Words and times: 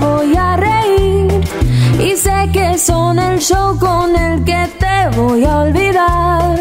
Voy 0.00 0.36
a 0.36 0.56
reír 0.56 1.48
y 2.00 2.16
sé 2.16 2.50
que 2.52 2.76
son 2.76 3.20
el 3.20 3.38
show 3.38 3.78
con 3.78 4.16
el 4.16 4.42
que 4.44 4.68
te 4.80 5.16
voy 5.16 5.44
a 5.44 5.60
olvidar. 5.60 6.58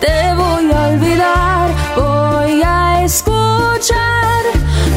Te 0.00 0.34
voy 0.34 0.72
a 0.72 0.88
olvidar, 0.88 1.70
voy 1.94 2.62
a 2.64 3.04
escuchar. 3.04 4.42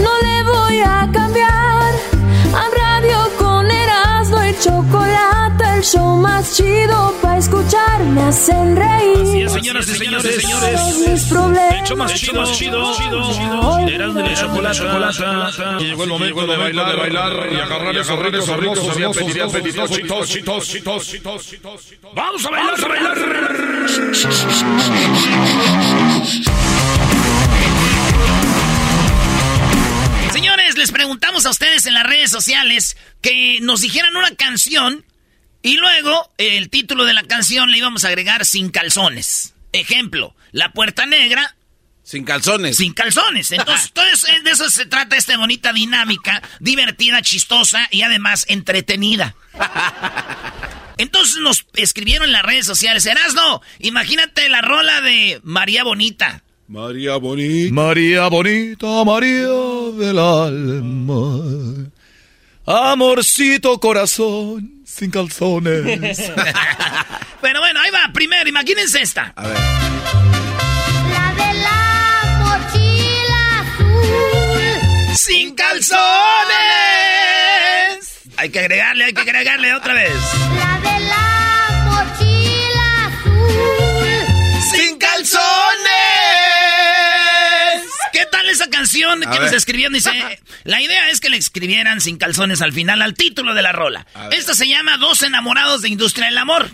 No 0.01 0.11
le 0.25 0.43
voy 0.43 0.79
a 0.79 1.07
cambiar 1.13 1.93
el 5.79 5.85
show 5.85 6.17
más 6.17 6.57
chido 6.57 7.15
para 7.21 7.37
escuchar. 7.37 8.03
Me 8.03 8.23
hacen 8.23 8.75
reír. 8.75 9.17
Así 9.17 9.41
es, 9.41 9.51
señoras 9.53 9.87
y 9.87 9.95
señores, 9.95 10.41
señores. 10.41 11.07
Mis 11.07 11.23
problemas. 11.23 11.73
El 11.73 11.83
show 11.85 11.97
más 11.97 12.13
chido, 12.13 12.41
más 12.41 12.57
chido, 12.57 12.93
chido. 12.93 13.79
Erasmo 13.87 14.61
la 14.61 14.73
chocolata. 14.73 15.77
Y 15.79 15.83
llegó 15.85 16.03
el 16.03 16.09
momento 16.09 16.47
de 16.47 16.57
bailar, 16.57 16.97
bailar 16.97 17.49
y 17.51 17.55
agarrar 17.59 17.95
esos 17.95 18.19
ricos, 18.19 18.49
hermosos 18.49 18.99
y 18.99 19.39
apetitosos, 19.39 19.97
chitos, 19.97 20.29
chitos, 20.29 20.67
chitos, 20.67 21.07
chitos, 21.07 21.47
chitos. 21.47 22.13
Vamos 22.13 22.45
a 22.45 22.49
bailar, 22.49 22.83
a 22.83 22.87
bailar. 22.87 23.17
Señores, 30.33 30.77
les 30.77 30.91
preguntamos 30.91 31.45
a 31.45 31.49
ustedes 31.49 31.85
en 31.85 31.93
las 31.93 32.03
redes 32.03 32.31
sociales 32.31 32.97
que 33.21 33.59
nos 33.61 33.79
dijeran 33.79 34.15
una 34.17 34.35
canción 34.35 35.05
y 35.61 35.77
luego 35.77 36.31
el 36.37 36.69
título 36.69 37.05
de 37.05 37.13
la 37.13 37.23
canción 37.23 37.71
le 37.71 37.77
íbamos 37.77 38.05
a 38.05 38.09
agregar 38.09 38.45
sin 38.45 38.69
calzones. 38.69 39.53
Ejemplo, 39.73 40.35
La 40.51 40.71
Puerta 40.71 41.05
Negra 41.05 41.55
Sin 42.03 42.23
calzones. 42.23 42.77
sin 42.77 42.93
calzones. 42.93 43.51
Entonces, 43.51 43.83
de 44.43 44.49
eso 44.51 44.69
se 44.69 44.85
trata 44.85 45.15
esta 45.17 45.37
bonita 45.37 45.73
dinámica, 45.73 46.41
divertida, 46.59 47.21
chistosa 47.21 47.87
y 47.91 48.01
además 48.01 48.45
entretenida. 48.47 49.35
Entonces 50.97 51.37
nos 51.41 51.65
escribieron 51.75 52.25
en 52.27 52.33
las 52.33 52.43
redes 52.43 52.65
sociales, 52.65 53.05
Erasno, 53.05 53.61
imagínate 53.79 54.49
la 54.49 54.61
rola 54.61 54.99
de 55.01 55.39
María 55.43 55.83
Bonita. 55.83 56.43
María 56.67 57.15
Bonita. 57.15 57.73
María 57.73 58.27
bonita, 58.27 59.03
María 59.05 59.47
del 59.97 60.19
alma. 60.19 61.89
Amorcito 62.65 63.79
corazón, 63.79 64.78
sin 64.89 65.11
calzones. 65.11 66.17
Pero 67.41 67.59
bueno, 67.59 67.79
ahí 67.79 67.91
va, 67.91 68.09
primero, 68.13 68.49
imagínense 68.49 69.01
esta. 69.01 69.31
A 69.35 69.47
ver. 69.47 69.57
La 71.09 71.33
de 71.35 71.53
la 71.59 71.79
mochila 72.43 73.59
azul. 73.61 75.15
¡Sin 75.15 75.55
calzones! 75.55 75.99
Hay 78.37 78.49
que 78.49 78.59
agregarle, 78.59 79.05
hay 79.05 79.13
que 79.13 79.21
agregarle 79.21 79.73
otra 79.73 79.93
vez. 79.93 80.13
La 80.57 80.79
de 80.79 80.99
la 81.05 81.08
tal 88.31 88.47
esa 88.49 88.69
canción 88.69 89.19
que 89.21 89.39
nos 89.39 89.51
escribieron? 89.51 89.93
Dice, 89.93 90.11
la 90.63 90.81
idea 90.81 91.09
es 91.09 91.19
que 91.19 91.29
le 91.29 91.37
escribieran 91.37 92.01
sin 92.01 92.17
calzones 92.17 92.61
al 92.61 92.73
final, 92.73 93.01
al 93.01 93.13
título 93.13 93.53
de 93.53 93.61
la 93.61 93.71
rola. 93.71 94.05
Esta 94.31 94.53
se 94.53 94.67
llama 94.67 94.97
Dos 94.97 95.23
enamorados 95.23 95.81
de 95.81 95.89
Industria 95.89 96.27
del 96.27 96.37
Amor. 96.37 96.69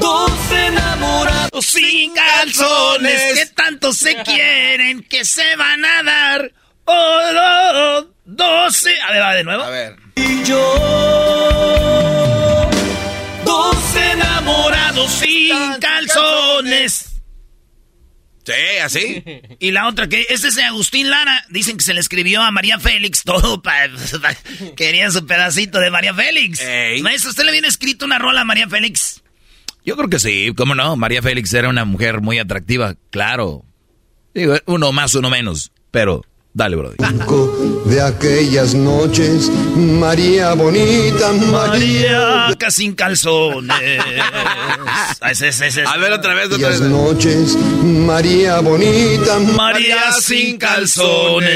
Dos 0.00 0.32
enamorados 0.50 1.66
Sin 1.66 2.14
calzones, 2.14 3.38
que 3.38 3.46
tanto 3.54 3.92
se 3.92 4.16
quieren 4.24 5.02
que 5.04 5.24
se 5.24 5.56
van 5.56 5.84
a 5.84 6.02
dar. 6.02 6.52
Oh, 6.84 7.20
oh, 7.34 8.06
doce. 8.24 8.98
A 9.00 9.12
ver, 9.12 9.22
va 9.22 9.34
de 9.34 9.44
nuevo. 9.44 9.62
A 9.62 9.70
ver. 9.70 9.96
y 10.16 10.42
yo. 10.44 11.70
Dos 13.44 13.96
enamorados 13.96 15.12
Sin 15.12 15.74
calzones. 15.80 17.09
Sí, 18.54 18.78
así. 18.82 19.24
Y 19.58 19.70
la 19.70 19.88
otra 19.88 20.08
que 20.08 20.26
este 20.28 20.48
es 20.48 20.54
de 20.54 20.64
Agustín 20.64 21.10
Lara. 21.10 21.44
Dicen 21.50 21.76
que 21.76 21.84
se 21.84 21.94
le 21.94 22.00
escribió 22.00 22.42
a 22.42 22.50
María 22.50 22.78
Félix 22.78 23.22
todo 23.24 23.62
para 23.62 23.90
quería 24.76 25.10
su 25.10 25.26
pedacito 25.26 25.78
de 25.78 25.90
María 25.90 26.14
Félix. 26.14 26.60
Ey. 26.60 27.02
Maestro, 27.02 27.30
¿usted 27.30 27.44
le 27.44 27.52
viene 27.52 27.68
escrito 27.68 28.04
una 28.04 28.18
rola 28.18 28.42
a 28.42 28.44
María 28.44 28.68
Félix? 28.68 29.22
Yo 29.84 29.96
creo 29.96 30.08
que 30.08 30.18
sí, 30.18 30.52
cómo 30.56 30.74
no. 30.74 30.96
María 30.96 31.22
Félix 31.22 31.52
era 31.54 31.68
una 31.68 31.84
mujer 31.84 32.20
muy 32.20 32.38
atractiva, 32.38 32.96
claro. 33.10 33.64
Digo, 34.34 34.56
uno 34.66 34.92
más, 34.92 35.14
uno 35.14 35.30
menos. 35.30 35.72
Pero, 35.90 36.24
dale, 36.52 36.76
brother. 36.76 36.96
de 37.86 38.00
aquellas 38.02 38.74
noches, 38.74 39.50
María 39.76 40.54
bonita, 40.54 41.32
María. 41.32 42.46
María 42.48 42.70
sin 42.70 42.94
calzones. 42.94 44.00
A 45.86 45.96
ver, 45.96 46.12
otra 46.12 46.34
vez, 46.34 46.46
otra 46.46 46.56
Aquellas 46.56 46.80
vez. 46.80 46.90
noches, 46.90 47.56
María 47.82 48.60
bonita, 48.60 49.38
María 49.38 50.12
sin 50.20 50.58
calzones. 50.58 51.50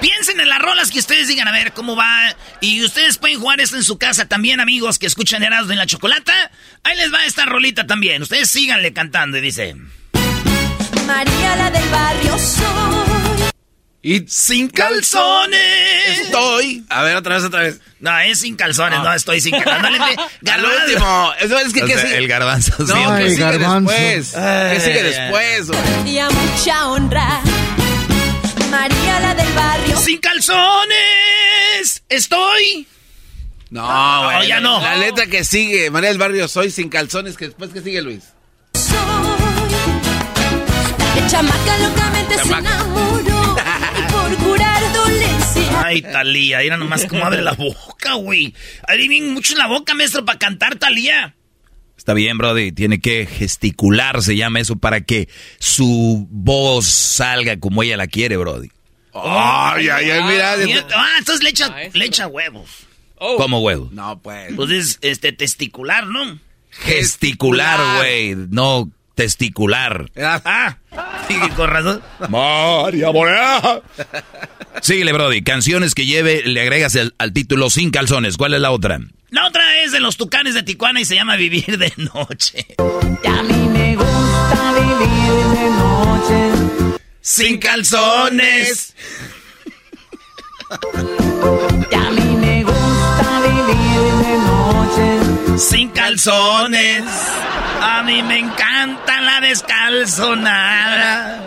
Piensen 0.00 0.40
en 0.40 0.48
las 0.48 0.60
rolas 0.60 0.90
que 0.90 0.98
ustedes 0.98 1.26
digan, 1.28 1.48
a 1.48 1.52
ver 1.52 1.72
cómo 1.72 1.96
va. 1.96 2.06
Y 2.60 2.84
ustedes 2.84 3.18
pueden 3.18 3.40
jugar 3.40 3.60
esto 3.60 3.76
en 3.76 3.82
su 3.84 3.98
casa 3.98 4.26
también, 4.26 4.60
amigos 4.60 4.98
que 4.98 5.06
escuchan 5.06 5.42
Erasmo 5.42 5.72
en 5.72 5.78
la 5.78 5.86
Chocolata. 5.86 6.34
Ahí 6.84 6.96
les 6.96 7.12
va 7.12 7.24
esta 7.24 7.44
rolita 7.46 7.86
también. 7.86 8.22
Ustedes 8.22 8.48
síganle 8.50 8.92
cantando 8.92 9.38
y 9.38 9.40
dice... 9.40 9.74
María 11.06 11.56
la 11.56 11.70
del 11.70 11.88
barrio 11.88 12.38
soy. 12.38 12.66
Y 14.02 14.24
Sin 14.28 14.68
calzones. 14.68 16.20
estoy. 16.22 16.84
A 16.88 17.02
ver, 17.02 17.16
otra 17.16 17.34
vez, 17.36 17.44
otra 17.44 17.60
vez. 17.62 17.80
No, 17.98 18.16
es 18.20 18.38
sin 18.40 18.54
calzones, 18.54 19.00
no 19.00 19.12
estoy 19.12 19.40
sin 19.40 19.52
calzones. 19.60 19.98
No 20.00 20.04
Al 20.52 20.62
Garbanzo. 20.62 20.84
último. 20.86 21.32
Eso 21.40 21.58
es 21.58 21.72
que, 21.72 22.16
el 22.16 22.28
garbanzo. 22.28 22.72
sí. 22.78 22.84
No, 22.86 22.94
¿qué 22.94 23.22
Ay, 23.24 23.30
sigue 23.30 23.42
garbanzo. 23.42 23.90
después? 23.92 24.32
¿Qué 24.32 24.80
sigue 24.80 25.02
después? 25.02 25.70
Y 26.06 26.18
a 26.18 26.30
mucha 26.30 26.88
honra. 26.88 27.40
María 28.70 29.20
la 29.20 29.34
del 29.34 29.52
barrio. 29.54 29.96
Sin 29.98 30.18
calzones. 30.18 32.02
Estoy. 32.08 32.86
No, 33.70 34.24
güey. 34.24 34.46
ya 34.48 34.60
no. 34.60 34.80
La 34.80 34.96
letra 34.96 35.26
que 35.26 35.44
sigue, 35.44 35.90
María 35.90 36.10
del 36.10 36.18
Barrio, 36.18 36.46
soy 36.46 36.70
sin 36.70 36.88
calzones, 36.88 37.36
que 37.36 37.46
después, 37.46 37.70
¿qué 37.72 37.80
sigue, 37.80 38.00
Luis? 38.02 38.22
Chamaca 41.28 41.78
locamente 41.78 42.36
Chamaca. 42.36 42.68
se 42.68 42.74
enamoró. 42.76 43.56
Y 43.98 44.12
por 44.12 44.36
curar 44.36 44.92
dolor 44.92 45.84
Ay, 45.84 46.02
Talía, 46.02 46.62
era 46.62 46.76
nomás 46.76 47.04
como 47.06 47.24
abre 47.24 47.42
la 47.42 47.52
boca, 47.52 48.14
güey. 48.14 48.54
Bien 48.96 49.32
mucho 49.32 49.52
en 49.52 49.58
la 49.58 49.66
boca, 49.66 49.94
maestro, 49.94 50.24
para 50.24 50.38
cantar 50.38 50.76
Talía. 50.76 51.34
Está 51.96 52.12
bien, 52.14 52.38
Brody. 52.38 52.72
Tiene 52.72 53.00
que 53.00 53.26
gesticular, 53.26 54.22
se 54.22 54.36
llama 54.36 54.60
eso, 54.60 54.76
para 54.76 55.02
que 55.02 55.28
su 55.58 56.26
voz 56.30 56.86
salga 56.86 57.58
como 57.58 57.82
ella 57.82 57.96
la 57.96 58.06
quiere, 58.06 58.36
Brody. 58.36 58.70
Ay, 59.12 59.88
ay, 59.88 60.10
ay, 60.10 60.22
mira. 60.24 60.54
Ah, 60.94 61.16
entonces 61.18 61.42
le 61.42 61.50
echa, 61.50 61.74
le 61.92 62.04
echa 62.04 62.26
huevos. 62.26 62.68
¿Cómo 63.18 63.60
huevo? 63.60 63.88
No, 63.92 64.20
pues. 64.20 64.52
Pues 64.54 64.70
es 64.70 64.98
este 65.00 65.32
testicular, 65.32 66.06
¿no? 66.06 66.38
Gesticular, 66.70 67.80
güey. 67.98 68.34
No 68.50 68.90
testicular. 69.16 70.10
Ah, 70.16 70.76
sí, 71.26 71.34
con 71.56 71.68
razón. 71.68 72.02
María 72.28 73.10
Morena. 73.10 73.80
Síguele, 74.82 75.12
Brody. 75.12 75.42
Canciones 75.42 75.94
que 75.94 76.06
lleve, 76.06 76.42
le 76.44 76.60
agregas 76.60 76.94
el- 76.94 77.14
al 77.18 77.32
título 77.32 77.70
sin 77.70 77.90
calzones. 77.90 78.36
¿Cuál 78.36 78.54
es 78.54 78.60
la 78.60 78.70
otra? 78.70 79.00
La 79.30 79.46
otra 79.48 79.82
es 79.82 79.90
de 79.90 79.98
los 80.00 80.16
tucanes 80.16 80.54
de 80.54 80.62
Tijuana 80.62 81.00
y 81.00 81.04
se 81.04 81.16
llama 81.16 81.34
Vivir 81.36 81.78
de 81.78 81.92
Noche. 81.96 82.66
Y 82.78 83.26
a 83.26 83.42
mí 83.42 83.68
me 83.70 83.96
gusta 83.96 84.72
vivir 84.74 85.58
de 85.58 85.70
noche. 85.70 86.98
Sin 87.22 87.58
calzones. 87.58 88.94
Sin 95.56 95.88
calzones. 95.90 97.04
A 97.80 98.02
mí 98.02 98.22
me 98.22 98.38
encanta 98.38 99.20
la 99.20 99.40
descalzonada. 99.40 101.42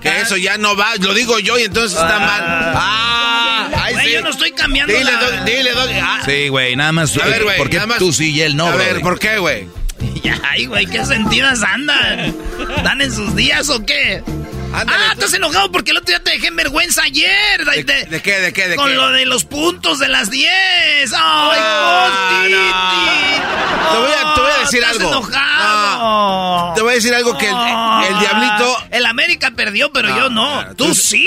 Que 0.00 0.20
eso 0.20 0.36
ya 0.36 0.56
no 0.58 0.76
va, 0.76 0.94
lo 0.96 1.14
digo 1.14 1.38
yo 1.38 1.58
y 1.58 1.62
entonces 1.64 1.98
está 1.98 2.18
mal. 2.20 2.42
Ah, 2.76 3.68
ay, 3.82 3.94
Güey, 3.94 4.06
sí. 4.06 4.12
yo 4.12 4.22
no 4.22 4.30
estoy 4.30 4.52
cambiando 4.52 4.92
Dile, 4.92 5.10
la- 5.12 5.44
dile, 5.44 5.72
Doggy. 5.72 5.98
Ah, 6.00 6.20
Sí, 6.24 6.48
güey, 6.48 6.76
nada 6.76 6.92
más. 6.92 7.16
A 7.18 7.24
ver, 7.26 7.42
güey, 7.44 7.56
¿Por 7.56 7.70
qué 7.70 7.76
nada 7.76 7.86
más- 7.88 7.98
tú 7.98 8.12
sí 8.12 8.32
y 8.32 8.42
él 8.42 8.56
no, 8.56 8.66
A 8.68 8.76
ver? 8.76 9.00
¿por 9.00 9.18
qué, 9.18 9.38
güey? 9.38 9.66
Ay, 10.48 10.66
güey, 10.66 10.86
¿qué 10.86 11.04
sentidas 11.04 11.62
andan? 11.62 12.34
¿Dan 12.84 13.00
en 13.00 13.12
sus 13.12 13.34
días 13.34 13.68
o 13.70 13.84
qué? 13.84 14.22
Ándale, 14.72 15.04
ah, 15.04 15.12
tú- 15.14 15.20
estás 15.20 15.34
enojado 15.34 15.70
porque 15.72 15.90
el 15.92 15.96
otro 15.98 16.08
día 16.08 16.22
te 16.22 16.32
dejé 16.32 16.48
en 16.48 16.56
vergüenza 16.56 17.02
ayer. 17.04 17.64
¿De, 17.64 17.82
de 18.06 18.20
qué, 18.22 18.40
de 18.40 18.52
qué, 18.52 18.68
de 18.68 18.76
Con 18.76 18.88
qué? 18.88 18.94
lo 18.94 19.10
de 19.10 19.24
los 19.24 19.44
puntos 19.44 19.98
de 19.98 20.08
las 20.08 20.30
10. 20.30 20.50
¡Ay, 21.14 21.58
Ah, 21.62 22.38
Costi! 22.40 22.52
no. 22.52 23.92
Te 23.92 23.98
voy 23.98 24.10
a- 24.12 24.34
te 24.34 24.40
voy 24.40 24.50
a 24.50 24.58
decir 24.60 24.80
estás 24.82 24.96
algo. 24.96 25.08
enojado. 25.10 26.74
Te 26.74 26.82
voy 26.82 26.90
a 26.92 26.94
decir 26.94 27.14
algo 27.14 27.38
que 27.38 27.48
el, 27.48 27.54
el 27.56 28.18
diablito... 28.18 28.76
El 28.90 29.06
América 29.06 29.50
perdió, 29.52 29.90
pero 29.92 30.08
yo 30.14 30.28
no. 30.28 30.64
Tú 30.76 30.86
tú- 30.88 30.94
sí. 30.94 31.26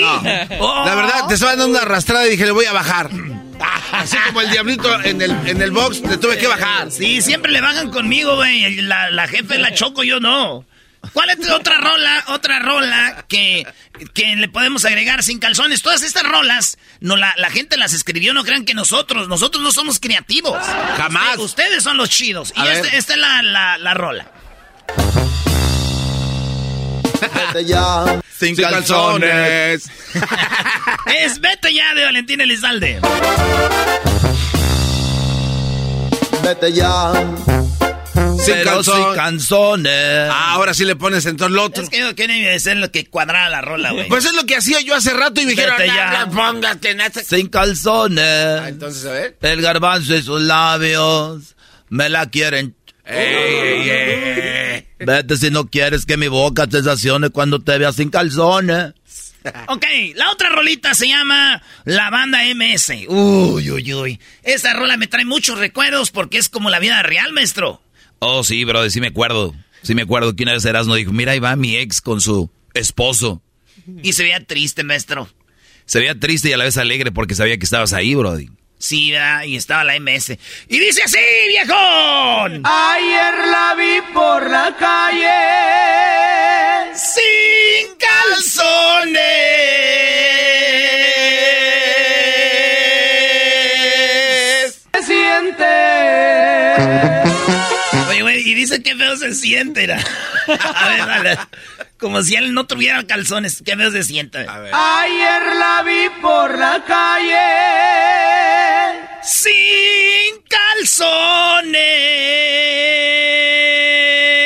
Oh. 0.60 0.82
La 0.86 0.94
verdad, 0.94 1.26
te 1.26 1.34
estaba 1.34 1.52
dando 1.56 1.66
una 1.68 1.80
arrastrada 1.80 2.26
y 2.26 2.30
dije, 2.30 2.44
le 2.44 2.52
voy 2.52 2.66
a 2.66 2.72
bajar. 2.72 3.10
Así 3.92 4.16
como 4.28 4.40
el 4.42 4.50
diablito 4.50 5.00
en 5.02 5.20
el, 5.20 5.30
en 5.46 5.60
el 5.60 5.70
box, 5.72 6.00
le 6.02 6.16
tuve 6.18 6.38
que 6.38 6.46
bajar. 6.46 6.90
Sí, 6.92 7.20
siempre 7.20 7.50
le 7.50 7.60
bajan 7.60 7.90
conmigo, 7.90 8.36
güey. 8.36 8.76
La, 8.82 9.10
la 9.10 9.26
jefe 9.26 9.58
la 9.58 9.74
choco, 9.74 10.02
yo 10.04 10.20
no. 10.20 10.64
¿Cuál 11.12 11.30
es 11.30 11.50
otra 11.50 11.78
rola, 11.78 12.24
otra 12.28 12.58
rola 12.60 13.24
que, 13.28 13.66
que 14.14 14.36
le 14.36 14.48
podemos 14.48 14.84
agregar 14.84 15.22
sin 15.22 15.38
calzones? 15.38 15.82
Todas 15.82 16.02
estas 16.02 16.22
rolas, 16.24 16.76
no 17.00 17.16
la, 17.16 17.32
la 17.38 17.50
gente 17.50 17.76
las 17.78 17.94
escribió, 17.94 18.34
no 18.34 18.44
crean 18.44 18.64
que 18.64 18.74
nosotros, 18.74 19.26
nosotros 19.26 19.62
no 19.62 19.72
somos 19.72 19.98
creativos. 19.98 20.58
Jamás. 20.96 21.38
Usted- 21.38 21.64
ustedes 21.64 21.82
son 21.84 21.96
los 21.96 22.10
chidos. 22.10 22.52
A 22.56 22.64
y 22.64 22.68
este- 22.68 22.96
esta 22.98 23.14
es 23.14 23.18
la, 23.18 23.42
la, 23.42 23.78
la 23.78 23.94
rola. 23.94 24.30
Vete 27.34 27.64
ya, 27.66 28.20
Sin 28.38 28.54
calzones. 28.56 29.90
Es 31.06 31.40
Vete 31.40 31.72
ya 31.74 31.94
de 31.94 32.04
Valentín 32.04 32.40
Elizalde. 32.40 33.00
vete 36.42 36.72
ya. 36.72 37.12
Sin 38.14 38.54
Pero. 38.54 38.82
Ah, 40.30 40.52
ahora 40.54 40.74
sí 40.74 40.84
le 40.84 40.96
pones 40.96 41.26
en 41.26 41.36
todo 41.36 41.48
lo 41.48 41.64
otro. 41.64 41.82
Es 41.82 41.90
que 41.90 41.98
yo 42.00 42.14
quiero 42.14 42.32
ser 42.58 42.76
lo 42.78 42.90
que 42.90 43.06
cuadrara 43.06 43.48
la 43.48 43.60
rola, 43.60 43.92
güey. 43.92 44.08
Pues 44.08 44.24
es 44.24 44.32
lo 44.34 44.44
que 44.46 44.56
hacía 44.56 44.80
yo 44.80 44.94
hace 44.94 45.12
rato 45.12 45.40
y 45.40 45.44
me 45.44 45.50
dijeron, 45.52 45.76
Vete 45.78 45.88
"No, 45.90 45.96
ya". 45.96 46.26
no, 46.94 47.04
ese-". 47.04 47.24
Sin 47.24 47.48
calzones. 47.48 48.60
Ah, 48.60 48.68
entonces, 48.68 49.04
a 49.06 49.12
ver. 49.12 49.38
El 49.42 49.62
garbanzo 49.62 50.16
y 50.16 50.22
sus 50.22 50.40
labios 50.40 51.56
me 51.88 52.08
la 52.08 52.26
quieren. 52.30 52.74
Ey, 53.04 53.34
ey, 53.34 53.90
ey. 53.90 54.86
Vete 54.98 55.36
si 55.36 55.50
no 55.50 55.66
quieres 55.66 56.06
que 56.06 56.16
mi 56.16 56.28
boca 56.28 56.66
sensacione 56.70 57.30
cuando 57.30 57.60
te 57.60 57.78
vea 57.78 57.92
sin 57.92 58.10
calzones. 58.10 58.94
Ok, 59.68 59.86
la 60.16 60.30
otra 60.32 60.50
rolita 60.50 60.92
se 60.92 61.08
llama 61.08 61.62
La 61.86 62.10
Banda 62.10 62.40
MS. 62.54 62.92
Uy, 63.08 63.70
uy, 63.70 63.94
uy. 63.94 64.20
Esta 64.42 64.74
rola 64.74 64.98
me 64.98 65.06
trae 65.06 65.24
muchos 65.24 65.58
recuerdos 65.58 66.10
porque 66.10 66.36
es 66.36 66.50
como 66.50 66.68
la 66.68 66.78
vida 66.78 67.02
real, 67.02 67.32
maestro. 67.32 67.80
Oh, 68.20 68.44
sí, 68.44 68.64
bro, 68.64 68.88
sí 68.90 69.00
me 69.00 69.08
acuerdo. 69.08 69.54
Sí 69.82 69.94
me 69.94 70.02
acuerdo 70.02 70.36
que 70.36 70.42
una 70.42 70.52
vez 70.52 70.64
Erasmo 70.64 70.94
dijo, 70.94 71.10
mira, 71.12 71.32
ahí 71.32 71.38
va 71.40 71.56
mi 71.56 71.76
ex 71.76 72.00
con 72.02 72.20
su 72.20 72.50
esposo. 72.74 73.42
Y 74.02 74.12
se 74.12 74.22
veía 74.22 74.44
triste, 74.44 74.84
maestro. 74.84 75.28
Se 75.86 75.98
veía 75.98 76.18
triste 76.18 76.50
y 76.50 76.52
a 76.52 76.58
la 76.58 76.64
vez 76.64 76.76
alegre 76.76 77.12
porque 77.12 77.34
sabía 77.34 77.56
que 77.56 77.64
estabas 77.64 77.94
ahí, 77.94 78.14
Brody. 78.14 78.50
Sí, 78.78 79.10
¿verdad? 79.10 79.44
y 79.44 79.56
estaba 79.56 79.84
la 79.84 79.98
MS. 79.98 80.36
Y 80.68 80.78
dice 80.78 81.02
así, 81.02 81.18
viejón. 81.48 82.62
Ayer 82.64 83.34
la 83.50 83.74
vi 83.78 84.00
por 84.12 84.50
la 84.50 84.76
calle. 84.78 85.28
Sin 86.94 87.96
calzones. 87.98 89.20
Y 98.50 98.54
dice 98.54 98.82
que 98.82 98.96
feo 98.96 99.16
se 99.16 99.32
siente. 99.34 99.84
era. 99.84 99.98
A 100.74 100.88
ver, 100.88 101.06
dale. 101.06 101.38
Como 101.98 102.20
si 102.22 102.34
él 102.34 102.52
no 102.52 102.66
tuviera 102.66 103.04
calzones. 103.06 103.62
Qué 103.64 103.76
feo 103.76 103.90
se 103.92 104.02
siente. 104.02 104.44
A 104.48 104.58
ver. 104.58 104.74
Ayer 104.74 105.54
la 105.56 105.82
vi 105.82 106.08
por 106.20 106.58
la 106.58 106.82
calle. 106.84 107.36
Sin 109.22 110.42
calzones. 110.48 111.74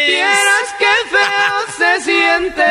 Vieras 0.09 0.75
qué 0.79 0.93
feo 1.11 1.67
se 1.79 2.01
siente. 2.05 2.63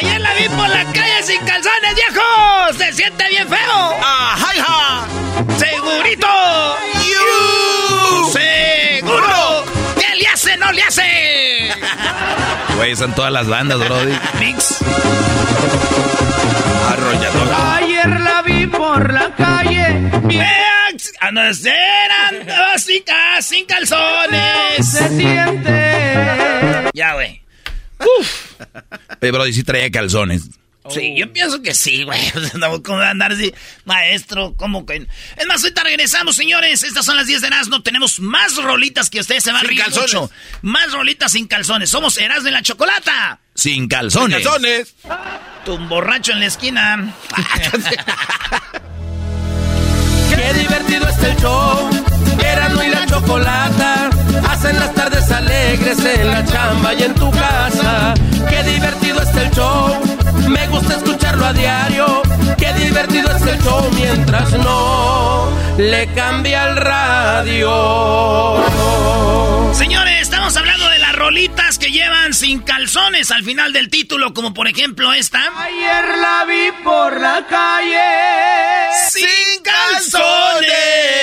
Ayer 0.00 0.20
la 0.20 0.34
vi 0.34 0.48
por 0.48 0.68
la 0.68 0.84
calle 0.92 1.22
sin 1.22 1.40
calzones, 1.44 1.94
viejo. 1.94 2.72
Se 2.76 2.92
siente 2.92 3.28
bien 3.28 3.48
feo. 3.48 3.96
¡Ajá, 4.02 4.47
Güey, 12.78 12.92
están 12.92 13.12
todas 13.12 13.32
las 13.32 13.48
bandas, 13.48 13.76
Brody. 13.80 14.12
Mix. 14.38 14.78
Arrollador. 16.88 17.48
Ayer 17.74 18.20
la 18.20 18.42
vi 18.42 18.66
por 18.68 19.12
la 19.12 19.34
calle. 19.34 20.08
Vean, 20.22 20.96
a 21.20 21.32
no 21.32 21.52
ser 21.54 21.74
andaba 22.28 22.78
sin, 22.78 23.02
sin 23.40 23.66
calzones. 23.66 24.88
Se 24.88 25.08
siente. 25.08 26.90
Ya, 26.94 27.14
güey. 27.14 27.42
Oye, 27.98 29.30
Brody, 29.32 29.52
sí 29.52 29.64
traía 29.64 29.90
calzones. 29.90 30.48
Sí, 30.90 31.14
yo 31.16 31.32
pienso 31.32 31.60
que 31.62 31.74
sí, 31.74 32.04
güey. 32.04 32.20
¿Cómo 32.84 32.98
va 32.98 33.08
a 33.08 33.10
andar 33.10 33.32
así? 33.32 33.52
Maestro, 33.84 34.54
¿cómo 34.56 34.86
que? 34.86 35.06
Es 35.36 35.46
más, 35.46 35.62
ahorita 35.62 35.84
regresamos, 35.84 36.36
señores. 36.36 36.82
Estas 36.82 37.04
son 37.04 37.16
las 37.16 37.26
10 37.26 37.40
de 37.42 37.46
Erasmo. 37.48 37.82
Tenemos 37.82 38.20
más 38.20 38.56
rolitas 38.56 39.10
que 39.10 39.20
ustedes 39.20 39.44
se 39.44 39.50
van 39.52 39.58
a 39.58 39.60
Sin 39.60 39.68
reír 39.68 39.82
calzones. 39.82 40.14
mucho. 40.14 40.30
Más 40.62 40.92
rolitas 40.92 41.32
sin 41.32 41.46
calzones. 41.46 41.90
Somos 41.90 42.16
Erasmo 42.18 42.48
y 42.48 42.52
la 42.52 42.62
Chocolata. 42.62 43.40
Sin 43.54 43.88
calzones. 43.88 44.42
¡Calzones! 44.42 44.94
Tu 45.64 45.76
borracho 45.88 46.32
en 46.32 46.40
la 46.40 46.46
esquina. 46.46 47.14
Qué 50.30 50.52
divertido 50.54 51.08
está 51.08 51.28
el 51.28 51.36
show. 51.38 51.90
Erasmo 52.44 52.82
y 52.82 52.88
la 52.88 53.06
chocolata. 53.06 54.10
Hacen 54.48 54.78
las 54.78 54.94
tardes 54.94 55.30
alegres 55.30 55.98
en 55.98 56.26
la 56.30 56.44
chamba 56.44 56.94
y 56.94 57.02
en 57.02 57.14
tu 57.14 57.30
casa. 57.32 58.14
Qué 58.48 58.62
divertido 58.62 59.20
está 59.22 59.42
el 59.42 59.50
show. 59.50 60.17
Me 60.48 60.66
gusta 60.68 60.96
escucharlo 60.96 61.46
a 61.46 61.52
diario. 61.52 62.22
Qué 62.56 62.72
divertido 62.74 63.30
está 63.30 63.50
el 63.50 63.62
show 63.62 63.90
mientras 63.94 64.52
no 64.52 65.50
le 65.78 66.12
cambia 66.14 66.64
el 66.68 66.76
radio. 66.76 67.70
Señores, 69.74 70.22
estamos 70.22 70.56
hablando 70.56 70.88
de 70.88 70.98
las 70.98 71.14
rolitas 71.14 71.78
que 71.78 71.90
llevan 71.92 72.34
sin 72.34 72.60
calzones 72.60 73.30
al 73.30 73.44
final 73.44 73.72
del 73.72 73.88
título, 73.88 74.34
como 74.34 74.52
por 74.54 74.66
ejemplo 74.66 75.12
esta. 75.12 75.40
Ayer 75.56 76.18
la 76.18 76.44
vi 76.46 76.72
por 76.82 77.20
la 77.20 77.46
calle. 77.46 77.98
¡Sin 79.10 79.62
calzones! 79.62 81.17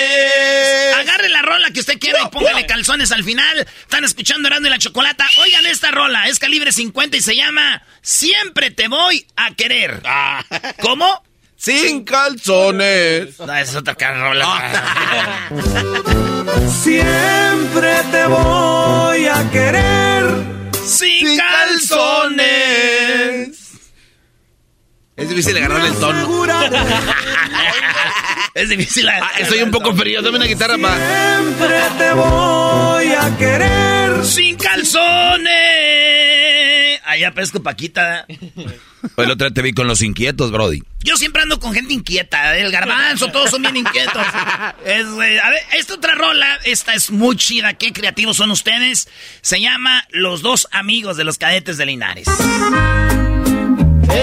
Y 2.26 2.30
póngale 2.30 2.66
calzones 2.66 3.12
al 3.12 3.24
final. 3.24 3.66
Están 3.80 4.04
escuchando 4.04 4.48
Erasmo 4.48 4.66
y 4.66 4.70
la 4.70 4.78
Chocolata. 4.78 5.26
Oigan 5.38 5.66
esta 5.66 5.90
rola, 5.90 6.28
es 6.28 6.38
calibre 6.38 6.72
50 6.72 7.16
y 7.16 7.20
se 7.20 7.36
llama 7.36 7.82
Siempre 8.02 8.70
te 8.70 8.88
voy 8.88 9.26
a 9.36 9.54
querer. 9.54 10.00
Ah. 10.04 10.44
¿Cómo? 10.80 11.22
Sin 11.56 12.04
calzones. 12.04 13.38
No, 13.38 13.44
esa 13.44 13.60
es 13.60 13.74
otra 13.74 13.94
rola. 14.14 15.48
Siempre 16.82 18.02
te 18.10 18.26
voy 18.26 19.26
a 19.26 19.50
querer. 19.50 20.26
Sin, 20.84 21.26
Sin 21.26 21.38
calzones. 21.38 22.86
Es 25.16 25.28
difícil 25.30 25.56
agarrarle 25.56 25.88
el 25.88 25.94
tono. 25.96 26.44
es 28.54 28.68
difícil. 28.68 29.08
Ah, 29.08 29.30
estoy 29.38 29.62
un 29.62 29.70
poco 29.70 29.94
frío. 29.94 30.20
Dame 30.20 30.36
una 30.36 30.44
guitarra 30.46 30.76
para. 30.76 31.38
Siempre 31.38 31.80
te 31.96 32.12
voy 32.12 33.06
a 33.12 33.34
querer. 33.38 34.24
Sin 34.26 34.56
calzones. 34.56 35.50
Allá 37.04 37.32
pesco 37.32 37.62
Paquita. 37.62 38.26
El 39.16 39.30
otro 39.30 39.46
día 39.46 39.54
te 39.54 39.62
vi 39.62 39.72
con 39.72 39.86
los 39.86 40.02
inquietos, 40.02 40.50
Brody. 40.50 40.82
Yo 41.02 41.16
siempre 41.16 41.40
ando 41.40 41.58
con 41.60 41.72
gente 41.72 41.94
inquieta. 41.94 42.54
El 42.58 42.70
garbanzo, 42.70 43.28
todos 43.28 43.50
son 43.50 43.62
bien 43.62 43.76
inquietos. 43.76 44.26
Es, 44.84 45.06
eh, 45.06 45.40
a 45.40 45.48
ver, 45.50 45.60
esta 45.78 45.94
otra 45.94 46.14
rola, 46.14 46.58
esta 46.64 46.92
es 46.92 47.10
muy 47.10 47.36
chida. 47.36 47.72
Qué 47.74 47.94
creativos 47.94 48.36
son 48.36 48.50
ustedes. 48.50 49.08
Se 49.40 49.62
llama 49.62 50.06
Los 50.10 50.42
dos 50.42 50.68
amigos 50.72 51.16
de 51.16 51.24
los 51.24 51.38
cadetes 51.38 51.78
de 51.78 51.86
Linares. 51.86 52.28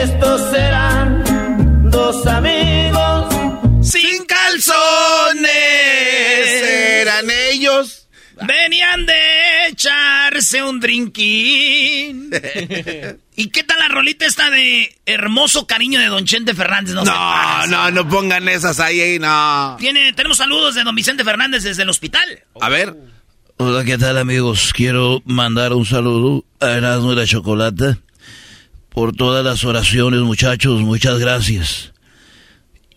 Estos 0.01 0.49
serán 0.49 1.23
dos 1.91 2.25
amigos. 2.25 3.35
Sin 3.83 4.25
calzones. 4.25 5.45
Eran 5.51 7.25
ellos. 7.51 8.07
Venían 8.41 9.05
de 9.05 9.13
echarse 9.69 10.63
un 10.63 10.79
drinking. 10.79 12.31
¿Y 13.35 13.47
qué 13.49 13.63
tal 13.63 13.77
la 13.79 13.87
rolita 13.87 14.25
esta 14.25 14.49
de 14.49 14.95
Hermoso 15.05 15.67
Cariño 15.67 15.99
de 15.99 16.07
Don 16.07 16.25
Chente 16.25 16.55
Fernández? 16.55 16.95
No, 16.95 17.03
No, 17.05 17.67
no, 17.67 17.91
no 17.91 18.09
pongan 18.09 18.49
esas 18.49 18.79
ahí, 18.79 18.99
ahí, 18.99 19.19
no. 19.19 19.77
Tiene, 19.79 20.13
tenemos 20.13 20.37
saludos 20.37 20.73
de 20.75 20.83
Don 20.83 20.95
Vicente 20.95 21.23
Fernández 21.23 21.63
desde 21.63 21.83
el 21.83 21.89
hospital. 21.89 22.43
A 22.59 22.69
ver. 22.69 22.95
Hola, 23.57 23.83
¿qué 23.85 23.99
tal 23.99 24.17
amigos? 24.17 24.71
Quiero 24.73 25.21
mandar 25.25 25.73
un 25.73 25.85
saludo 25.85 26.43
a 26.59 26.71
Erasmo 26.71 27.13
y 27.13 27.15
la 27.15 27.25
Chocolata 27.27 27.99
por 28.93 29.15
todas 29.15 29.43
las 29.43 29.63
oraciones, 29.63 30.21
muchachos. 30.21 30.81
Muchas 30.81 31.19
gracias. 31.19 31.93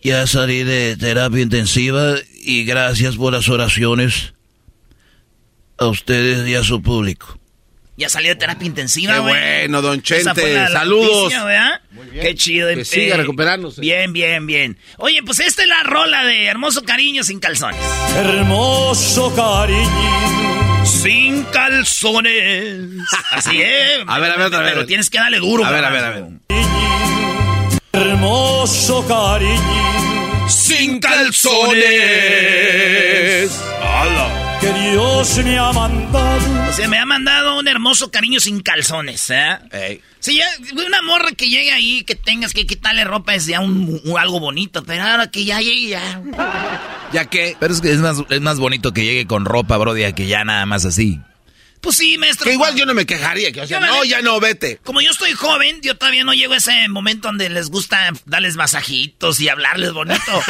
Ya 0.03 0.25
salí 0.27 0.63
de 0.63 0.95
terapia 0.95 1.41
intensiva 1.41 2.15
y 2.41 2.63
gracias 2.63 3.15
por 3.15 3.33
las 3.33 3.49
oraciones 3.49 4.33
a 5.77 5.87
ustedes 5.87 6.47
y 6.47 6.55
a 6.55 6.63
su 6.63 6.81
público. 6.81 7.37
Ya 7.97 8.09
salió 8.09 8.29
de 8.29 8.35
terapia 8.35 8.67
intensiva, 8.67 9.15
Qué 9.15 9.19
güey. 9.21 9.33
bueno, 9.33 9.81
don 9.81 10.01
Chente. 10.03 10.53
la- 10.53 10.69
la 10.69 10.69
Saludos. 10.69 11.23
noticia, 11.23 11.43
¿verdad? 11.45 11.81
Qué 12.13 12.35
chido. 12.35 12.69
Que 12.69 12.85
siga 12.85 13.17
recuperándose. 13.17 13.81
Bien, 13.81 14.13
bien, 14.13 14.45
bien. 14.45 14.77
Oye, 14.97 15.23
pues 15.23 15.39
esta 15.39 15.63
es 15.63 15.67
la 15.67 15.81
rola 15.81 16.23
de 16.23 16.45
Hermoso 16.45 16.83
Cariño 16.83 17.23
sin 17.23 17.39
calzones. 17.39 17.81
Hermoso 18.15 19.33
cariño. 19.35 20.56
Sin 20.87 21.43
calzones. 21.45 22.81
Así 23.31 23.61
es. 23.61 23.99
A 24.07 24.19
ver, 24.19 24.31
a 24.31 24.37
ver, 24.37 24.45
otra 24.47 24.59
vez. 24.61 24.73
Pero 24.73 24.85
tienes 24.85 25.09
que 25.09 25.17
darle 25.17 25.39
duro. 25.39 25.65
A 25.65 25.71
ver, 25.71 25.83
a 25.83 25.89
ver, 25.89 26.03
a 26.05 26.09
ver. 26.09 26.23
Hermoso 27.91 29.05
cariño. 29.07 30.47
Sin 30.47 30.99
calzones. 30.99 31.87
Que 34.59 34.73
Dios 34.91 35.37
me 35.43 35.57
ha 35.59 35.71
mandado. 35.71 36.69
O 36.69 36.73
sea, 36.73 36.87
me 36.87 36.97
ha 36.97 37.05
mandado 37.05 37.59
un 37.59 37.67
hermoso 37.67 38.09
cariño 38.11 38.39
sin 38.39 38.61
calzones, 38.61 39.29
¿eh? 39.29 39.57
Ey. 39.71 40.01
Sí, 40.19 40.37
ya, 40.37 40.45
una 40.73 41.01
morra 41.03 41.31
que 41.37 41.47
llegue 41.49 41.71
ahí, 41.71 42.03
que 42.03 42.15
tengas 42.15 42.53
que 42.53 42.65
quitarle 42.65 43.03
ropa 43.03 43.35
es 43.35 43.45
ya 43.45 43.59
un, 43.61 44.01
un- 44.03 44.17
algo 44.19 44.39
bonito, 44.39 44.83
pero 44.83 45.03
ahora 45.03 45.29
que 45.29 45.45
ya 45.45 45.59
llegue 45.61 45.89
ya. 45.89 46.21
Ya 47.13 47.25
que. 47.25 47.55
Pero 47.59 47.73
es 47.73 47.81
que 47.81 47.91
es 47.91 47.99
más, 47.99 48.17
es 48.29 48.41
más 48.41 48.59
bonito 48.59 48.93
que 48.93 49.03
llegue 49.05 49.27
con 49.27 49.45
ropa, 49.45 49.77
Brody, 49.77 50.03
a 50.03 50.13
que 50.13 50.27
ya 50.27 50.43
nada 50.43 50.65
más 50.65 50.85
así. 50.85 51.19
Pues 51.87 51.99
sí, 51.99 52.17
maestro. 52.17 52.43
Que 52.43 52.51
igual 52.51 52.75
yo 52.75 52.85
no 52.85 52.93
me 52.93 53.05
quejaría. 53.05 53.53
Que, 53.53 53.61
o 53.61 53.65
sea, 53.65 53.79
Yo 53.79 53.85
la 53.85 53.93
no, 53.93 54.03
ya 54.03 54.21
no, 54.21 54.41
vete. 54.41 54.77
Como 54.83 54.99
yo 54.99 55.09
estoy 55.09 55.31
joven, 55.31 55.79
yo 55.81 55.95
todavía 55.95 56.25
no 56.25 56.33
llego 56.33 56.51
a 56.51 56.57
ese 56.57 56.85
momento 56.89 57.29
donde 57.29 57.49
les 57.49 57.69
gusta 57.69 58.11
darles 58.25 58.57
masajitos 58.57 59.39
y 59.39 59.47
hablarles 59.47 59.93
bonito. 59.93 60.19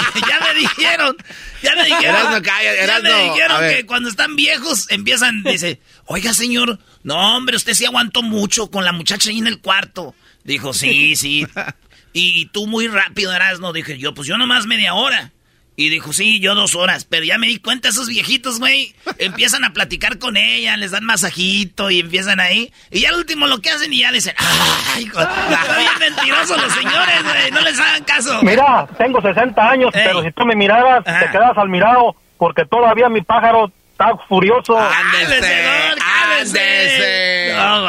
ya 0.26 0.40
me 0.40 0.58
dijeron, 0.58 1.18
ya 1.62 1.76
me 1.76 1.84
dijeron, 1.84 2.16
Erasno, 2.16 2.42
calla, 2.42 2.86
ya 2.86 3.00
me 3.00 3.24
dijeron 3.24 3.60
que 3.68 3.84
cuando 3.84 4.08
están 4.08 4.36
viejos 4.36 4.90
empiezan, 4.90 5.42
dice, 5.42 5.82
oiga 6.06 6.32
señor, 6.32 6.78
no 7.02 7.36
hombre, 7.36 7.56
usted 7.56 7.74
sí 7.74 7.84
aguantó 7.84 8.22
mucho 8.22 8.70
con 8.70 8.86
la 8.86 8.92
muchacha 8.92 9.28
ahí 9.28 9.36
en 9.36 9.48
el 9.48 9.60
cuarto. 9.60 10.14
Dijo, 10.44 10.72
sí, 10.72 11.14
sí. 11.14 11.46
Y 12.14 12.46
tú 12.46 12.66
muy 12.66 12.88
rápido, 12.88 13.34
Erasno. 13.34 13.74
Dije 13.74 13.98
yo, 13.98 14.14
pues 14.14 14.26
yo 14.26 14.38
nomás 14.38 14.64
media 14.64 14.94
hora. 14.94 15.30
Y 15.76 15.88
dijo, 15.88 16.12
sí, 16.12 16.40
yo 16.40 16.54
dos 16.54 16.74
horas. 16.74 17.04
Pero 17.06 17.24
ya 17.24 17.38
me 17.38 17.46
di 17.46 17.58
cuenta, 17.58 17.88
esos 17.88 18.08
viejitos, 18.08 18.58
güey, 18.58 18.94
empiezan 19.18 19.64
a 19.64 19.72
platicar 19.72 20.18
con 20.18 20.36
ella, 20.36 20.76
les 20.76 20.90
dan 20.90 21.04
masajito 21.04 21.90
y 21.90 22.00
empiezan 22.00 22.38
ahí. 22.40 22.70
Y 22.90 23.00
ya 23.00 23.10
al 23.10 23.16
último 23.16 23.46
lo 23.46 23.60
que 23.60 23.70
hacen 23.70 23.92
y 23.92 24.00
ya 24.00 24.12
dicen, 24.12 24.34
ay, 24.36 25.04
hijo, 25.04 25.20
está 25.20 25.78
bien 25.78 25.92
mentirosos 25.98 26.60
los 26.62 26.72
señores, 26.72 27.22
güey, 27.22 27.50
no 27.52 27.60
les 27.62 27.78
hagan 27.78 28.04
caso. 28.04 28.42
Mira, 28.42 28.86
tengo 28.98 29.22
60 29.22 29.70
años, 29.70 29.94
Ey. 29.94 30.02
pero 30.04 30.22
si 30.22 30.32
tú 30.32 30.44
me 30.44 30.54
miraras, 30.54 31.06
Ajá. 31.06 31.20
te 31.20 31.30
quedas 31.30 31.56
al 31.56 31.68
mirado, 31.70 32.14
porque 32.36 32.64
todavía 32.64 33.08
mi 33.08 33.22
pájaro 33.22 33.72
está 34.00 34.16
furioso. 34.28 34.74
¡Cálmese, 34.74 35.34
don, 35.34 35.98
cálmese! 35.98 36.60
ándese. 36.60 37.54
No. 37.56 37.86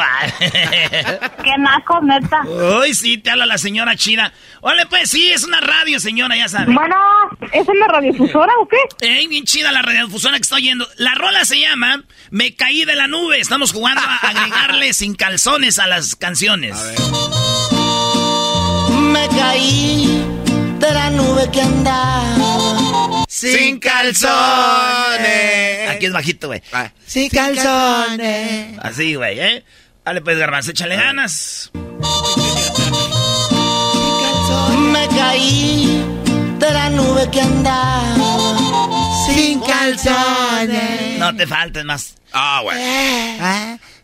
Qué 1.42 1.58
naco, 1.58 2.00
neta. 2.02 2.42
Uy, 2.80 2.94
sí, 2.94 3.18
te 3.18 3.30
habla 3.30 3.46
la 3.46 3.58
señora 3.58 3.96
China. 3.96 4.32
Órale, 4.60 4.86
pues, 4.86 5.10
sí, 5.10 5.30
es 5.30 5.44
una 5.44 5.60
radio, 5.60 5.98
señora, 5.98 6.36
ya 6.36 6.48
sabe. 6.48 6.72
Bueno, 6.72 6.96
¿es 7.52 7.68
en 7.68 7.78
la 7.78 7.88
radiodifusora 7.88 8.52
o 8.60 8.68
qué? 8.68 8.76
Ey, 9.00 9.26
bien 9.26 9.44
chida 9.44 9.72
la 9.72 9.82
radiodifusora 9.82 10.36
que 10.36 10.42
estoy 10.42 10.62
oyendo. 10.62 10.86
La 10.96 11.14
rola 11.14 11.44
se 11.44 11.58
llama 11.60 12.02
Me 12.30 12.54
caí 12.54 12.84
de 12.84 12.94
la 12.94 13.06
nube. 13.06 13.40
Estamos 13.40 13.72
jugando 13.72 14.02
a 14.02 14.28
agregarle 14.28 14.92
sin 14.94 15.14
calzones 15.14 15.78
a 15.78 15.86
las 15.86 16.14
canciones. 16.16 16.76
Me 18.90 19.28
caí 19.28 20.24
de 20.78 20.92
la 20.92 21.10
nube 21.10 21.50
que 21.50 21.62
andaba. 21.62 22.81
Sin 23.50 23.78
calzones. 23.80 24.30
Aquí 25.90 26.06
es 26.06 26.12
bajito, 26.12 26.46
güey. 26.48 26.62
Ah, 26.72 26.90
Sin 27.06 27.28
calzones. 27.30 28.78
Así, 28.80 29.14
güey, 29.14 29.38
¿eh? 29.40 29.64
Dale, 30.04 30.20
pues, 30.20 30.38
garbanzo, 30.38 30.70
échale 30.72 30.96
ganas. 30.96 31.70
Me 34.92 35.08
caí 35.08 36.04
de 36.58 36.70
la 36.70 36.90
nube 36.90 37.28
que 37.30 37.40
andaba. 37.40 38.56
Sin 39.26 39.60
calzones. 39.60 41.18
No 41.18 41.34
te 41.36 41.46
faltes 41.46 41.84
más. 41.84 42.14
Ah, 42.32 42.60
güey. 42.62 42.78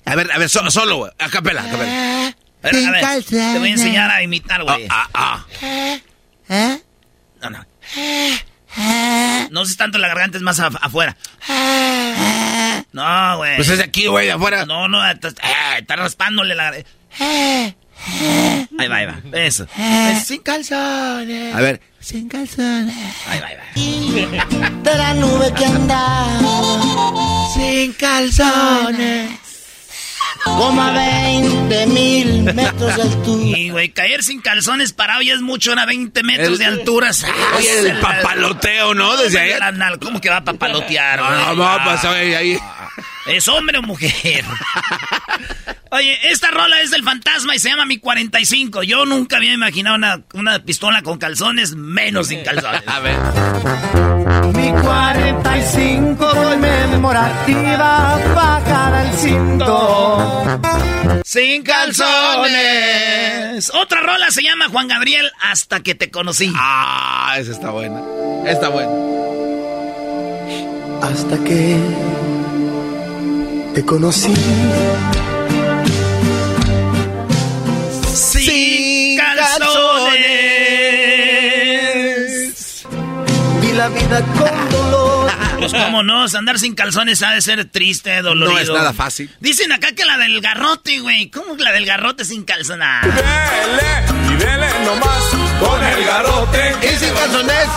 A 0.05 0.15
ver, 0.15 0.31
a 0.33 0.39
ver, 0.39 0.49
so- 0.49 0.71
solo, 0.71 0.97
güey. 0.99 1.13
A 1.19 1.29
capela, 1.29 1.63
a 1.63 1.69
capela. 1.71 2.29
A 2.29 2.35
ver, 2.63 2.75
a 2.75 2.79
Sin 2.79 2.91
ver, 2.93 3.01
te 3.01 3.07
voy 3.07 3.07
a 3.07 3.09
calzones. 3.09 3.71
enseñar 3.73 4.11
a 4.11 4.23
imitar, 4.23 4.61
Ah, 4.61 4.65
güey. 4.65 4.87
ah, 4.91 5.09
ah. 5.15 5.47
¿Eh? 6.49 6.81
No, 7.43 7.51
no. 7.51 7.67
No 9.51 9.63
es 9.63 9.77
tanto 9.77 9.99
la 9.99 10.09
garganta, 10.09 10.37
es 10.39 10.43
más 10.43 10.59
af- 10.61 10.79
afuera. 10.81 11.17
No, 12.93 13.37
güey. 13.39 13.57
Pues 13.57 13.69
es 13.69 13.79
de 13.79 13.85
aquí, 13.85 14.07
güey, 14.07 14.27
de 14.27 14.33
afuera. 14.33 14.65
No, 14.67 14.89
no, 14.89 15.07
está, 15.09 15.29
eh, 15.29 15.79
está 15.81 15.97
raspándole 15.97 16.55
la 16.55 16.65
garganta. 16.65 16.91
Ahí 18.79 18.89
va, 18.89 18.97
ahí 18.97 19.07
va. 19.07 19.21
Eso. 19.33 19.67
Sin 20.25 20.41
calzones. 20.43 21.55
A 21.55 21.61
ver. 21.61 21.81
Sin 22.01 22.29
calzones. 22.29 22.95
Ahí 23.29 23.41
va, 23.41 23.47
ahí 23.49 23.57
va. 23.57 24.83
De 24.91 24.95
la 24.99 25.15
nube 25.15 25.53
que 25.55 25.65
andaba. 25.65 26.39
Sin 27.55 27.93
calzones. 27.95 29.31
Como 30.45 30.81
a 30.83 30.93
20 30.93 31.87
mil 31.89 32.43
metros 32.55 32.97
de 32.97 33.03
altura. 33.03 33.59
Y, 33.59 33.71
güey, 33.71 33.91
caer 33.91 34.23
sin 34.23 34.41
calzones 34.41 34.93
parado 34.93 35.21
ya 35.23 35.35
es 35.35 35.41
mucho, 35.41 35.73
a 35.73 35.85
20 35.87 36.23
metros 36.23 36.53
El- 36.53 36.59
de 36.59 36.65
altura. 36.67 37.11
Oye, 37.57 37.79
el 37.91 37.99
papaloteo, 37.99 38.95
¿no? 38.95 39.17
Desde 39.17 39.39
ahí. 39.41 39.53
ahí. 39.53 39.99
¿Cómo 40.01 40.21
que 40.21 40.31
va 40.31 40.39
a 40.39 40.45
papalotear, 40.45 41.19
No, 41.21 41.27
güey? 41.27 41.39
no, 41.41 41.55
no, 41.79 41.85
pues 41.85 42.05
oye, 42.05 42.37
ahí. 42.37 42.59
¿Es 43.29 43.49
hombre 43.49 43.79
o 43.79 43.83
mujer? 43.83 44.45
Oye, 45.91 46.19
esta 46.31 46.51
rola 46.51 46.81
es 46.81 46.91
del 46.91 47.03
fantasma 47.03 47.55
y 47.55 47.59
se 47.59 47.71
llama 47.71 47.87
Mi 47.87 47.99
45. 47.99 48.83
Yo 48.83 49.07
nunca 49.07 49.37
había 49.39 49.53
imaginado 49.53 49.97
una, 49.97 50.21
una 50.35 50.65
pistola 50.65 51.03
con 51.03 51.19
calzones, 51.19 51.75
menos 51.75 52.29
sin 52.29 52.43
calzones. 52.43 52.83
A 52.87 53.01
ver. 53.01 53.17
Mi 54.55 54.71
45 54.83 56.31
conmemorativa 56.31 58.19
bajada 58.35 59.11
el 59.11 59.17
cinto. 59.17 60.61
Sin 61.25 61.63
calzones. 61.63 63.71
Otra 63.75 64.01
rola 64.01 64.31
se 64.31 64.43
llama 64.43 64.69
Juan 64.69 64.89
Gabriel 64.89 65.31
Hasta 65.43 65.81
que 65.81 65.95
te 65.95 66.11
conocí. 66.11 66.53
Ah, 66.57 67.37
esa 67.39 67.53
está 67.53 67.71
buena. 67.71 68.03
Está 68.47 68.69
buena. 68.69 68.91
hasta 71.03 71.37
que 71.45 71.77
te 73.75 73.85
conocí. 73.85 74.35
Sin 78.15 79.17
calzones. 79.19 80.39
Vi 83.61 83.73
la 83.73 83.89
vida. 83.89 84.78
Pues 85.59 85.73
cómo 85.73 86.03
no, 86.03 86.25
andar 86.25 86.59
sin 86.59 86.75
calzones 86.75 87.23
ha 87.23 87.33
de 87.33 87.43
ser 87.43 87.65
triste, 87.67 88.23
dolorido. 88.23 88.53
No 88.55 88.61
es 88.61 88.69
nada 88.71 88.93
fácil. 88.93 89.31
Dicen 89.41 89.73
acá 89.73 89.93
que 89.93 90.05
la 90.05 90.17
del 90.19 90.41
garrote, 90.41 91.01
güey. 91.01 91.31
¿Cómo 91.31 91.57
que 91.57 91.65
la 91.65 91.73
del 91.73 91.85
garrote 91.87 92.25
sin 92.25 92.45
calzonar? 92.45 93.05
Dele 93.05 94.35
y 94.35 94.37
dele 94.37 94.67
nomás 94.85 95.25
con 95.61 95.85
el 95.85 96.05
garrote. 96.05 96.75
Y 96.83 96.97
sin 96.99 97.15
calzones. 97.15 97.55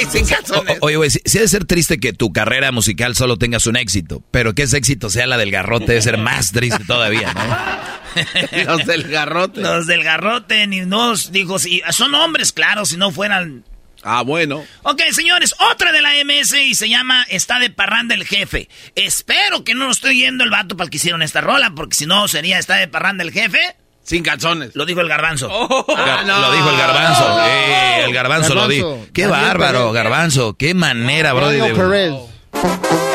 Y 0.00 0.06
sin 0.06 0.24
calzones. 0.26 0.78
O- 0.80 0.86
oye, 0.86 0.96
güey, 0.96 1.10
sí, 1.10 1.20
sí 1.26 1.36
debe 1.36 1.48
ser 1.48 1.66
triste 1.66 2.00
que 2.00 2.14
tu 2.14 2.32
carrera 2.32 2.72
musical 2.72 3.14
solo 3.14 3.36
tengas 3.36 3.66
un 3.66 3.76
éxito, 3.76 4.22
pero 4.30 4.54
que 4.54 4.62
ese 4.62 4.78
éxito 4.78 5.10
sea 5.10 5.26
la 5.26 5.36
del 5.36 5.50
garrote 5.50 5.84
debe 5.84 6.00
ser 6.00 6.16
más 6.16 6.50
triste 6.50 6.82
todavía, 6.86 7.34
¿no? 7.34 8.64
Los 8.64 8.86
del 8.86 9.02
garrote. 9.08 9.60
Los 9.60 9.86
del 9.86 10.02
garrote, 10.02 10.66
ni 10.66 10.80
nos, 10.80 11.30
dijo, 11.30 11.58
si 11.58 11.82
son 11.90 12.14
hombres, 12.14 12.52
claro, 12.52 12.86
si 12.86 12.96
no 12.96 13.10
fueran. 13.10 13.64
Ah, 14.04 14.22
bueno. 14.22 14.64
Ok, 14.82 15.00
señores, 15.12 15.54
otra 15.72 15.92
de 15.92 16.00
la 16.02 16.10
MS 16.24 16.54
y 16.54 16.74
se 16.74 16.88
llama 16.88 17.24
Está 17.28 17.58
de 17.58 17.70
parranda 17.70 18.14
el 18.14 18.24
jefe. 18.26 18.68
Espero 18.96 19.62
que 19.64 19.74
no 19.74 19.86
lo 19.86 19.92
estoy 19.92 20.16
yendo 20.18 20.42
el 20.44 20.50
vato 20.50 20.76
para 20.76 20.86
el 20.86 20.90
que 20.90 20.96
hicieron 20.96 21.22
esta 21.22 21.40
rola, 21.40 21.72
porque 21.76 21.94
si 21.94 22.06
no 22.06 22.26
sería 22.28 22.58
Está 22.58 22.76
de 22.76 22.88
parranda 22.88 23.22
el 23.24 23.30
jefe. 23.32 23.60
Sin 24.04 24.24
calzones. 24.24 24.74
Lo 24.74 24.84
dijo 24.84 25.00
el 25.00 25.08
garbanzo. 25.08 25.48
Gar- 25.86 26.24
Lo 26.26 26.52
dijo 26.52 26.70
el 26.70 26.76
garbanzo. 26.76 27.40
Eh, 27.46 28.02
el 28.04 28.12
garbanzo, 28.12 28.54
lo 28.56 28.66
dijo. 28.66 29.06
Qué 29.14 29.28
Daniel 29.28 29.46
bárbaro, 29.48 29.92
garbanzo. 29.92 30.54
Qué 30.56 30.74
manera, 30.74 31.32
brody. 31.32 31.58
De-. 31.60 32.12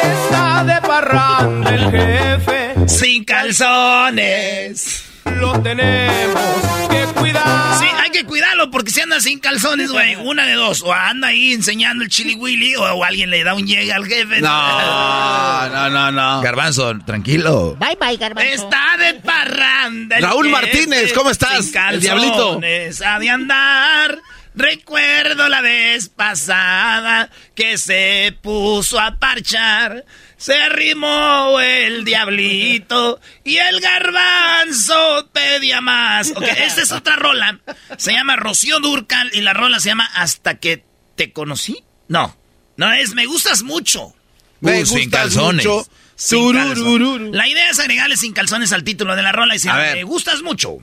Está 0.01 0.63
de 0.63 0.81
parranda 0.87 1.69
el 1.75 1.91
jefe, 1.91 2.75
Sin 2.87 3.25
calzones. 3.25 5.03
Lo 5.35 5.61
tenemos 5.61 6.61
que 6.89 7.05
cuidar. 7.19 7.77
Sí, 7.79 7.85
hay 8.03 8.09
que 8.11 8.23
cuidarlo 8.25 8.71
porque 8.71 8.91
si 8.91 9.01
anda 9.01 9.19
sin 9.19 9.39
calzones, 9.39 9.91
güey, 9.91 10.15
una 10.15 10.45
de 10.45 10.53
dos. 10.53 10.81
O 10.81 10.93
anda 10.93 11.27
ahí 11.29 11.53
enseñando 11.53 12.03
el 12.03 12.09
chili 12.09 12.35
willy 12.35 12.75
o, 12.75 12.83
o 12.83 13.03
alguien 13.03 13.29
le 13.29 13.43
da 13.43 13.53
un 13.53 13.65
llegue 13.67 13.91
al 13.93 14.05
jefe. 14.05 14.41
No, 14.41 15.69
no, 15.69 15.89
no, 15.89 16.11
no. 16.11 16.41
Garbanzo, 16.41 16.97
tranquilo. 17.05 17.75
Bye 17.79 17.97
bye, 17.99 18.17
garbanzo. 18.17 18.49
Está 18.53 18.97
de 18.97 19.13
parranda. 19.15 20.19
Raúl 20.19 20.49
Martínez, 20.49 21.13
¿cómo 21.13 21.29
estás? 21.29 21.65
sin 21.65 21.77
El 21.89 21.99
diablito. 22.01 22.35
calzones, 22.59 23.01
Ha 23.01 23.19
de 23.19 23.29
andar. 23.29 24.17
Recuerdo 24.55 25.49
la 25.49 25.61
vez 25.61 26.09
pasada 26.09 27.29
que 27.53 27.77
se 27.77 28.35
puso 28.41 28.99
a 28.99 29.15
parchar. 29.19 30.03
Se 30.37 30.53
arrimó 30.55 31.59
el 31.59 32.05
diablito 32.05 33.19
y 33.43 33.57
el 33.57 33.79
garbanzo 33.81 35.27
pedía 35.33 35.81
más. 35.81 36.31
Ok, 36.35 36.43
esta 36.57 36.81
es 36.83 36.91
otra 36.91 37.15
rola. 37.15 37.59
Se 37.97 38.13
llama 38.13 38.35
Rocío 38.35 38.79
Durcal 38.79 39.31
y 39.33 39.41
la 39.41 39.53
rola 39.53 39.79
se 39.79 39.89
llama 39.89 40.05
Hasta 40.13 40.59
que 40.59 40.83
te 41.15 41.31
conocí. 41.33 41.83
No, 42.07 42.37
no 42.77 42.93
es 42.93 43.15
Me 43.15 43.25
gustas 43.25 43.63
mucho. 43.63 44.13
Me 44.59 44.81
Uh, 44.83 44.85
sin 44.85 45.03
gustas 45.05 45.21
calzones. 45.21 45.65
mucho. 45.65 45.87
Sin 46.15 46.53
calzones. 46.53 47.33
La 47.35 47.47
idea 47.47 47.69
es 47.71 47.79
agregarle 47.79 48.15
sin 48.17 48.33
calzones 48.33 48.71
al 48.73 48.83
título 48.83 49.15
de 49.15 49.23
la 49.23 49.31
rola 49.31 49.55
y 49.55 49.59
se 49.59 49.69
A 49.69 49.73
llama 49.73 49.83
ver. 49.83 49.95
Me 49.97 50.03
gustas 50.03 50.41
mucho. 50.43 50.77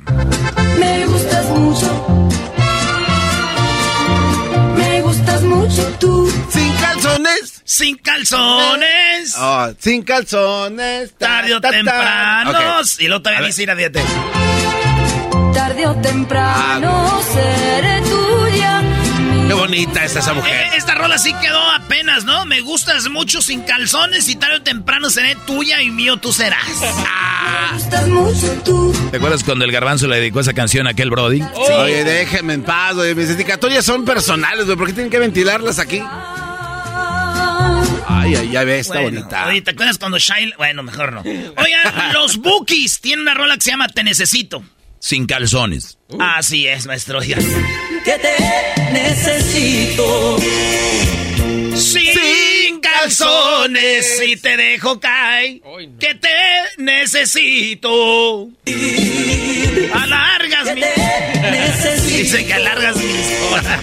Me 0.78 1.06
gustas 1.06 1.46
mucho. 1.46 2.28
Me 4.76 5.00
gustas 5.02 5.42
mucho 5.42 5.96
tú. 6.00 6.32
Sin 6.50 6.72
calzones. 6.76 7.53
Sin 7.66 7.96
calzones. 7.96 9.34
Oh, 9.38 9.68
sin 9.78 10.02
calzones. 10.02 11.12
Ta, 11.16 11.26
Tarde 11.40 11.54
o 11.54 11.60
ta, 11.60 11.70
ta. 11.70 11.76
temprano. 11.76 12.50
Y 12.98 13.04
luego 13.06 13.16
A 13.20 13.22
todavía 13.22 13.46
dice 13.46 13.62
ir 13.62 13.70
a 13.70 13.74
dieta. 13.74 14.00
Tarde 15.54 15.86
o 15.86 15.94
temprano 15.96 17.10
Ah. 17.10 17.20
seré 17.32 18.00
tuya. 18.02 18.82
Qué 19.48 19.54
bonita 19.54 20.04
está 20.04 20.18
esa 20.20 20.32
Eh, 20.32 20.34
mujer. 20.34 20.66
esta 20.76 20.94
rola 20.94 21.16
sí 21.16 21.32
quedó 21.40 21.60
apenas, 21.70 22.24
¿no? 22.24 22.44
Me 22.44 22.60
gustas 22.60 23.08
mucho 23.08 23.40
sin 23.40 23.62
calzones 23.62 24.28
y 24.28 24.36
tarde 24.36 24.56
o 24.56 24.62
temprano 24.62 25.08
seré 25.10 25.34
tuya 25.46 25.80
y 25.80 25.90
mío 25.90 26.18
tú 26.18 26.32
serás. 26.32 26.60
Ah. 27.06 27.70
Me 27.72 27.78
gustas 27.78 28.08
mucho 28.08 28.62
tú. 28.64 29.08
¿Te 29.10 29.16
acuerdas 29.16 29.42
cuando 29.42 29.64
el 29.64 29.72
garbanzo 29.72 30.06
le 30.06 30.16
dedicó 30.16 30.40
esa 30.40 30.52
canción 30.52 30.86
a 30.86 30.90
aquel 30.90 31.08
Brody? 31.08 31.40
Oye, 31.54 32.04
déjenme 32.04 32.54
en 32.54 32.62
paz, 32.62 32.94
güey. 32.94 33.14
Mis 33.14 33.28
dedicatorias 33.28 33.84
son 33.86 34.04
personales, 34.04 34.66
güey. 34.66 34.76
¿Por 34.76 34.86
qué 34.88 34.92
tienen 34.92 35.10
que 35.10 35.18
ventilarlas 35.18 35.78
aquí? 35.78 36.02
Ay, 38.06 38.34
ay, 38.36 38.50
ya 38.50 38.64
ves, 38.64 38.86
está 38.86 39.00
Bueno, 39.00 39.20
bonita. 39.20 39.46
Oye, 39.46 39.62
¿te 39.62 39.70
acuerdas 39.72 39.98
cuando 39.98 40.18
Shile... 40.18 40.54
Bueno, 40.56 40.82
mejor 40.82 41.12
no. 41.12 41.20
Oigan, 41.20 42.12
los 42.12 42.36
Bookies 42.38 43.00
tienen 43.00 43.20
una 43.22 43.34
rola 43.34 43.54
que 43.56 43.62
se 43.62 43.70
llama 43.70 43.88
Te 43.88 44.02
Necesito. 44.04 44.62
Sin 44.98 45.26
calzones. 45.26 45.98
Así 46.18 46.66
es, 46.66 46.86
maestro. 46.86 47.18
oiga. 47.18 47.36
Que 48.04 48.18
te 48.18 48.92
necesito. 48.92 50.38
Sin 51.76 52.14
calzones, 53.04 54.18
si 54.18 54.36
te 54.36 54.56
dejo 54.56 54.98
caer, 54.98 55.60
que 55.98 56.14
te 56.14 56.28
necesito. 56.78 58.48
Alargas 59.92 60.74
mi... 60.74 60.80
necesito. 61.50 62.16
Dice 62.16 62.46
que 62.46 62.54
alargas 62.54 62.96
mis 62.96 63.52
horas. 63.52 63.80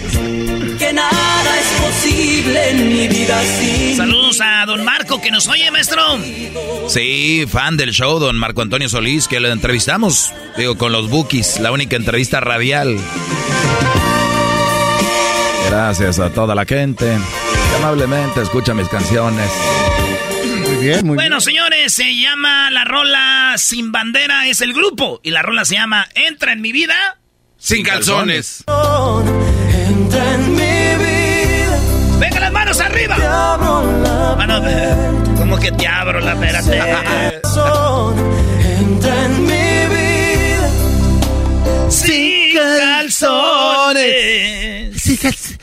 Que 0.78 0.92
nada 0.92 1.60
es 1.60 1.80
posible 1.80 2.70
en 2.70 2.88
mi 2.88 3.08
vida 3.08 3.40
sin 3.44 3.96
Saludos 3.96 4.40
a 4.40 4.66
don 4.66 4.84
Marco 4.84 5.20
que 5.20 5.30
nos 5.30 5.46
oye, 5.46 5.70
maestro. 5.70 6.02
Sí, 6.88 7.44
fan 7.48 7.76
del 7.76 7.92
show, 7.92 8.18
don 8.18 8.36
Marco 8.36 8.62
Antonio 8.62 8.88
Solís, 8.88 9.28
que 9.28 9.38
lo 9.38 9.52
entrevistamos, 9.52 10.32
digo, 10.56 10.76
con 10.76 10.90
los 10.90 11.08
Bookies, 11.08 11.60
la 11.60 11.70
única 11.70 11.94
entrevista 11.94 12.40
radial. 12.40 12.98
Gracias 15.70 16.18
a 16.18 16.30
toda 16.30 16.54
la 16.56 16.64
gente 16.64 17.16
que 17.72 17.76
amablemente 17.78 18.42
escucha 18.42 18.74
mis 18.74 18.88
canciones. 18.88 19.48
Muy 20.66 20.76
bien, 20.76 21.06
muy 21.06 21.14
Bueno, 21.16 21.40
señores, 21.40 21.94
se 21.94 22.14
llama 22.14 22.70
la 22.70 22.84
rola 22.84 23.54
Sin 23.56 23.92
Bandera, 23.92 24.46
es 24.46 24.60
el 24.60 24.74
grupo. 24.74 25.20
Y 25.22 25.30
la 25.30 25.40
rola 25.42 25.64
se 25.64 25.76
llama 25.76 26.06
Entra 26.14 26.52
en 26.52 26.60
mi 26.60 26.72
vida. 26.72 27.18
Sin 27.56 27.82
calzones. 27.84 28.64
Entra 28.68 30.34
en 30.34 30.52
mi 30.52 30.96
vida. 31.04 31.78
¡Venga 32.18 32.40
las 32.40 32.52
manos 32.52 32.78
arriba! 32.80 33.16
Te 33.16 33.24
abro 33.26 34.02
la 34.02 34.34
Mano, 34.36 34.60
¿cómo 35.36 35.58
que 35.58 35.72
te 35.72 35.86
abro 35.86 36.20
la 36.20 36.32
espérate? 36.32 36.76
Entra 38.80 39.24
en 39.24 39.42
mi 39.44 39.86
vida. 39.94 40.70
Sin 41.90 42.54
calzones. 42.54 43.32
Sin 45.02 45.16
calzones. 45.16 45.61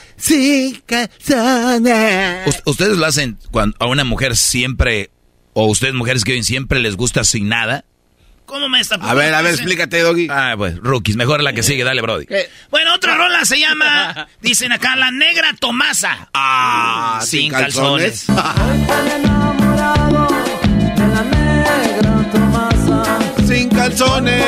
Us- 2.45 2.61
¿Ustedes 2.65 2.97
lo 2.97 3.05
hacen 3.05 3.37
cuando 3.51 3.75
a 3.79 3.85
una 3.87 4.03
mujer 4.03 4.35
siempre, 4.37 5.09
o 5.53 5.65
ustedes 5.67 5.93
mujeres 5.93 6.23
que 6.23 6.31
viven 6.33 6.43
siempre 6.43 6.79
les 6.79 6.95
gusta 6.95 7.23
sin 7.23 7.49
nada? 7.49 7.85
¿Cómo 8.45 8.67
me 8.67 8.79
está 8.79 8.95
A 8.95 9.13
ver, 9.13 9.33
a 9.35 9.41
ver, 9.43 9.53
explícate, 9.53 10.01
Doggy. 10.01 10.27
Ah, 10.29 10.55
pues, 10.57 10.77
rookies, 10.77 11.15
mejor 11.15 11.43
la 11.43 11.53
que 11.53 11.61
sigue, 11.61 11.83
dale, 11.83 12.01
Brody. 12.01 12.25
Bueno, 12.71 12.95
otra 12.95 13.15
rola 13.15 13.45
se 13.45 13.59
llama, 13.59 14.27
dicen 14.41 14.71
acá, 14.71 14.95
La 14.95 15.11
Negra 15.11 15.53
Tomasa. 15.59 16.29
Ah, 16.33 17.19
Sin 17.23 17.51
calzones. 17.51 18.27
Enamorado 18.27 20.27
de 20.95 21.07
la 21.07 21.23
negra 21.23 22.31
Tomasa. 22.31 23.19
Sin 23.47 23.69
calzones. 23.69 24.43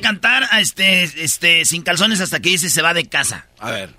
Que 0.00 0.06
cantar 0.06 0.48
a 0.50 0.60
este, 0.60 1.02
este, 1.22 1.64
sin 1.64 1.82
calzones 1.82 2.20
hasta 2.20 2.40
que 2.40 2.50
dice 2.50 2.70
se 2.70 2.82
va 2.82 2.94
de 2.94 3.08
casa. 3.08 3.46
A 3.58 3.70
ver. 3.70 3.90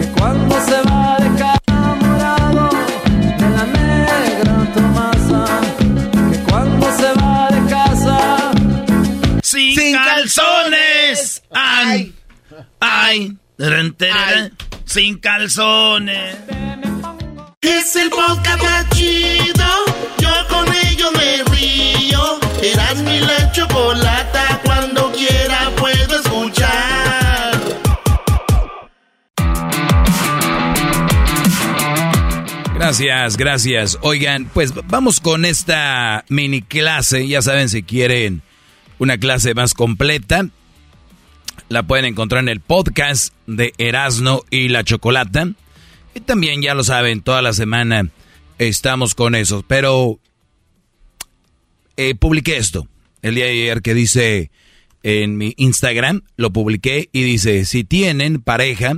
Que 0.00 0.06
cuando 0.18 0.60
se 0.64 0.82
va 0.82 1.16
de 1.18 1.38
casa. 1.38 1.58
Enamorado 1.68 2.70
de 3.38 3.50
la 3.50 3.64
negra 3.66 4.72
Tomasa. 4.74 5.60
Que 6.32 6.38
cuando 6.50 6.96
se 6.96 7.12
va 7.14 7.48
de 7.50 7.70
casa. 7.70 8.50
Sin, 9.42 9.74
Sin 9.74 9.94
calzones. 9.94 11.42
Ay, 11.52 12.14
ay, 12.80 13.36
Tarán, 13.56 13.92
tarán, 13.94 14.52
sin 14.84 15.18
calzones. 15.18 16.36
Es 17.60 17.96
el 17.96 18.10
podcast 18.10 18.62
más 18.62 18.88
chido. 18.90 19.64
Yo 20.18 20.27
Mi 23.20 23.26
la 23.26 23.52
chocolata. 23.52 24.60
Cuando 24.64 25.12
quiera 25.12 25.70
puedo 25.76 26.20
escuchar. 26.20 27.60
Gracias, 32.74 33.36
gracias. 33.36 33.98
Oigan, 34.02 34.48
pues 34.54 34.72
vamos 34.86 35.20
con 35.20 35.44
esta 35.44 36.24
mini 36.28 36.62
clase. 36.62 37.26
Ya 37.26 37.42
saben, 37.42 37.68
si 37.68 37.82
quieren 37.82 38.42
una 38.98 39.18
clase 39.18 39.54
más 39.54 39.74
completa, 39.74 40.48
La 41.68 41.82
pueden 41.82 42.06
encontrar 42.06 42.42
en 42.42 42.48
el 42.48 42.60
podcast 42.60 43.34
de 43.46 43.74
Erasno 43.78 44.42
y 44.50 44.68
la 44.68 44.84
Chocolata. 44.84 45.48
Y 46.14 46.20
también, 46.20 46.62
ya 46.62 46.74
lo 46.74 46.82
saben, 46.82 47.20
toda 47.20 47.42
la 47.42 47.52
semana 47.52 48.08
estamos 48.58 49.14
con 49.14 49.34
eso. 49.34 49.64
Pero 49.66 50.18
eh, 51.96 52.14
publiqué 52.14 52.56
esto 52.56 52.86
el 53.22 53.34
día 53.34 53.46
de 53.46 53.52
ayer 53.52 53.82
que 53.82 53.94
dice 53.94 54.50
en 55.02 55.36
mi 55.36 55.54
Instagram, 55.56 56.22
lo 56.36 56.52
publiqué 56.52 57.08
y 57.12 57.22
dice, 57.22 57.64
si 57.64 57.84
tienen 57.84 58.40
pareja, 58.40 58.94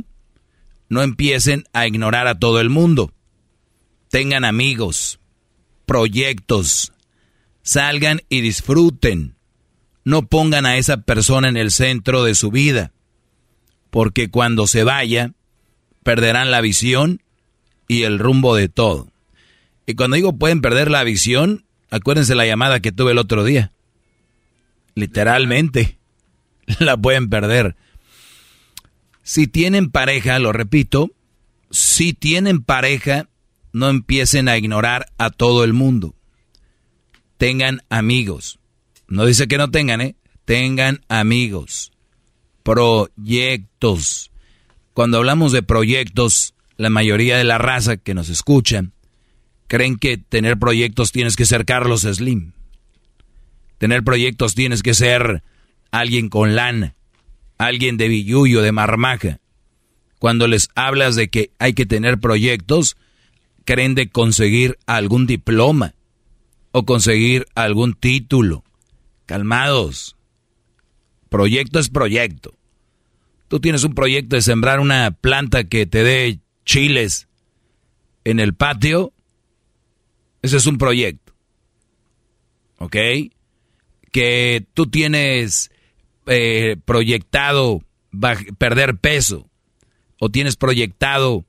no 0.88 1.02
empiecen 1.02 1.64
a 1.72 1.86
ignorar 1.86 2.26
a 2.26 2.38
todo 2.38 2.60
el 2.60 2.70
mundo. 2.70 3.12
Tengan 4.08 4.44
amigos, 4.44 5.20
proyectos, 5.86 6.92
salgan 7.62 8.22
y 8.28 8.40
disfruten. 8.40 9.36
No 10.04 10.26
pongan 10.26 10.66
a 10.66 10.78
esa 10.78 11.02
persona 11.02 11.48
en 11.48 11.56
el 11.56 11.70
centro 11.70 12.24
de 12.24 12.34
su 12.34 12.50
vida, 12.50 12.92
porque 13.90 14.30
cuando 14.30 14.66
se 14.66 14.82
vaya, 14.82 15.32
perderán 16.02 16.50
la 16.50 16.60
visión 16.60 17.22
y 17.86 18.02
el 18.02 18.18
rumbo 18.18 18.56
de 18.56 18.68
todo. 18.68 19.12
Y 19.86 19.94
cuando 19.94 20.16
digo 20.16 20.38
pueden 20.38 20.60
perder 20.60 20.90
la 20.90 21.04
visión, 21.04 21.64
acuérdense 21.90 22.34
la 22.34 22.46
llamada 22.46 22.80
que 22.80 22.92
tuve 22.92 23.12
el 23.12 23.18
otro 23.18 23.44
día. 23.44 23.72
Literalmente, 24.94 25.98
la 26.78 26.96
pueden 26.96 27.28
perder. 27.28 27.76
Si 29.22 29.46
tienen 29.46 29.90
pareja, 29.90 30.38
lo 30.38 30.52
repito, 30.52 31.10
si 31.70 32.12
tienen 32.12 32.62
pareja, 32.62 33.28
no 33.72 33.88
empiecen 33.88 34.48
a 34.48 34.56
ignorar 34.56 35.06
a 35.18 35.30
todo 35.30 35.64
el 35.64 35.72
mundo. 35.72 36.14
Tengan 37.36 37.82
amigos. 37.88 38.58
No 39.08 39.24
dice 39.24 39.48
que 39.48 39.58
no 39.58 39.70
tengan, 39.70 40.00
¿eh? 40.00 40.16
Tengan 40.44 41.00
amigos. 41.08 41.92
Proyectos. 42.62 44.30
Cuando 44.92 45.18
hablamos 45.18 45.52
de 45.52 45.62
proyectos, 45.62 46.54
la 46.76 46.90
mayoría 46.90 47.36
de 47.36 47.44
la 47.44 47.58
raza 47.58 47.96
que 47.96 48.14
nos 48.14 48.28
escuchan 48.28 48.92
creen 49.66 49.96
que 49.96 50.18
tener 50.18 50.58
proyectos 50.58 51.12
tienes 51.12 51.36
que 51.36 51.46
ser 51.46 51.64
Carlos 51.64 52.02
Slim. 52.02 52.52
Tener 53.80 54.04
proyectos 54.04 54.54
tienes 54.54 54.82
que 54.82 54.92
ser 54.92 55.42
alguien 55.90 56.28
con 56.28 56.54
lana, 56.54 56.96
alguien 57.56 57.96
de 57.96 58.08
billuyo, 58.08 58.60
de 58.60 58.72
marmaja. 58.72 59.40
Cuando 60.18 60.46
les 60.46 60.68
hablas 60.74 61.16
de 61.16 61.30
que 61.30 61.52
hay 61.58 61.72
que 61.72 61.86
tener 61.86 62.20
proyectos, 62.20 62.98
creen 63.64 63.94
de 63.94 64.10
conseguir 64.10 64.78
algún 64.84 65.26
diploma 65.26 65.94
o 66.72 66.84
conseguir 66.84 67.46
algún 67.54 67.94
título. 67.94 68.64
Calmados. 69.24 70.14
Proyecto 71.30 71.78
es 71.78 71.88
proyecto. 71.88 72.52
Tú 73.48 73.60
tienes 73.60 73.82
un 73.84 73.94
proyecto 73.94 74.36
de 74.36 74.42
sembrar 74.42 74.80
una 74.80 75.10
planta 75.10 75.64
que 75.64 75.86
te 75.86 76.04
dé 76.04 76.40
chiles 76.66 77.28
en 78.24 78.40
el 78.40 78.52
patio. 78.52 79.14
Ese 80.42 80.58
es 80.58 80.66
un 80.66 80.76
proyecto. 80.76 81.32
¿Ok? 82.76 82.96
Que 84.10 84.66
tú 84.74 84.86
tienes 84.88 85.70
eh, 86.26 86.76
proyectado 86.84 87.82
perder 88.58 88.96
peso 88.96 89.48
o 90.18 90.30
tienes 90.30 90.56
proyectado 90.56 91.44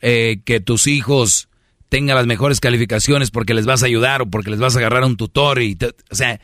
eh, 0.00 0.40
que 0.44 0.60
tus 0.60 0.86
hijos 0.86 1.48
tengan 1.88 2.16
las 2.16 2.26
mejores 2.26 2.60
calificaciones 2.60 3.30
porque 3.30 3.54
les 3.54 3.66
vas 3.66 3.82
a 3.82 3.86
ayudar 3.86 4.22
o 4.22 4.26
porque 4.26 4.50
les 4.50 4.60
vas 4.60 4.76
a 4.76 4.78
agarrar 4.78 5.04
un 5.04 5.16
tutor 5.16 5.62
y 5.62 5.76
o 6.10 6.14
sea 6.14 6.40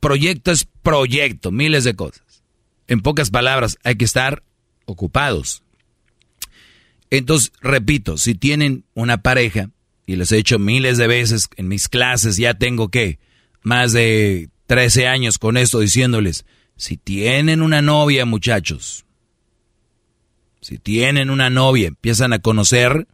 proyecto 0.00 0.50
es 0.50 0.66
proyecto 0.82 1.50
miles 1.50 1.84
de 1.84 1.94
cosas. 1.94 2.42
En 2.86 3.00
pocas 3.00 3.30
palabras 3.30 3.78
hay 3.84 3.96
que 3.96 4.04
estar 4.04 4.42
ocupados. 4.86 5.62
Entonces 7.10 7.52
repito 7.60 8.16
si 8.16 8.34
tienen 8.34 8.84
una 8.94 9.22
pareja 9.22 9.70
y 10.06 10.16
les 10.16 10.32
he 10.32 10.38
hecho 10.38 10.58
miles 10.58 10.98
de 10.98 11.06
veces 11.06 11.48
en 11.56 11.68
mis 11.68 11.88
clases 11.88 12.36
ya 12.36 12.54
tengo 12.54 12.88
que 12.88 13.18
más 13.62 13.92
de 13.92 14.48
13 14.70 15.08
años 15.08 15.38
con 15.38 15.56
esto 15.56 15.80
diciéndoles 15.80 16.46
si 16.76 16.96
tienen 16.96 17.60
una 17.60 17.82
novia, 17.82 18.24
muchachos, 18.24 19.04
si 20.60 20.78
tienen 20.78 21.28
una 21.28 21.50
novia, 21.50 21.88
empiezan 21.88 22.32
a 22.32 22.38
conocer, 22.38 23.08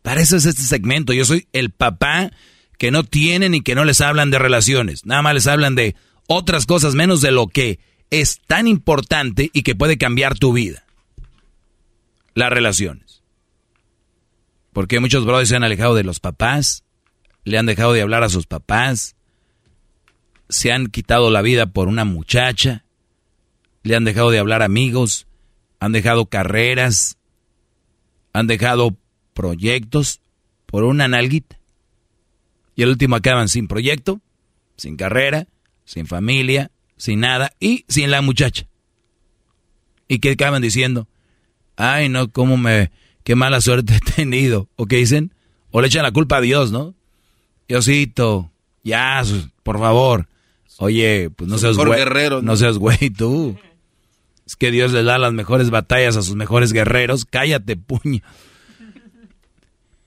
para 0.00 0.22
eso 0.22 0.36
es 0.36 0.46
este 0.46 0.62
segmento. 0.62 1.12
Yo 1.12 1.26
soy 1.26 1.46
el 1.52 1.68
papá 1.68 2.30
que 2.78 2.90
no 2.90 3.04
tienen 3.04 3.54
y 3.54 3.60
que 3.60 3.74
no 3.74 3.84
les 3.84 4.00
hablan 4.00 4.30
de 4.30 4.38
relaciones. 4.38 5.04
Nada 5.04 5.20
más 5.20 5.34
les 5.34 5.46
hablan 5.48 5.74
de 5.74 5.96
otras 6.26 6.64
cosas 6.64 6.94
menos 6.94 7.20
de 7.20 7.30
lo 7.30 7.48
que 7.48 7.78
es 8.08 8.40
tan 8.46 8.66
importante 8.66 9.50
y 9.52 9.64
que 9.64 9.74
puede 9.74 9.98
cambiar 9.98 10.38
tu 10.38 10.54
vida. 10.54 10.86
Las 12.32 12.48
relaciones. 12.48 13.22
Porque 14.72 14.98
muchos 14.98 15.26
brothers 15.26 15.50
se 15.50 15.56
han 15.56 15.64
alejado 15.64 15.94
de 15.94 16.04
los 16.04 16.20
papás, 16.20 16.84
le 17.44 17.58
han 17.58 17.66
dejado 17.66 17.92
de 17.92 18.00
hablar 18.00 18.24
a 18.24 18.30
sus 18.30 18.46
papás, 18.46 19.14
se 20.50 20.72
han 20.72 20.88
quitado 20.88 21.30
la 21.30 21.42
vida 21.42 21.66
por 21.66 21.88
una 21.88 22.04
muchacha, 22.04 22.84
le 23.82 23.96
han 23.96 24.04
dejado 24.04 24.30
de 24.30 24.38
hablar 24.38 24.62
amigos, 24.62 25.26
han 25.78 25.92
dejado 25.92 26.26
carreras, 26.26 27.16
han 28.32 28.46
dejado 28.46 28.96
proyectos 29.32 30.20
por 30.66 30.84
una 30.84 31.08
nalguita. 31.08 31.58
Y 32.74 32.82
el 32.82 32.90
último 32.90 33.16
acaban 33.16 33.48
sin 33.48 33.68
proyecto, 33.68 34.20
sin 34.76 34.96
carrera, 34.96 35.46
sin 35.84 36.06
familia, 36.06 36.70
sin 36.96 37.20
nada 37.20 37.52
y 37.60 37.84
sin 37.88 38.10
la 38.10 38.20
muchacha. 38.20 38.66
¿Y 40.08 40.18
qué 40.18 40.32
acaban 40.32 40.62
diciendo? 40.62 41.08
Ay, 41.76 42.08
no, 42.08 42.30
cómo 42.30 42.56
me, 42.56 42.90
qué 43.22 43.36
mala 43.36 43.60
suerte 43.60 43.96
he 43.96 44.12
tenido. 44.16 44.68
¿O 44.76 44.86
qué 44.86 44.96
dicen? 44.96 45.32
O 45.70 45.80
le 45.80 45.86
echan 45.86 46.02
la 46.02 46.12
culpa 46.12 46.38
a 46.38 46.40
Dios, 46.40 46.72
¿no? 46.72 46.94
Diosito, 47.68 48.50
ya, 48.82 49.22
por 49.62 49.78
favor. 49.78 50.29
Oye, 50.82 51.28
pues 51.28 51.50
no 51.50 51.58
seas 51.58 51.76
güey. 51.76 51.90
guerrero, 51.94 52.40
¿no? 52.40 52.56
seas 52.56 52.78
güey 52.78 53.10
tú. 53.10 53.54
Es 54.46 54.56
que 54.56 54.70
Dios 54.70 54.92
le 54.92 55.02
da 55.02 55.18
las 55.18 55.34
mejores 55.34 55.68
batallas 55.68 56.16
a 56.16 56.22
sus 56.22 56.36
mejores 56.36 56.72
guerreros. 56.72 57.26
Cállate, 57.26 57.76
puño. 57.76 58.22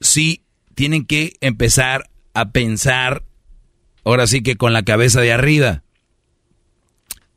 Sí, 0.01 0.41
tienen 0.73 1.05
que 1.05 1.33
empezar 1.41 2.09
a 2.33 2.49
pensar, 2.49 3.23
ahora 4.03 4.25
sí 4.25 4.41
que 4.41 4.55
con 4.55 4.73
la 4.73 4.81
cabeza 4.81 5.21
de 5.21 5.31
arriba. 5.31 5.83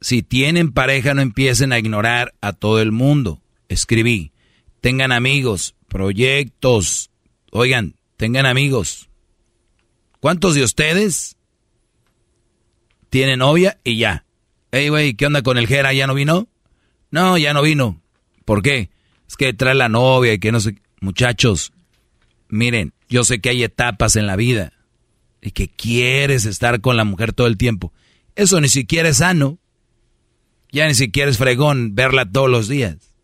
Si 0.00 0.22
tienen 0.22 0.72
pareja, 0.72 1.12
no 1.12 1.20
empiecen 1.20 1.74
a 1.74 1.78
ignorar 1.78 2.32
a 2.40 2.54
todo 2.54 2.80
el 2.80 2.90
mundo. 2.90 3.42
Escribí, 3.68 4.32
tengan 4.80 5.12
amigos, 5.12 5.74
proyectos. 5.88 7.10
Oigan, 7.52 7.96
tengan 8.16 8.46
amigos. 8.46 9.10
¿Cuántos 10.20 10.54
de 10.54 10.62
ustedes 10.62 11.35
tiene 13.16 13.38
novia 13.38 13.78
y 13.82 13.96
ya. 13.96 14.26
Ey, 14.72 14.90
güey, 14.90 15.14
¿qué 15.14 15.24
onda 15.24 15.40
con 15.40 15.56
el 15.56 15.66
Jera? 15.66 15.94
¿Ya 15.94 16.06
no 16.06 16.12
vino? 16.12 16.48
No, 17.10 17.38
ya 17.38 17.54
no 17.54 17.62
vino. 17.62 18.02
¿Por 18.44 18.60
qué? 18.60 18.90
Es 19.26 19.38
que 19.38 19.54
trae 19.54 19.74
la 19.74 19.88
novia 19.88 20.34
y 20.34 20.38
que 20.38 20.52
no 20.52 20.60
sé. 20.60 20.76
Muchachos, 21.00 21.72
miren, 22.50 22.92
yo 23.08 23.24
sé 23.24 23.40
que 23.40 23.48
hay 23.48 23.62
etapas 23.62 24.16
en 24.16 24.26
la 24.26 24.36
vida 24.36 24.74
y 25.40 25.52
que 25.52 25.66
quieres 25.66 26.44
estar 26.44 26.82
con 26.82 26.98
la 26.98 27.04
mujer 27.04 27.32
todo 27.32 27.46
el 27.46 27.56
tiempo. 27.56 27.90
Eso 28.34 28.60
ni 28.60 28.68
siquiera 28.68 29.08
es 29.08 29.16
sano. 29.16 29.58
Ya 30.70 30.86
ni 30.86 30.92
siquiera 30.92 31.30
es 31.30 31.38
fregón 31.38 31.94
verla 31.94 32.30
todos 32.30 32.50
los 32.50 32.68
días. 32.68 33.14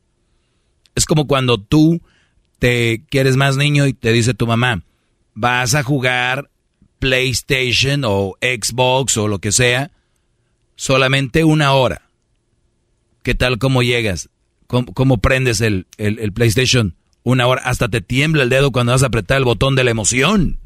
Es 0.95 1.05
como 1.05 1.27
cuando 1.27 1.61
tú 1.61 2.01
te 2.59 3.05
quieres 3.11 3.37
más 3.37 3.59
niño 3.59 3.87
y 3.87 3.93
te 3.93 4.11
dice 4.11 4.33
tu 4.33 4.47
mamá, 4.47 4.85
vas 5.35 5.75
a 5.75 5.83
jugar 5.83 6.51
PlayStation 7.03 8.05
o 8.05 8.37
Xbox 8.41 9.17
o 9.17 9.27
lo 9.27 9.41
que 9.41 9.51
sea, 9.51 9.91
solamente 10.77 11.43
una 11.43 11.73
hora. 11.73 12.03
¿Qué 13.25 13.35
tal 13.35 13.59
cómo 13.59 13.83
llegas? 13.83 14.31
¿Cómo, 14.69 15.19
prendes 15.19 15.61
el, 15.61 15.89
el, 15.99 16.33
PlayStation? 16.33 16.95
Una 17.25 17.49
hora. 17.49 17.63
Hasta 17.65 17.89
te 17.89 18.03
tiembla 18.03 18.45
el 18.45 18.51
dedo 18.51 18.71
cuando 18.71 18.93
vas 18.93 19.03
a 19.03 19.07
apretar 19.07 19.39
el 19.39 19.45
botón 19.45 19.75
de 19.75 19.83
la 19.83 19.91
emoción. 19.91 20.61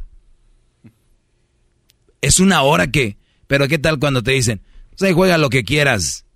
Es 2.20 2.38
una 2.38 2.60
hora 2.60 2.90
que... 2.90 3.16
Pero 3.46 3.66
¿qué 3.66 3.78
tal 3.78 3.98
cuando 3.98 4.22
te 4.22 4.32
dicen, 4.32 4.60
o 4.94 4.98
sea, 4.98 5.14
juega 5.14 5.38
lo 5.38 5.48
que 5.48 5.64
quieras? 5.64 6.26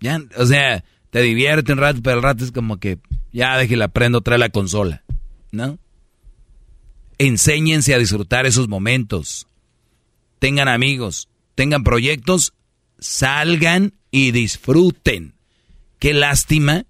Ya, 0.00 0.18
o 0.38 0.46
sea, 0.46 0.82
te 1.10 1.20
divierte 1.20 1.72
un 1.72 1.78
rato, 1.78 2.00
pero 2.02 2.16
el 2.16 2.22
rato 2.22 2.42
es 2.42 2.52
como 2.52 2.78
que 2.78 2.98
ya 3.32 3.58
déjela 3.58 3.88
prendo, 3.88 4.22
trae 4.22 4.38
la 4.38 4.48
consola. 4.48 5.04
¿No? 5.50 5.78
Enséñense 7.18 7.94
a 7.94 7.98
disfrutar 7.98 8.46
esos 8.46 8.68
momentos. 8.68 9.46
Tengan 10.38 10.68
amigos, 10.68 11.28
tengan 11.54 11.84
proyectos, 11.84 12.54
salgan 12.98 13.94
y 14.10 14.32
disfruten. 14.32 15.34
Qué 15.98 16.14
lástima 16.14 16.86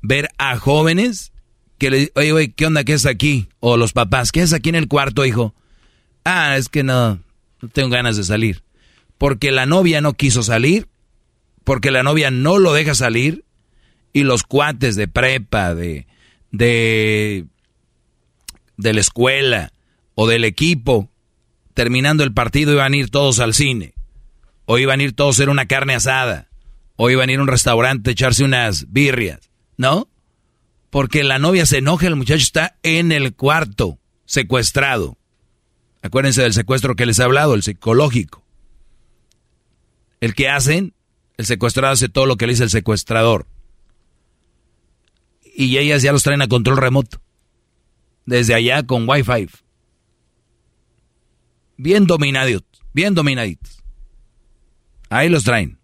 ver 0.00 0.30
a 0.38 0.56
jóvenes 0.58 1.32
que 1.78 1.90
le 1.90 2.12
oye, 2.14 2.32
oye, 2.32 2.52
¿qué 2.52 2.66
onda? 2.66 2.84
¿Qué 2.84 2.94
es 2.94 3.06
aquí? 3.06 3.48
O 3.60 3.76
los 3.76 3.92
papás, 3.92 4.32
¿qué 4.32 4.40
es 4.40 4.52
aquí 4.52 4.68
en 4.68 4.74
el 4.74 4.88
cuarto, 4.88 5.24
hijo? 5.24 5.54
Ah, 6.24 6.56
es 6.56 6.68
que 6.68 6.82
no, 6.82 7.20
no 7.60 7.68
tengo 7.68 7.90
ganas 7.90 8.16
de 8.16 8.24
salir. 8.24 8.62
Porque 9.16 9.50
la 9.50 9.66
novia 9.66 10.00
no 10.00 10.12
quiso 10.14 10.42
salir, 10.42 10.88
porque 11.64 11.90
la 11.90 12.02
novia 12.02 12.30
no 12.30 12.58
lo 12.58 12.72
deja 12.72 12.94
salir 12.94 13.44
y 14.12 14.22
los 14.22 14.42
cuates 14.42 14.96
de 14.96 15.08
prepa, 15.08 15.74
de, 15.74 16.06
de, 16.50 17.46
de 18.78 18.94
la 18.94 19.00
escuela 19.00 19.72
o 20.14 20.26
del 20.26 20.44
equipo, 20.44 21.10
terminando 21.74 22.24
el 22.24 22.32
partido 22.32 22.72
iban 22.72 22.94
a 22.94 22.96
ir 22.96 23.10
todos 23.10 23.40
al 23.40 23.52
cine, 23.52 23.92
o 24.64 24.78
iban 24.78 25.00
a 25.00 25.02
ir 25.02 25.12
todos 25.12 25.34
a 25.34 25.36
hacer 25.36 25.50
una 25.50 25.66
carne 25.66 25.94
asada, 25.94 26.48
o 26.96 27.10
iban 27.10 27.28
a 27.28 27.32
ir 27.32 27.38
a 27.38 27.42
un 27.42 27.48
restaurante 27.48 28.10
a 28.10 28.12
echarse 28.12 28.42
unas 28.42 28.90
birrias, 28.90 29.50
¿no? 29.76 30.08
Porque 30.90 31.22
la 31.22 31.38
novia 31.38 31.66
se 31.66 31.78
enoja, 31.78 32.06
el 32.06 32.16
muchacho 32.16 32.42
está 32.42 32.78
en 32.82 33.12
el 33.12 33.34
cuarto, 33.34 33.98
secuestrado. 34.24 35.18
Acuérdense 36.02 36.42
del 36.42 36.54
secuestro 36.54 36.96
que 36.96 37.06
les 37.06 37.18
he 37.18 37.24
hablado, 37.24 37.54
el 37.54 37.62
psicológico. 37.62 38.42
El 40.20 40.34
que 40.34 40.48
hacen, 40.48 40.94
el 41.36 41.46
secuestrado 41.46 41.92
hace 41.92 42.08
todo 42.08 42.26
lo 42.26 42.36
que 42.36 42.46
le 42.46 42.52
dice 42.52 42.64
el 42.64 42.70
secuestrador. 42.70 43.46
Y 45.54 45.76
ellas 45.78 46.02
ya 46.02 46.12
los 46.12 46.22
traen 46.22 46.42
a 46.42 46.48
control 46.48 46.78
remoto. 46.78 47.20
Desde 48.28 48.52
allá 48.52 48.82
con 48.82 49.08
Wi-Fi. 49.08 49.48
Bien 51.78 52.06
dominados, 52.06 52.62
bien 52.92 53.14
dominaditos. 53.14 53.82
Ahí 55.08 55.30
los 55.30 55.44
traen. 55.44 55.78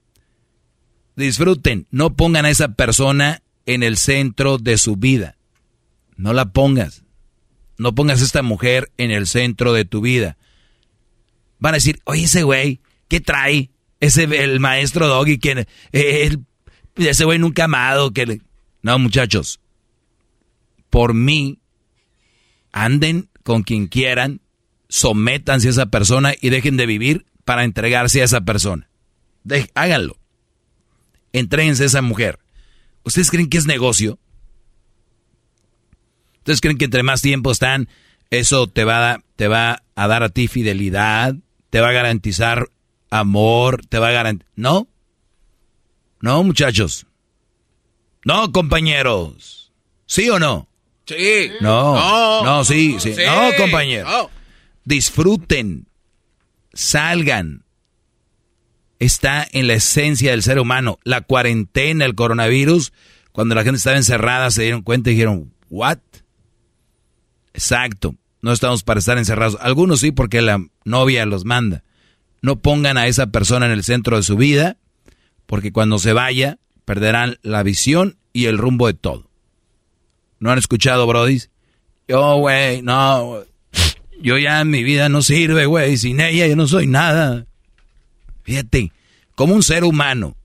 Disfruten, 1.17 1.87
no 1.91 2.17
pongan 2.17 2.45
a 2.45 2.51
esa 2.51 2.75
persona 2.75 3.43
en 3.65 3.83
el 3.83 3.97
centro 3.97 4.59
de 4.59 4.77
su 4.77 4.97
vida. 4.97 5.39
No 6.17 6.35
la 6.35 6.53
pongas. 6.53 7.05
No 7.79 7.95
pongas 7.95 8.21
a 8.21 8.25
esta 8.27 8.43
mujer 8.43 8.93
en 8.99 9.11
el 9.11 9.27
centro 9.27 9.73
de 9.73 9.87
tu 9.87 10.03
vida. 10.03 10.37
Van 11.59 11.73
a 11.73 11.79
decir, 11.79 12.03
oye, 12.05 12.25
ese 12.25 12.43
güey, 12.43 12.83
¿qué 13.09 13.23
trae? 13.23 13.71
Ese, 14.01 14.25
el 14.25 14.61
maestro 14.61 15.09
Doggy, 15.09 15.39
que 15.39 15.67
ese 15.93 17.25
güey 17.25 17.39
nunca 17.39 17.65
amado. 17.65 18.13
No, 18.83 18.99
muchachos. 18.99 19.61
Por 20.91 21.15
mí, 21.15 21.59
anden 22.75 23.31
con 23.45 23.63
quien 23.63 23.87
quieran, 23.87 24.41
sométanse 24.89 25.69
a 25.69 25.71
esa 25.71 25.87
persona 25.87 26.35
y 26.39 26.51
dejen 26.51 26.77
de 26.77 26.87
vivir 26.87 27.25
para 27.45 27.65
entregarse 27.65 28.21
a 28.21 28.25
esa 28.25 28.41
persona. 28.43 28.91
háganlo. 29.75 30.19
Entréguense 31.33 31.85
a 31.85 31.87
esa 31.87 32.03
mujer. 32.03 32.41
¿Ustedes 33.05 33.31
creen 33.31 33.49
que 33.49 33.59
es 33.59 33.67
negocio? 33.67 34.19
¿Ustedes 36.39 36.61
creen 36.61 36.77
que 36.77 36.87
entre 36.87 37.03
más 37.03 37.23
tiempo 37.23 37.53
están, 37.53 37.89
eso 38.31 38.67
te 38.67 38.85
va, 38.85 39.23
te 39.37 39.47
va 39.49 39.83
a 39.95 40.09
dar 40.09 40.25
a 40.25 40.29
ti 40.29 40.49
fidelidad? 40.49 41.37
¿Te 41.71 41.81
va 41.81 41.91
a 41.91 41.93
garantizar 41.93 42.71
amor? 43.09 43.87
¿Te 43.87 43.99
va 43.99 44.09
a 44.09 44.13
garantizar...? 44.13 44.53
No. 44.57 44.89
No, 46.21 46.43
muchachos. 46.43 47.07
No, 48.25 48.51
compañeros. 48.51 49.73
¿Sí 50.07 50.29
o 50.29 50.39
no? 50.39 50.69
Sí. 51.07 51.51
No. 51.61 52.43
No, 52.43 52.65
sí, 52.65 52.97
sí. 52.99 53.15
No, 53.27 53.57
compañeros. 53.57 54.29
Disfruten. 54.85 55.87
Salgan 56.73 57.65
está 58.99 59.47
en 59.53 59.67
la 59.67 59.75
esencia 59.75 60.31
del 60.31 60.43
ser 60.43 60.59
humano. 60.59 60.99
La 61.05 61.21
cuarentena, 61.23 62.05
el 62.05 62.15
coronavirus, 62.15 62.93
cuando 63.33 63.55
la 63.55 63.65
gente 63.65 63.79
estaba 63.79 63.97
encerrada 63.97 64.51
se 64.51 64.63
dieron 64.63 64.83
cuenta 64.83 65.11
y 65.11 65.15
dijeron, 65.15 65.53
¿what? 65.71 65.99
Exacto, 67.53 68.17
no 68.43 68.53
estamos 68.53 68.83
para 68.83 69.01
estar 69.01 69.19
encerrados. 69.19 69.57
Algunos 69.61 70.01
sí 70.01 70.13
porque 70.13 70.43
la 70.43 70.65
novia 70.85 71.27
los 71.27 71.45
manda. 71.45 71.85
No 72.43 72.61
pongan 72.61 72.99
a 72.99 73.07
esa 73.07 73.29
persona 73.29 73.67
en 73.67 73.73
el 73.73 73.85
centro 73.85 74.17
de 74.17 74.23
su 74.23 74.37
vida, 74.37 74.77
porque 75.47 75.73
cuando 75.73 75.99
se 75.99 76.13
vaya 76.13 76.59
perderán 76.85 77.39
la 77.43 77.63
visión 77.63 78.19
y 78.33 78.47
el 78.47 78.59
rumbo 78.59 78.87
de 78.87 78.95
todo. 78.95 79.31
¿No 80.45 80.51
han 80.51 80.59
escuchado, 80.59 81.07
Brody? 81.07 81.41
Yo, 82.07 82.37
güey, 82.37 82.83
no. 82.83 83.45
Yo 84.21 84.37
ya 84.37 84.63
mi 84.67 84.83
vida 84.83 85.09
no 85.09 85.23
sirve, 85.23 85.65
güey. 85.65 85.97
Sin 85.97 86.21
ella 86.21 86.47
yo 86.47 86.55
no 86.55 86.69
soy 86.69 86.87
nada. 86.87 87.47
Fíjate, 88.43 88.93
como 89.37 89.55
un 89.55 89.63
ser 89.63 89.85
humano, 89.85 90.37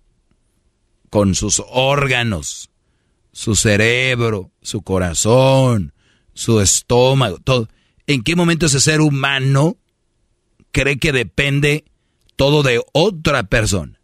con 1.10 1.36
sus 1.36 1.62
órganos, 1.68 2.70
su 3.34 3.58
cerebro, 3.58 4.52
su 4.62 4.84
corazón, 4.84 5.92
su 6.34 6.62
estómago, 6.62 7.40
todo. 7.40 7.68
¿En 8.08 8.24
qué 8.24 8.38
momento 8.38 8.68
ese 8.68 8.80
ser 8.80 9.02
humano 9.02 9.76
cree 10.72 10.98
que 10.98 11.12
depende 11.12 11.84
todo 12.38 12.64
de 12.64 12.82
otra 12.94 13.44
persona? 13.44 14.00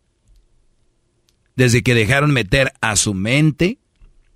Desde 1.56 1.84
que 1.84 1.96
dejaron 1.96 2.32
meter 2.32 2.74
a 2.82 2.98
su 2.98 3.14
mente, 3.14 3.80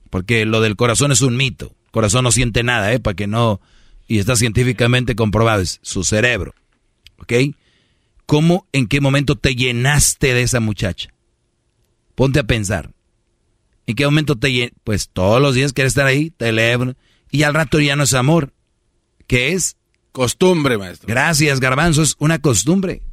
porque 0.09 0.45
lo 0.45 0.61
del 0.61 0.75
corazón 0.75 1.11
es 1.11 1.21
un 1.21 1.37
mito. 1.37 1.75
El 1.85 1.91
corazón 1.91 2.23
no 2.23 2.31
siente 2.31 2.63
nada, 2.63 2.93
¿eh? 2.93 2.99
Para 2.99 3.15
que 3.15 3.27
no... 3.27 3.61
Y 4.07 4.19
está 4.19 4.35
científicamente 4.35 5.15
comprobado, 5.15 5.61
es 5.61 5.79
su 5.83 6.03
cerebro. 6.03 6.55
¿Ok? 7.17 7.33
¿Cómo, 8.25 8.67
en 8.73 8.87
qué 8.87 9.01
momento 9.01 9.35
te 9.35 9.55
llenaste 9.55 10.33
de 10.33 10.41
esa 10.41 10.59
muchacha? 10.59 11.13
Ponte 12.15 12.39
a 12.39 12.43
pensar. 12.43 12.91
¿En 13.85 13.95
qué 13.95 14.05
momento 14.05 14.35
te 14.35 14.51
llenaste? 14.51 14.75
Pues 14.83 15.09
todos 15.09 15.41
los 15.41 15.55
días 15.55 15.73
quieres 15.73 15.91
estar 15.91 16.05
ahí, 16.05 16.31
teléfono, 16.31 16.95
y 17.31 17.43
al 17.43 17.53
rato 17.53 17.79
ya 17.79 17.95
no 17.95 18.03
es 18.03 18.13
amor. 18.13 18.53
¿Qué 19.27 19.53
es? 19.53 19.77
Costumbre, 20.11 20.77
maestro. 20.77 21.07
Gracias, 21.07 21.59
garbanzo, 21.59 22.01
es 22.01 22.15
una 22.17 22.39
costumbre. 22.39 23.03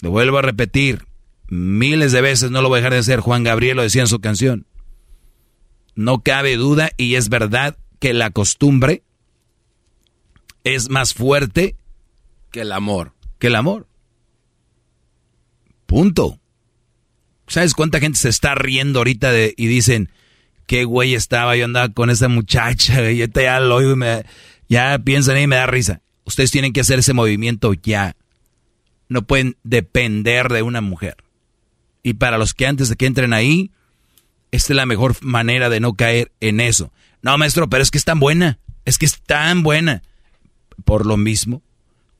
Lo 0.00 0.10
vuelvo 0.10 0.38
a 0.38 0.42
repetir. 0.42 1.06
Miles 1.48 2.12
de 2.12 2.20
veces 2.20 2.50
no 2.50 2.62
lo 2.62 2.68
voy 2.68 2.76
a 2.76 2.80
dejar 2.80 2.92
de 2.92 2.98
hacer. 3.00 3.20
Juan 3.20 3.44
Gabriel 3.44 3.76
lo 3.76 3.82
decía 3.82 4.02
en 4.02 4.08
su 4.08 4.20
canción. 4.20 4.66
No 6.00 6.22
cabe 6.22 6.56
duda 6.56 6.92
y 6.96 7.16
es 7.16 7.28
verdad 7.28 7.76
que 7.98 8.14
la 8.14 8.30
costumbre 8.30 9.02
es 10.64 10.88
más 10.88 11.12
fuerte 11.12 11.76
que 12.50 12.62
el 12.62 12.72
amor. 12.72 13.12
Que 13.38 13.48
el 13.48 13.54
amor. 13.54 13.86
Punto. 15.84 16.40
¿Sabes 17.48 17.74
cuánta 17.74 18.00
gente 18.00 18.18
se 18.18 18.30
está 18.30 18.54
riendo 18.54 19.00
ahorita 19.00 19.30
de, 19.30 19.52
y 19.58 19.66
dicen, 19.66 20.10
qué 20.66 20.84
güey 20.84 21.14
estaba, 21.14 21.54
yo 21.54 21.66
andaba 21.66 21.90
con 21.90 22.08
esa 22.08 22.28
muchacha, 22.28 23.10
y 23.10 23.18
ya 23.18 23.60
lo 23.60 23.74
oigo 23.74 23.92
y 23.92 23.96
me, 23.96 24.24
ya 24.70 24.98
piensan 25.00 25.36
y 25.36 25.46
me 25.46 25.56
da 25.56 25.66
risa. 25.66 26.00
Ustedes 26.24 26.50
tienen 26.50 26.72
que 26.72 26.80
hacer 26.80 27.00
ese 27.00 27.12
movimiento 27.12 27.74
ya. 27.74 28.16
No 29.10 29.26
pueden 29.26 29.58
depender 29.64 30.48
de 30.48 30.62
una 30.62 30.80
mujer. 30.80 31.18
Y 32.02 32.14
para 32.14 32.38
los 32.38 32.54
que 32.54 32.66
antes 32.66 32.88
de 32.88 32.96
que 32.96 33.04
entren 33.04 33.34
ahí, 33.34 33.70
esta 34.50 34.72
es 34.72 34.76
la 34.76 34.86
mejor 34.86 35.16
manera 35.22 35.68
de 35.68 35.80
no 35.80 35.94
caer 35.94 36.32
en 36.40 36.60
eso. 36.60 36.92
No, 37.22 37.36
maestro, 37.38 37.68
pero 37.68 37.82
es 37.82 37.90
que 37.90 37.98
es 37.98 38.04
tan 38.04 38.20
buena. 38.20 38.58
Es 38.84 38.98
que 38.98 39.06
es 39.06 39.20
tan 39.22 39.62
buena. 39.62 40.02
Por 40.84 41.06
lo 41.06 41.16
mismo, 41.16 41.62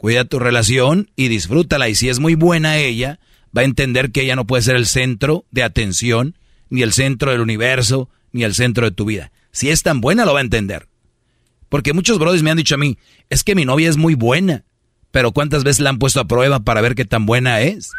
Cuida 0.00 0.24
tu 0.24 0.38
relación 0.38 1.10
y 1.14 1.28
disfrútala. 1.28 1.90
Y 1.90 1.94
si 1.94 2.08
es 2.08 2.20
muy 2.20 2.34
buena 2.34 2.78
ella, 2.78 3.20
va 3.54 3.60
a 3.60 3.66
entender 3.66 4.12
que 4.12 4.22
ella 4.22 4.34
no 4.34 4.46
puede 4.46 4.62
ser 4.62 4.76
el 4.76 4.86
centro 4.86 5.44
de 5.50 5.62
atención, 5.62 6.38
ni 6.70 6.80
el 6.80 6.94
centro 6.94 7.32
del 7.32 7.42
universo, 7.42 8.08
ni 8.32 8.42
el 8.44 8.54
centro 8.54 8.86
de 8.86 8.92
tu 8.92 9.04
vida. 9.04 9.30
Si 9.52 9.68
es 9.68 9.82
tan 9.82 10.00
buena, 10.00 10.24
lo 10.24 10.32
va 10.32 10.38
a 10.38 10.42
entender. 10.42 10.88
Porque 11.68 11.92
muchos 11.92 12.18
brothers 12.18 12.42
me 12.42 12.50
han 12.50 12.56
dicho 12.56 12.76
a 12.76 12.78
mí, 12.78 12.96
es 13.28 13.44
que 13.44 13.54
mi 13.54 13.66
novia 13.66 13.90
es 13.90 13.98
muy 13.98 14.14
buena, 14.14 14.64
pero 15.10 15.32
¿cuántas 15.32 15.64
veces 15.64 15.80
la 15.80 15.90
han 15.90 15.98
puesto 15.98 16.20
a 16.20 16.26
prueba 16.26 16.60
para 16.60 16.80
ver 16.80 16.94
qué 16.94 17.04
tan 17.04 17.26
buena 17.26 17.60
es? 17.60 17.90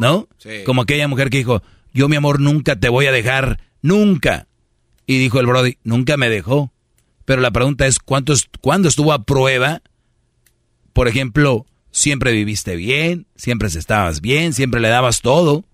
¿No? 0.00 0.28
Como 0.64 0.80
aquella 0.80 1.08
mujer 1.08 1.28
que 1.28 1.36
dijo, 1.36 1.62
yo 1.98 2.08
mi 2.08 2.16
amor 2.16 2.40
nunca 2.40 2.76
te 2.76 2.88
voy 2.88 3.06
a 3.06 3.12
dejar, 3.12 3.60
nunca. 3.82 4.46
Y 5.06 5.18
dijo 5.18 5.40
el 5.40 5.46
brody, 5.46 5.78
nunca 5.84 6.16
me 6.16 6.30
dejó. 6.30 6.72
Pero 7.24 7.42
la 7.42 7.50
pregunta 7.50 7.86
es, 7.86 7.98
¿cuánto, 7.98 8.32
¿cuándo 8.60 8.88
estuvo 8.88 9.12
a 9.12 9.24
prueba 9.24 9.82
por 10.98 11.06
ejemplo, 11.06 11.64
siempre 11.92 12.32
viviste 12.32 12.74
bien, 12.74 13.28
siempre 13.36 13.68
estabas 13.68 14.20
bien, 14.20 14.52
siempre 14.52 14.80
le 14.80 14.88
dabas 14.88 15.20
todo, 15.20 15.64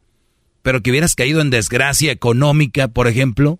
pero 0.60 0.82
que 0.82 0.90
hubieras 0.90 1.14
caído 1.14 1.40
en 1.40 1.48
desgracia 1.48 2.12
económica, 2.12 2.88
por 2.88 3.08
ejemplo, 3.08 3.58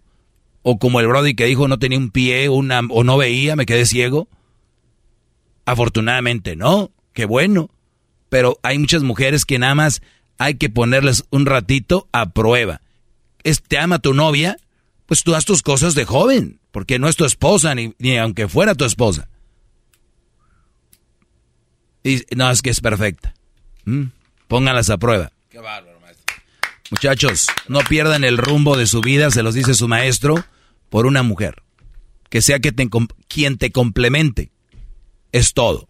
o 0.60 0.78
como 0.78 1.00
el 1.00 1.06
Brody 1.06 1.34
que 1.34 1.46
dijo 1.46 1.66
no 1.66 1.78
tenía 1.78 1.96
un 1.96 2.10
pie 2.10 2.50
una, 2.50 2.80
o 2.90 3.02
no 3.02 3.16
veía, 3.16 3.56
me 3.56 3.64
quedé 3.64 3.86
ciego. 3.86 4.28
Afortunadamente 5.64 6.54
no, 6.54 6.90
qué 7.14 7.24
bueno, 7.24 7.70
pero 8.28 8.58
hay 8.62 8.78
muchas 8.78 9.02
mujeres 9.02 9.46
que 9.46 9.58
nada 9.58 9.74
más 9.74 10.02
hay 10.38 10.54
que 10.56 10.70
ponerles 10.70 11.24
un 11.30 11.46
ratito 11.46 12.08
a 12.12 12.30
prueba. 12.30 12.80
Es, 13.42 13.62
¿Te 13.62 13.78
ama 13.78 13.98
tu 13.98 14.14
novia? 14.14 14.56
Pues 15.06 15.22
tú 15.22 15.34
haz 15.34 15.44
tus 15.44 15.62
cosas 15.62 15.94
de 15.94 16.04
joven, 16.04 16.60
porque 16.70 16.98
no 16.98 17.08
es 17.08 17.16
tu 17.16 17.24
esposa, 17.24 17.74
ni, 17.74 17.94
ni 17.98 18.16
aunque 18.16 18.48
fuera 18.48 18.74
tu 18.74 18.84
esposa. 18.84 19.28
Y, 22.02 22.22
no, 22.36 22.50
es 22.50 22.62
que 22.62 22.70
es 22.70 22.80
perfecta. 22.80 23.34
¿Mm? 23.84 24.04
Pónganlas 24.48 24.90
a 24.90 24.98
prueba. 24.98 25.32
Qué 25.50 25.58
bárbaro, 25.58 25.98
maestro. 26.00 26.36
Muchachos, 26.90 27.48
no 27.68 27.80
pierdan 27.80 28.24
el 28.24 28.38
rumbo 28.38 28.76
de 28.76 28.86
su 28.86 29.00
vida, 29.00 29.30
se 29.30 29.42
los 29.42 29.54
dice 29.54 29.74
su 29.74 29.88
maestro, 29.88 30.44
por 30.90 31.06
una 31.06 31.22
mujer. 31.22 31.62
Que 32.28 32.42
sea 32.42 32.58
que 32.60 32.72
te, 32.72 32.88
quien 33.28 33.58
te 33.58 33.72
complemente. 33.72 34.50
Es 35.32 35.54
todo. 35.54 35.88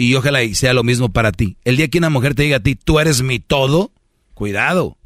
Y 0.00 0.14
ojalá 0.14 0.44
y 0.44 0.54
sea 0.54 0.74
lo 0.74 0.84
mismo 0.84 1.08
para 1.08 1.32
ti. 1.32 1.56
El 1.64 1.76
día 1.76 1.88
que 1.88 1.98
una 1.98 2.08
mujer 2.08 2.36
te 2.36 2.44
diga 2.44 2.58
a 2.58 2.62
ti, 2.62 2.76
tú 2.76 3.00
eres 3.00 3.20
mi 3.22 3.40
todo, 3.40 3.90
cuidado. 4.32 4.96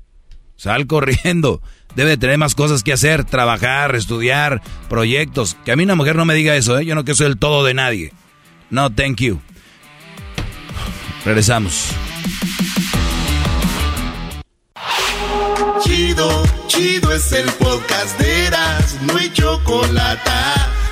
Sal 0.57 0.87
corriendo. 0.87 1.62
Debe 1.96 2.11
de 2.11 2.16
tener 2.18 2.37
más 2.37 2.55
cosas 2.55 2.83
que 2.83 2.92
hacer, 2.92 3.24
trabajar, 3.24 3.96
estudiar, 3.96 4.61
proyectos. 4.90 5.57
Que 5.64 5.72
a 5.72 5.76
mí 5.76 5.85
una 5.85 5.94
mujer 5.94 6.14
no 6.14 6.26
me 6.26 6.35
diga 6.35 6.55
eso, 6.57 6.78
¿eh? 6.78 6.85
Yo 6.85 6.94
no 6.94 7.07
que 7.07 7.14
soy 7.14 7.28
el 7.28 7.38
todo 7.38 7.64
de 7.64 7.72
nadie. 7.72 8.12
No, 8.68 8.94
thank 8.94 9.16
you. 9.22 9.40
Regresamos. 11.24 11.88
Chido, 15.83 16.42
chido 16.66 17.14
es 17.14 17.33
el 17.33 17.50
podcast 17.52 18.20
de 18.20 18.46
Eras, 18.46 18.98
no 19.07 19.16
hay 19.16 19.33
chocolate. 19.33 20.31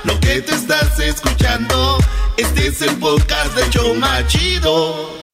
Lo 0.04 0.18
que 0.20 0.40
te 0.40 0.54
estás 0.54 0.98
escuchando, 1.00 1.98
este 2.36 2.66
es 2.68 2.82
el 2.82 2.96
podcast 2.96 3.54
de 3.54 3.70
Choma 3.70 4.26
Chido. 4.26 5.19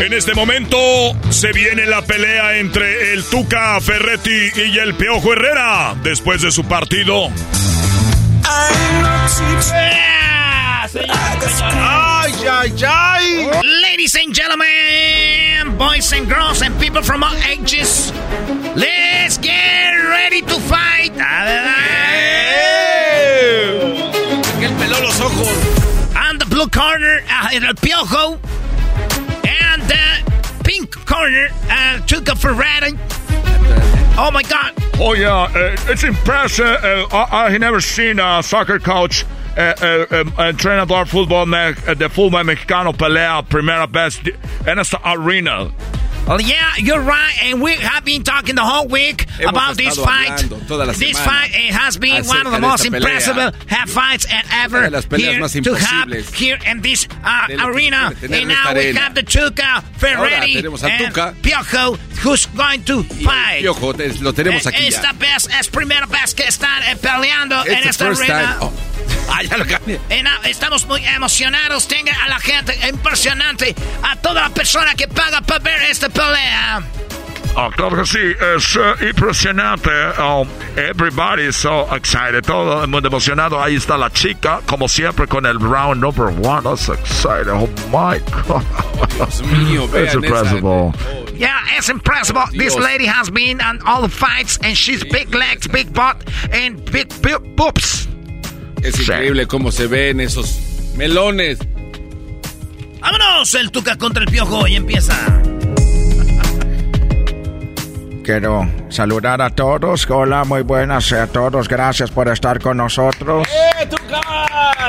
En 0.00 0.12
este 0.12 0.34
momento 0.34 0.78
se 1.30 1.52
viene 1.52 1.86
la 1.86 2.02
pelea 2.02 2.58
entre 2.58 3.14
el 3.14 3.24
Tuca 3.24 3.80
Ferretti 3.80 4.50
y 4.54 4.78
el 4.78 4.94
Piojo 4.94 5.32
Herrera 5.32 5.96
después 6.02 6.42
de 6.42 6.50
su 6.52 6.64
partido. 6.64 7.28
¡Ay, 11.74 12.32
ay, 12.48 12.74
ay! 12.86 13.50
Ladies 13.82 14.14
and 14.16 14.34
gentlemen, 14.34 15.76
boys 15.78 16.12
and 16.12 16.28
girls 16.28 16.62
and 16.62 16.78
people 16.78 17.02
from 17.02 17.24
all 17.24 17.34
ages, 17.50 18.12
let's 18.74 19.38
get 19.38 19.92
ready 20.08 20.42
to 20.42 20.60
fight. 20.60 21.12
Que 24.58 24.66
él 24.66 24.74
peló 24.78 25.00
los 25.00 25.20
ojos. 25.20 25.48
On 26.30 26.38
the 26.38 26.46
blue 26.46 26.68
corner, 26.68 27.24
uh, 27.28 27.48
el 27.52 27.74
Piojo. 27.76 28.38
The 30.86 30.98
corner, 30.98 31.48
uh, 31.68 31.98
Tuca 32.06 32.36
Ferretti. 32.36 32.96
Oh 34.18 34.30
my 34.30 34.42
God. 34.42 34.72
Oh 35.00 35.14
yeah, 35.14 35.42
uh, 35.42 35.76
it's 35.90 36.04
impressive. 36.04 36.64
Uh, 36.64 37.06
I, 37.10 37.46
I 37.46 37.58
never 37.58 37.80
seen 37.80 38.20
a 38.20 38.42
soccer 38.42 38.78
coach, 38.78 39.24
uh, 39.56 39.74
uh, 39.80 40.06
um, 40.10 40.32
entrenador 40.38 41.04
fútbol 41.06 41.46
uh, 41.46 41.94
de 41.94 42.08
fútbol 42.08 42.44
mexicano 42.44 42.92
pelea 42.92 43.42
primera 43.42 43.86
vez 43.86 44.20
en 44.66 44.78
esta 44.78 44.98
arena. 45.02 45.72
Well, 46.26 46.40
yeah, 46.40 46.72
you're 46.78 47.00
right, 47.00 47.34
and 47.44 47.62
we 47.62 47.74
have 47.76 48.04
been 48.04 48.24
talking 48.24 48.56
the 48.56 48.64
whole 48.64 48.88
week 48.88 49.28
Hemos 49.38 49.48
about 49.50 49.76
this 49.76 49.96
fight. 49.96 50.30
hablando 50.30 50.66
toda 50.66 50.84
la 50.84 50.92
This 50.92 51.16
fight 51.20 51.50
it 51.54 51.72
has 51.72 51.96
been 51.98 52.24
one 52.26 52.44
of 52.46 52.52
the 52.52 52.58
most 52.58 52.84
impressive 52.84 53.36
half 53.68 53.88
fights 53.88 54.26
and 54.28 54.42
ever 54.50 54.82
here 55.16 55.38
to 55.62 55.74
have 55.74 56.10
here 56.34 56.58
in 56.66 56.82
this 56.82 57.06
uh, 57.22 57.46
arena. 57.62 58.10
And 58.22 58.34
en 58.34 58.48
now 58.48 58.74
we 58.74 58.80
arena. 58.90 59.00
have 59.00 59.14
the 59.14 59.22
Tuca 59.22 59.84
Ferretti 59.98 60.56
and 60.58 60.66
Tuca. 60.66 61.34
Piojo, 61.42 61.96
who's 62.24 62.46
going 62.46 62.82
to 62.84 63.04
fight. 63.04 63.62
Piojo, 63.62 63.92
lo 64.20 64.32
tenemos 64.32 64.66
Eh, 64.66 64.70
aquí 64.70 64.86
Esta 64.88 65.12
ya. 65.12 65.18
vez 65.18 65.48
es 65.60 65.68
primera 65.68 66.06
vez 66.06 66.34
que 66.34 66.42
están 66.48 66.82
eh, 66.90 66.96
peleando 66.96 67.60
It's 67.62 67.70
en 67.70 67.82
the 67.82 67.88
esta 67.88 68.06
arena. 68.10 68.56
Oh. 68.62 68.72
Ah, 69.28 69.42
ya 69.42 69.56
lo 69.56 69.64
cambié. 69.66 70.00
Estamos 70.44 70.86
muy 70.86 71.04
emocionados. 71.04 71.88
Tenga 71.88 72.12
a 72.24 72.28
la 72.28 72.38
gente 72.38 72.78
impresionante, 72.88 73.74
a 74.02 74.14
toda 74.16 74.42
la 74.42 74.50
persona 74.50 74.94
que 74.94 75.08
paga 75.08 75.40
para 75.40 75.58
ver 75.58 75.82
esta 75.90 76.08
pelea. 76.16 76.82
Ah, 77.58 77.70
claro 77.74 77.96
que 77.96 78.04
sí, 78.04 78.18
es 78.18 78.76
eh, 78.76 79.08
impresionante. 79.08 79.90
Um, 80.18 80.46
everybody 80.76 81.44
is 81.44 81.56
so 81.56 81.86
excited, 81.94 82.44
todo 82.44 82.82
el 82.82 82.88
mundo 82.88 83.08
emocionado. 83.08 83.58
Ahí 83.58 83.76
está 83.76 83.96
la 83.96 84.10
chica, 84.10 84.60
como 84.66 84.88
siempre, 84.88 85.26
con 85.26 85.46
el 85.46 85.58
round 85.58 85.98
number 86.02 86.26
one. 86.26 86.64
That's 86.64 86.90
exciting. 86.90 87.52
Oh 87.52 87.68
my 87.90 88.18
God. 88.46 88.62
Dios 89.16 89.42
mío, 89.42 89.88
It's 89.94 90.14
impressive. 90.14 90.62
Yeah, 91.38 91.58
it's 91.78 91.88
impressive. 91.88 92.36
This 92.52 92.74
Dios. 92.74 92.84
lady 92.84 93.06
has 93.06 93.30
been 93.30 93.62
on 93.62 93.80
all 93.86 94.02
the 94.02 94.10
fights, 94.10 94.58
and 94.62 94.76
she's 94.76 95.02
big 95.04 95.34
legs, 95.34 95.66
big 95.66 95.94
butt, 95.94 96.16
and 96.52 96.84
big, 96.92 97.08
boobs. 97.56 98.06
Es 98.82 99.00
increíble 99.00 99.46
cómo 99.46 99.72
se 99.72 99.86
ven 99.86 100.20
esos 100.20 100.60
melones. 100.96 101.58
Vámonos, 103.00 103.54
el 103.54 103.70
Tuca 103.70 103.96
contra 103.96 104.24
el 104.24 104.30
Piojo 104.30 104.66
y 104.66 104.76
empieza. 104.76 105.14
Quiero 108.26 108.68
saludar 108.88 109.40
a 109.40 109.50
todos. 109.50 110.04
Hola, 110.10 110.42
muy 110.42 110.62
buenas 110.62 111.12
a 111.12 111.28
todos. 111.28 111.68
Gracias 111.68 112.10
por 112.10 112.26
estar 112.26 112.60
con 112.60 112.76
nosotros. 112.78 113.46
¡Eh, 113.46 113.86
Tuca! 113.86 114.20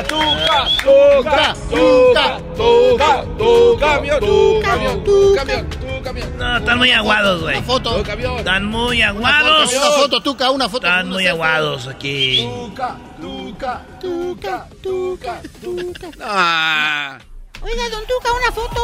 ¡Tuca! 0.08 0.66
¡Tuca! 0.84 1.54
¡Tuca! 1.70 2.40
¡Tuca! 2.58 3.24
¡Tu 3.38 3.78
camión! 3.80 4.20
¡Tu 4.20 4.60
camión! 4.64 5.04
¡Tu 5.04 5.36
camión! 5.36 5.70
¡Tu 5.70 6.04
camión! 6.04 6.38
No, 6.40 6.58
están 6.58 6.80
muy 6.80 6.92
aguados, 6.92 7.44
güey. 7.44 7.62
¡Tu 7.62 8.04
camión! 8.04 8.38
Están 8.40 8.66
muy 8.66 9.04
aguados. 9.04 9.72
Una 9.72 9.92
foto, 9.92 10.22
Tuca, 10.24 10.50
una 10.50 10.68
foto. 10.68 10.88
Están 10.88 11.10
muy 11.10 11.28
aguados 11.28 11.86
aquí. 11.86 12.44
Tuca, 12.44 12.96
Tuca, 13.22 13.82
Tuca, 14.02 14.66
Tuca, 14.82 15.42
Tuca. 15.62 16.10
Ah, 16.24 17.20
Oiga, 17.62 17.84
don 17.92 18.02
Tuca, 18.08 18.34
una 18.34 18.52
foto. 18.52 18.82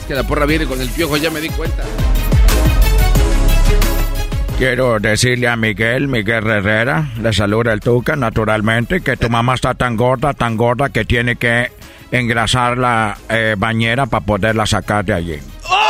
es 0.00 0.04
que 0.04 0.14
la 0.14 0.22
porra 0.22 0.44
viene 0.44 0.66
con 0.66 0.78
el 0.82 0.90
piojo, 0.90 1.16
ya 1.16 1.30
me 1.30 1.40
di 1.40 1.48
cuenta. 1.48 1.82
Quiero 4.58 5.00
decirle 5.00 5.48
a 5.48 5.56
Miguel, 5.56 6.06
Miguel 6.06 6.46
Herrera, 6.46 7.08
le 7.20 7.32
saluda 7.32 7.72
el 7.72 7.80
Tuca, 7.80 8.14
naturalmente, 8.14 9.00
que 9.00 9.16
tu 9.16 9.28
mamá 9.28 9.54
está 9.54 9.74
tan 9.74 9.96
gorda, 9.96 10.32
tan 10.32 10.56
gorda 10.56 10.90
que 10.90 11.04
tiene 11.04 11.34
que 11.34 11.72
engrasar 12.12 12.78
la 12.78 13.18
eh, 13.28 13.56
bañera 13.58 14.06
para 14.06 14.24
poderla 14.24 14.64
sacar 14.64 15.04
de 15.04 15.12
allí. 15.12 15.38
¡Aguante, 15.68 15.83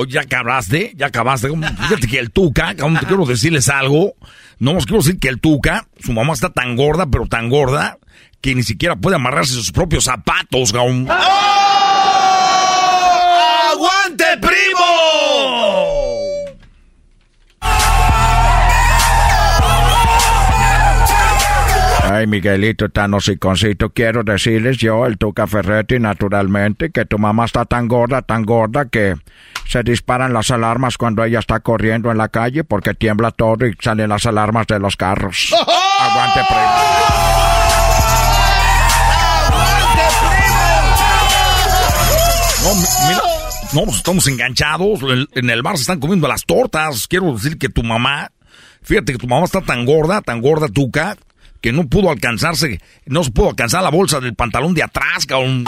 Oye, 0.00 0.12
ya 0.12 0.20
acabaste, 0.20 0.92
ya 0.96 1.06
acabaste. 1.06 1.48
Fíjate 1.48 2.06
que 2.06 2.20
el 2.20 2.30
Tuca, 2.30 2.72
te 2.76 3.06
quiero 3.06 3.26
decirles 3.26 3.68
algo. 3.68 4.14
No 4.60 4.76
os 4.76 4.86
quiero 4.86 5.02
decir 5.02 5.18
que 5.18 5.28
el 5.28 5.40
Tuca, 5.40 5.88
su 5.98 6.12
mamá 6.12 6.34
está 6.34 6.50
tan 6.50 6.76
gorda, 6.76 7.06
pero 7.06 7.26
tan 7.26 7.48
gorda, 7.48 7.98
que 8.40 8.54
ni 8.54 8.62
siquiera 8.62 8.94
puede 8.94 9.16
amarrarse 9.16 9.54
sus 9.54 9.72
propios 9.72 10.04
zapatos. 10.04 10.72
¡Aguante, 10.72 11.10
Ay, 22.18 22.26
Miguelito, 22.26 22.88
tan 22.88 23.14
hociconcito, 23.14 23.90
quiero 23.90 24.24
decirles 24.24 24.76
yo, 24.78 25.06
el 25.06 25.18
Tuca 25.18 25.46
Ferretti, 25.46 26.00
naturalmente, 26.00 26.90
que 26.90 27.04
tu 27.04 27.16
mamá 27.16 27.44
está 27.44 27.64
tan 27.64 27.86
gorda, 27.86 28.22
tan 28.22 28.42
gorda, 28.44 28.86
que 28.86 29.14
se 29.68 29.84
disparan 29.84 30.32
las 30.32 30.50
alarmas 30.50 30.96
cuando 30.98 31.22
ella 31.22 31.38
está 31.38 31.60
corriendo 31.60 32.10
en 32.10 32.18
la 32.18 32.26
calle 32.28 32.64
porque 32.64 32.94
tiembla 32.94 33.30
todo 33.30 33.66
y 33.68 33.74
salen 33.80 34.08
las 34.08 34.26
alarmas 34.26 34.66
de 34.66 34.80
los 34.80 34.96
carros. 34.96 35.54
Aguante, 36.00 36.40
primo. 36.48 37.78
No, 42.64 42.74
mi- 42.74 43.08
mira, 43.08 43.22
no, 43.74 43.84
pues 43.84 43.96
estamos 43.98 44.26
enganchados. 44.26 45.00
En, 45.02 45.26
en 45.34 45.50
el 45.50 45.62
bar 45.62 45.76
se 45.76 45.82
están 45.82 46.00
comiendo 46.00 46.26
las 46.28 46.44
tortas. 46.44 47.06
Quiero 47.06 47.32
decir 47.32 47.58
que 47.58 47.68
tu 47.68 47.82
mamá, 47.82 48.30
fíjate 48.82 49.12
que 49.12 49.18
tu 49.18 49.28
mamá 49.28 49.44
está 49.44 49.60
tan 49.60 49.86
gorda, 49.86 50.20
tan 50.20 50.40
gorda, 50.40 50.66
tuca, 50.68 51.16
que 51.60 51.72
no 51.72 51.86
pudo 51.88 52.10
alcanzarse, 52.10 52.80
no 53.06 53.24
se 53.24 53.30
pudo 53.30 53.50
alcanzar 53.50 53.82
la 53.82 53.90
bolsa 53.90 54.20
del 54.20 54.34
pantalón 54.34 54.74
de 54.74 54.82
atrás, 54.82 55.26
cabrón. 55.26 55.64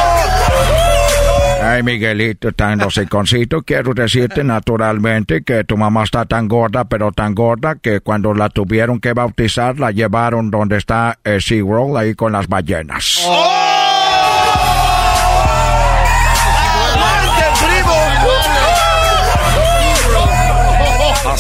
Ay, 1.63 1.83
Miguelito, 1.83 2.53
tan 2.53 2.81
hociconcito, 2.83 3.63
quiero 3.63 3.95
decirte 3.95 4.43
naturalmente 4.43 5.43
que 5.43 5.65
tu 5.65 5.77
mamá 5.77 6.05
está 6.05 6.25
tan 6.25 6.49
gorda, 6.49 6.85
pero 6.85 7.13
tan 7.13 7.35
gorda, 7.35 7.77
que 7.77 8.01
cuando 8.01 8.35
la 8.35 8.49
tuvieron 8.49 8.99
que 8.99 9.13
bautizar, 9.13 9.79
la 9.79 9.91
llevaron 9.91 10.51
donde 10.51 10.79
está 10.79 11.19
eh, 11.25 11.39
SeaWorld, 11.41 11.97
ahí 11.97 12.15
con 12.15 12.33
las 12.33 12.49
ballenas. 12.49 13.27
¡Aguante, 13.27 13.70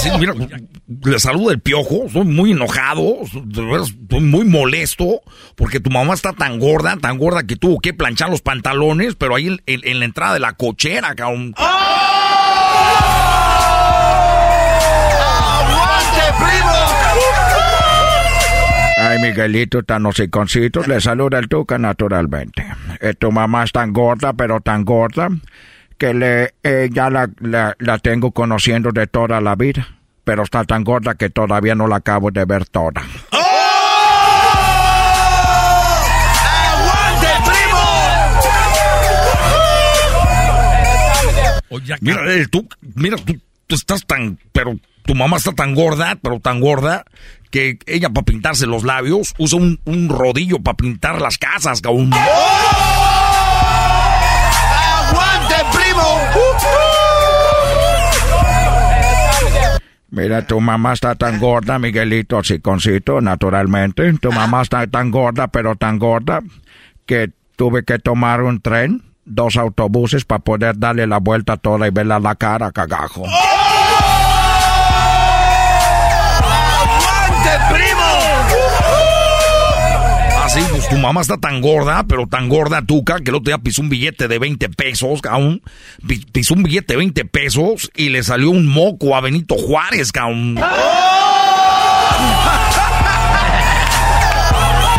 Así, 0.00 0.10
mira, 0.18 0.32
le 1.04 1.18
saluda 1.18 1.52
el 1.52 1.60
piojo, 1.60 2.04
estoy 2.06 2.24
muy 2.24 2.52
enojado, 2.52 3.18
estoy 3.22 4.20
muy 4.20 4.46
molesto, 4.46 5.20
porque 5.56 5.78
tu 5.78 5.90
mamá 5.90 6.14
está 6.14 6.32
tan 6.32 6.58
gorda, 6.58 6.96
tan 6.96 7.18
gorda 7.18 7.42
que 7.42 7.56
tuvo 7.56 7.80
que 7.80 7.92
planchar 7.92 8.30
los 8.30 8.40
pantalones, 8.40 9.14
pero 9.14 9.34
ahí 9.36 9.48
en, 9.48 9.60
en- 9.66 9.80
en 9.86 9.98
la 9.98 10.06
entrada 10.06 10.32
de 10.34 10.40
la 10.40 10.54
cochera, 10.54 11.14
cabrón. 11.14 11.52
¡Aguante, 15.20 16.22
primo! 16.38 16.70
Ay, 19.02 19.18
Miguelito, 19.20 19.82
tan 19.82 20.06
hociconcito, 20.06 20.82
le 20.86 21.00
saluda 21.00 21.38
el 21.38 21.48
Tuca 21.48 21.78
naturalmente. 21.78 22.64
Eh, 23.00 23.14
tu 23.14 23.30
mamá 23.32 23.64
es 23.64 23.72
tan 23.72 23.92
gorda, 23.92 24.32
pero 24.32 24.60
tan 24.60 24.84
gorda, 24.84 25.28
que 26.00 26.14
le, 26.14 26.54
eh, 26.62 26.88
ya 26.90 27.10
la, 27.10 27.28
la, 27.40 27.76
la 27.78 27.98
tengo 27.98 28.30
conociendo 28.32 28.90
de 28.90 29.06
toda 29.06 29.38
la 29.42 29.54
vida. 29.54 29.86
Pero 30.24 30.44
está 30.44 30.64
tan 30.64 30.82
gorda 30.82 31.14
que 31.14 31.28
todavía 31.28 31.74
no 31.74 31.86
la 31.86 31.96
acabo 31.96 32.30
de 32.30 32.46
ver 32.46 32.66
toda. 32.66 33.02
¡Aguante, 36.72 37.28
primo! 41.68 41.98
Mira, 42.00 42.34
eh, 42.34 42.46
tú, 42.50 42.66
mira, 42.94 43.18
tú, 43.18 43.38
tú 43.66 43.74
estás 43.74 44.06
tan, 44.06 44.38
pero 44.52 44.76
tu 45.04 45.14
mamá 45.14 45.36
está 45.36 45.52
tan 45.52 45.74
gorda, 45.74 46.16
pero 46.22 46.40
tan 46.40 46.60
gorda, 46.60 47.04
que 47.50 47.78
ella 47.86 48.08
para 48.08 48.24
pintarse 48.24 48.66
los 48.66 48.84
labios 48.84 49.34
usa 49.36 49.58
un, 49.58 49.78
un 49.84 50.08
rodillo 50.08 50.60
para 50.60 50.78
pintar 50.78 51.20
las 51.20 51.36
casas, 51.36 51.82
cabrón. 51.82 52.10
¡Aguante, 52.14 53.09
Mira, 60.10 60.46
tu 60.46 60.60
mamá 60.60 60.92
está 60.92 61.14
tan 61.14 61.38
gorda, 61.38 61.78
Miguelito, 61.78 62.42
Siconcito, 62.42 63.20
naturalmente. 63.20 64.12
Tu 64.14 64.32
mamá 64.32 64.62
está 64.62 64.86
tan 64.86 65.10
gorda, 65.10 65.48
pero 65.48 65.76
tan 65.76 65.98
gorda, 65.98 66.40
que 67.06 67.30
tuve 67.56 67.84
que 67.84 67.98
tomar 67.98 68.42
un 68.42 68.60
tren, 68.60 69.02
dos 69.24 69.56
autobuses 69.56 70.24
para 70.24 70.40
poder 70.40 70.78
darle 70.78 71.06
la 71.06 71.18
vuelta 71.18 71.56
toda 71.56 71.86
y 71.86 71.90
verla 71.90 72.18
la 72.18 72.34
cara, 72.34 72.72
cagajo. 72.72 73.24
Así, 80.52 80.60
pues 80.72 80.88
tu 80.88 80.96
mamá 80.96 81.20
está 81.20 81.36
tan 81.36 81.60
gorda, 81.60 82.02
pero 82.08 82.26
tan 82.26 82.48
gorda, 82.48 82.82
tuca, 82.82 83.20
que 83.20 83.30
el 83.30 83.36
otro 83.36 83.50
día 83.50 83.58
pisó 83.58 83.82
un 83.82 83.88
billete 83.88 84.26
de 84.26 84.40
20 84.40 84.68
pesos, 84.70 85.22
cabrón. 85.22 85.62
Pi- 86.08 86.26
Pisó 86.32 86.54
un 86.54 86.64
billete 86.64 86.94
de 86.94 86.98
20 86.98 87.24
pesos 87.26 87.88
y 87.94 88.08
le 88.08 88.24
salió 88.24 88.50
un 88.50 88.66
moco 88.66 89.14
a 89.14 89.20
Benito 89.20 89.54
Juárez, 89.54 90.10
cabrón. 90.10 90.58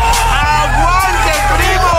¡Aguante, 0.02 1.32
primo! 1.56 1.90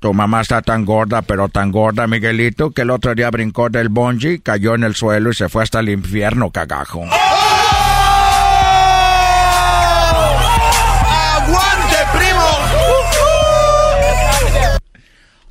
Tu 0.00 0.14
mamá 0.14 0.40
está 0.42 0.62
tan 0.62 0.84
gorda, 0.84 1.22
pero 1.22 1.48
tan 1.48 1.72
gorda, 1.72 2.06
Miguelito, 2.06 2.70
que 2.70 2.82
el 2.82 2.90
otro 2.90 3.14
día 3.14 3.30
brincó 3.30 3.68
del 3.68 3.88
bungee, 3.88 4.40
cayó 4.40 4.74
en 4.74 4.84
el 4.84 4.94
suelo 4.94 5.30
y 5.30 5.34
se 5.34 5.48
fue 5.48 5.62
hasta 5.64 5.80
el 5.80 5.88
infierno, 5.88 6.50
cagajo. 6.50 7.04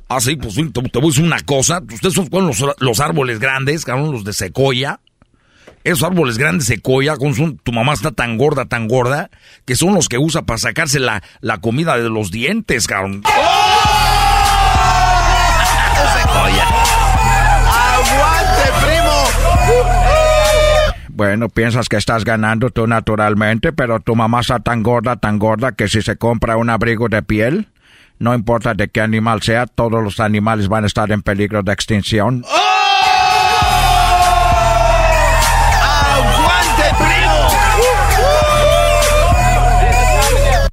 Ah, 0.08 0.20
sí, 0.20 0.36
pues 0.36 0.54
sí, 0.54 0.70
te, 0.70 0.80
te 0.82 0.98
voy 0.98 1.08
a 1.08 1.10
decir 1.10 1.24
una 1.24 1.40
cosa. 1.40 1.80
Ustedes 1.92 2.14
son 2.14 2.28
con 2.28 2.46
los, 2.46 2.64
los 2.78 3.00
árboles 3.00 3.38
grandes, 3.40 3.84
cabrón, 3.84 4.12
los 4.12 4.24
de 4.24 4.32
secoya. 4.32 5.00
Esos 5.84 6.02
árboles 6.02 6.38
grandes 6.38 6.66
de 6.66 6.76
secoya, 6.76 7.16
con 7.16 7.34
su- 7.34 7.56
tu 7.62 7.72
mamá 7.72 7.92
está 7.92 8.10
tan 8.10 8.36
gorda, 8.38 8.64
tan 8.64 8.88
gorda, 8.88 9.30
que 9.66 9.76
son 9.76 9.94
los 9.94 10.08
que 10.08 10.18
usa 10.18 10.42
para 10.42 10.58
sacarse 10.58 10.98
la, 10.98 11.22
la 11.40 11.58
comida 11.58 11.96
de 11.98 12.08
los 12.08 12.30
dientes, 12.30 12.86
cabrón. 12.86 13.22
¡Aguante, 17.70 18.70
primo! 18.86 19.12
Bueno, 21.08 21.48
piensas 21.48 21.88
que 21.88 21.96
estás 21.96 22.24
ganando 22.24 22.70
tú 22.70 22.86
naturalmente, 22.86 23.72
pero 23.72 24.00
tu 24.00 24.14
mamá 24.14 24.40
está 24.40 24.60
tan 24.60 24.82
gorda, 24.82 25.16
tan 25.16 25.38
gorda, 25.38 25.72
que 25.72 25.88
si 25.88 26.00
se 26.02 26.16
compra 26.16 26.56
un 26.56 26.70
abrigo 26.70 27.08
de 27.08 27.22
piel, 27.22 27.68
no 28.18 28.34
importa 28.34 28.74
de 28.74 28.88
qué 28.88 29.00
animal 29.00 29.42
sea, 29.42 29.66
todos 29.66 30.02
los 30.02 30.20
animales 30.20 30.68
van 30.68 30.84
a 30.84 30.86
estar 30.86 31.10
en 31.10 31.22
peligro 31.22 31.62
de 31.62 31.72
extinción. 31.72 32.44
¡Aguante, 32.44 32.67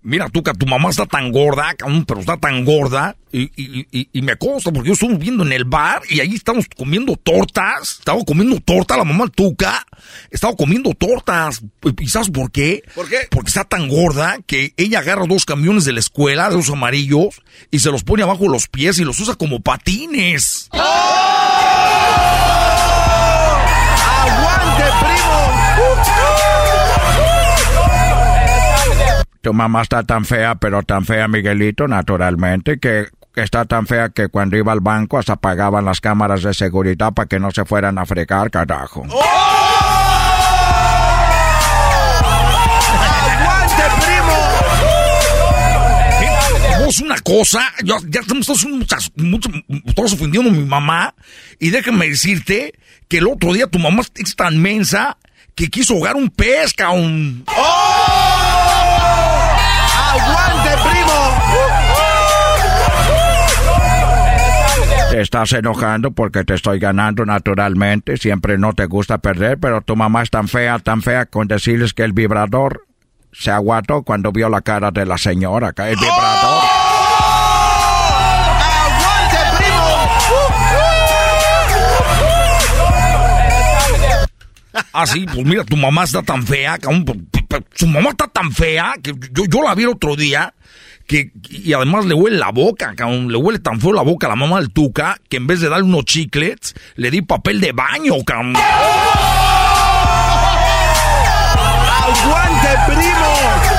Mira, 0.08 0.30
Tuca, 0.30 0.54
tu 0.54 0.68
mamá 0.68 0.92
está 0.92 1.08
tan 1.08 1.32
gorda, 1.32 1.74
pero 2.08 2.20
está 2.20 2.38
tan 2.38 2.64
gorda, 2.64 3.16
y, 3.32 3.46
y- 3.60 3.88
y- 3.92 4.08
y 4.14 4.22
me 4.22 4.36
consta, 4.36 4.72
porque 4.72 4.90
yo 4.90 4.94
estuve 4.94 5.16
viendo 5.18 5.44
en 5.44 5.52
el 5.52 5.66
bar, 5.66 6.04
y 6.08 6.20
ahí 6.20 6.36
estamos 6.36 6.68
comiendo 6.78 7.16
tortas, 7.16 7.96
estaba 8.00 8.24
comiendo 8.24 8.60
torta 8.60 8.98
la 8.98 9.04
mamá 9.04 9.28
Tuca, 9.30 9.84
estaba 10.30 10.56
comiendo 10.56 10.92
tortas, 10.94 11.64
¿y 12.00 12.08
sabes 12.08 12.30
por 12.30 12.52
qué? 12.52 12.84
¿Por 12.94 13.10
qué? 13.10 13.22
Porque 13.32 13.48
está 13.48 13.64
tan 13.64 13.88
gorda 13.90 14.38
que 14.46 14.76
ella 14.78 15.00
agarra 15.00 15.26
dos 15.28 15.44
camiones 15.44 15.86
de 15.86 15.94
la 15.94 16.02
escuela, 16.02 16.50
de 16.52 16.56
los 16.58 16.70
amarillos, 16.70 17.42
y 17.72 17.80
se 17.80 17.90
los 17.90 18.04
pone 18.04 18.22
abajo 18.22 18.44
de 18.44 18.50
los 18.50 18.68
pies 18.68 19.00
y 19.00 19.06
los 19.06 19.20
usa 19.20 19.34
como 19.34 19.62
patines. 19.62 20.70
¡Aguante, 24.06 24.84
primo! 25.02 26.25
Tu 29.46 29.54
mamá 29.54 29.84
está 29.84 30.02
tan 30.02 30.26
fea, 30.26 30.56
pero 30.56 30.82
tan 30.82 31.06
fea, 31.06 31.28
Miguelito, 31.28 31.88
naturalmente, 31.88 32.80
que 32.80 33.06
está 33.36 33.66
tan 33.66 33.86
fea 33.86 34.10
que 34.10 34.28
cuando 34.28 34.58
iba 34.58 34.72
al 34.72 34.80
banco 34.80 35.20
hasta 35.20 35.34
apagaban 35.34 35.86
las 35.86 36.02
cámaras 36.02 36.42
de 36.42 36.52
seguridad 36.52 37.14
para 37.14 37.28
que 37.28 37.40
no 37.40 37.52
se 37.52 37.64
fueran 37.64 38.00
a 38.00 38.08
fregar, 38.08 38.50
carajo. 38.50 39.04
¡Aguante, 43.44 43.84
primo! 44.02 44.34
Vamos 46.80 47.00
una 47.02 47.20
cosa, 47.20 47.72
ya, 47.84 47.98
ya 48.10 48.22
estamos 48.22 48.48
todos, 48.48 48.66
muchas, 48.66 49.12
todos 49.96 50.14
ofendiendo 50.14 50.50
a 50.50 50.54
mi 50.54 50.66
mamá, 50.66 51.14
y 51.60 51.70
déjame 51.70 52.10
decirte 52.10 52.74
que 53.08 53.20
el 53.20 53.28
otro 53.28 53.54
día 53.54 53.68
tu 53.68 53.78
mamá 53.78 54.02
es 54.16 54.36
tan 54.36 54.60
mensa 54.60 55.20
que 55.54 55.68
quiso 55.68 55.94
ahogar 55.94 56.16
un 56.16 56.32
pez, 56.32 56.74
cabrón. 56.74 57.46
¡Aguante, 60.16 60.70
primo! 60.84 61.14
Te 65.12 65.22
estás 65.22 65.54
enojando 65.54 66.12
porque 66.12 66.44
te 66.44 66.54
estoy 66.56 66.80
ganando 66.80 67.26
naturalmente. 67.26 68.18
Siempre 68.18 68.58
no 68.58 68.74
te 68.74 68.86
gusta 68.86 69.18
perder, 69.18 69.58
pero 69.60 69.82
tu 69.82 69.96
mamá 69.96 70.24
es 70.24 70.30
tan 70.30 70.48
fea, 70.48 70.80
tan 70.80 71.02
fea 71.02 71.26
con 71.26 71.48
decirles 71.48 71.94
que 71.94 72.04
el 72.04 72.14
vibrador 72.14 72.86
se 73.32 73.52
aguantó 73.52 74.04
cuando 74.04 74.32
vio 74.32 74.50
la 74.50 74.62
cara 74.62 74.92
de 74.92 75.06
la 75.06 75.18
señora. 75.18 75.74
El 75.78 75.96
vibrador. 75.96 76.55
Ah, 84.94 85.06
sí, 85.06 85.26
pues 85.26 85.46
mira, 85.46 85.64
tu 85.64 85.76
mamá 85.78 86.04
está 86.04 86.22
tan 86.22 86.46
fea, 86.46 86.78
cabrón, 86.78 87.06
p- 87.06 87.14
p- 87.32 87.44
p- 87.48 87.66
su 87.74 87.88
mamá 87.88 88.10
está 88.12 88.28
tan 88.28 88.52
fea 88.52 88.94
que 89.02 89.14
yo, 89.32 89.46
yo 89.46 89.62
la 89.64 89.74
vi 89.76 89.84
el 89.84 89.90
otro 89.90 90.16
día 90.16 90.54
que 91.08 91.32
y 91.50 91.72
además 91.74 92.06
le 92.06 92.14
huele 92.16 92.38
la 92.38 92.52
boca, 92.52 92.94
cabrón, 92.96 93.32
le 93.32 93.38
huele 93.38 93.60
tan 93.60 93.80
feo 93.80 93.94
la 93.94 94.02
boca 94.02 94.28
a 94.28 94.32
la 94.32 94.36
mamá 94.36 94.60
del 94.60 94.72
Tuca 94.72 95.18
que 95.30 95.38
en 95.38 95.48
vez 95.48 95.62
de 95.62 95.70
darle 95.70 95.86
unos 95.86 96.06
chiclets 96.06 96.74
le 96.96 97.12
di 97.12 97.22
papel 97.22 97.62
de 97.62 97.72
baño, 97.74 98.16
cabrón. 98.26 98.56
¡Aguante, 102.06 102.70
primo! 102.88 103.75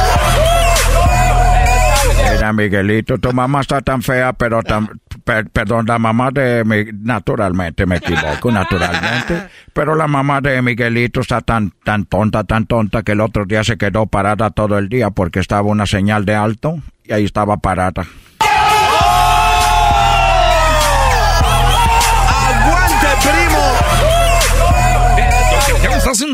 Mira, 2.36 2.52
Miguelito, 2.52 3.18
tu 3.18 3.32
mamá 3.32 3.60
está 3.62 3.80
tan 3.80 4.02
fea, 4.02 4.32
pero 4.34 4.62
tan... 4.62 5.00
per- 5.24 5.48
perdón, 5.50 5.86
la 5.86 5.98
mamá 5.98 6.30
de... 6.30 6.92
naturalmente, 7.00 7.86
me 7.86 7.96
equivoco, 7.96 8.50
naturalmente. 8.52 9.48
Pero 9.72 9.94
la 9.94 10.06
mamá 10.06 10.40
de 10.40 10.60
Miguelito 10.60 11.20
está 11.20 11.40
tan, 11.40 11.72
tan 11.82 12.04
tonta, 12.04 12.44
tan 12.44 12.66
tonta, 12.66 13.02
que 13.02 13.12
el 13.12 13.20
otro 13.20 13.46
día 13.46 13.64
se 13.64 13.76
quedó 13.78 14.06
parada 14.06 14.50
todo 14.50 14.76
el 14.78 14.88
día 14.88 15.10
porque 15.10 15.40
estaba 15.40 15.62
una 15.68 15.86
señal 15.86 16.24
de 16.26 16.34
alto 16.34 16.78
y 17.04 17.12
ahí 17.12 17.24
estaba 17.24 17.56
parada. 17.56 18.04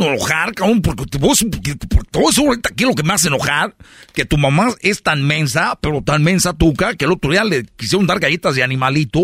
Haciendo 0.02 0.14
enojar, 0.14 0.54
cabrón, 0.54 0.82
porque 0.82 1.04
te 1.06 1.18
te 1.18 1.18
voy 1.18 1.30
a 1.30 1.34
decir 2.28 2.46
ahorita 2.46 2.68
aquí 2.72 2.84
lo 2.84 2.94
que 2.94 3.02
me 3.02 3.12
hace 3.14 3.28
enojar, 3.28 3.74
que 4.12 4.24
tu 4.24 4.36
mamá 4.38 4.68
es 4.80 5.02
tan 5.02 5.22
mensa, 5.26 5.78
pero 5.80 6.02
tan 6.02 6.22
mensa 6.22 6.52
tuca, 6.52 6.94
que 6.94 7.04
el 7.04 7.12
otro 7.12 7.30
día 7.30 7.44
le 7.44 7.64
quisieron 7.76 8.06
dar 8.06 8.18
galletas 8.20 8.54
de 8.54 8.62
animalito 8.62 9.20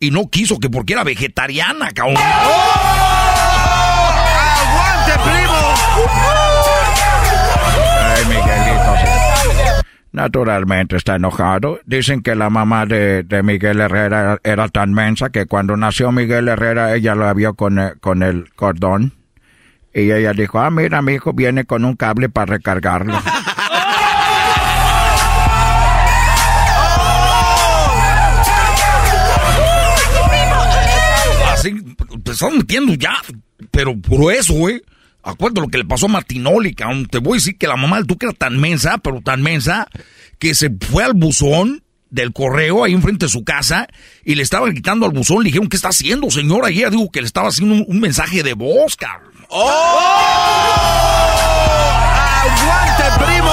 y 0.00 0.10
no 0.10 0.28
quiso 0.28 0.58
que 0.58 0.68
porque 0.70 0.92
era 0.94 1.04
vegetariana, 1.04 1.90
cabrón. 1.92 2.16
¡Aguante, 3.82 5.12
primo! 5.24 5.52
Ay, 8.14 8.24
Miguelito. 8.26 8.94
sí. 8.96 9.06
Naturalmente 10.12 10.96
está 10.96 11.16
enojado. 11.16 11.80
Dicen 11.86 12.22
que 12.22 12.34
la 12.34 12.50
mamá 12.50 12.84
de, 12.84 13.22
de 13.22 13.42
Miguel 13.42 13.80
Herrera 13.80 14.38
era 14.44 14.68
tan 14.68 14.92
mensa 14.92 15.30
que 15.30 15.46
cuando 15.46 15.74
nació 15.76 16.12
Miguel 16.12 16.48
Herrera 16.48 16.94
ella 16.94 17.14
lo 17.14 17.32
vio 17.34 17.54
con, 17.54 17.78
el- 17.78 17.98
con 17.98 18.22
el 18.22 18.52
cordón. 18.54 19.14
Y 19.94 20.10
ella 20.10 20.32
dijo, 20.32 20.58
ah, 20.58 20.70
mira, 20.70 21.02
mi 21.02 21.14
hijo 21.14 21.32
viene 21.32 21.64
con 21.64 21.84
un 21.84 21.96
cable 21.96 22.28
para 22.28 22.54
recargarlo. 22.54 23.12
Así, 31.52 31.74
te 32.24 32.32
estás 32.32 32.52
metiendo 32.52 32.94
ya, 32.94 33.12
pero 33.70 33.96
por 34.00 34.32
eso, 34.32 34.54
güey. 34.54 34.82
Acuérdate 35.24 35.60
lo 35.60 35.68
que 35.68 35.78
le 35.78 35.84
pasó 35.84 36.06
a 36.06 36.08
Martinoli, 36.08 36.74
cabrón. 36.74 37.06
Te 37.06 37.18
voy 37.18 37.34
a 37.34 37.36
decir 37.36 37.56
que 37.56 37.68
la 37.68 37.76
mamá 37.76 37.98
del 37.98 38.08
Tuca 38.08 38.26
era 38.26 38.34
tan 38.34 38.58
mensa, 38.58 38.98
pero 38.98 39.20
tan 39.20 39.40
mensa, 39.40 39.86
que 40.40 40.54
se 40.54 40.70
fue 40.80 41.04
al 41.04 41.12
buzón 41.14 41.84
del 42.10 42.32
correo 42.32 42.82
ahí 42.82 42.92
enfrente 42.92 43.26
de 43.26 43.30
su 43.30 43.44
casa 43.44 43.86
y 44.24 44.34
le 44.34 44.42
estaban 44.42 44.74
quitando 44.74 45.06
al 45.06 45.12
buzón. 45.12 45.38
Le 45.44 45.50
dijeron, 45.50 45.68
¿qué 45.68 45.76
está 45.76 45.90
haciendo, 45.90 46.28
señora? 46.30 46.70
Y 46.72 46.78
ella 46.78 46.90
dijo 46.90 47.10
que 47.12 47.20
le 47.20 47.26
estaba 47.26 47.48
haciendo 47.48 47.74
un, 47.74 47.84
un 47.86 48.00
mensaje 48.00 48.42
de 48.42 48.54
voz, 48.54 48.96
cabrón. 48.96 49.31
¡Aguante, 49.54 49.84
primo! 53.22 53.52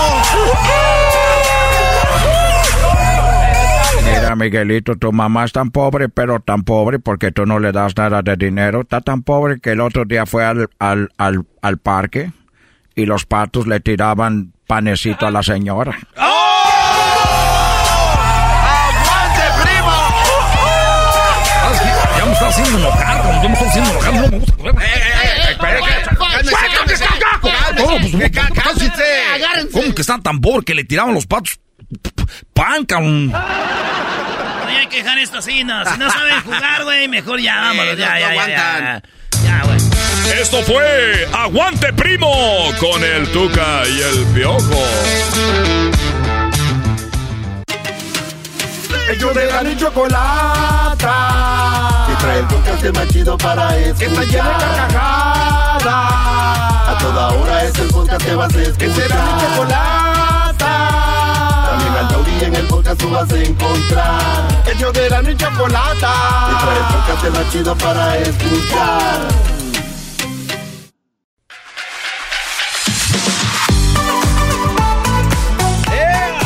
Mira, 4.06 4.34
Miguelito, 4.38 4.96
tu 4.96 5.12
mamá 5.12 5.44
es 5.44 5.52
tan 5.52 5.72
pobre, 5.72 6.08
pero 6.08 6.40
tan 6.40 6.64
pobre 6.64 7.00
porque 7.00 7.34
tú 7.34 7.46
no 7.46 7.60
le 7.60 7.74
das 7.74 7.98
nada 7.98 8.22
de 8.22 8.38
dinero. 8.38 8.80
Está 8.82 9.02
tan 9.02 9.24
pobre 9.24 9.60
que 9.60 9.72
el 9.72 9.82
otro 9.82 10.06
día 10.06 10.26
fue 10.26 10.46
al, 10.46 10.70
al, 10.80 11.10
al, 11.18 11.46
al 11.62 11.78
parque 11.80 12.32
y 12.96 13.06
los 13.06 13.26
patos 13.26 13.68
le 13.68 13.82
tiraban 13.82 14.54
panecito 14.68 15.28
a 15.28 15.32
la 15.32 15.44
señora. 15.44 15.98
¡Aguante, 16.16 16.32
primo! 19.62 19.92
¿Sabes 21.62 21.82
qué? 21.82 21.90
Ya 22.20 22.26
me 22.26 22.32
está 22.32 22.48
haciendo 22.48 22.78
enojar. 22.78 23.42
Ya 23.42 23.48
me 23.50 23.54
está 23.54 23.66
haciendo 23.68 23.90
enojar. 23.92 24.14
No 24.14 24.22
me 24.22 24.30
gusta. 24.40 24.54
Cálmese, 24.64 24.80
cálmese. 24.80 25.36
Todo, 25.36 25.39
pues, 25.60 25.74
Cálmese, 25.82 26.16
¿cómo- 26.18 26.32
cálmese. 28.54 29.70
¿Cómo 29.72 29.94
que 29.96 30.02
están 30.02 30.22
tan 30.24 30.40
pobres 30.42 30.66
que 30.66 30.74
le 30.76 30.84
tiraban 30.84 31.14
los 31.14 31.26
patos 31.28 31.60
pan, 32.54 32.86
cabrón? 32.86 33.34
Oye, 33.34 34.78
hay 34.78 34.88
que 34.88 34.98
dejar 34.98 35.18
esto 35.20 35.38
así, 35.40 35.64
no. 35.64 35.84
Si 35.86 35.98
no 35.98 36.10
saben 36.12 36.42
jugar, 36.44 36.84
güey, 36.84 37.08
mejor 37.08 37.40
ya, 37.40 37.56
vámonos, 37.56 37.94
no, 37.98 38.00
ya, 38.00 38.14
no 38.14 38.14
ya, 38.14 38.20
ya, 38.20 38.30
aguantan. 38.30 38.84
ya. 38.84 39.02
Ya, 39.44 39.64
güey. 39.64 39.78
Esto 40.42 40.62
fue 40.64 41.28
Aguante 41.34 41.94
Primo 41.94 42.30
con 42.80 43.02
el 43.04 43.28
Tuca 43.32 43.84
y 43.88 44.02
el 44.02 44.26
Piojo. 44.34 44.84
Ellos 49.12 49.34
de 49.34 49.46
la 49.46 49.64
ni 49.64 49.76
chocolata. 49.78 51.08
Trae 52.20 52.40
el 52.40 52.48
podcast 52.48 52.96
más 52.96 53.08
chido 53.08 53.38
para 53.38 53.78
escuchar. 53.78 53.98
Que 53.98 54.06
está 54.06 54.24
llena 54.24 54.58
de 54.58 54.66
carcajadas. 54.66 55.86
A 55.86 56.98
toda 57.00 57.28
hora 57.30 57.64
es 57.64 57.80
el 57.80 57.88
podcast 57.88 58.26
que 58.26 58.36
vas 58.36 58.54
a 58.56 58.62
escuchar. 58.62 58.78
Que 58.78 58.94
será 58.94 59.16
mi 59.16 59.42
chocolata. 59.42 60.74
También 61.70 61.94
al 61.94 62.08
taurí 62.10 62.44
en 62.44 62.56
el 62.56 62.68
podcast 62.68 63.00
tú 63.00 63.10
vas 63.10 63.32
a 63.32 63.38
encontrar. 63.38 64.48
Ellos 64.74 64.94
de 64.94 65.10
la 65.10 65.22
ni 65.22 65.36
chocolata. 65.36 66.14
Que 66.50 66.56
trae 66.66 66.78
el 66.78 66.86
podcast 66.94 67.38
más 67.38 67.52
chido 67.52 67.76
para 67.76 68.18
escuchar. 68.18 69.20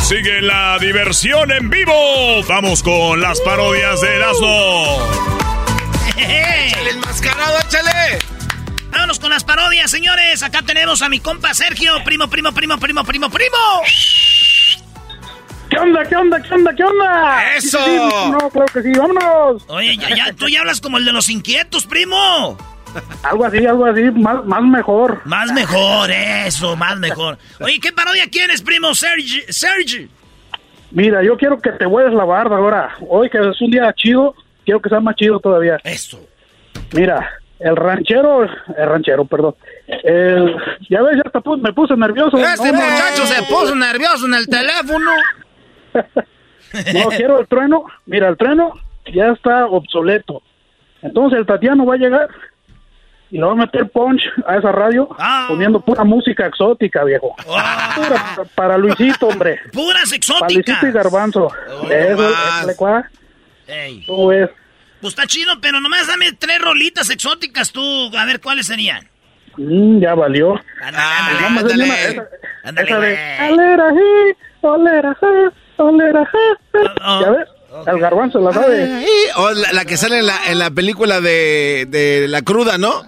Sigue 0.02 0.42
la 0.42 0.78
diversión 0.78 1.50
en 1.50 1.70
vivo. 1.70 1.92
Vamos 2.46 2.82
con 2.82 3.20
las 3.22 3.40
parodias 3.40 4.00
de 4.02 4.16
Erasmo. 4.16 5.43
¡Échale 6.18 6.90
el 6.90 6.98
mascarado, 6.98 7.58
échale! 7.66 8.18
Vámonos 8.90 9.18
con 9.18 9.30
las 9.30 9.42
parodias, 9.42 9.90
señores. 9.90 10.42
Acá 10.42 10.62
tenemos 10.62 11.02
a 11.02 11.08
mi 11.08 11.18
compa 11.18 11.52
Sergio. 11.52 11.92
Primo, 12.04 12.28
primo, 12.28 12.52
primo, 12.52 12.78
primo, 12.78 13.04
primo, 13.04 13.30
primo. 13.30 13.56
¿Qué 15.68 15.78
onda, 15.78 16.04
qué 16.04 16.14
onda, 16.14 16.40
qué 16.40 16.54
onda, 16.54 16.74
qué 16.74 16.84
onda? 16.84 17.54
¡Eso! 17.56 17.78
Sí, 17.84 17.90
sí, 17.90 17.98
sí, 17.98 18.30
no, 18.30 18.50
claro 18.50 18.72
que 18.72 18.82
sí, 18.82 18.92
vámonos. 18.92 19.64
Oye, 19.66 19.96
ya, 19.96 20.14
ya, 20.14 20.32
tú 20.32 20.48
ya 20.48 20.60
hablas 20.60 20.80
como 20.80 20.98
el 20.98 21.04
de 21.04 21.12
los 21.12 21.28
inquietos, 21.28 21.86
primo. 21.86 22.56
Algo 23.24 23.44
así, 23.44 23.66
algo 23.66 23.86
así, 23.86 24.02
más, 24.12 24.44
más 24.44 24.62
mejor. 24.62 25.20
Más 25.24 25.50
mejor, 25.52 26.10
eso, 26.12 26.76
más 26.76 26.96
mejor. 26.98 27.38
Oye, 27.58 27.80
¿qué 27.80 27.92
parodia 27.92 28.30
quieres, 28.30 28.62
primo 28.62 28.94
Sergi? 28.94 29.42
Sergi. 29.48 30.08
Mira, 30.92 31.24
yo 31.24 31.36
quiero 31.36 31.58
que 31.58 31.72
te 31.72 31.86
hueles 31.86 32.14
la 32.14 32.24
barba 32.24 32.58
ahora. 32.58 32.94
Hoy 33.08 33.28
que 33.28 33.38
es 33.38 33.60
un 33.60 33.72
día 33.72 33.92
chido, 33.96 34.36
quiero 34.64 34.80
que 34.80 34.88
sea 34.88 35.00
más 35.00 35.14
chido 35.16 35.38
todavía. 35.40 35.78
Eso. 35.84 36.20
Mira, 36.92 37.28
el 37.58 37.76
ranchero, 37.76 38.42
el 38.44 38.86
ranchero, 38.86 39.24
perdón. 39.24 39.54
El, 39.86 40.56
ya 40.90 41.02
ves, 41.02 41.16
ya 41.24 41.40
me 41.58 41.72
puse 41.72 41.96
nervioso. 41.96 42.36
Este 42.38 42.72
No, 42.72 42.78
no, 42.78 42.84
muchacho 42.90 43.26
se 43.26 43.42
puso 43.44 43.74
nervioso 43.74 44.26
en 44.26 44.34
el 44.34 44.46
teléfono. 44.46 45.10
No, 46.92 47.08
quiero 47.10 47.38
el 47.38 47.46
trueno. 47.46 47.84
Mira, 48.04 48.28
el 48.28 48.36
trueno 48.36 48.72
ya 49.14 49.28
está 49.28 49.66
obsoleto. 49.66 50.42
Entonces 51.02 51.38
el 51.38 51.46
Tatiano 51.46 51.86
va 51.86 51.94
a 51.94 51.98
llegar 51.98 52.28
y 53.30 53.36
le 53.38 53.44
va 53.44 53.52
a 53.52 53.54
meter 53.54 53.88
punch 53.90 54.20
a 54.44 54.56
esa 54.56 54.72
radio 54.72 55.08
Ah. 55.18 55.46
poniendo 55.48 55.80
pura 55.80 56.02
música 56.02 56.46
exótica, 56.46 57.04
viejo. 57.04 57.34
Pura 57.46 58.34
para, 58.36 58.48
para 58.56 58.78
Luisito, 58.78 59.28
hombre. 59.28 59.60
Puras 59.72 60.02
Para 60.04 60.16
exóticas. 60.16 60.66
Luisito 60.66 60.86
y 60.88 60.90
Garbanzo. 60.92 61.52
Eso, 61.88 62.28
échale, 62.30 62.76
cuá. 62.76 63.08
Ey. 63.66 64.04
¿Cómo 64.06 64.28
ves? 64.28 64.50
Pues 65.00 65.12
está 65.12 65.26
chido, 65.26 65.60
pero 65.60 65.80
nomás 65.80 66.06
dame 66.06 66.32
tres 66.32 66.60
rolitas 66.60 67.10
exóticas 67.10 67.72
tú. 67.72 68.10
A 68.16 68.24
ver 68.24 68.40
cuáles 68.40 68.66
serían. 68.66 69.08
Mm, 69.56 70.00
ya 70.00 70.14
valió. 70.14 70.54
Ándale, 70.82 71.50
más 71.50 71.62
ándale. 71.62 72.22
Ándale, 72.64 72.96
güey. 72.96 73.52
Olera, 74.62 75.16
olera. 75.76 76.30
Oh, 76.66 76.80
oh. 77.04 77.20
¿Ya 77.20 77.30
ves? 77.30 77.48
El 77.86 77.98
garbanzo 77.98 78.40
la 78.40 78.52
sabe. 78.52 79.04
O 79.36 79.50
la, 79.50 79.72
la 79.72 79.84
que 79.84 79.96
sale 79.96 80.20
en 80.20 80.26
la, 80.26 80.38
en 80.46 80.58
la 80.58 80.70
película 80.70 81.20
de, 81.20 81.86
de 81.88 82.26
La 82.28 82.42
Cruda, 82.42 82.78
¿no? 82.78 83.02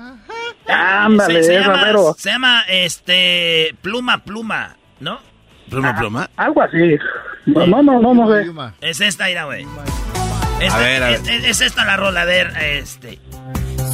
Ándale, 0.68 1.44
se, 1.44 1.52
se 1.52 1.60
llama, 1.60 1.84
mero. 1.84 2.14
se 2.18 2.30
llama, 2.30 2.64
este, 2.68 3.74
pluma, 3.80 4.24
pluma, 4.24 4.76
¿no? 4.98 5.20
Pluma, 5.70 5.96
pluma. 5.96 6.28
Algo 6.36 6.62
así. 6.62 6.98
No, 7.46 7.66
no, 7.66 7.82
no, 7.82 8.00
no, 8.00 8.14
no 8.14 8.28
sé. 8.28 8.50
Es 8.80 9.00
esta, 9.00 9.30
ira, 9.30 9.44
güey. 9.44 9.64
Este- 10.60 10.68
A 10.74 10.78
ver, 10.78 11.02
a 11.02 11.08
ver. 11.10 11.20
Es, 11.28 11.44
es 11.44 11.60
esta 11.60 11.84
la 11.84 11.96
rola, 11.96 12.22
a 12.22 12.24
ver, 12.24 12.52
este. 12.60 13.18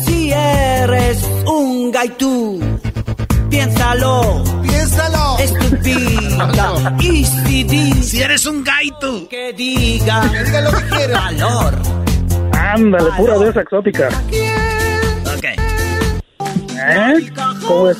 Si 0.04 0.32
eres 0.32 1.22
un 1.46 1.90
gaitú, 1.90 2.60
piénsalo. 3.50 4.42
Piénsalo. 4.62 5.38
Estúpida. 5.38 6.92
Y 7.00 7.24
si 7.24 7.64
dices 7.64 8.08
Si 8.10 8.22
eres 8.22 8.46
un 8.46 8.62
gaito. 8.64 9.28
que 9.28 9.52
diga, 9.52 10.22
Que 10.30 10.44
diga 10.44 10.60
lo 10.62 10.70
que 10.72 10.84
quiera. 10.88 11.20
valor. 11.20 11.74
Ándale, 12.56 13.10
pura 13.16 13.38
de 13.38 13.50
esa 13.50 13.60
exótica. 13.62 14.08
Ok. 15.36 15.44
¿Eh? 16.44 17.32
¿Cómo 17.66 17.90
es? 17.90 17.98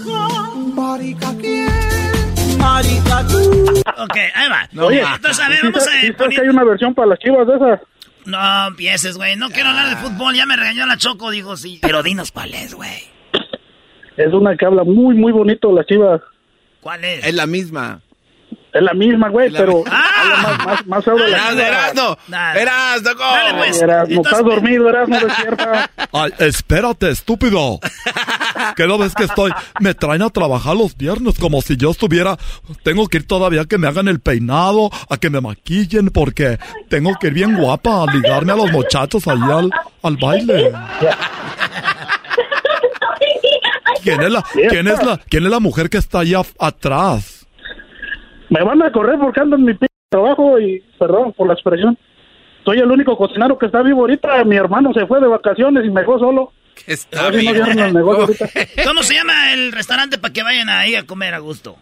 Ok, 3.98 4.16
ahí 4.34 4.48
va. 4.48 4.68
Oye, 4.84 5.00
Entonces, 5.02 5.44
a 5.44 5.48
ver, 5.48 5.58
¿sí 5.60 5.66
vamos 5.66 5.86
a 5.86 5.90
poner- 5.90 6.34
que 6.36 6.40
hay 6.40 6.48
una 6.48 6.64
versión 6.64 6.94
para 6.94 7.08
las 7.08 7.18
chivas 7.18 7.46
de 7.46 7.54
esas? 7.56 7.80
No 8.24 8.68
empieces, 8.68 9.16
güey. 9.16 9.36
No 9.36 9.50
quiero 9.50 9.70
hablar 9.70 9.90
de 9.90 9.96
fútbol. 9.96 10.34
Ya 10.34 10.46
me 10.46 10.56
regañó 10.56 10.86
la 10.86 10.96
Choco, 10.96 11.30
dijo 11.30 11.56
sí. 11.56 11.78
Pero 11.82 12.02
dinos 12.02 12.32
cuál 12.32 12.54
es, 12.54 12.74
güey. 12.74 13.02
Es 14.16 14.32
una 14.32 14.56
que 14.56 14.66
habla 14.66 14.84
muy, 14.84 15.14
muy 15.14 15.32
bonito 15.32 15.72
las 15.72 15.86
chivas. 15.86 16.20
¿Cuál 16.80 17.04
es? 17.04 17.26
Es 17.26 17.34
la 17.34 17.46
misma. 17.46 18.00
Es 18.72 18.80
la 18.82 18.94
misma, 18.94 19.28
güey, 19.28 19.50
La- 19.50 19.58
pero 19.60 19.84
¡Ah! 19.90 20.56
más, 20.64 20.86
más, 20.86 20.86
más 20.86 21.04
de 21.04 21.28
la 21.28 21.36
Erasno. 21.50 21.60
Erasno. 21.60 22.16
Erasno. 22.54 23.10
Dale, 23.18 23.54
pues. 23.58 23.82
Eras, 23.82 24.08
no 24.08 24.14
Entonces- 24.16 24.32
estás 24.32 24.44
dormido, 24.44 24.88
eras, 24.88 25.08
no 25.08 25.20
despierta. 25.20 25.90
Ay, 26.12 26.30
espérate, 26.38 27.10
estúpido. 27.10 27.78
¿Qué 28.76 28.86
no 28.86 28.96
ves 28.96 29.14
que 29.14 29.24
estoy? 29.24 29.50
Me 29.80 29.92
traen 29.94 30.22
a 30.22 30.30
trabajar 30.30 30.74
los 30.74 30.96
viernes 30.96 31.38
como 31.38 31.60
si 31.60 31.76
yo 31.76 31.90
estuviera. 31.90 32.38
Tengo 32.82 33.08
que 33.08 33.18
ir 33.18 33.26
todavía 33.26 33.62
a 33.62 33.64
que 33.66 33.76
me 33.76 33.88
hagan 33.88 34.08
el 34.08 34.20
peinado, 34.20 34.90
a 35.10 35.16
que 35.18 35.28
me 35.28 35.40
maquillen, 35.42 36.08
porque 36.08 36.58
tengo 36.88 37.14
que 37.20 37.26
ir 37.26 37.34
bien 37.34 37.56
guapa 37.56 38.04
a 38.04 38.06
ligarme 38.14 38.52
a 38.52 38.56
los 38.56 38.72
muchachos 38.72 39.28
ahí 39.28 39.38
al, 39.50 39.70
al 40.02 40.16
baile. 40.16 40.72
¿Quién 44.02 44.20
es 44.22 44.30
la, 44.32 44.42
quién 44.52 44.88
es 44.88 45.02
la, 45.04 45.18
quién 45.28 45.44
es 45.44 45.50
la 45.50 45.60
mujer 45.60 45.88
que 45.90 45.98
está 45.98 46.20
allá 46.20 46.40
atrás? 46.58 47.41
Me 48.52 48.62
van 48.62 48.82
a 48.82 48.92
correr 48.92 49.18
porque 49.18 49.40
ando 49.40 49.56
en 49.56 49.64
mi 49.64 49.72
p 49.72 49.86
trabajo 50.10 50.60
y, 50.60 50.84
perdón 50.98 51.32
por 51.32 51.48
la 51.48 51.54
expresión, 51.54 51.96
soy 52.66 52.80
el 52.80 52.90
único 52.90 53.16
cocinero 53.16 53.58
que 53.58 53.64
está 53.64 53.80
vivo 53.82 54.02
ahorita. 54.02 54.44
Mi 54.44 54.56
hermano 54.56 54.92
se 54.92 55.06
fue 55.06 55.20
de 55.20 55.26
vacaciones 55.26 55.86
y 55.86 55.90
me 55.90 56.02
dejó 56.02 56.18
solo. 56.18 56.52
Está 56.86 57.30
no 57.30 57.38
bien. 57.38 57.54
cierran 57.54 57.78
el 57.78 57.94
negocio 57.94 58.24
ahorita. 58.24 58.48
¿Cómo 58.84 59.02
se 59.02 59.14
llama 59.14 59.54
el 59.54 59.72
restaurante 59.72 60.18
para 60.18 60.34
que 60.34 60.42
vayan 60.42 60.68
ahí 60.68 60.94
a 60.94 61.06
comer 61.06 61.32
a 61.32 61.38
gusto? 61.38 61.78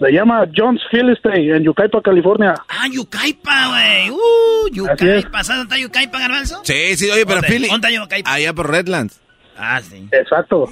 Se 0.00 0.10
llama 0.10 0.44
John's 0.56 0.82
Philistine 0.90 1.56
en 1.56 1.62
Yucaipa, 1.62 2.02
California. 2.02 2.54
Ah, 2.68 2.86
Yucaipa, 2.90 3.68
güey. 3.68 4.10
Uh. 4.10 4.68
Yucaipa. 4.72 5.44
¿Sabes 5.44 5.60
dónde 5.60 5.74
está 5.74 5.78
Yucaipa, 5.78 6.18
Garbanzo? 6.18 6.60
Sí, 6.64 6.96
sí, 6.96 7.08
oye, 7.12 7.24
pero. 7.26 7.42
Philly. 7.42 7.68
¿Dónde 7.68 7.88
está 7.88 8.02
Yucaipa? 8.02 8.32
Allá 8.32 8.52
por 8.52 8.68
Redlands. 8.68 9.20
Ah, 9.56 9.80
sí. 9.80 10.08
Exacto. 10.12 10.68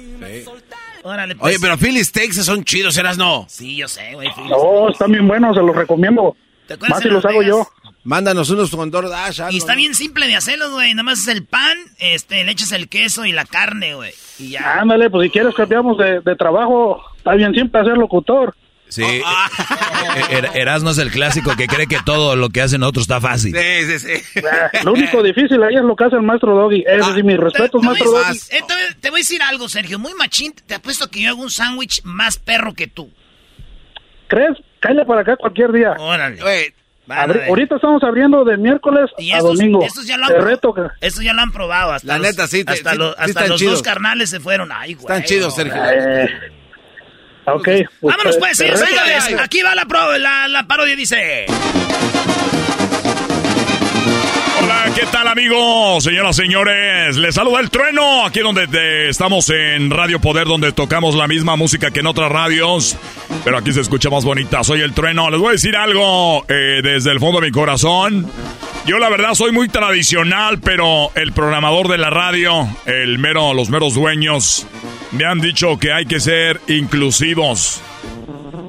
Órale, 1.07 1.35
pues. 1.35 1.49
Oye, 1.55 1.57
pero 1.61 1.77
Philly 1.77 2.03
Steaks 2.03 2.43
son 2.45 2.63
chidos, 2.63 2.97
Erasno. 2.97 3.45
Sí, 3.49 3.75
yo 3.75 3.87
sé, 3.87 4.13
güey. 4.13 4.27
No, 4.49 4.89
están 4.89 5.11
bien 5.11 5.27
buenos, 5.27 5.55
se 5.55 5.61
los 5.63 5.75
recomiendo. 5.75 6.35
¿Te 6.67 6.75
Más 6.77 7.01
si 7.01 7.07
los 7.07 7.23
hago 7.23 7.41
yo. 7.43 7.65
Mándanos 8.03 8.49
unos 8.49 8.69
con 8.71 8.91
DoorDash. 8.91 9.41
algo, 9.41 9.53
Y 9.53 9.57
está 9.57 9.73
¿no? 9.73 9.77
bien 9.77 9.95
simple 9.95 10.27
de 10.27 10.35
hacerlos, 10.35 10.71
güey. 10.71 10.93
Nada 10.93 11.03
más 11.03 11.19
es 11.19 11.27
el 11.29 11.45
pan, 11.45 11.77
este, 11.99 12.43
le 12.43 12.51
echas 12.51 12.71
el 12.73 12.89
queso 12.89 13.25
y 13.25 13.31
la 13.31 13.45
carne, 13.45 13.95
güey. 13.95 14.11
Y 14.39 14.49
ya. 14.49 14.79
Ándale, 14.81 15.09
pues 15.09 15.25
si 15.25 15.29
quieres 15.31 15.55
cambiamos 15.55 15.97
de, 15.97 16.19
de 16.21 16.35
trabajo, 16.35 17.01
está 17.17 17.33
bien 17.35 17.53
simple 17.53 17.79
hacer 17.81 17.97
locutor. 17.97 18.55
Sí. 18.89 19.03
Eh, 19.03 19.21
Er- 20.29 20.49
Erasmo 20.55 20.91
es 20.91 20.97
el 20.97 21.11
clásico 21.11 21.55
que 21.57 21.67
cree 21.67 21.87
que 21.87 21.97
todo 22.05 22.35
lo 22.35 22.49
que 22.49 22.61
hacen 22.61 22.83
otros 22.83 23.03
está 23.03 23.19
fácil. 23.19 23.55
Sí, 23.55 23.99
sí, 23.99 24.21
sí. 24.23 24.41
Ah, 24.49 24.69
Lo 24.83 24.93
único 24.93 25.21
difícil 25.21 25.61
ahí 25.63 25.75
es 25.75 25.81
lo 25.81 25.95
que 25.95 26.05
hace 26.05 26.15
el 26.15 26.21
maestro 26.21 26.55
Doggy. 26.55 26.83
Es 26.87 27.05
decir, 27.05 27.23
mis 27.23 27.37
respetos, 27.37 27.71
Te 27.71 27.77
voy, 27.77 27.85
maestro 27.87 28.17
a 28.17 28.19
Doggy. 28.21 28.33
decir- 28.33 28.55
eh, 28.57 28.95
te- 29.01 29.09
voy 29.09 29.19
a 29.19 29.21
decir 29.21 29.41
algo, 29.43 29.67
Sergio. 29.69 29.99
Muy 29.99 30.13
machín. 30.13 30.53
Te 30.65 30.75
apuesto 30.75 31.09
que 31.11 31.21
yo 31.21 31.29
hago 31.29 31.41
un 31.41 31.49
sándwich 31.51 32.01
más 32.03 32.37
perro 32.39 32.73
que 32.73 32.87
tú. 32.87 33.11
¿Crees? 34.27 34.57
Cállate 34.79 35.05
para 35.05 35.21
acá 35.21 35.35
cualquier 35.37 35.71
día. 35.71 35.91
Órale. 35.97 36.41
Oye, 36.43 36.73
Abri- 37.07 37.47
ahorita 37.47 37.75
estamos 37.75 38.03
abriendo 38.03 38.43
de 38.43 38.57
miércoles 38.57 39.09
Y 39.17 39.31
a 39.31 39.37
estos, 39.37 39.57
domingo. 39.57 39.81
estos 39.83 40.05
ya 40.05 40.17
lo 40.17 40.25
han, 40.25 40.43
reto 40.43 40.73
que... 40.73 40.81
estos 40.99 41.23
ya 41.23 41.31
lo 41.33 41.41
han 41.41 41.51
probado. 41.53 41.93
Hasta 41.93 42.05
La 42.07 42.17
los- 42.17 42.27
neta, 42.27 42.47
sí, 42.47 42.65
te- 42.65 42.73
Hasta, 42.73 42.91
sí- 42.91 42.97
los- 42.97 43.15
sí 43.15 43.21
hasta 43.21 43.47
los 43.47 43.59
chidos. 43.59 43.73
dos 43.75 43.81
carnales 43.83 44.29
se 44.29 44.39
fueron. 44.41 44.71
Ay, 44.73 44.93
güey. 44.93 45.03
Están 45.05 45.23
chidos. 45.23 45.55
Sergio. 45.55 45.81
Eh, 45.85 46.29
ok. 47.53 47.63
pues, 47.63 47.87
Vámonos 48.01 48.37
pues, 48.37 48.57
señores. 48.57 48.83
Aquí 49.39 49.61
va 49.61 49.75
la, 49.75 49.85
pro, 49.85 50.17
la, 50.17 50.47
la 50.47 50.63
parodia, 50.63 50.95
dice. 50.95 51.45
¿Qué 54.97 55.05
tal 55.11 55.27
amigos? 55.27 56.03
Señoras, 56.03 56.35
señores, 56.35 57.17
les 57.17 57.35
saluda 57.35 57.59
el 57.59 57.69
trueno, 57.69 58.25
aquí 58.25 58.39
donde 58.39 58.67
te- 58.67 59.09
estamos 59.09 59.49
en 59.49 59.89
Radio 59.91 60.19
Poder, 60.19 60.47
donde 60.47 60.71
tocamos 60.71 61.13
la 61.15 61.27
misma 61.27 61.55
música 61.55 61.91
que 61.91 61.99
en 61.99 62.07
otras 62.07 62.31
radios, 62.31 62.95
pero 63.43 63.57
aquí 63.57 63.71
se 63.73 63.81
escucha 63.81 64.09
más 64.09 64.23
bonita. 64.25 64.63
Soy 64.63 64.81
el 64.81 64.93
trueno, 64.93 65.29
les 65.29 65.39
voy 65.39 65.49
a 65.49 65.51
decir 65.51 65.75
algo 65.75 66.43
eh, 66.47 66.81
desde 66.81 67.11
el 67.11 67.19
fondo 67.19 67.39
de 67.39 67.47
mi 67.47 67.51
corazón. 67.51 68.27
Yo 68.85 68.97
la 68.99 69.09
verdad 69.09 69.33
soy 69.35 69.51
muy 69.51 69.67
tradicional, 69.67 70.59
pero 70.59 71.11
el 71.15 71.31
programador 71.33 71.89
de 71.89 71.97
la 71.97 72.09
radio, 72.09 72.67
el 72.85 73.19
mero, 73.19 73.53
los 73.53 73.69
meros 73.69 73.93
dueños, 73.93 74.65
me 75.11 75.25
han 75.25 75.39
dicho 75.41 75.77
que 75.77 75.91
hay 75.91 76.05
que 76.05 76.19
ser 76.19 76.59
inclusivos 76.67 77.81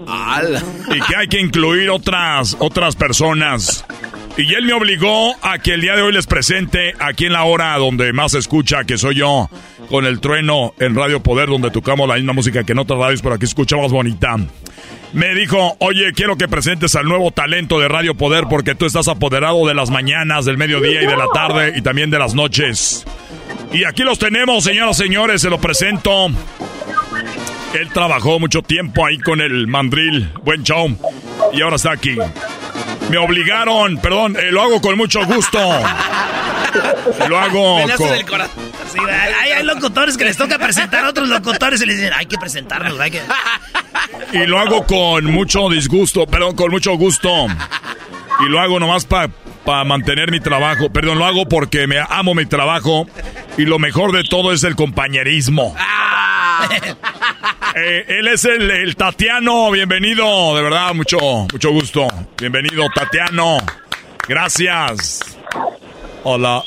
ala. 0.06 0.62
y 0.94 1.00
que 1.00 1.16
hay 1.16 1.28
que 1.28 1.40
incluir 1.40 1.88
otras, 1.90 2.56
otras 2.58 2.96
personas. 2.96 3.84
Y 4.38 4.54
él 4.54 4.66
me 4.66 4.72
obligó 4.72 5.34
a 5.42 5.58
que 5.58 5.74
el 5.74 5.80
día 5.80 5.96
de 5.96 6.02
hoy 6.02 6.12
les 6.12 6.28
presente 6.28 6.94
aquí 7.00 7.26
en 7.26 7.32
la 7.32 7.42
hora 7.42 7.76
donde 7.76 8.12
más 8.12 8.32
se 8.32 8.38
escucha, 8.38 8.84
que 8.84 8.96
soy 8.96 9.16
yo, 9.16 9.50
con 9.90 10.06
el 10.06 10.20
trueno 10.20 10.74
en 10.78 10.94
Radio 10.94 11.20
Poder, 11.20 11.48
donde 11.48 11.72
tocamos 11.72 12.08
la 12.08 12.14
misma 12.14 12.34
música 12.34 12.62
que 12.62 12.70
en 12.70 12.78
otras 12.78 13.00
radios, 13.00 13.20
pero 13.20 13.34
aquí 13.34 13.46
escuchamos 13.46 13.90
bonita. 13.90 14.36
Me 15.12 15.34
dijo, 15.34 15.76
oye, 15.80 16.12
quiero 16.14 16.36
que 16.36 16.46
presentes 16.46 16.94
al 16.94 17.06
nuevo 17.06 17.32
talento 17.32 17.80
de 17.80 17.88
Radio 17.88 18.14
Poder 18.14 18.44
porque 18.48 18.76
tú 18.76 18.86
estás 18.86 19.08
apoderado 19.08 19.66
de 19.66 19.74
las 19.74 19.90
mañanas, 19.90 20.44
del 20.44 20.56
mediodía 20.56 21.02
y 21.02 21.06
de 21.06 21.16
la 21.16 21.26
tarde 21.34 21.72
y 21.74 21.82
también 21.82 22.10
de 22.10 22.20
las 22.20 22.34
noches. 22.34 23.04
Y 23.72 23.84
aquí 23.86 24.04
los 24.04 24.20
tenemos, 24.20 24.62
señoras 24.62 25.00
y 25.00 25.02
señores, 25.02 25.42
se 25.42 25.50
lo 25.50 25.58
presento. 25.58 26.28
Él 27.74 27.88
trabajó 27.92 28.38
mucho 28.38 28.62
tiempo 28.62 29.04
ahí 29.04 29.18
con 29.18 29.40
el 29.40 29.66
mandril, 29.66 30.30
buen 30.44 30.62
show, 30.62 30.96
y 31.52 31.60
ahora 31.60 31.74
está 31.74 31.90
aquí. 31.90 32.16
Me 33.10 33.16
obligaron, 33.16 33.96
perdón, 33.98 34.36
eh, 34.36 34.50
lo 34.50 34.62
hago 34.62 34.80
con 34.80 34.96
mucho 34.96 35.24
gusto. 35.24 35.58
Lo 37.28 37.38
hago 37.38 37.80
con... 37.96 38.10
del. 38.10 38.24
Sí, 38.92 38.98
hay, 39.08 39.50
hay 39.52 39.64
locutores 39.64 40.16
que 40.16 40.24
les 40.24 40.36
toca 40.36 40.58
presentar 40.58 41.04
a 41.04 41.10
otros 41.10 41.28
locutores 41.28 41.80
y 41.82 41.86
les 41.86 41.96
dicen, 41.96 42.12
hay 42.14 42.26
que 42.26 42.38
presentarnos, 42.38 42.98
hay 43.00 43.10
que... 43.10 43.22
Y 44.32 44.46
lo 44.46 44.58
hago 44.58 44.86
con 44.86 45.24
mucho 45.26 45.68
disgusto, 45.68 46.26
perdón, 46.26 46.54
con 46.54 46.70
mucho 46.70 46.94
gusto. 46.94 47.46
Y 48.40 48.48
lo 48.48 48.60
hago 48.60 48.78
nomás 48.78 49.04
para 49.06 49.84
mantener 49.84 50.30
mi 50.30 50.40
trabajo. 50.40 50.90
Perdón, 50.90 51.18
lo 51.18 51.26
hago 51.26 51.46
porque 51.48 51.86
me 51.86 51.96
amo 52.08 52.34
mi 52.34 52.46
trabajo. 52.46 53.06
Y 53.56 53.62
lo 53.62 53.78
mejor 53.78 54.12
de 54.12 54.24
todo 54.24 54.52
es 54.52 54.64
el 54.64 54.76
compañerismo. 54.76 55.74
Eh, 57.76 58.04
él 58.18 58.26
es 58.28 58.44
el, 58.46 58.68
el 58.70 58.96
Tatiano, 58.96 59.70
bienvenido, 59.70 60.56
de 60.56 60.62
verdad, 60.62 60.94
mucho, 60.94 61.18
mucho 61.52 61.70
gusto. 61.70 62.08
Bienvenido, 62.36 62.84
Tatiano. 62.92 63.58
Gracias. 64.26 65.20
Hola. 66.24 66.62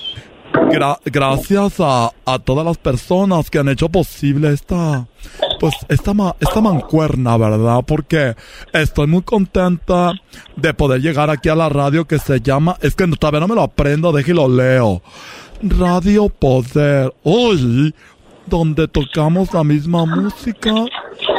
Gra- 0.53 0.99
gracias 1.05 1.79
a, 1.79 2.11
a 2.25 2.39
todas 2.39 2.65
las 2.65 2.77
personas 2.77 3.49
que 3.49 3.59
han 3.59 3.67
hecho 3.69 3.89
posible 3.89 4.53
esta, 4.53 5.05
pues, 5.59 5.73
esta, 5.89 6.13
esta 6.39 6.61
mancuerna, 6.61 7.35
¿verdad? 7.37 7.79
Porque 7.85 8.35
estoy 8.71 9.07
muy 9.07 9.23
contenta 9.23 10.13
de 10.55 10.73
poder 10.73 11.01
llegar 11.01 11.29
aquí 11.29 11.49
a 11.49 11.55
la 11.55 11.67
radio 11.67 12.05
que 12.05 12.19
se 12.19 12.39
llama, 12.41 12.77
es 12.81 12.95
que 12.95 13.07
todavía 13.07 13.39
no 13.41 13.47
me 13.49 13.55
lo 13.55 13.63
aprendo, 13.63 14.11
déjelo 14.11 14.47
leo. 14.47 15.01
Radio 15.61 16.29
Poder. 16.29 17.13
Hoy, 17.23 17.93
donde 18.51 18.87
tocamos 18.89 19.53
la 19.53 19.63
misma 19.63 20.05
música 20.05 20.73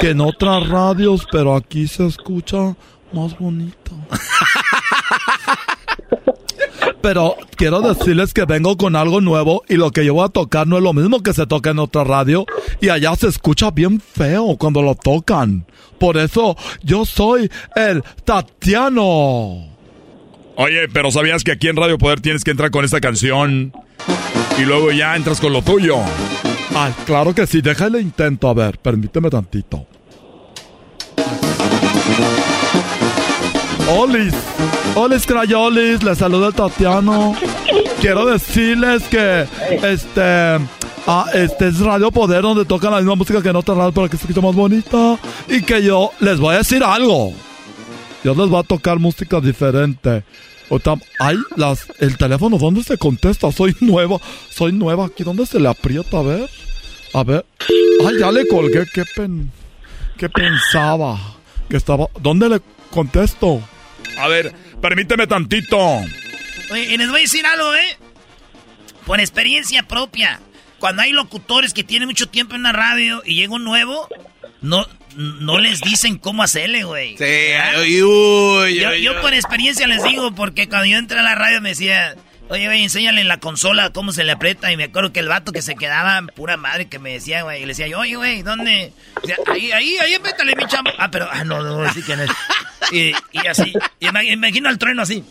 que 0.00 0.10
en 0.10 0.20
otras 0.22 0.66
radios, 0.68 1.26
pero 1.30 1.54
aquí 1.54 1.86
se 1.86 2.06
escucha 2.06 2.74
más 3.12 3.38
bonito. 3.38 3.92
Pero 7.02 7.36
quiero 7.56 7.80
decirles 7.80 8.32
que 8.32 8.44
vengo 8.44 8.76
con 8.76 8.94
algo 8.94 9.20
nuevo 9.20 9.64
y 9.68 9.74
lo 9.74 9.90
que 9.90 10.04
yo 10.04 10.14
voy 10.14 10.24
a 10.24 10.28
tocar 10.28 10.68
no 10.68 10.76
es 10.76 10.82
lo 10.84 10.92
mismo 10.92 11.20
que 11.20 11.34
se 11.34 11.46
toca 11.46 11.70
en 11.70 11.80
otra 11.80 12.04
radio 12.04 12.46
y 12.80 12.90
allá 12.90 13.14
se 13.16 13.26
escucha 13.26 13.72
bien 13.72 14.00
feo 14.00 14.56
cuando 14.56 14.82
lo 14.82 14.94
tocan. 14.94 15.66
Por 15.98 16.16
eso 16.16 16.56
yo 16.82 17.04
soy 17.04 17.50
el 17.74 18.04
Tatiano. 18.24 19.68
Oye, 20.54 20.88
pero 20.92 21.10
¿sabías 21.10 21.42
que 21.42 21.52
aquí 21.52 21.68
en 21.68 21.76
Radio 21.76 21.98
Poder 21.98 22.20
tienes 22.20 22.44
que 22.44 22.52
entrar 22.52 22.70
con 22.70 22.84
esta 22.84 23.00
canción 23.00 23.72
y 24.58 24.62
luego 24.62 24.92
ya 24.92 25.16
entras 25.16 25.40
con 25.40 25.52
lo 25.52 25.60
tuyo? 25.62 25.96
Ay, 26.74 26.92
claro 27.04 27.34
que 27.34 27.46
sí, 27.46 27.60
déjale 27.60 28.00
intento, 28.00 28.48
a 28.48 28.54
ver, 28.54 28.78
permíteme 28.78 29.28
tantito. 29.28 29.86
Olis, 33.90 34.34
Olis 34.94 35.26
Crayolis, 35.26 36.02
les 36.02 36.18
saluda 36.18 36.48
el 36.48 36.54
Tatiano. 36.54 37.34
Quiero 38.00 38.26
decirles 38.26 39.02
que 39.04 39.46
este, 39.82 40.58
ah, 41.06 41.26
este 41.34 41.68
es 41.68 41.78
Radio 41.80 42.10
Poder 42.10 42.42
donde 42.42 42.64
tocan 42.64 42.92
la 42.92 42.98
misma 42.98 43.16
música 43.16 43.42
que 43.42 43.50
en 43.50 43.56
otra 43.56 43.74
radio 43.74 43.92
para 43.92 44.08
que 44.08 44.16
se 44.16 44.24
escuche 44.24 44.40
más 44.40 44.54
bonita. 44.54 45.18
Y 45.48 45.62
que 45.62 45.82
yo 45.82 46.10
les 46.20 46.40
voy 46.40 46.54
a 46.54 46.58
decir 46.58 46.82
algo. 46.82 47.32
Yo 48.24 48.34
les 48.34 48.48
voy 48.48 48.60
a 48.60 48.62
tocar 48.62 48.98
música 48.98 49.40
diferente. 49.40 50.24
Ahorita, 50.72 50.94
ay, 51.18 51.36
las, 51.54 51.86
el 51.98 52.16
teléfono, 52.16 52.56
¿dónde 52.56 52.82
se 52.82 52.96
contesta? 52.96 53.52
Soy 53.52 53.76
nueva, 53.80 54.18
soy 54.48 54.72
nueva 54.72 55.04
aquí, 55.04 55.22
¿dónde 55.22 55.44
se 55.44 55.60
le 55.60 55.68
aprieta? 55.68 56.20
A 56.20 56.22
ver, 56.22 56.48
a 57.12 57.22
ver. 57.22 57.44
Ay, 58.06 58.18
ya 58.18 58.32
le 58.32 58.48
colgué, 58.48 58.86
qué 58.94 59.04
pen, 59.14 59.52
qué 60.16 60.30
pensaba 60.30 61.20
que 61.68 61.76
estaba, 61.76 62.06
¿dónde 62.20 62.48
le 62.48 62.60
contesto? 62.90 63.62
A 64.16 64.28
ver, 64.28 64.54
permíteme 64.80 65.26
tantito. 65.26 65.76
Oye, 66.70 66.94
y 66.94 66.96
les 66.96 67.10
voy 67.10 67.18
a 67.18 67.22
decir 67.22 67.44
algo, 67.44 67.74
¿eh? 67.74 67.98
Por 69.04 69.20
experiencia 69.20 69.82
propia. 69.82 70.40
Cuando 70.78 71.02
hay 71.02 71.12
locutores 71.12 71.74
que 71.74 71.84
tienen 71.84 72.08
mucho 72.08 72.30
tiempo 72.30 72.54
en 72.54 72.62
una 72.62 72.72
radio 72.72 73.20
y 73.26 73.34
llega 73.34 73.52
un 73.52 73.64
nuevo, 73.64 74.08
no, 74.62 74.86
no 75.16 75.58
les 75.58 75.80
dicen 75.80 76.18
cómo 76.18 76.42
hacerle, 76.42 76.84
güey. 76.84 77.16
Sí, 77.18 77.24
uy, 77.80 78.02
uy, 78.02 78.80
yo, 78.80 78.90
uy, 78.90 79.02
yo 79.02 79.20
por 79.20 79.34
experiencia 79.34 79.86
les 79.86 80.02
digo, 80.02 80.34
porque 80.34 80.68
cuando 80.68 80.86
yo 80.86 80.96
entré 80.96 81.18
a 81.18 81.22
la 81.22 81.34
radio 81.34 81.60
me 81.60 81.70
decía, 81.70 82.16
oye, 82.48 82.66
güey, 82.66 82.82
enséñale 82.82 83.20
en 83.20 83.28
la 83.28 83.38
consola 83.38 83.90
cómo 83.90 84.12
se 84.12 84.24
le 84.24 84.32
aprieta. 84.32 84.70
Y 84.72 84.76
me 84.76 84.84
acuerdo 84.84 85.12
que 85.12 85.20
el 85.20 85.28
vato 85.28 85.52
que 85.52 85.62
se 85.62 85.74
quedaba, 85.74 86.20
pura 86.34 86.56
madre, 86.56 86.86
que 86.86 86.98
me 86.98 87.12
decía, 87.12 87.42
güey, 87.42 87.58
y 87.58 87.62
le 87.62 87.68
decía 87.68 87.88
yo, 87.88 88.00
oye, 88.00 88.16
güey, 88.16 88.42
¿dónde? 88.42 88.92
Decía, 89.20 89.36
ahí, 89.50 89.72
ahí, 89.72 89.98
ahí, 89.98 90.14
apriétale, 90.14 90.54
mi 90.56 90.66
chamo. 90.66 90.90
Ah, 90.98 91.10
pero, 91.10 91.28
ah, 91.30 91.44
no, 91.44 91.62
no, 91.62 91.92
sí 91.92 92.02
que 92.02 92.16
no 92.16 92.22
es. 92.22 92.30
Y, 92.90 93.12
y 93.32 93.46
así, 93.48 93.72
y 94.00 94.10
me 94.10 94.32
imagino 94.32 94.68
al 94.68 94.76
trueno 94.76 95.02
así. 95.02 95.24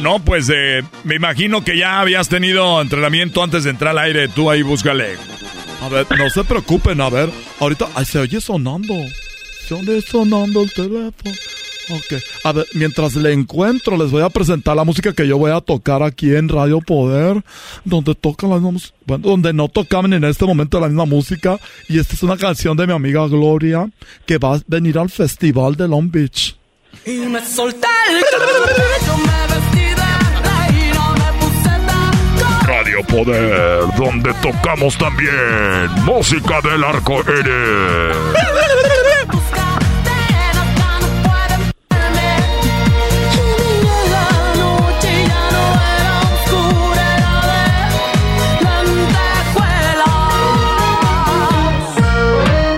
No, 0.00 0.22
pues 0.22 0.50
eh, 0.54 0.82
me 1.04 1.14
imagino 1.14 1.64
que 1.64 1.78
ya 1.78 2.00
habías 2.00 2.28
tenido 2.28 2.80
entrenamiento 2.80 3.42
antes 3.42 3.64
de 3.64 3.70
entrar 3.70 3.92
al 3.92 4.04
aire. 4.04 4.28
Tú 4.28 4.50
ahí 4.50 4.60
búscale. 4.62 5.16
A 5.80 5.88
ver, 5.88 6.06
no 6.18 6.28
se 6.28 6.44
preocupen, 6.44 7.00
a 7.00 7.08
ver. 7.08 7.30
Ahorita, 7.58 7.88
ay, 7.94 8.04
se 8.04 8.18
oye 8.18 8.40
sonando. 8.40 8.94
Se 9.66 9.74
oye 9.74 10.02
sonando 10.02 10.62
el 10.62 10.72
teléfono. 10.72 11.34
Ok, 11.90 12.22
a 12.44 12.52
ver, 12.52 12.66
mientras 12.74 13.16
le 13.16 13.32
encuentro, 13.32 13.96
les 13.96 14.12
voy 14.12 14.22
a 14.22 14.28
presentar 14.28 14.76
la 14.76 14.84
música 14.84 15.12
que 15.12 15.26
yo 15.26 15.38
voy 15.38 15.50
a 15.50 15.60
tocar 15.60 16.04
aquí 16.04 16.36
en 16.36 16.48
Radio 16.48 16.80
Poder, 16.80 17.42
donde 17.84 18.14
tocan 18.14 18.50
la 18.50 18.60
misma 18.60 18.78
bueno, 19.06 19.28
donde 19.28 19.52
no 19.52 19.66
tocaban 19.68 20.12
en 20.12 20.22
este 20.22 20.44
momento 20.44 20.78
la 20.78 20.86
misma 20.86 21.04
música. 21.04 21.58
Y 21.88 21.98
esta 21.98 22.14
es 22.14 22.22
una 22.22 22.36
canción 22.36 22.76
de 22.76 22.86
mi 22.86 22.92
amiga 22.92 23.26
Gloria, 23.26 23.90
que 24.24 24.38
va 24.38 24.54
a 24.54 24.60
venir 24.68 24.98
al 24.98 25.10
festival 25.10 25.74
de 25.74 25.88
Long 25.88 26.10
Beach. 26.10 26.56
Radio 32.90 33.06
Poder, 33.06 33.84
donde 33.96 34.34
tocamos 34.42 34.98
también 34.98 35.32
música 36.04 36.60
del 36.60 36.82
arco 36.82 37.20
iris. 37.20 38.16
La. 38.34 38.50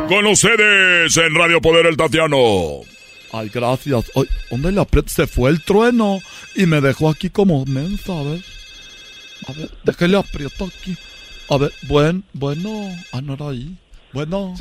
Con 0.09 0.27
ustedes 0.27 1.17
en 1.17 1.35
Radio 1.35 1.59
Poder 1.63 1.87
el 1.87 1.97
Tatiano. 1.97 2.37
Ay, 3.33 3.51
gracias. 3.53 4.13
Ay, 4.15 4.25
¿Dónde 4.51 4.79
aprieto? 4.79 5.09
Se 5.09 5.27
fue 5.27 5.49
el 5.49 5.63
trueno 5.63 6.21
y 6.55 6.67
me 6.67 6.83
dejó 6.83 7.09
aquí 7.09 7.31
como 7.31 7.65
mensa, 7.65 8.13
a 8.13 8.23
ver. 8.25 8.62
A 9.49 9.53
ver, 9.53 9.71
déjale 9.85 10.17
aprieto 10.19 10.65
aquí. 10.67 10.97
A 11.49 11.57
ver, 11.57 11.73
buen, 11.83 12.25
bueno. 12.33 12.89
Ah, 13.13 13.21
no 13.21 13.35
era 13.35 13.49
ahí. 13.49 13.77
Bueno. 14.13 14.55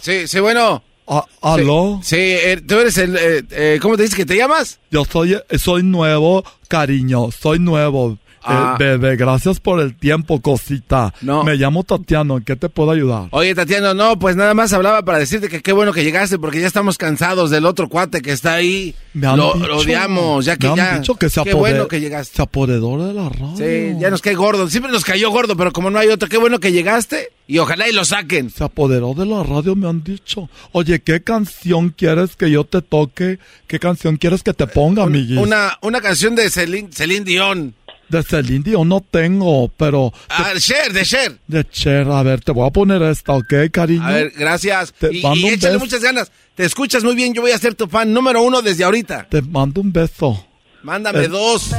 Sí, 0.00 0.26
sí, 0.26 0.40
bueno. 0.40 0.82
Ah, 1.06 1.24
¿Aló? 1.40 2.00
Sí, 2.02 2.16
eh, 2.18 2.60
tú 2.66 2.78
eres 2.78 2.98
el... 2.98 3.16
eh, 3.16 3.42
eh, 3.50 3.78
¿Cómo 3.80 3.96
te 3.96 4.02
dices 4.02 4.16
que 4.16 4.26
te 4.26 4.36
llamas? 4.36 4.78
Yo 4.90 5.04
soy, 5.06 5.38
soy 5.58 5.82
nuevo, 5.82 6.44
cariño. 6.68 7.30
Soy 7.30 7.58
nuevo. 7.58 8.18
Ah. 8.42 8.76
Eh, 8.78 8.82
bebé, 8.84 9.16
gracias 9.16 9.60
por 9.60 9.80
el 9.80 9.96
tiempo, 9.96 10.40
cosita. 10.40 11.12
No. 11.20 11.44
Me 11.44 11.56
llamo 11.56 11.84
Tatiano. 11.84 12.38
¿En 12.38 12.44
qué 12.44 12.56
te 12.56 12.68
puedo 12.68 12.90
ayudar? 12.90 13.28
Oye, 13.30 13.54
Tatiana, 13.54 13.94
no, 13.94 14.18
pues 14.18 14.36
nada 14.36 14.54
más 14.54 14.72
hablaba 14.72 15.02
para 15.02 15.18
decirte 15.18 15.48
que 15.48 15.60
qué 15.62 15.72
bueno 15.72 15.92
que 15.92 16.04
llegaste 16.04 16.38
porque 16.38 16.60
ya 16.60 16.66
estamos 16.66 16.98
cansados 16.98 17.50
del 17.50 17.66
otro 17.66 17.88
cuate 17.88 18.22
que 18.22 18.32
está 18.32 18.54
ahí. 18.54 18.94
Me 19.14 19.26
han 19.26 19.36
lo, 19.36 19.54
dicho- 19.54 19.66
lo 19.66 19.76
odiamos, 19.78 20.44
ya 20.44 20.56
que 20.56 20.68
me 20.68 20.76
ya. 20.76 20.94
han 20.94 21.00
dicho 21.00 21.14
que 21.16 21.28
se 21.30 21.42
qué 21.42 21.54
bueno 21.54 21.88
que 21.88 22.00
llegaste. 22.00 22.36
Se 22.36 22.42
apoderó 22.42 23.04
de 23.06 23.14
la 23.14 23.28
radio. 23.28 23.56
Sí, 23.56 23.96
ya 24.00 24.10
nos 24.10 24.22
cae 24.22 24.34
gordo. 24.34 24.68
Siempre 24.68 24.92
nos 24.92 25.04
cayó 25.04 25.30
gordo, 25.30 25.56
pero 25.56 25.72
como 25.72 25.90
no 25.90 25.98
hay 25.98 26.08
otro, 26.08 26.28
qué 26.28 26.38
bueno 26.38 26.60
que 26.60 26.72
llegaste 26.72 27.30
y 27.46 27.58
ojalá 27.58 27.88
y 27.88 27.92
lo 27.92 28.04
saquen. 28.04 28.50
Se 28.50 28.62
apoderó 28.64 29.14
de 29.14 29.26
la 29.26 29.42
radio, 29.42 29.74
me 29.74 29.88
han 29.88 30.04
dicho. 30.04 30.48
Oye, 30.72 31.00
¿qué 31.00 31.22
canción 31.22 31.90
quieres 31.90 32.36
que 32.36 32.50
yo 32.50 32.64
te 32.64 32.82
toque? 32.82 33.38
¿Qué 33.66 33.78
canción 33.78 34.16
quieres 34.16 34.42
que 34.42 34.52
te 34.54 34.66
ponga, 34.66 35.02
amiguis? 35.04 35.38
Una, 35.38 35.78
una 35.82 36.00
canción 36.00 36.34
de 36.34 36.50
Celine, 36.50 36.88
Celine 36.92 37.24
Dion. 37.24 37.74
De 38.08 38.22
Celine 38.22 38.64
Dion 38.64 38.88
no 38.88 39.00
tengo, 39.00 39.68
pero... 39.76 40.12
Ah, 40.30 40.52
Cher, 40.58 40.92
de 40.92 41.04
Cher. 41.04 41.38
De 41.46 41.64
Cher, 41.68 42.08
a 42.08 42.22
ver, 42.22 42.40
te 42.40 42.52
voy 42.52 42.66
a 42.66 42.70
poner 42.70 43.02
esta, 43.02 43.32
¿ok, 43.34 43.52
cariño? 43.70 44.04
A 44.06 44.10
ver, 44.12 44.32
gracias. 44.36 44.92
Te 44.98 45.14
Y, 45.14 45.20
mando 45.22 45.38
y 45.40 45.44
un 45.44 45.50
échale 45.54 45.74
beso. 45.74 45.84
muchas 45.84 46.00
ganas. 46.02 46.32
Te 46.54 46.64
escuchas 46.64 47.04
muy 47.04 47.14
bien, 47.14 47.34
yo 47.34 47.42
voy 47.42 47.50
a 47.52 47.58
ser 47.58 47.74
tu 47.74 47.86
fan 47.86 48.12
número 48.12 48.42
uno 48.42 48.62
desde 48.62 48.84
ahorita. 48.84 49.26
Te 49.30 49.42
mando 49.42 49.80
un 49.82 49.92
beso. 49.92 50.42
Mándame 50.82 51.24
Eh. 51.24 51.28
dos. 51.28 51.70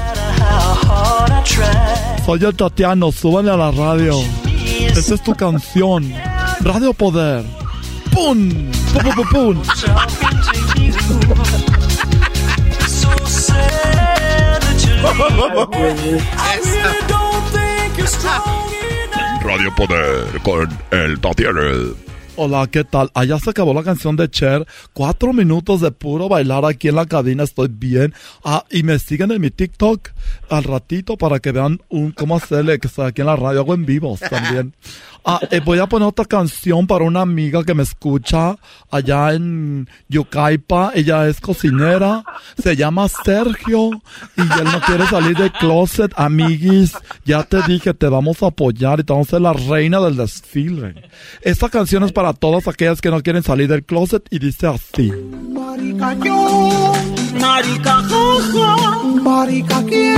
Soy 2.26 2.44
el 2.44 2.56
Tatiano, 2.56 3.12
súbale 3.12 3.50
a 3.52 3.58
la 3.58 3.72
radio. 3.72 4.14
Esa 4.96 5.16
es 5.16 5.24
tu 5.24 5.34
canción. 5.34 6.14
Radio 6.62 6.94
Poder. 6.94 7.44
¡Pum! 8.14 8.50
¡Pum, 8.94 9.04
pum, 9.04 9.16
pum, 9.16 9.28
pum! 9.56 9.64
Radio 19.42 19.76
Poder 19.76 20.40
con 20.44 20.70
el 20.92 21.20
Tatiano. 21.20 22.09
Hola, 22.42 22.68
¿qué 22.68 22.86
tal? 22.86 23.12
Allá 23.16 23.38
se 23.38 23.50
acabó 23.50 23.74
la 23.74 23.84
canción 23.84 24.16
de 24.16 24.30
Cher. 24.30 24.66
Cuatro 24.94 25.34
minutos 25.34 25.82
de 25.82 25.92
puro 25.92 26.30
bailar 26.30 26.64
aquí 26.64 26.88
en 26.88 26.96
la 26.96 27.06
cabina. 27.06 27.44
Estoy 27.44 27.68
bien. 27.68 28.14
Ah, 28.46 28.64
y 28.72 28.84
me 28.84 28.98
siguen 28.98 29.32
en 29.32 29.42
mi 29.42 29.52
TikTok 29.52 30.08
al 30.50 30.64
ratito 30.64 31.18
para 31.18 31.42
que 31.42 31.52
vean 31.52 31.82
un, 31.90 32.14
cómo 32.14 32.38
hacerle 32.38 32.80
que 32.80 32.88
estoy 32.88 33.08
aquí 33.08 33.20
en 33.20 33.28
la 33.28 33.36
radio. 33.36 33.60
Hago 33.60 33.74
en 33.74 33.86
vivos 33.86 34.22
también. 34.22 34.74
Ah, 35.26 35.42
eh, 35.52 35.60
voy 35.60 35.78
a 35.80 35.86
poner 35.86 36.08
otra 36.08 36.24
canción 36.24 36.88
para 36.88 37.04
una 37.04 37.22
amiga 37.22 37.64
que 37.66 37.74
me 37.74 37.84
escucha 37.84 38.56
allá 38.90 39.34
en 39.34 39.88
Yucaipa. 40.08 40.92
Ella 40.96 41.28
es 41.28 41.42
cocinera. 41.42 42.24
Se 42.58 42.76
llama 42.76 43.08
Sergio. 43.10 43.90
Y 44.38 44.42
él 44.42 44.64
no 44.64 44.80
quiere 44.82 45.06
salir 45.08 45.38
del 45.38 45.52
closet. 45.52 46.14
Amiguis, 46.16 46.94
ya 47.26 47.44
te 47.44 47.62
dije, 47.64 47.94
te 47.94 48.08
vamos 48.08 48.42
a 48.42 48.48
apoyar 48.48 49.02
y 49.02 49.04
te 49.04 49.12
vamos 49.12 49.28
a 49.28 49.32
ser 49.32 49.42
la 49.42 49.54
reina 49.54 50.00
del 50.00 50.16
desfile. 50.16 50.96
Esta 51.42 51.68
canción 51.68 52.04
es 52.06 52.14
para 52.14 52.29
todas 52.34 52.68
aquellas 52.68 53.02
que 53.02 53.10
no 53.10 53.22
quieren 53.22 53.44
salir 53.44 53.68
del 53.68 53.84
closet 53.84 54.24
y 54.30 54.40
dice 54.40 54.68
así. 54.68 55.12
Marica 55.54 56.14
yo, 56.24 56.94
marica 57.40 58.02
jaja, 58.04 59.04
marica 59.22 59.84
quién, 59.88 60.18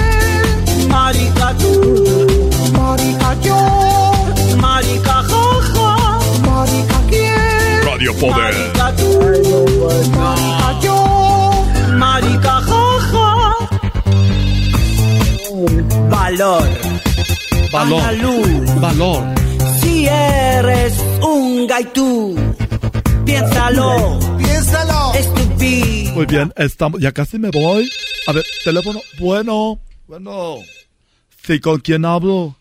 marica 0.90 1.54
tú, 1.58 2.50
marica 2.74 3.38
yo, 3.42 3.58
marica 4.58 5.24
jaja, 5.24 6.20
marica 6.46 7.02
quién, 7.10 7.86
Radio 7.86 8.14
Poder. 8.16 8.56
marica 8.56 8.96
tú, 8.96 9.20
marica 10.18 10.80
yo, 10.82 11.66
marica 11.98 12.62
jaja. 12.62 13.58
Valor, 16.10 16.70
Valor. 17.72 18.02
Analu. 18.02 18.80
Valor. 18.80 19.51
Si 20.02 20.08
eres 20.08 20.98
un 21.22 21.68
gaitú, 21.68 22.36
piénsalo, 23.24 24.20
piénsalo, 24.38 25.14
estúpido. 25.14 26.14
Muy 26.14 26.26
bien, 26.26 26.52
estamos, 26.58 27.00
ya 27.00 27.12
casi 27.12 27.38
me 27.38 27.52
voy. 27.52 27.88
A 28.26 28.32
ver, 28.32 28.44
teléfono. 28.64 29.00
Bueno, 29.20 29.80
bueno. 30.08 30.58
Sí, 31.44 31.60
¿con 31.60 31.80
quién 31.82 32.06
hablo? 32.06 32.56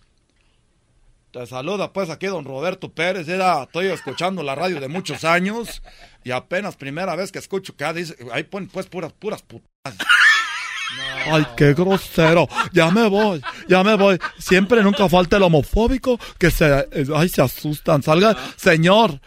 Te 1.32 1.46
saluda 1.46 1.92
pues 1.92 2.10
aquí 2.10 2.26
don 2.26 2.44
Roberto 2.44 2.92
Pérez. 2.92 3.28
Era, 3.28 3.62
estoy 3.62 3.86
escuchando 3.86 4.42
la 4.42 4.54
radio 4.54 4.78
de 4.80 4.88
muchos 4.88 5.24
años 5.24 5.82
y 6.24 6.32
apenas 6.32 6.76
primera 6.76 7.16
vez 7.16 7.32
que 7.32 7.38
escucho 7.38 7.74
que 7.74 7.90
dice, 7.94 8.16
ahí 8.32 8.42
ponen 8.42 8.68
pues 8.68 8.86
puras, 8.86 9.12
puras 9.12 9.42
putas. 9.42 9.96
Ay, 11.30 11.46
qué 11.56 11.74
grosero. 11.74 12.48
Ya 12.72 12.90
me 12.90 13.08
voy, 13.08 13.40
ya 13.68 13.82
me 13.82 13.94
voy. 13.96 14.18
Siempre 14.38 14.82
nunca 14.82 15.08
falta 15.08 15.36
el 15.36 15.42
homofóbico 15.42 16.18
que 16.38 16.50
se, 16.50 16.66
eh, 16.92 17.06
ay, 17.14 17.28
se 17.28 17.42
asustan. 17.42 18.02
Salga, 18.02 18.36
señor. 18.56 19.20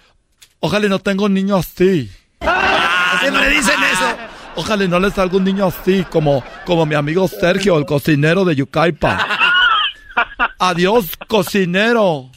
Ojalá 0.59 0.85
y 0.85 0.89
no 0.89 0.99
tengo 0.99 1.25
un 1.25 1.33
niño 1.33 1.57
así. 1.57 2.09
Siempre 3.19 3.49
dicen 3.49 3.75
eso. 3.91 4.17
Ojalá 4.55 4.83
y 4.83 4.87
no 4.87 4.99
le 4.99 5.09
salga 5.11 5.37
un 5.37 5.43
niño 5.43 5.65
así 5.65 6.05
como, 6.09 6.43
como 6.65 6.85
mi 6.85 6.95
amigo 6.95 7.27
Sergio, 7.27 7.77
el 7.77 7.85
cocinero 7.85 8.45
de 8.45 8.55
Yucaipa. 8.55 9.25
Adiós, 10.59 11.11
cocinero. 11.27 12.29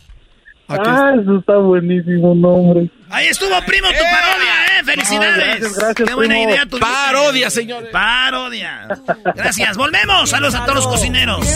Aquí 0.69 0.83
Ah, 0.85 1.13
eso 1.21 1.39
está 1.39 1.57
buenísimo, 1.59 2.35
nombre. 2.35 2.91
Ahí 3.11 3.29
estuvo, 3.29 3.51
primo, 3.67 3.87
tu 3.87 4.03
parodia, 4.03 4.56
¿eh? 4.81 4.85
¡Felicidades! 4.85 5.37
gracias, 5.61 5.75
gracias, 5.75 6.09
¡Qué 6.09 6.15
buena 6.15 6.35
primo. 6.35 6.51
idea 6.51 6.67
tu 6.67 6.79
Parodia, 6.79 7.51
señores. 7.51 7.91
Parodia. 7.93 8.89
Gracias. 9.35 9.77
Volvemos. 9.77 10.31
Saludos 10.31 10.55
a 10.55 10.65
todos 10.65 10.77
los 10.77 10.87
cocineros. 10.89 11.47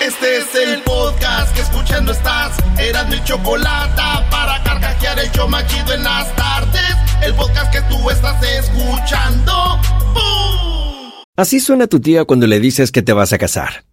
Este 0.00 0.38
es 0.38 0.54
el 0.54 0.82
podcast 0.82 1.54
que 1.54 1.60
escuchando 1.62 2.12
estás. 2.12 2.56
Eran 2.78 3.08
mi 3.08 3.22
chocolate 3.24 4.02
para 4.30 4.62
carcajear 4.64 5.18
el 5.20 5.30
show 5.32 5.48
más 5.48 5.66
chido 5.66 5.94
en 5.94 6.02
las 6.02 6.34
tardes. 6.34 6.96
El 7.22 7.34
podcast 7.34 7.72
que 7.72 7.80
tú 7.82 8.10
estás 8.10 8.42
escuchando. 8.42 9.78
¡Bum! 10.12 11.12
Así 11.36 11.60
suena 11.60 11.86
tu 11.86 12.00
tía 12.00 12.24
cuando 12.24 12.46
le 12.46 12.58
dices 12.60 12.90
que 12.90 13.02
te 13.02 13.12
vas 13.12 13.32
a 13.32 13.38
casar. 13.38 13.84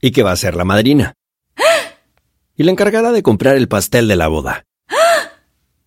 Y 0.00 0.10
que 0.12 0.22
va 0.22 0.32
a 0.32 0.36
ser 0.36 0.54
la 0.56 0.64
madrina. 0.64 1.14
Y 2.56 2.62
la 2.62 2.70
encargada 2.70 3.12
de 3.12 3.22
comprar 3.22 3.56
el 3.56 3.68
pastel 3.68 4.08
de 4.08 4.16
la 4.16 4.28
boda. 4.28 4.64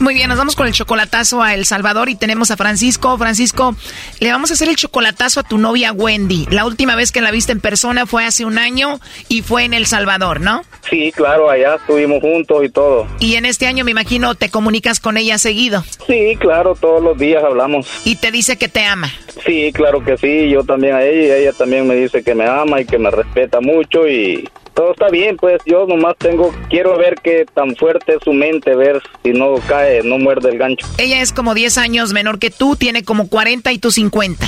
Muy 0.00 0.14
bien, 0.14 0.30
nos 0.30 0.38
vamos 0.38 0.56
con 0.56 0.66
el 0.66 0.72
chocolatazo 0.72 1.42
a 1.42 1.52
El 1.52 1.66
Salvador 1.66 2.08
y 2.08 2.14
tenemos 2.14 2.50
a 2.50 2.56
Francisco. 2.56 3.18
Francisco, 3.18 3.76
le 4.18 4.32
vamos 4.32 4.50
a 4.50 4.54
hacer 4.54 4.70
el 4.70 4.76
chocolatazo 4.76 5.40
a 5.40 5.42
tu 5.42 5.58
novia 5.58 5.92
Wendy. 5.92 6.46
La 6.50 6.64
última 6.64 6.96
vez 6.96 7.12
que 7.12 7.20
la 7.20 7.30
viste 7.30 7.52
en 7.52 7.60
persona 7.60 8.06
fue 8.06 8.24
hace 8.24 8.46
un 8.46 8.56
año 8.56 8.98
y 9.28 9.42
fue 9.42 9.64
en 9.64 9.74
El 9.74 9.84
Salvador, 9.84 10.40
¿no? 10.40 10.62
Sí, 10.88 11.12
claro, 11.14 11.50
allá 11.50 11.74
estuvimos 11.74 12.22
juntos 12.22 12.64
y 12.64 12.70
todo. 12.70 13.06
Y 13.18 13.34
en 13.34 13.44
este 13.44 13.66
año 13.66 13.84
me 13.84 13.90
imagino 13.90 14.34
te 14.34 14.48
comunicas 14.48 15.00
con 15.00 15.18
ella 15.18 15.36
seguido. 15.36 15.84
Sí, 16.06 16.34
claro, 16.40 16.74
todos 16.74 17.02
los 17.02 17.18
días 17.18 17.44
hablamos. 17.44 17.86
Y 18.06 18.16
te 18.16 18.32
dice 18.32 18.56
que 18.56 18.68
te 18.68 18.86
ama. 18.86 19.12
Sí, 19.44 19.70
claro 19.74 20.02
que 20.02 20.16
sí, 20.16 20.48
yo 20.48 20.64
también 20.64 20.94
a 20.94 21.02
ella 21.02 21.36
y 21.36 21.42
ella 21.42 21.52
también 21.52 21.86
me 21.86 21.94
dice 21.94 22.22
que 22.22 22.34
me 22.34 22.46
ama 22.46 22.80
y 22.80 22.86
que 22.86 22.98
me 22.98 23.10
respeta 23.10 23.60
mucho 23.60 24.08
y 24.08 24.48
todo 24.80 24.92
está 24.92 25.10
bien, 25.10 25.36
pues 25.36 25.60
yo 25.66 25.84
nomás 25.86 26.16
tengo, 26.16 26.54
quiero 26.70 26.96
ver 26.96 27.16
qué 27.22 27.44
tan 27.52 27.76
fuerte 27.76 28.14
es 28.14 28.22
su 28.24 28.32
mente, 28.32 28.74
ver 28.74 29.02
si 29.22 29.32
no 29.32 29.56
cae, 29.68 30.02
no 30.02 30.16
muerde 30.16 30.48
el 30.48 30.56
gancho. 30.56 30.86
Ella 30.96 31.20
es 31.20 31.34
como 31.34 31.52
10 31.52 31.76
años 31.76 32.14
menor 32.14 32.38
que 32.38 32.50
tú, 32.50 32.76
tiene 32.76 33.04
como 33.04 33.28
40 33.28 33.72
y 33.72 33.78
tú 33.78 33.90
50. 33.90 34.42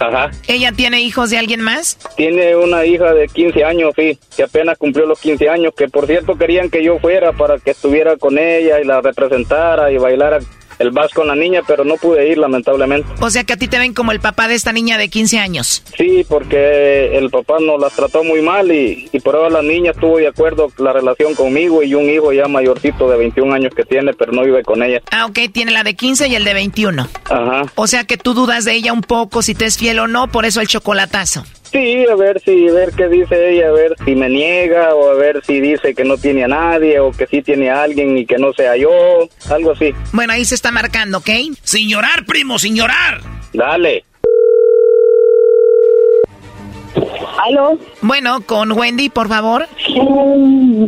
Ajá. 0.00 0.30
¿Ella 0.46 0.72
tiene 0.72 1.00
hijos 1.00 1.30
de 1.30 1.38
alguien 1.38 1.62
más? 1.62 1.96
Tiene 2.18 2.54
una 2.54 2.84
hija 2.84 3.14
de 3.14 3.28
15 3.28 3.64
años, 3.64 3.94
sí, 3.96 4.18
que 4.36 4.42
apenas 4.42 4.76
cumplió 4.76 5.06
los 5.06 5.20
15 5.20 5.48
años, 5.48 5.72
que 5.74 5.88
por 5.88 6.06
cierto 6.06 6.36
querían 6.36 6.68
que 6.68 6.84
yo 6.84 6.98
fuera 6.98 7.32
para 7.32 7.58
que 7.58 7.70
estuviera 7.70 8.18
con 8.18 8.38
ella 8.38 8.80
y 8.80 8.84
la 8.84 9.00
representara 9.00 9.90
y 9.90 9.96
bailara 9.96 10.40
el 10.78 10.90
vals 10.90 11.12
con 11.12 11.26
la 11.26 11.34
niña, 11.34 11.62
pero 11.66 11.84
no 11.84 11.96
pude 11.96 12.28
ir 12.28 12.38
lamentablemente. 12.38 13.08
O 13.20 13.30
sea 13.30 13.44
que 13.44 13.54
a 13.54 13.56
ti 13.56 13.68
te 13.68 13.78
ven 13.78 13.94
como 13.94 14.12
el 14.12 14.20
papá 14.20 14.48
de 14.48 14.54
esta 14.54 14.72
niña 14.72 14.98
de 14.98 15.08
15 15.08 15.38
años. 15.38 15.82
Sí, 15.96 16.24
porque 16.28 17.16
el 17.16 17.30
papá 17.30 17.56
nos 17.60 17.80
las 17.80 17.92
trató 17.94 18.24
muy 18.24 18.42
mal 18.42 18.70
y, 18.70 19.08
y 19.12 19.20
por 19.20 19.36
ahora 19.36 19.50
la 19.50 19.62
niña 19.62 19.90
estuvo 19.92 20.18
de 20.18 20.28
acuerdo 20.28 20.70
la 20.78 20.92
relación 20.92 21.34
conmigo 21.34 21.82
y 21.82 21.94
un 21.94 22.08
hijo 22.08 22.32
ya 22.32 22.46
mayorcito 22.48 23.08
de 23.10 23.16
21 23.18 23.54
años 23.54 23.74
que 23.74 23.84
tiene, 23.84 24.12
pero 24.14 24.32
no 24.32 24.42
vive 24.42 24.62
con 24.62 24.82
ella. 24.82 25.02
Ah, 25.10 25.26
ok, 25.26 25.38
tiene 25.52 25.72
la 25.72 25.84
de 25.84 25.94
15 25.94 26.28
y 26.28 26.34
el 26.34 26.44
de 26.44 26.54
21. 26.54 27.08
Ajá. 27.30 27.62
O 27.74 27.86
sea 27.86 28.04
que 28.04 28.16
tú 28.16 28.34
dudas 28.34 28.64
de 28.64 28.72
ella 28.72 28.92
un 28.92 29.02
poco 29.02 29.42
si 29.42 29.54
te 29.54 29.66
es 29.66 29.78
fiel 29.78 29.98
o 29.98 30.06
no, 30.06 30.28
por 30.28 30.44
eso 30.44 30.60
el 30.60 30.68
chocolatazo. 30.68 31.44
Sí, 31.70 32.06
a 32.10 32.14
ver 32.14 32.40
si, 32.40 32.68
a 32.68 32.72
ver 32.72 32.92
qué 32.96 33.08
dice 33.08 33.50
ella, 33.50 33.68
a 33.68 33.72
ver 33.72 33.94
si 34.04 34.14
me 34.14 34.28
niega 34.28 34.94
o 34.94 35.10
a 35.10 35.14
ver 35.14 35.44
si 35.44 35.60
dice 35.60 35.94
que 35.94 36.04
no 36.04 36.16
tiene 36.16 36.44
a 36.44 36.48
nadie 36.48 36.98
o 37.00 37.12
que 37.12 37.26
sí 37.26 37.42
tiene 37.42 37.70
a 37.70 37.82
alguien 37.82 38.16
y 38.16 38.24
que 38.24 38.38
no 38.38 38.52
sea 38.54 38.76
yo, 38.76 38.90
algo 39.50 39.72
así. 39.72 39.92
Bueno, 40.12 40.32
ahí 40.32 40.44
se 40.44 40.54
está 40.54 40.70
marcando, 40.70 41.18
¿ok? 41.18 41.30
Sin 41.62 41.88
llorar, 41.88 42.24
primo, 42.26 42.58
sin 42.58 42.74
llorar. 42.74 43.20
Dale. 43.52 44.04
¿Aló? 47.46 47.78
Bueno, 48.02 48.40
con 48.44 48.72
Wendy, 48.72 49.10
por 49.10 49.28
favor. 49.28 49.68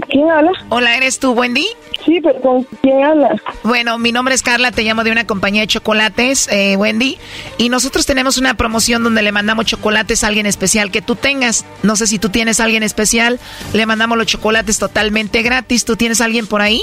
¿Quién 0.08 0.30
habla? 0.30 0.50
Hola, 0.68 0.96
¿eres 0.96 1.18
tú, 1.18 1.32
Wendy? 1.32 1.66
Sí, 2.04 2.20
pero 2.22 2.40
¿con 2.40 2.64
quién 2.82 3.02
habla? 3.02 3.40
Bueno, 3.62 3.98
mi 3.98 4.12
nombre 4.12 4.34
es 4.34 4.42
Carla, 4.42 4.72
te 4.72 4.82
llamo 4.82 5.04
de 5.04 5.12
una 5.12 5.26
compañía 5.26 5.62
de 5.62 5.66
chocolates, 5.66 6.48
eh, 6.50 6.76
Wendy, 6.76 7.18
y 7.58 7.68
nosotros 7.68 8.06
tenemos 8.06 8.38
una 8.38 8.54
promoción 8.54 9.02
donde 9.02 9.22
le 9.22 9.32
mandamos 9.32 9.66
chocolates 9.66 10.24
a 10.24 10.28
alguien 10.28 10.46
especial 10.46 10.90
que 10.90 11.02
tú 11.02 11.16
tengas. 11.16 11.66
No 11.82 11.96
sé 11.96 12.06
si 12.06 12.18
tú 12.18 12.30
tienes 12.30 12.60
a 12.60 12.64
alguien 12.64 12.82
especial, 12.82 13.38
le 13.72 13.86
mandamos 13.86 14.16
los 14.16 14.26
chocolates 14.26 14.78
totalmente 14.78 15.42
gratis. 15.42 15.84
¿Tú 15.84 15.96
tienes 15.96 16.20
a 16.20 16.24
alguien 16.24 16.46
por 16.46 16.62
ahí? 16.62 16.80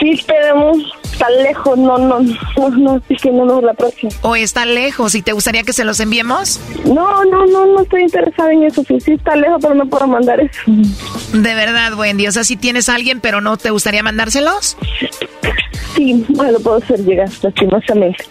Sí, 0.00 0.22
pero 0.26 0.72
está 1.04 1.28
lejos, 1.30 1.78
no, 1.78 1.98
no, 1.98 2.20
no, 2.20 2.68
no, 2.70 3.02
sí 3.08 3.16
que 3.16 3.30
no, 3.30 3.44
no, 3.44 3.60
la 3.60 3.74
próxima. 3.74 4.12
¿O 4.22 4.36
está 4.36 4.64
lejos 4.64 5.14
y 5.14 5.22
te 5.22 5.32
gustaría 5.32 5.62
que 5.62 5.72
se 5.72 5.84
los 5.84 6.00
enviemos? 6.00 6.60
No, 6.84 7.24
no, 7.24 7.46
no, 7.46 7.66
no 7.66 7.82
estoy 7.82 8.02
interesada 8.02 8.52
en 8.52 8.64
eso, 8.64 8.82
sí, 8.86 9.00
sí 9.00 9.12
está 9.12 9.36
lejos, 9.36 9.58
pero 9.60 9.74
no 9.74 9.86
puedo 9.86 10.06
mandar 10.06 10.40
eso. 10.40 10.60
De 11.32 11.54
verdad, 11.54 11.94
Wendy, 11.94 12.26
o 12.26 12.32
sea, 12.32 12.44
si 12.44 12.56
tienes 12.56 12.88
a 12.88 12.94
alguien, 12.94 13.20
pero 13.20 13.40
no 13.40 13.56
te 13.56 13.70
gustaría 13.70 14.02
Sí, 15.94 16.24
bueno, 16.30 16.52
lo 16.52 16.60
puedo 16.60 16.76
hacer 16.78 17.00
llegar, 17.04 17.28
lastimosamente. 17.42 18.24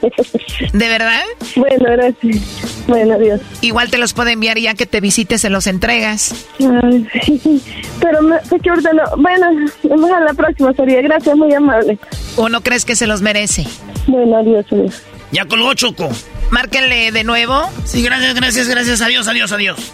¿De 0.73 0.87
verdad? 0.89 1.21
Bueno, 1.55 1.85
gracias. 1.91 2.85
Bueno, 2.87 3.13
adiós. 3.15 3.39
Igual 3.61 3.89
te 3.89 3.97
los 3.97 4.13
puedo 4.13 4.29
enviar 4.29 4.57
ya 4.57 4.73
que 4.73 4.85
te 4.85 4.99
visites, 4.99 5.41
se 5.41 5.49
los 5.49 5.67
entregas. 5.67 6.47
Ay, 6.59 7.07
sí, 7.23 7.61
pero 8.01 8.21
me, 8.21 8.35
es 8.35 8.61
que 8.61 8.69
ahorita 8.69 8.91
no. 8.93 9.03
Bueno, 9.17 9.47
vamos 9.83 10.11
a 10.11 10.19
la 10.19 10.33
próxima 10.33 10.73
sería. 10.73 11.01
Gracias, 11.01 11.35
muy 11.37 11.53
amable. 11.53 11.97
¿O 12.35 12.49
no 12.49 12.61
crees 12.61 12.83
que 12.83 12.95
se 12.95 13.07
los 13.07 13.21
merece? 13.21 13.65
Bueno, 14.07 14.37
adiós, 14.37 14.65
adiós. 14.71 15.01
Ya 15.31 15.45
colgó 15.45 15.73
Choco. 15.73 16.09
Márquenle 16.51 17.11
de 17.11 17.23
nuevo. 17.23 17.69
Sí, 17.85 18.03
gracias, 18.03 18.35
gracias, 18.35 18.67
gracias. 18.67 19.01
Adiós, 19.01 19.27
adiós, 19.27 19.51
adiós. 19.51 19.93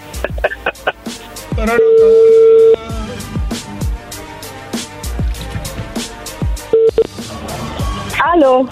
Aló. 8.24 8.68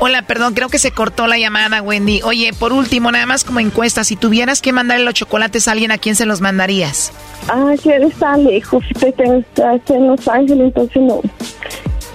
Hola, 0.00 0.22
perdón, 0.22 0.54
creo 0.54 0.68
que 0.68 0.78
se 0.78 0.90
cortó 0.90 1.26
la 1.26 1.38
llamada, 1.38 1.80
Wendy. 1.80 2.20
Oye, 2.22 2.52
por 2.52 2.72
último, 2.72 3.12
nada 3.12 3.26
más 3.26 3.44
como 3.44 3.60
encuesta, 3.60 4.02
si 4.02 4.16
tuvieras 4.16 4.60
que 4.60 4.72
mandarle 4.72 5.04
los 5.04 5.14
chocolates 5.14 5.68
a 5.68 5.72
alguien, 5.72 5.92
¿a 5.92 5.98
quién 5.98 6.16
se 6.16 6.26
los 6.26 6.40
mandarías? 6.40 7.12
Ah, 7.48 7.72
que 7.80 7.96
él 7.96 8.04
está 8.04 8.36
lejos. 8.36 8.84
Está, 9.00 9.74
está 9.74 9.94
en 9.94 10.08
Los 10.08 10.26
Ángeles, 10.26 10.66
entonces 10.66 11.02
no. 11.02 11.20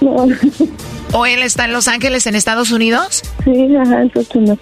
No. 0.00 0.26
¿O 1.12 1.26
él 1.26 1.42
está 1.42 1.64
en 1.64 1.72
Los 1.72 1.88
Ángeles, 1.88 2.26
en 2.26 2.34
Estados 2.34 2.70
Unidos? 2.70 3.22
Sí, 3.44 3.76
ajá, 3.76 4.02
entonces 4.02 4.36
no. 4.36 4.58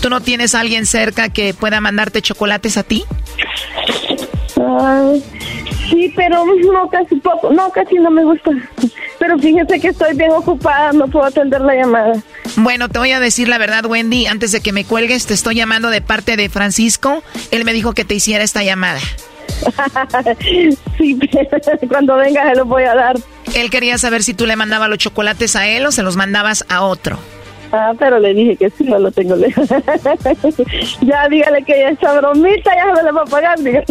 ¿Tú 0.00 0.08
no 0.08 0.20
tienes 0.20 0.54
a 0.54 0.60
alguien 0.60 0.86
cerca 0.86 1.28
que 1.28 1.54
pueda 1.54 1.80
mandarte 1.80 2.22
chocolates 2.22 2.76
a 2.76 2.82
ti? 2.82 3.04
Sí, 5.88 6.12
pero 6.16 6.44
no, 6.72 6.88
casi 6.88 7.16
poco. 7.16 7.52
No, 7.52 7.70
casi 7.70 7.96
no 7.96 8.10
me 8.10 8.24
gusta. 8.24 8.50
Pero 9.18 9.38
fíjese 9.38 9.80
que 9.80 9.88
estoy 9.88 10.16
bien 10.16 10.32
ocupada, 10.32 10.92
no 10.92 11.06
puedo 11.06 11.26
atender 11.26 11.60
la 11.60 11.74
llamada. 11.74 12.14
Bueno, 12.56 12.88
te 12.88 12.98
voy 12.98 13.12
a 13.12 13.20
decir 13.20 13.48
la 13.48 13.58
verdad, 13.58 13.84
Wendy. 13.86 14.26
Antes 14.26 14.52
de 14.52 14.60
que 14.60 14.72
me 14.72 14.84
cuelgues, 14.84 15.26
te 15.26 15.34
estoy 15.34 15.56
llamando 15.56 15.90
de 15.90 16.00
parte 16.00 16.36
de 16.36 16.48
Francisco. 16.48 17.22
Él 17.50 17.64
me 17.64 17.72
dijo 17.72 17.92
que 17.92 18.04
te 18.04 18.14
hiciera 18.14 18.42
esta 18.44 18.62
llamada. 18.62 19.00
sí, 20.98 21.18
cuando 21.88 22.16
venga 22.16 22.48
se 22.48 22.56
los 22.56 22.66
voy 22.66 22.84
a 22.84 22.94
dar. 22.94 23.16
Él 23.54 23.70
quería 23.70 23.98
saber 23.98 24.22
si 24.22 24.34
tú 24.34 24.46
le 24.46 24.56
mandabas 24.56 24.88
los 24.88 24.98
chocolates 24.98 25.56
a 25.56 25.66
él 25.68 25.84
o 25.86 25.92
se 25.92 26.02
los 26.02 26.16
mandabas 26.16 26.64
a 26.68 26.82
otro. 26.82 27.18
Ah, 27.72 27.92
pero 27.98 28.18
le 28.18 28.34
dije 28.34 28.56
que 28.56 28.70
sí, 28.70 28.84
no 28.84 28.98
lo 28.98 29.10
tengo 29.10 29.34
lejos. 29.34 29.66
ya 31.00 31.28
dígale 31.28 31.64
que 31.64 31.88
esa 31.88 32.20
bromita 32.20 32.70
ya 32.74 32.94
se 32.94 33.02
le 33.02 33.12
va 33.12 33.22
a 33.22 33.24
pagar, 33.24 33.58
dígale. 33.58 33.86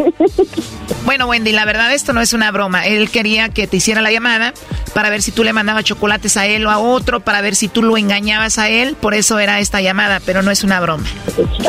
Bueno, 1.04 1.26
Wendy, 1.26 1.52
la 1.52 1.66
verdad 1.66 1.92
esto 1.92 2.14
no 2.14 2.22
es 2.22 2.34
una 2.34 2.52
broma. 2.52 2.86
Él 2.86 3.10
quería 3.10 3.50
que 3.50 3.66
te 3.66 3.78
hiciera 3.78 4.02
la 4.02 4.12
llamada 4.12 4.54
para 4.94 5.10
ver 5.10 5.24
si 5.24 5.32
tú 5.32 5.44
le 5.44 5.52
mandabas 5.52 5.84
chocolates 5.84 6.38
a 6.38 6.46
él 6.46 6.68
o 6.68 6.70
a 6.70 6.78
otro, 6.78 7.22
para 7.22 7.42
ver 7.42 7.56
si 7.56 7.68
tú 7.68 7.82
lo 7.82 7.98
engañabas 7.98 8.60
a 8.60 8.70
él. 8.70 8.96
Por 9.00 9.16
eso 9.16 9.40
era 9.40 9.60
esta 9.60 9.82
llamada, 9.82 10.22
pero 10.26 10.44
no 10.44 10.52
es 10.52 10.64
una 10.64 10.80
broma. 10.80 11.06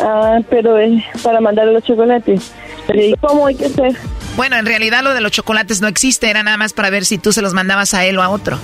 Ah, 0.03 0.39
pero 0.51 0.77
es 0.77 1.03
para 1.23 1.41
mandarle 1.41 1.73
los 1.73 1.83
chocolates. 1.83 2.51
¿Y 2.93 3.15
cómo 3.15 3.47
hay 3.47 3.55
que 3.55 3.65
hacer? 3.65 3.95
Bueno, 4.35 4.55
en 4.57 4.65
realidad 4.65 5.03
lo 5.03 5.13
de 5.13 5.21
los 5.21 5.31
chocolates 5.31 5.81
no 5.81 5.87
existe, 5.87 6.29
era 6.29 6.43
nada 6.43 6.57
más 6.57 6.73
para 6.73 6.89
ver 6.89 7.05
si 7.05 7.17
tú 7.17 7.31
se 7.31 7.41
los 7.41 7.53
mandabas 7.53 7.93
a 7.93 8.05
él 8.05 8.17
o 8.17 8.23
a 8.23 8.29
otro. 8.29 8.57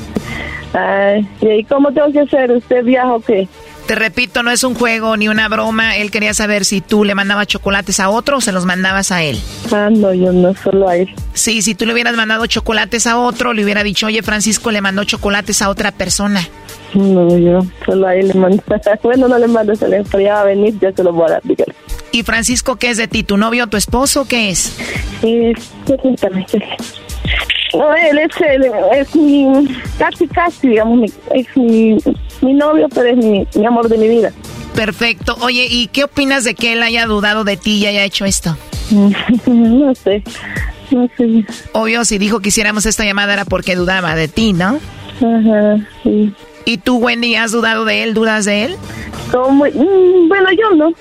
Ay, 0.73 1.27
¿y 1.41 1.63
cómo 1.63 1.91
tengo 1.91 2.11
que 2.11 2.21
hacer? 2.21 2.51
¿Usted 2.51 2.83
viaja 2.83 3.13
o 3.13 3.19
qué? 3.19 3.47
Te 3.89 3.95
repito, 3.95 4.43
no 4.43 4.51
es 4.51 4.63
un 4.63 4.75
juego 4.75 5.17
ni 5.17 5.29
una 5.29 5.49
broma. 5.49 5.97
Él 5.97 6.11
quería 6.11 6.35
saber 6.35 6.63
si 6.63 6.79
tú 6.79 7.03
le 7.03 7.15
mandabas 7.15 7.47
chocolates 7.47 7.99
a 7.99 8.09
otro 8.09 8.37
o 8.37 8.41
se 8.41 8.51
los 8.51 8.65
mandabas 8.65 9.11
a 9.11 9.23
él. 9.23 9.39
Ah, 9.71 9.89
no, 9.91 10.13
yo 10.13 10.31
no, 10.31 10.53
solo 10.53 10.87
a 10.87 10.95
él. 10.95 11.09
Sí, 11.33 11.63
si 11.63 11.73
tú 11.73 11.87
le 11.87 11.93
hubieras 11.93 12.15
mandado 12.15 12.45
chocolates 12.45 13.07
a 13.07 13.17
otro, 13.17 13.51
le 13.51 13.63
hubiera 13.63 13.83
dicho, 13.83 14.05
oye, 14.05 14.21
Francisco 14.21 14.69
le 14.69 14.81
mandó 14.81 15.05
chocolates 15.05 15.63
a 15.63 15.69
otra 15.69 15.91
persona. 15.91 16.47
No, 16.93 17.35
yo 17.35 17.61
solo 17.83 18.05
a 18.05 18.15
él 18.15 18.27
le 18.27 18.35
mando. 18.35 18.61
bueno, 19.03 19.27
no 19.27 19.39
le 19.39 19.47
mando, 19.47 19.75
se 19.75 19.87
le 19.87 20.29
a 20.29 20.43
venir, 20.43 20.77
ya 20.79 20.91
se 20.91 21.03
lo 21.03 21.11
voy 21.11 21.27
a 21.27 21.31
dar, 21.33 21.41
dígale. 21.43 21.73
¿Y 22.11 22.23
Francisco 22.23 22.75
qué 22.77 22.89
es 22.89 22.97
de 22.97 23.07
ti? 23.07 23.23
¿Tu 23.23 23.37
novio 23.37 23.65
o 23.65 23.67
tu 23.67 23.77
esposo? 23.77 24.25
¿Qué 24.27 24.49
es? 24.49 24.75
Eh, 25.23 25.53
cuéntame. 26.01 26.45
No, 27.73 27.93
él 27.95 28.17
es, 28.17 28.29
él 28.41 28.71
es 28.95 29.15
mi, 29.15 29.67
casi, 29.99 30.27
casi, 30.27 30.69
digamos, 30.69 30.97
mi- 30.99 31.39
es 31.39 31.47
mi, 31.55 31.97
mi 32.41 32.53
novio, 32.53 32.87
pero 32.89 33.09
es 33.09 33.17
mi, 33.17 33.47
mi 33.55 33.65
amor 33.65 33.87
de 33.89 33.97
mi 33.97 34.07
vida. 34.07 34.31
Perfecto. 34.73 35.35
Oye, 35.41 35.67
¿y 35.69 35.87
qué 35.87 36.03
opinas 36.05 36.43
de 36.43 36.55
que 36.55 36.73
él 36.73 36.81
haya 36.81 37.05
dudado 37.05 37.43
de 37.43 37.57
ti 37.57 37.77
y 37.77 37.85
haya 37.85 38.03
hecho 38.03 38.25
esto? 38.25 38.57
no 39.45 39.93
sé, 39.93 40.23
no 40.89 41.07
sé. 41.15 41.45
Obvio, 41.73 42.05
si 42.05 42.17
dijo 42.17 42.39
que 42.39 42.49
hiciéramos 42.49 42.87
esta 42.87 43.05
llamada 43.05 43.33
era 43.33 43.45
porque 43.45 43.75
dudaba 43.75 44.15
de 44.15 44.27
ti, 44.27 44.53
¿no? 44.53 44.79
Ajá, 45.17 45.77
sí. 46.03 46.33
¿Y 46.65 46.77
tú, 46.79 46.97
Wendy, 46.97 47.35
has 47.35 47.51
dudado 47.51 47.85
de 47.85 48.03
él? 48.03 48.13
¿Dudas 48.15 48.45
de 48.45 48.65
él? 48.65 48.75
Como, 49.31 49.65
mm, 49.65 50.27
bueno, 50.27 50.49
yo 50.57 50.75
no. 50.75 50.91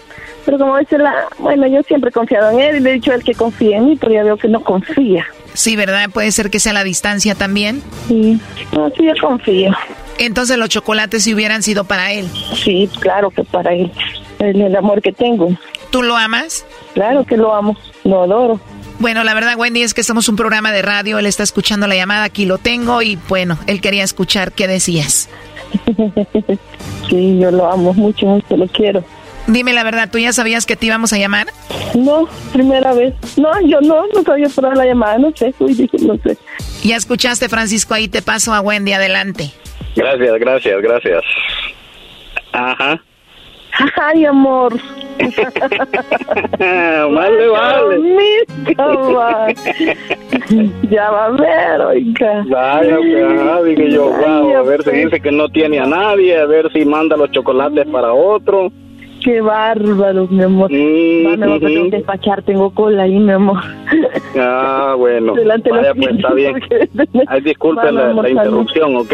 Pero 0.44 0.58
como 0.58 0.78
dice 0.78 0.98
la, 0.98 1.28
bueno, 1.38 1.66
yo 1.66 1.82
siempre 1.82 2.10
he 2.10 2.12
confiado 2.12 2.50
en 2.50 2.60
él 2.60 2.76
y 2.76 2.80
le 2.80 2.90
he 2.90 2.92
dicho 2.94 3.12
a 3.12 3.16
él 3.16 3.24
que 3.24 3.34
confíe 3.34 3.76
en 3.76 3.86
mí, 3.86 3.96
pero 3.96 4.12
ya 4.12 4.22
veo 4.22 4.36
que 4.36 4.48
no 4.48 4.62
confía. 4.62 5.26
Sí, 5.54 5.76
¿verdad? 5.76 6.08
Puede 6.10 6.30
ser 6.32 6.50
que 6.50 6.60
sea 6.60 6.72
la 6.72 6.84
distancia 6.84 7.34
también. 7.34 7.82
Sí, 8.06 8.40
no, 8.72 8.88
sí, 8.90 9.04
yo 9.04 9.12
confío. 9.20 9.72
Entonces 10.18 10.56
los 10.56 10.68
chocolates 10.68 11.24
si 11.24 11.34
hubieran 11.34 11.62
sido 11.62 11.84
para 11.84 12.12
él. 12.12 12.28
Sí, 12.54 12.88
claro 13.00 13.30
que 13.30 13.44
para 13.44 13.72
él. 13.72 13.90
El, 14.38 14.60
el 14.60 14.76
amor 14.76 15.02
que 15.02 15.12
tengo. 15.12 15.50
¿Tú 15.90 16.02
lo 16.02 16.16
amas? 16.16 16.64
Claro 16.94 17.24
que 17.24 17.36
lo 17.36 17.54
amo, 17.54 17.76
lo 18.04 18.22
adoro. 18.22 18.60
Bueno, 19.00 19.22
la 19.22 19.32
verdad, 19.32 19.56
Wendy, 19.56 19.82
es 19.82 19.94
que 19.94 20.02
somos 20.02 20.28
un 20.28 20.34
programa 20.34 20.72
de 20.72 20.82
radio. 20.82 21.18
Él 21.18 21.26
está 21.26 21.44
escuchando 21.44 21.86
la 21.86 21.94
llamada, 21.94 22.24
aquí 22.24 22.46
lo 22.46 22.58
tengo 22.58 23.00
y 23.00 23.16
bueno, 23.28 23.56
él 23.66 23.80
quería 23.80 24.02
escuchar 24.02 24.52
qué 24.52 24.66
decías. 24.66 25.28
sí, 27.08 27.38
yo 27.38 27.50
lo 27.50 27.70
amo 27.70 27.94
mucho, 27.94 28.26
mucho, 28.26 28.56
lo 28.56 28.66
quiero. 28.66 29.04
Dime 29.48 29.72
la 29.72 29.82
verdad, 29.82 30.10
¿tú 30.12 30.18
ya 30.18 30.30
sabías 30.34 30.66
que 30.66 30.76
te 30.76 30.84
íbamos 30.84 31.10
a 31.14 31.16
llamar? 31.16 31.46
No, 31.94 32.28
primera 32.52 32.92
vez. 32.92 33.14
No, 33.38 33.48
yo 33.66 33.80
no, 33.80 34.06
no 34.14 34.22
sabía 34.22 34.46
por 34.50 34.76
la 34.76 34.84
llamada, 34.84 35.16
no 35.16 35.32
sé, 35.34 35.54
uy, 35.58 35.72
dije, 35.72 35.96
no 36.02 36.18
sé. 36.18 36.36
Ya 36.84 36.96
escuchaste, 36.96 37.48
Francisco, 37.48 37.94
ahí 37.94 38.08
te 38.08 38.20
paso 38.20 38.52
a 38.52 38.60
Wendy, 38.60 38.92
adelante. 38.92 39.50
Gracias, 39.96 40.38
gracias, 40.38 40.82
gracias. 40.82 41.24
Ajá. 42.52 43.02
Ay, 44.02 44.26
amor. 44.26 44.78
vale, 46.60 47.48
vale. 47.48 47.96
Conmigo, 47.96 49.14
va. 49.14 49.46
ya 50.90 51.10
va 51.10 51.24
a 51.24 51.30
ver, 51.30 51.80
oiga. 51.80 52.44
Vaya, 52.50 52.96
pues, 52.96 53.24
ajá, 53.24 53.62
dije 53.62 53.90
yo, 53.92 54.10
wow, 54.10 54.56
a 54.58 54.62
ver 54.62 54.82
si 54.84 54.90
dice 54.90 55.20
que 55.20 55.32
no 55.32 55.48
tiene 55.48 55.80
a 55.80 55.86
nadie, 55.86 56.38
a 56.38 56.44
ver 56.44 56.70
si 56.70 56.84
manda 56.84 57.16
los 57.16 57.30
chocolates 57.30 57.86
para 57.86 58.12
otro. 58.12 58.70
Qué 59.22 59.40
bárbaro, 59.40 60.26
mi 60.28 60.42
amor. 60.42 60.70
Va, 60.70 61.36
me 61.36 61.46
voy 61.46 61.56
a 61.56 61.60
tener 61.60 61.90
que 61.90 61.96
despachar, 61.96 62.42
tengo 62.42 62.70
cola 62.70 63.02
ahí, 63.02 63.18
mi 63.18 63.32
amor. 63.32 63.58
Ah, 64.38 64.94
bueno. 64.96 65.34
Delante 65.34 65.70
de 65.70 65.76
Vaya, 65.76 65.94
pues 65.94 66.14
está 66.16 66.32
bien. 66.34 66.54
Ay, 67.28 67.40
disculpe 67.40 67.82
Va, 67.84 67.90
mi 67.90 67.96
la, 67.98 68.10
amor, 68.10 68.28
la 68.30 68.34
salud. 68.44 68.60
interrupción, 68.60 68.96
¿ok? 68.96 69.12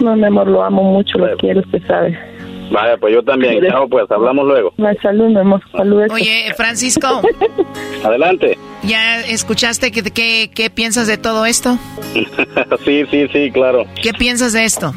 No, 0.00 0.16
mi 0.16 0.24
amor, 0.24 0.48
lo 0.48 0.62
amo 0.62 0.82
mucho, 0.82 1.18
lo 1.18 1.36
quiero, 1.36 1.60
usted 1.60 1.82
sabe. 1.86 2.18
Vaya, 2.70 2.96
pues 2.98 3.14
yo 3.14 3.22
también. 3.22 3.64
Chao, 3.66 3.88
pues, 3.88 4.10
hablamos 4.10 4.46
luego. 4.46 4.72
Salud, 5.02 5.28
mi 5.28 5.38
amor, 5.38 5.62
salud. 5.72 6.02
Oye, 6.10 6.52
Francisco, 6.56 7.22
Adelante. 8.04 8.58
¿ya 8.82 9.20
escuchaste 9.20 9.90
qué, 9.90 10.02
qué, 10.02 10.50
qué 10.54 10.68
piensas 10.70 11.06
de 11.06 11.16
todo 11.16 11.46
esto? 11.46 11.78
sí, 12.84 13.04
sí, 13.10 13.26
sí, 13.32 13.50
claro. 13.50 13.84
¿Qué 14.02 14.12
piensas 14.12 14.52
de 14.52 14.64
esto? 14.64 14.92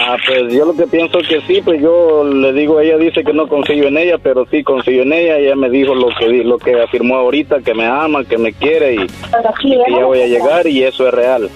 Ah, 0.00 0.16
pues 0.26 0.52
yo 0.52 0.64
lo 0.64 0.74
que 0.76 0.86
pienso 0.86 1.18
que 1.18 1.40
sí, 1.46 1.60
pues 1.62 1.80
yo 1.82 2.24
le 2.24 2.52
digo, 2.52 2.80
ella 2.80 2.96
dice 2.96 3.24
que 3.24 3.32
no 3.32 3.48
confío 3.48 3.88
en 3.88 3.98
ella, 3.98 4.16
pero 4.18 4.46
sí 4.50 4.62
confío 4.62 5.02
en 5.02 5.12
ella. 5.12 5.36
Ella 5.38 5.56
me 5.56 5.68
dijo 5.70 5.94
lo 5.94 6.08
que 6.18 6.28
di- 6.28 6.44
lo 6.44 6.56
que 6.58 6.80
afirmó 6.80 7.16
ahorita, 7.16 7.60
que 7.60 7.74
me 7.74 7.84
ama, 7.84 8.24
que 8.24 8.38
me 8.38 8.52
quiere 8.52 8.94
y 8.94 8.98
que 9.86 9.92
ya 9.98 10.04
voy 10.06 10.20
a 10.22 10.26
llegar 10.26 10.66
y 10.66 10.82
eso 10.84 11.06
es 11.08 11.12
real. 11.14 11.50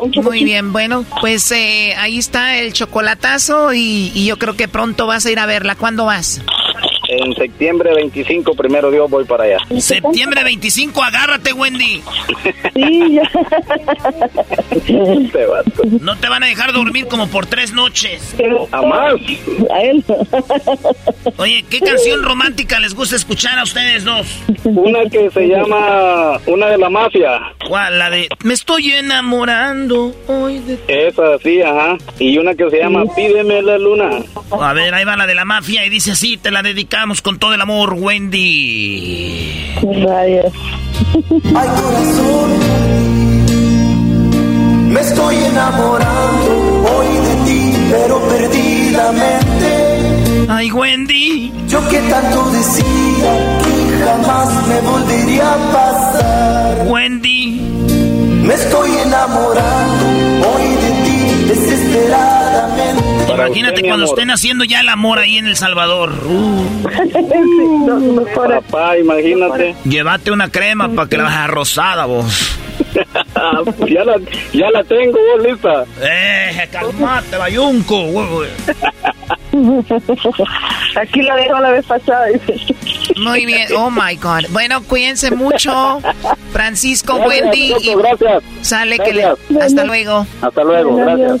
Un 0.00 0.24
Muy 0.24 0.44
bien, 0.44 0.72
bueno, 0.72 1.04
pues 1.20 1.50
eh, 1.52 1.94
ahí 1.98 2.18
está 2.18 2.58
el 2.58 2.72
chocolatazo 2.72 3.72
y, 3.74 4.10
y 4.14 4.26
yo 4.26 4.36
creo 4.38 4.56
que 4.56 4.66
pronto 4.68 5.06
vas 5.06 5.26
a 5.26 5.30
ir 5.30 5.38
a 5.38 5.46
verla. 5.46 5.74
¿Cuándo 5.76 6.06
vas? 6.06 6.42
En 7.08 7.34
septiembre 7.34 7.94
25, 7.94 8.54
primero 8.54 8.90
Dios, 8.90 9.08
voy 9.08 9.24
para 9.24 9.44
allá. 9.44 9.58
Septiembre 9.80 10.44
25, 10.44 11.02
agárrate, 11.02 11.54
Wendy. 11.54 12.02
Sí, 12.74 13.14
ya. 13.14 13.22
Este. 14.70 15.46
No 16.02 16.16
te 16.16 16.28
van 16.28 16.42
a 16.42 16.46
dejar 16.46 16.72
dormir 16.74 17.06
como 17.08 17.28
por 17.28 17.46
tres 17.46 17.72
noches. 17.72 18.34
¿A 18.72 18.82
más? 18.82 19.14
A 19.74 19.82
él. 19.82 20.04
Oye, 21.38 21.64
¿qué 21.70 21.80
canción 21.80 22.22
romántica 22.22 22.78
les 22.78 22.94
gusta 22.94 23.16
escuchar 23.16 23.58
a 23.58 23.62
ustedes 23.62 24.04
dos? 24.04 24.26
Una 24.64 25.08
que 25.10 25.30
se 25.30 25.48
llama 25.48 26.38
Una 26.46 26.66
de 26.68 26.76
la 26.76 26.90
Mafia. 26.90 27.40
¿Cuál? 27.66 27.98
La 27.98 28.10
de 28.10 28.28
Me 28.44 28.52
estoy 28.52 28.92
enamorando 28.92 30.14
hoy 30.26 30.58
de... 30.58 30.78
Esa, 30.88 31.38
sí, 31.38 31.62
ajá. 31.62 31.96
Y 32.18 32.36
una 32.36 32.54
que 32.54 32.68
se 32.68 32.78
llama 32.78 33.04
Pídeme 33.16 33.62
la 33.62 33.78
luna. 33.78 34.10
A 34.50 34.72
ver, 34.74 34.92
ahí 34.92 35.04
va 35.04 35.16
la 35.16 35.26
de 35.26 35.34
la 35.34 35.44
mafia 35.44 35.86
y 35.86 35.88
dice 35.88 36.12
así, 36.12 36.36
te 36.36 36.50
la 36.50 36.62
dedicamos 36.62 36.97
con 37.22 37.38
todo 37.38 37.54
el 37.54 37.60
amor, 37.60 37.94
Wendy. 37.94 39.52
Ay, 39.76 40.42
corazón, 41.54 42.50
me 44.92 45.00
estoy 45.00 45.36
enamorando 45.36 46.50
hoy 46.90 47.06
de 47.06 47.34
ti, 47.46 47.72
pero 47.88 48.18
perdidamente. 48.28 49.68
Ay, 50.48 50.72
Wendy. 50.72 51.52
Yo 51.68 51.88
que 51.88 52.00
tanto 52.00 52.50
decía 52.50 53.60
que 53.62 53.70
nunca 53.70 54.16
más 54.26 54.66
me 54.66 54.80
volvería 54.80 55.54
a 55.54 55.72
pasar. 55.72 56.88
Wendy. 56.88 57.60
Me 58.42 58.54
estoy 58.54 58.90
enamorando 59.06 60.04
hoy 60.50 60.68
de 60.82 60.90
ti. 61.04 61.17
Imagínate 63.34 63.82
cuando 63.82 64.06
estén 64.06 64.30
haciendo 64.30 64.64
ya 64.64 64.80
el 64.80 64.88
amor 64.88 65.18
ahí 65.18 65.38
en 65.38 65.46
El 65.46 65.56
Salvador. 65.56 66.12
Uh. 67.88 68.24
Papá, 68.34 68.98
imagínate. 68.98 69.74
Llévate 69.84 70.30
una 70.30 70.50
crema 70.50 70.88
para 70.90 71.08
que 71.08 71.16
la 71.16 71.28
hagas 71.28 71.50
rosada, 71.50 72.04
vos. 72.06 72.58
ya, 73.88 74.04
la, 74.04 74.16
ya 74.52 74.70
la 74.70 74.84
tengo, 74.84 75.18
vos, 75.18 75.46
lista. 75.46 75.84
Eh, 76.00 76.68
calmate, 76.70 77.36
bayunco. 77.36 78.44
Aquí 80.96 81.22
la 81.22 81.36
dejo 81.36 81.58
la 81.60 81.70
vez 81.70 81.86
pasada. 81.86 82.26
Muy 83.16 83.46
bien, 83.46 83.68
oh 83.76 83.90
my 83.90 84.16
God. 84.16 84.44
Bueno, 84.50 84.82
cuídense 84.82 85.30
mucho. 85.30 86.00
Francisco, 86.52 87.16
Gracias, 87.16 87.42
Wendy. 87.42 87.68
Choco, 87.70 87.82
y 87.82 87.94
gracias. 87.94 88.42
Sale 88.62 88.98
que 88.98 89.12
le. 89.12 89.22
Gracias. 89.22 89.62
Hasta 89.62 89.84
luego. 89.84 90.26
Hasta 90.42 90.64
luego, 90.64 90.96
gracias. 90.96 91.40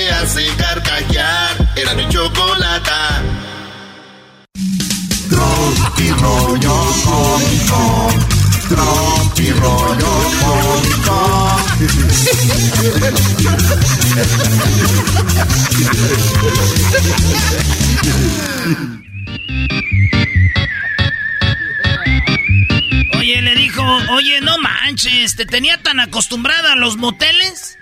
rollo 6.09 6.75
cómico. 7.03 8.09
Tropi 8.69 9.51
rollo 9.51 10.31
Oye, 23.17 23.41
le 23.41 23.55
dijo, 23.55 23.83
oye, 24.11 24.41
no 24.41 24.57
manches, 24.59 25.35
te 25.35 25.45
tenía 25.45 25.77
tan 25.81 25.99
acostumbrada 25.99 26.73
a 26.73 26.75
los 26.75 26.97
moteles 26.97 27.77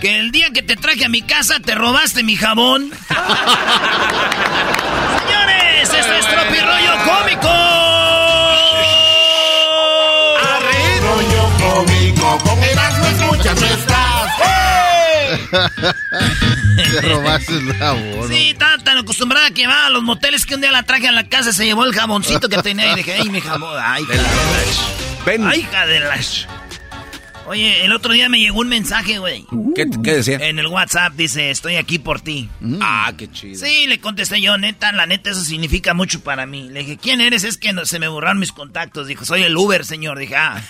que 0.00 0.18
el 0.18 0.30
día 0.30 0.50
que 0.50 0.62
te 0.62 0.76
traje 0.76 1.04
a 1.04 1.08
mi 1.08 1.22
casa 1.22 1.60
te 1.60 1.74
robaste 1.74 2.22
mi 2.22 2.36
jabón. 2.36 2.90
Señores, 6.56 6.56
esto 6.56 6.56
es 6.56 6.62
Tropirollo 6.62 6.92
Cómico. 7.04 7.52
Rollo 11.02 11.44
cómico. 11.58 12.38
Con 12.38 12.62
Erasmo 12.62 13.06
escuchas 13.06 13.60
no 13.60 13.66
estás. 13.66 14.30
Te 16.76 17.00
robaste 17.02 17.52
el 17.52 17.74
jabón. 17.76 18.28
Sí, 18.28 18.50
estaba 18.50 18.78
tan 18.78 18.98
acostumbrada 18.98 19.50
que 19.50 19.66
va 19.66 19.86
a 19.86 19.90
los 19.90 20.02
moteles 20.02 20.46
que 20.46 20.54
un 20.54 20.60
día 20.60 20.72
la 20.72 20.82
traje 20.82 21.08
a 21.08 21.12
la 21.12 21.28
casa, 21.28 21.52
se 21.52 21.64
llevó 21.64 21.84
el 21.84 21.92
jaboncito 21.94 22.48
que 22.48 22.58
tenía 22.58 22.92
y 22.92 22.96
dije, 22.96 23.14
ay, 23.14 23.28
mi 23.28 23.40
jabón, 23.40 23.78
ay, 23.80 24.02
hija 24.02 24.12
de 24.12 25.38
la... 25.38 25.50
Ay, 25.50 25.60
hija 25.60 25.86
de 25.86 26.00
la... 26.00 26.16
Oye, 27.48 27.84
el 27.84 27.92
otro 27.92 28.12
día 28.12 28.28
me 28.28 28.40
llegó 28.40 28.60
un 28.60 28.68
mensaje, 28.68 29.18
güey. 29.18 29.46
¿Qué, 29.74 29.86
qué 30.02 30.14
decía? 30.16 30.38
En 30.40 30.58
el 30.58 30.66
WhatsApp 30.66 31.12
dice, 31.14 31.50
estoy 31.50 31.76
aquí 31.76 32.00
por 32.00 32.20
ti. 32.20 32.48
Ah, 32.80 33.12
qué 33.16 33.30
chido. 33.30 33.64
Sí, 33.64 33.86
le 33.86 34.00
contesté 34.00 34.40
yo, 34.40 34.58
neta, 34.58 34.90
la 34.92 35.06
neta, 35.06 35.30
eso 35.30 35.42
significa 35.42 35.94
mucho 35.94 36.20
para 36.20 36.44
mí. 36.46 36.68
Le 36.70 36.80
dije, 36.80 36.96
¿quién 36.96 37.20
eres? 37.20 37.44
Es 37.44 37.56
que 37.56 37.72
no, 37.72 37.86
se 37.86 38.00
me 38.00 38.08
borraron 38.08 38.40
mis 38.40 38.50
contactos. 38.50 39.06
Dijo, 39.06 39.24
soy 39.24 39.44
el 39.44 39.56
Uber, 39.56 39.84
señor. 39.84 40.18
Dije, 40.18 40.34
ah. 40.36 40.60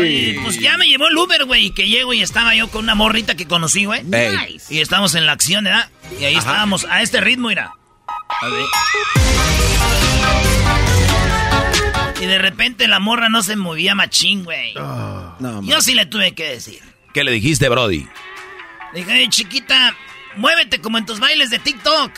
Oye, 0.00 0.40
pues 0.42 0.58
ya 0.58 0.76
me 0.76 0.86
llevó 0.86 1.08
el 1.08 1.16
Uber, 1.16 1.44
güey, 1.46 1.70
que 1.70 1.88
llego 1.88 2.12
y 2.12 2.20
estaba 2.20 2.54
yo 2.54 2.68
con 2.68 2.84
una 2.84 2.94
morrita 2.94 3.34
que 3.34 3.46
conocí, 3.46 3.86
güey. 3.86 4.02
Ey. 4.12 4.60
Y 4.68 4.80
estamos 4.80 5.14
en 5.14 5.24
la 5.24 5.32
acción, 5.32 5.64
¿verdad? 5.64 5.88
Y 6.20 6.24
ahí 6.24 6.36
estábamos, 6.36 6.84
a 6.84 7.00
este 7.00 7.20
ritmo, 7.20 7.48
mira. 7.48 7.72
A 8.42 8.48
ver. 8.48 8.64
Y 12.20 12.26
de 12.26 12.38
repente 12.38 12.88
la 12.88 12.98
morra 13.00 13.28
no 13.28 13.42
se 13.42 13.56
movía 13.56 13.94
machín, 13.94 14.44
güey. 14.44 14.74
Yo 15.62 15.80
sí 15.80 15.94
le 15.94 16.06
tuve 16.06 16.32
que 16.34 16.50
decir. 16.50 16.80
¿Qué 17.12 17.24
le 17.24 17.32
dijiste, 17.32 17.68
Brody? 17.68 18.06
Le 18.92 19.00
dije, 19.00 19.12
"Oye, 19.12 19.28
chiquita, 19.28 19.94
muévete 20.36 20.80
como 20.80 20.98
en 20.98 21.06
tus 21.06 21.18
bailes 21.20 21.50
de 21.50 21.58
TikTok. 21.58 22.12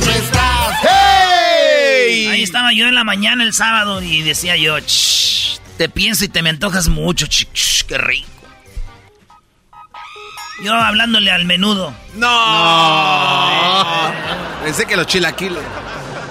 No 0.00 0.10
estás. 0.10 0.84
Ahí 2.30 2.42
estaba 2.42 2.72
yo 2.72 2.86
en 2.86 2.94
la 2.94 3.04
mañana 3.04 3.44
el 3.44 3.52
sábado 3.52 4.02
y 4.02 4.22
decía 4.22 4.56
yo, 4.56 4.78
"Shh, 4.78 5.58
te 5.76 5.88
pienso 5.88 6.24
y 6.24 6.28
te 6.28 6.42
me 6.42 6.50
antojas 6.50 6.88
mucho, 6.88 7.26
ch, 7.26 7.46
ch, 7.52 7.84
qué 7.86 7.98
rico. 7.98 8.28
Yo 10.62 10.74
hablándole 10.74 11.30
al 11.30 11.44
menudo. 11.46 11.94
No. 12.14 12.26
Pensé 14.64 14.86
que 14.86 14.96
los 14.96 15.06
chilaquiles. 15.06 15.62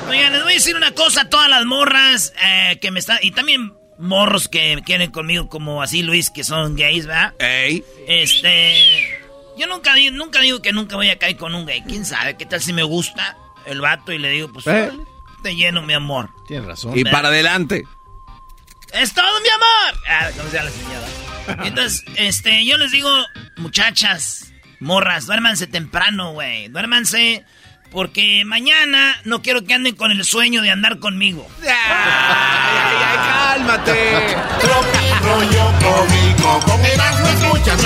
Oigan, 0.08 0.34
les 0.34 0.44
voy 0.44 0.54
a 0.54 0.56
decir 0.56 0.76
una 0.76 0.92
cosa 0.92 1.22
a 1.22 1.30
todas 1.30 1.50
las 1.50 1.66
morras 1.66 2.34
eh, 2.46 2.78
que 2.80 2.92
me 2.92 3.00
están... 3.00 3.20
Y 3.22 3.32
también 3.32 3.74
morros 3.98 4.48
que 4.48 4.82
quieren 4.86 5.12
conmigo 5.12 5.50
como 5.50 5.82
así 5.82 6.04
Luis, 6.04 6.30
que 6.30 6.44
son 6.44 6.76
gays, 6.76 7.06
¿verdad? 7.06 7.34
Ey. 7.40 7.84
Este... 8.08 9.20
Yo 9.58 9.68
nunca, 9.68 9.94
di- 9.94 10.12
nunca 10.12 10.40
digo 10.40 10.62
que 10.62 10.72
nunca 10.72 10.96
voy 10.96 11.10
a 11.10 11.20
caer 11.20 11.36
con 11.38 11.54
un 11.54 11.66
gay. 11.66 11.84
¿Quién 11.86 12.06
sabe? 12.06 12.38
¿Qué 12.38 12.46
tal 12.46 12.62
si 12.62 12.72
me 12.72 12.84
gusta 12.84 13.36
el 13.66 13.82
vato 13.82 14.12
y 14.14 14.18
le 14.18 14.30
digo, 14.30 14.52
pues, 14.54 14.66
Eh. 14.68 14.92
te 15.44 15.56
lleno, 15.56 15.82
mi 15.82 15.94
amor? 15.94 16.30
Tienes 16.48 16.66
razón. 16.66 16.98
Y 16.98 17.04
para 17.04 17.18
para 17.18 17.28
adelante. 17.30 17.84
¡Es 18.94 19.14
todo, 19.14 19.28
mi 19.42 19.50
amor! 19.50 20.02
Ah, 20.08 20.30
como 20.38 20.50
sea 20.50 20.64
la 20.64 20.72
señora. 20.72 21.08
Entonces, 21.64 22.04
este, 22.16 22.66
yo 22.66 22.78
les 22.78 22.92
digo, 22.92 23.10
muchachas, 23.58 24.54
morras, 24.80 25.26
duérmanse 25.26 25.68
temprano, 25.68 26.34
güey. 26.34 26.68
Duérmanse 26.70 27.46
porque 27.92 28.44
mañana 28.46 29.16
no 29.26 29.42
quiero 29.42 29.64
que 29.64 29.74
anden 29.74 29.96
con 29.96 30.12
el 30.12 30.24
sueño 30.24 30.62
de 30.62 30.70
andar 30.70 31.00
conmigo. 31.00 31.48
Ay, 31.62 31.70
ay, 31.70 32.98
ay, 33.08 33.18
cálmate. 33.18 34.38
Rollo 35.22 35.74
cómico. 35.80 36.60
Con 36.66 36.86
Erasmo 36.86 37.28
escuchas. 37.28 37.82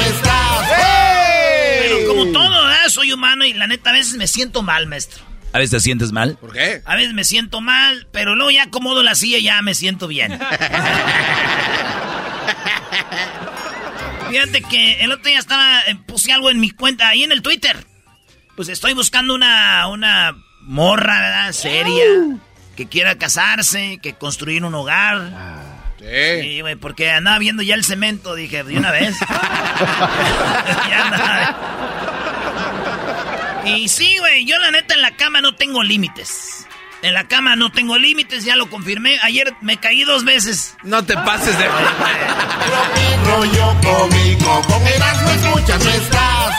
Pero 1.81 2.07
como 2.07 2.25
todo, 2.31 2.65
¿verdad? 2.65 2.87
Soy 2.89 3.11
humano 3.13 3.45
y 3.45 3.53
la 3.53 3.67
neta 3.67 3.91
a 3.91 3.93
veces 3.93 4.15
me 4.15 4.27
siento 4.27 4.61
mal, 4.61 4.87
maestro. 4.87 5.23
¿A 5.53 5.59
veces 5.59 5.71
te 5.71 5.79
sientes 5.81 6.11
mal? 6.11 6.37
¿Por 6.39 6.51
qué? 6.51 6.81
A 6.85 6.95
veces 6.95 7.13
me 7.13 7.23
siento 7.23 7.61
mal, 7.61 8.07
pero 8.11 8.33
luego 8.35 8.49
ya 8.49 8.63
acomodo 8.63 9.03
la 9.03 9.13
silla 9.13 9.37
y 9.37 9.43
ya 9.43 9.61
me 9.61 9.75
siento 9.75 10.07
bien. 10.07 10.39
Fíjate 14.29 14.61
que 14.63 15.03
el 15.03 15.11
otro 15.11 15.25
día 15.25 15.39
estaba, 15.39 15.81
eh, 15.81 15.95
puse 16.07 16.31
algo 16.31 16.49
en 16.49 16.59
mi 16.59 16.71
cuenta, 16.71 17.07
ahí 17.09 17.23
en 17.23 17.31
el 17.31 17.41
Twitter. 17.41 17.85
Pues 18.55 18.69
estoy 18.69 18.93
buscando 18.93 19.33
una, 19.35 19.87
una 19.87 20.35
morra, 20.61 21.19
¿verdad? 21.19 21.51
Seria, 21.51 22.03
que 22.75 22.87
quiera 22.87 23.17
casarse, 23.17 23.99
que 24.01 24.13
construir 24.13 24.63
un 24.63 24.75
hogar. 24.75 25.31
Sí, 25.99 26.61
güey, 26.61 26.75
porque 26.75 27.11
andaba 27.11 27.39
viendo 27.39 27.63
ya 27.63 27.75
el 27.75 27.83
cemento, 27.85 28.35
dije, 28.35 28.63
de 28.63 28.77
una 28.77 28.91
vez. 28.91 29.15
Ya 30.89 31.05
andaba. 31.05 31.57
Y 33.65 33.87
sí, 33.87 34.17
güey, 34.19 34.45
yo 34.45 34.59
la 34.59 34.71
neta 34.71 34.93
en 34.93 35.01
la 35.01 35.15
cama 35.15 35.41
no 35.41 35.55
tengo 35.55 35.81
límites. 35.83 36.67
En 37.03 37.13
la 37.13 37.27
cama 37.27 37.55
no 37.57 37.69
tengo 37.71 37.97
límites, 37.97 38.45
ya 38.45 38.55
lo 38.55 38.69
confirmé. 38.69 39.19
Ayer 39.23 39.53
me 39.61 39.75
caí 39.77 40.03
dos 40.05 40.23
veces. 40.23 40.73
No 40.83 41.03
te 41.03 41.15
pases 41.15 41.57
de. 41.57 41.65
Rollo 43.25 43.75
cómico. 43.83 44.61
Con 44.67 44.87
Erasmo 44.87 45.29
escuchas 45.31 45.83
no 45.83 45.91
estás. 45.91 46.55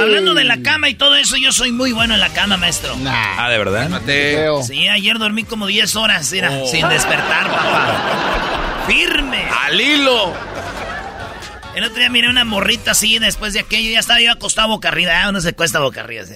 Hablando 0.00 0.34
de 0.34 0.44
la 0.44 0.62
cama 0.62 0.88
y 0.88 0.94
todo 0.94 1.16
eso, 1.16 1.36
yo 1.36 1.50
soy 1.52 1.72
muy 1.72 1.90
bueno 1.92 2.14
en 2.14 2.20
la 2.20 2.28
cama, 2.32 2.56
maestro. 2.56 2.96
Ah, 3.06 3.48
¿de 3.50 3.58
verdad? 3.58 3.90
Sí, 4.64 4.88
ayer 4.88 5.18
dormí 5.18 5.44
como 5.44 5.66
10 5.66 5.96
horas, 5.96 6.30
mira, 6.32 6.50
Oh. 6.52 6.66
sin 6.68 6.88
despertar, 6.88 7.50
papá. 7.50 8.84
Firme. 8.86 9.44
Al 9.64 9.80
hilo. 9.80 10.32
El 11.74 11.84
otro 11.84 11.96
día 11.98 12.08
miré 12.10 12.28
una 12.28 12.44
morrita 12.44 12.92
así, 12.92 13.18
después 13.18 13.52
de 13.52 13.60
aquello, 13.60 13.90
ya 13.90 13.98
estaba 14.00 14.20
yo 14.20 14.30
acostado 14.30 14.68
boca 14.68 14.88
arriba. 14.88 15.12
Ah, 15.22 15.28
uno 15.30 15.40
se 15.40 15.54
cuesta 15.54 15.80
boca 15.80 16.02
arriba, 16.02 16.22
así. 16.22 16.34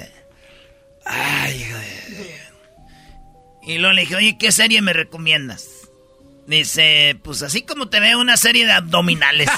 Ay, 1.04 1.62
hijo 1.62 1.78
de... 1.78 2.45
Y 3.66 3.78
luego 3.78 3.94
le 3.94 4.02
dije, 4.02 4.16
oye, 4.16 4.36
¿qué 4.38 4.52
serie 4.52 4.80
me 4.80 4.92
recomiendas? 4.92 5.68
Dice, 6.46 7.18
pues 7.24 7.42
así 7.42 7.62
como 7.62 7.88
te 7.88 7.98
veo 7.98 8.20
una 8.20 8.36
serie 8.36 8.64
de 8.64 8.72
abdominales. 8.72 9.48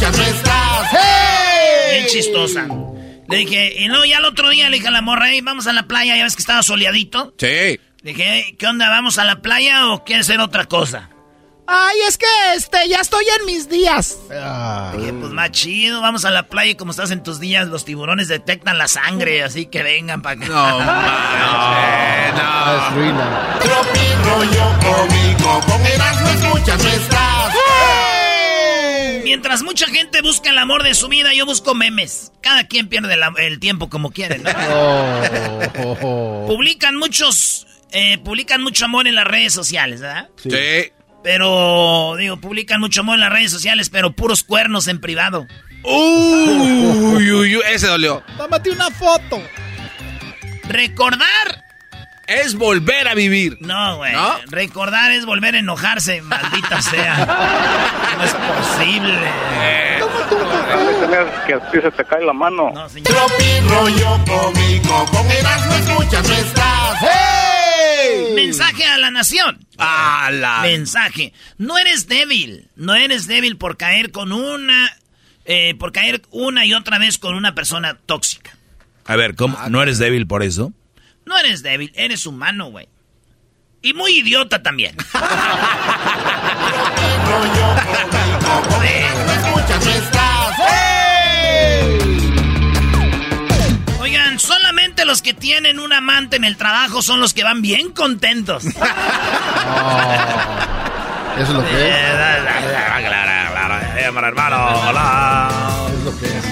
no 0.00 0.22
estás. 0.22 0.90
Bien 1.90 2.06
chistosa. 2.06 2.66
Le 3.28 3.36
dije, 3.38 3.74
y 3.78 3.88
luego 3.88 4.04
ya 4.04 4.18
el 4.18 4.24
otro 4.24 4.48
día 4.50 4.68
le 4.68 4.76
dije 4.76 4.88
a 4.88 4.92
la 4.92 5.00
morra, 5.02 5.30
"Ey, 5.30 5.40
vamos 5.40 5.66
a 5.66 5.72
la 5.72 5.84
playa, 5.86 6.16
ya 6.16 6.24
ves 6.24 6.36
que 6.36 6.42
estaba 6.42 6.62
soleadito. 6.62 7.34
Sí. 7.38 7.46
Le 7.46 7.80
dije, 8.12 8.32
"Ey, 8.36 8.52
¿qué 8.56 8.66
onda? 8.66 8.88
¿Vamos 8.90 9.18
a 9.18 9.24
la 9.24 9.40
playa 9.42 9.88
o 9.88 10.04
quieres 10.04 10.28
hacer 10.28 10.40
otra 10.40 10.64
cosa? 10.66 11.10
Ay, 11.66 11.96
es 12.06 12.18
que 12.18 12.26
este, 12.54 12.76
ya 12.88 13.00
estoy 13.00 13.24
en 13.40 13.46
mis 13.46 13.70
días. 13.70 14.18
Le 14.28 14.98
dije, 14.98 15.12
pues 15.14 15.32
más 15.32 15.50
chido, 15.50 16.02
vamos 16.02 16.26
a 16.26 16.30
la 16.30 16.42
playa 16.46 16.72
y 16.72 16.74
como 16.74 16.90
estás 16.90 17.10
en 17.10 17.22
tus 17.22 17.40
días, 17.40 17.68
los 17.68 17.86
tiburones 17.86 18.28
detectan 18.28 18.76
la 18.76 18.86
sangre, 18.86 19.42
así 19.42 19.64
que 19.66 19.82
vengan 19.82 20.20
para 20.20 20.36
acá. 20.36 20.46
No, 20.46 20.80
no. 20.84 20.92
Es 22.88 22.94
ruina. 22.94 23.58
Tropi 23.60 24.12
rollo 24.24 24.78
cómico, 24.80 25.60
con 25.66 25.86
Erasmo 25.86 26.28
escuchas 26.28 26.82
no 26.84 26.90
estás. 26.90 27.54
Mientras 29.24 29.62
mucha 29.62 29.86
gente 29.86 30.20
busca 30.20 30.50
el 30.50 30.58
amor 30.58 30.82
de 30.82 30.92
su 30.94 31.08
vida, 31.08 31.32
yo 31.32 31.46
busco 31.46 31.74
memes. 31.74 32.30
Cada 32.42 32.66
quien 32.66 32.88
pierde 32.88 33.16
la- 33.16 33.32
el 33.38 33.58
tiempo 33.58 33.88
como 33.88 34.10
quiere, 34.10 34.38
¿no? 34.38 34.50
Publican 36.46 36.96
muchos, 36.96 37.66
eh, 37.90 38.18
publican 38.18 38.62
mucho 38.62 38.84
amor 38.84 39.06
en 39.08 39.14
las 39.14 39.24
redes 39.26 39.54
sociales, 39.54 40.02
¿verdad? 40.02 40.28
Sí. 40.36 40.50
Pero, 41.24 42.16
digo, 42.18 42.36
publican 42.36 42.80
mucho 42.80 43.00
amor 43.00 43.14
en 43.14 43.22
las 43.22 43.32
redes 43.32 43.50
sociales, 43.50 43.88
pero 43.88 44.12
puros 44.12 44.44
cuernos 44.44 44.88
en 44.88 45.00
privado. 45.00 45.46
Uy, 45.82 47.32
uy, 47.32 47.56
uy, 47.56 47.60
ese 47.72 47.86
dolió. 47.86 48.22
Tómate 48.36 48.70
una 48.70 48.90
foto. 48.90 49.42
Recordar 50.64 51.64
Es 52.26 52.54
volver 52.54 53.08
a 53.08 53.14
vivir. 53.14 53.56
No, 53.60 53.96
güey. 53.96 54.12
¿No? 54.12 54.34
Recordar 54.48 55.12
es 55.12 55.24
volver 55.24 55.54
a 55.54 55.58
enojarse, 55.60 56.20
maldita 56.22 56.80
sea. 56.82 57.16
No 58.18 58.24
es 58.24 58.34
posible. 58.34 59.18
que 61.46 61.54
a 61.54 61.70
ti 61.70 61.80
se 61.80 61.90
te 61.90 62.04
cae 62.04 62.24
la 62.24 62.32
mano. 62.34 62.70
Tropi 63.02 63.60
rollo 63.66 64.20
cómico, 64.26 65.06
con 65.10 65.30
Erasmo 65.30 65.74
escuchas 65.74 66.28
no 66.28 66.34
estás. 66.34 67.53
Mensaje 68.34 68.84
a 68.86 68.98
la 68.98 69.10
nación. 69.10 69.66
A 69.78 70.30
la- 70.32 70.60
Mensaje. 70.62 71.32
No 71.58 71.78
eres 71.78 72.06
débil. 72.08 72.68
No 72.76 72.94
eres 72.94 73.26
débil 73.26 73.56
por 73.56 73.76
caer 73.76 74.10
con 74.12 74.32
una. 74.32 74.96
eh, 75.46 75.74
por 75.78 75.92
caer 75.92 76.22
una 76.30 76.64
y 76.64 76.72
otra 76.74 76.98
vez 76.98 77.18
con 77.18 77.34
una 77.34 77.54
persona 77.54 77.98
tóxica. 78.06 78.56
A 79.04 79.16
ver, 79.16 79.34
¿cómo? 79.34 79.58
¿no 79.68 79.82
eres 79.82 79.98
débil 79.98 80.26
por 80.26 80.42
eso? 80.42 80.72
No 81.26 81.36
eres 81.38 81.62
débil, 81.62 81.92
eres 81.94 82.24
humano, 82.26 82.70
güey. 82.70 82.88
Y 83.82 83.92
muy 83.92 84.18
idiota 84.20 84.62
también. 84.62 84.96
solamente 95.04 95.06
los 95.06 95.22
que 95.22 95.34
tienen 95.34 95.78
un 95.78 95.92
amante 95.92 96.36
en 96.36 96.44
el 96.44 96.56
trabajo 96.56 97.02
son 97.02 97.20
los 97.20 97.34
que 97.34 97.44
van 97.44 97.60
bien 97.62 97.92
contentos. 97.92 98.64
Eso 98.64 98.78
es 101.38 101.48
lo 101.50 101.64
que 101.64 101.88
es. 101.88 101.94
hermano, 104.16 104.88
hola. 104.88 105.50
Es 105.88 106.04
lo 106.04 106.18
que 106.18 106.26
es. 106.26 106.44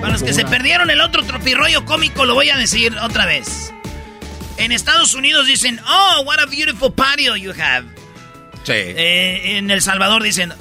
Para 0.00 0.12
los 0.12 0.22
que 0.22 0.32
se 0.32 0.44
perdieron 0.44 0.90
el 0.90 1.00
otro 1.00 1.24
tropirroyo 1.24 1.84
cómico, 1.84 2.24
lo 2.24 2.34
voy 2.34 2.50
a 2.50 2.56
decir 2.56 2.96
otra 2.98 3.26
vez. 3.26 3.72
En 4.56 4.72
Estados 4.72 5.14
Unidos 5.14 5.46
dicen, 5.46 5.80
oh, 5.86 6.22
what 6.24 6.38
a 6.38 6.46
beautiful 6.46 6.92
patio 6.92 7.36
you 7.36 7.50
have. 7.52 7.84
Sí. 8.64 8.72
Eh, 8.72 9.58
en 9.58 9.70
El 9.70 9.82
Salvador 9.82 10.22
dicen, 10.22 10.54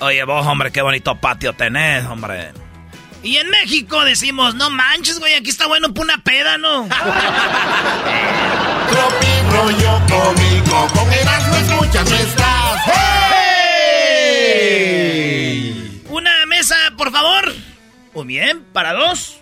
oye 0.00 0.24
vos, 0.24 0.46
hombre, 0.46 0.70
qué 0.70 0.80
bonito 0.82 1.16
patio 1.16 1.52
tenés, 1.52 2.04
hombre. 2.06 2.52
Y 3.22 3.36
en 3.36 3.48
México 3.50 4.04
decimos, 4.04 4.56
no 4.56 4.68
manches, 4.70 5.20
güey, 5.20 5.34
aquí 5.34 5.50
está 5.50 5.68
bueno 5.68 5.94
para 5.94 6.04
una 6.04 6.18
peda, 6.24 6.58
¿no? 6.58 6.88
Tropi 8.90 9.26
rollo 9.50 10.00
cómico, 10.08 10.88
con 10.92 11.12
Erasmo 11.12 11.56
escuchas 11.56 12.10
no 12.10 12.16
estás. 12.16 12.80
Una 16.08 16.46
mesa, 16.46 16.76
por 16.98 17.12
favor. 17.12 17.54
Muy 18.12 18.26
bien, 18.26 18.64
para 18.72 18.92
dos. 18.92 19.38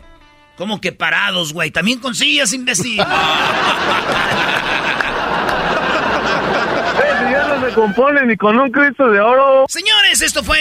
¿Cómo 0.56 0.78
que 0.78 0.92
parados, 0.92 1.54
güey? 1.54 1.70
También 1.70 2.00
con 2.00 2.14
sillas, 2.14 2.52
imbécil. 2.52 2.98
ya 7.30 7.46
no 7.48 7.66
se 7.66 7.72
compone 7.72 8.26
ni 8.26 8.36
con 8.36 8.58
un 8.58 8.70
Cristo 8.70 9.08
de 9.08 9.20
oro. 9.20 9.64
Señores, 9.68 10.20
esto 10.20 10.44
fue... 10.44 10.58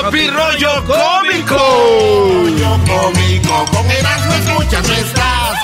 Tropi 0.00 0.30
rollo 0.30 0.84
cómico. 0.84 1.56
Rollo 1.56 2.78
cómico, 2.86 3.64
con 3.72 3.90
Erasmo 3.90 4.34
escuchas 4.34 4.88
no 4.88 4.94
estás. 4.94 5.58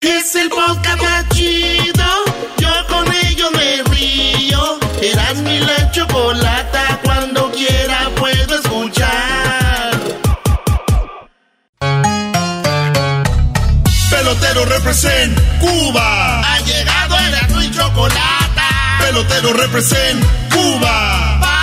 Es 0.00 0.34
el 0.36 0.48
podcast 0.50 1.02
más 1.02 1.28
chido. 1.30 2.04
Yo 2.58 2.70
con 2.88 3.12
ello 3.12 3.50
me 3.50 3.82
río. 3.90 4.78
Erasmo 5.02 5.50
y 5.50 5.58
la 5.58 5.90
chocolata 5.90 7.00
cuando 7.02 7.50
quiera 7.50 8.08
puedo 8.14 8.54
escuchar. 8.54 9.98
Pelotero 14.10 14.64
represent 14.64 15.40
Cuba. 15.58 16.40
Ha 16.40 16.60
llegado 16.60 17.18
Erasmo 17.18 17.62
y 17.62 17.70
chocolata. 17.72 18.68
Pelotero 19.00 19.52
represent 19.54 20.24
Cuba. 20.52 21.53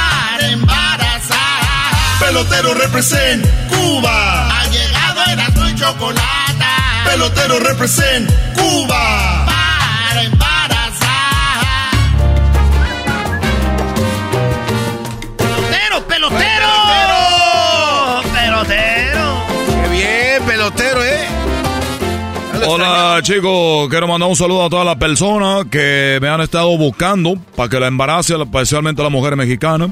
Pelotero 2.22 2.74
represent 2.76 3.46
Cuba. 3.68 4.48
Ha 4.48 4.66
llegado 4.68 5.22
Erasmo 5.32 5.68
y 5.68 5.76
chocolata. 5.76 6.70
Pelotero 7.06 7.60
represent 7.60 8.30
Cuba. 8.54 9.46
Para 9.46 10.24
embarazar. 10.24 11.92
¡Pelotero, 15.38 16.08
pelotero! 16.08 16.40
¡Pelotero! 18.34 19.44
Qué 19.84 19.90
bien, 19.90 20.44
pelotero, 20.46 21.04
¿eh? 21.04 21.28
Hola 22.68 23.20
chicos, 23.24 23.90
quiero 23.90 24.08
mandar 24.08 24.30
un 24.30 24.36
saludo 24.36 24.68
a 24.68 24.70
todas 24.70 24.86
las 24.86 24.98
personas 24.98 25.66
que 25.72 26.20
me 26.22 26.30
han 26.30 26.42
estado 26.42 26.78
buscando 26.78 27.36
para 27.56 27.68
que 27.68 27.80
la 27.80 27.88
embarace, 27.88 28.36
especialmente 28.40 29.02
a 29.02 29.06
las 29.06 29.12
mujeres 29.12 29.36
mexicanas. 29.36 29.90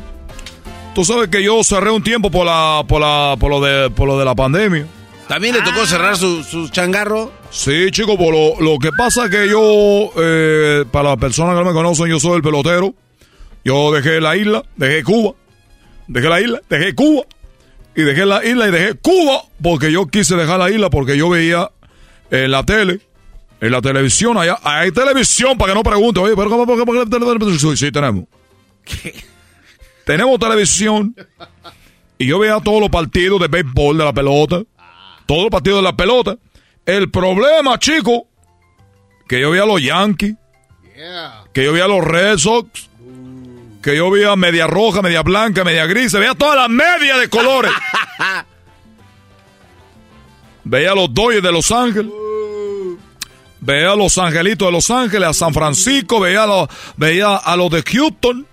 Tú 0.95 1.05
sabes 1.05 1.29
que 1.29 1.41
yo 1.43 1.63
cerré 1.63 1.91
un 1.91 2.03
tiempo 2.03 2.29
por 2.29 2.45
la, 2.45 2.83
por 2.87 2.99
la, 2.99 3.35
por 3.39 3.49
lo 3.49 3.61
de, 3.61 3.89
por 3.89 4.07
lo 4.07 4.17
de 4.19 4.25
la 4.25 4.35
pandemia. 4.35 4.85
¿También 5.27 5.55
le 5.55 5.61
tocó 5.61 5.85
cerrar 5.85 6.17
su, 6.17 6.43
su 6.43 6.69
changarro? 6.69 7.31
Sí, 7.51 7.91
chicos, 7.91 8.17
por 8.17 8.33
lo, 8.33 8.59
lo 8.59 8.79
que 8.79 8.89
pasa 8.91 9.25
es 9.25 9.31
que 9.31 9.47
yo, 9.47 10.11
eh, 10.17 10.85
para 10.91 11.09
las 11.09 11.17
personas 11.19 11.53
que 11.55 11.59
no 11.63 11.65
me 11.67 11.73
conocen, 11.73 12.07
yo 12.07 12.19
soy 12.19 12.37
el 12.37 12.41
pelotero. 12.41 12.93
Yo 13.63 13.91
dejé 13.91 14.19
la 14.21 14.35
isla, 14.35 14.63
dejé 14.77 15.03
Cuba, 15.03 15.33
dejé 16.07 16.27
la 16.29 16.41
isla, 16.41 16.61
dejé 16.69 16.95
Cuba, 16.95 17.23
y 17.95 18.01
dejé 18.01 18.25
la 18.25 18.43
isla 18.43 18.67
y 18.67 18.71
dejé 18.71 18.93
Cuba, 18.95 19.43
porque 19.61 19.91
yo 19.91 20.07
quise 20.07 20.35
dejar 20.35 20.59
la 20.59 20.71
isla 20.71 20.89
porque 20.89 21.17
yo 21.17 21.29
veía 21.29 21.69
en 22.31 22.49
la 22.51 22.63
tele, 22.63 22.99
en 23.61 23.71
la 23.71 23.81
televisión, 23.81 24.37
allá, 24.37 24.57
hay 24.63 24.91
televisión, 24.91 25.57
para 25.57 25.73
que 25.73 25.77
no 25.77 25.83
pregunte, 25.83 26.19
oye, 26.21 26.35
pero 26.35 26.49
¿cómo, 26.49 26.65
por 26.65 26.79
qué- 26.79 26.85
por 26.85 27.03
qué 27.03 27.09
televisión? 27.09 27.77
Sí, 27.77 27.85
sí, 27.85 27.91
tenemos. 27.91 28.23
Tenemos 30.09 30.39
televisión, 30.39 31.15
y 32.17 32.25
yo 32.25 32.39
veía 32.39 32.59
todos 32.61 32.81
los 32.81 32.89
partidos 32.89 33.39
de 33.41 33.47
béisbol, 33.47 33.95
de 33.95 34.05
la 34.05 34.11
pelota, 34.11 34.63
todos 35.27 35.43
los 35.43 35.51
partidos 35.51 35.77
de 35.77 35.83
la 35.83 35.95
pelota. 35.95 36.35
El 36.83 37.11
problema, 37.11 37.77
chico, 37.77 38.25
que 39.27 39.39
yo 39.39 39.51
veía 39.51 39.61
a 39.61 39.67
los 39.67 39.79
Yankees, 39.79 40.33
que 41.53 41.63
yo 41.63 41.73
veía 41.73 41.85
a 41.85 41.87
los 41.87 42.03
Red 42.03 42.39
Sox, 42.39 42.89
que 43.83 43.97
yo 43.97 44.09
veía 44.09 44.35
media 44.35 44.65
roja, 44.65 45.03
media 45.03 45.21
blanca, 45.21 45.63
media 45.63 45.85
gris, 45.85 46.11
veía 46.13 46.33
todas 46.33 46.55
las 46.55 46.69
medias 46.69 47.19
de 47.19 47.29
colores. 47.29 47.71
veía 50.63 50.93
a 50.93 50.95
los 50.95 51.13
Dodgers 51.13 51.43
de 51.43 51.51
Los 51.51 51.71
Ángeles. 51.71 52.11
Veía 53.59 53.91
a 53.91 53.95
los 53.95 54.17
Angelitos 54.17 54.69
de 54.69 54.71
Los 54.71 54.89
Ángeles, 54.89 55.29
a 55.29 55.33
San 55.35 55.53
Francisco, 55.53 56.19
veía 56.19 56.45
a 56.45 56.47
los, 56.47 56.67
veía 56.97 57.35
a 57.35 57.55
los 57.55 57.69
de 57.69 57.83
Houston, 57.83 58.47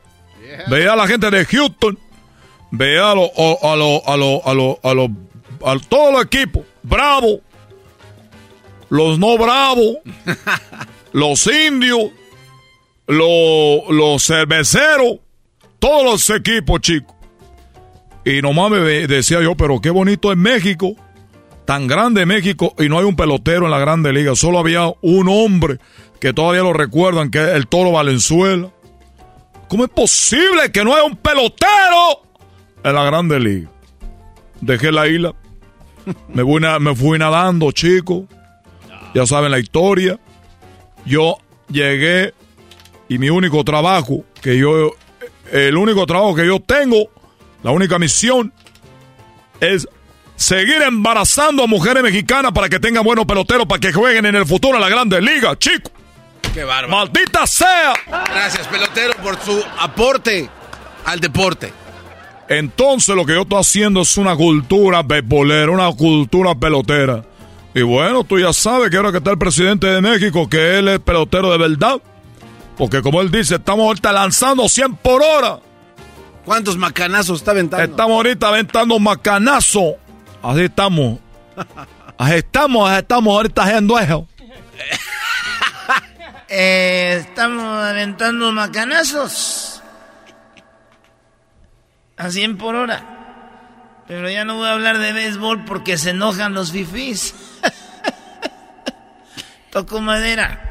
veía 0.68 0.93
a 0.93 0.97
la 0.97 1.06
gente 1.06 1.31
de 1.31 1.44
Houston, 1.44 1.98
veía 2.70 3.12
a 3.12 3.14
los, 3.14 3.31
a 3.62 3.77
los, 3.77 4.02
a 4.06 4.16
los, 4.16 4.40
a 4.47 4.55
los, 4.55 4.77
a 4.82 4.94
los, 4.94 5.10
a 5.64 5.77
todos 5.89 6.12
los 6.12 6.24
equipos, 6.24 6.62
Bravo, 6.82 7.40
los 8.89 9.18
no 9.18 9.36
bravos, 9.39 9.97
los 11.12 11.47
indios, 11.47 12.10
los, 13.06 13.89
los 13.90 14.24
cerveceros, 14.24 15.18
todos 15.78 16.05
los 16.05 16.31
equipos, 16.31 16.81
chicos. 16.81 17.14
Y 18.24 18.43
nomás 18.43 18.70
me 18.70 18.78
ve- 18.81 19.06
decía 19.06 19.40
yo, 19.40 19.56
pero 19.56 19.81
qué 19.81 19.90
bonito 19.90 20.31
es 20.32 20.39
México. 20.39 20.94
tan 21.64 21.86
grande 21.89 22.27
México 22.27 22.74
y 22.78 22.89
no 22.89 22.98
hay 22.98 23.05
un 23.05 23.16
pelotero 23.16 23.64
en 23.66 23.70
la 23.73 23.78
Grande 23.81 24.12
Liga. 24.12 24.35
Solo 24.36 24.59
había 24.60 24.86
un 25.01 25.28
hombre 25.28 25.78
que 26.20 26.32
todavía 26.32 26.62
lo 26.62 26.73
recuerdan, 26.73 27.31
que 27.31 27.39
es 27.43 27.48
el 27.51 27.66
Toro 27.66 27.90
Valenzuela. 27.93 28.70
¿Cómo 29.68 29.84
es 29.84 29.90
posible 29.90 30.70
que 30.72 30.84
no 30.84 30.94
haya 30.94 31.05
un 31.05 31.16
pelotero 31.16 32.22
en 32.84 32.94
la 32.94 33.05
Grande 33.05 33.40
Liga? 33.40 33.70
Dejé 34.60 34.93
la 34.93 35.09
isla. 35.09 35.34
Me 36.28 36.94
fui, 36.94 37.18
nadando, 37.18 37.72
chico. 37.72 38.26
Ya 39.14 39.26
saben 39.26 39.51
la 39.51 39.59
historia. 39.59 40.18
Yo 41.05 41.38
llegué 41.68 42.32
y 43.09 43.18
mi 43.18 43.30
único 43.30 43.64
trabajo 43.64 44.24
que 44.40 44.56
yo, 44.59 44.93
el 45.52 45.76
único 45.76 46.06
trabajo 46.06 46.34
que 46.34 46.47
yo 46.47 46.60
tengo, 46.60 47.10
la 47.62 47.70
única 47.72 47.98
misión 47.98 48.52
es 49.60 49.88
seguir 50.36 50.82
embarazando 50.82 51.64
a 51.64 51.66
mujeres 51.66 52.02
mexicanas 52.02 52.52
para 52.52 52.68
que 52.68 52.78
tengan 52.78 53.05
buenos 53.05 53.24
peloteros 53.24 53.66
para 53.66 53.80
que 53.80 53.93
jueguen 53.93 54.26
en 54.26 54.36
el 54.36 54.47
futuro 54.47 54.76
en 54.76 54.82
la 54.82 54.88
Grande 54.88 55.20
Liga, 55.20 55.56
chico. 55.59 55.90
Qué 56.57 56.65
bárbaro. 56.65 56.89
¡Maldita 56.89 57.47
sea! 57.47 57.93
Gracias, 58.07 58.66
pelotero, 58.69 59.12
por 59.23 59.39
su 59.41 59.62
aporte 59.78 60.49
al 61.05 61.20
deporte. 61.20 61.70
Entonces 62.49 63.15
lo 63.15 63.27
que 63.27 63.35
yo 63.35 63.43
estoy 63.43 63.61
haciendo 63.61 64.01
es 64.01 64.16
una 64.16 64.35
cultura 64.35 65.03
beisbolera, 65.03 65.70
una 65.70 65.93
cultura 65.93 66.55
pelotera. 66.55 67.23
Y 67.74 67.83
bueno, 67.83 68.24
tú 68.24 68.39
ya 68.39 68.55
sabes 68.55 68.89
que 68.89 68.97
ahora 68.97 69.12
que 69.12 69.19
está 69.19 69.33
el 69.33 69.37
presidente 69.37 69.87
de 69.87 70.01
México, 70.01 70.49
que 70.49 70.78
él 70.78 70.89
es 70.89 70.99
pelotero 70.99 71.53
de 71.53 71.59
verdad. 71.59 72.01
Porque 72.78 73.03
como 73.03 73.20
él 73.20 73.31
dice, 73.31 73.57
estamos 73.57 73.85
ahorita 73.85 74.11
lanzando 74.12 74.66
100 74.66 74.97
por 74.97 75.23
hora. 75.23 75.59
¿Cuántos 76.47 76.78
macanazos 76.78 77.41
está 77.41 77.51
aventando? 77.51 77.85
Estamos 77.85 78.15
ahorita 78.16 78.49
aventando 78.49 78.99
macanazo. 78.99 79.97
Así 80.43 80.62
estamos. 80.62 81.19
Así 82.16 82.37
estamos, 82.37 82.89
así 82.89 83.01
estamos 83.01 83.37
ahorita 83.37 83.62
haciendo 83.62 83.99
eso. 83.99 84.27
Eh, 86.48 87.18
estamos 87.20 87.85
aventando 87.85 88.52
macanazos. 88.52 89.82
A 92.16 92.31
100 92.31 92.56
por 92.56 92.74
hora. 92.74 94.05
Pero 94.06 94.31
ya 94.31 94.44
no 94.44 94.56
voy 94.56 94.68
a 94.68 94.73
hablar 94.73 94.98
de 94.98 95.12
béisbol 95.12 95.64
porque 95.64 95.98
se 95.98 96.10
enojan 96.10 96.55
los 96.55 96.70
fifís. 96.70 97.35
Toco 99.70 100.01
madera. 100.01 100.62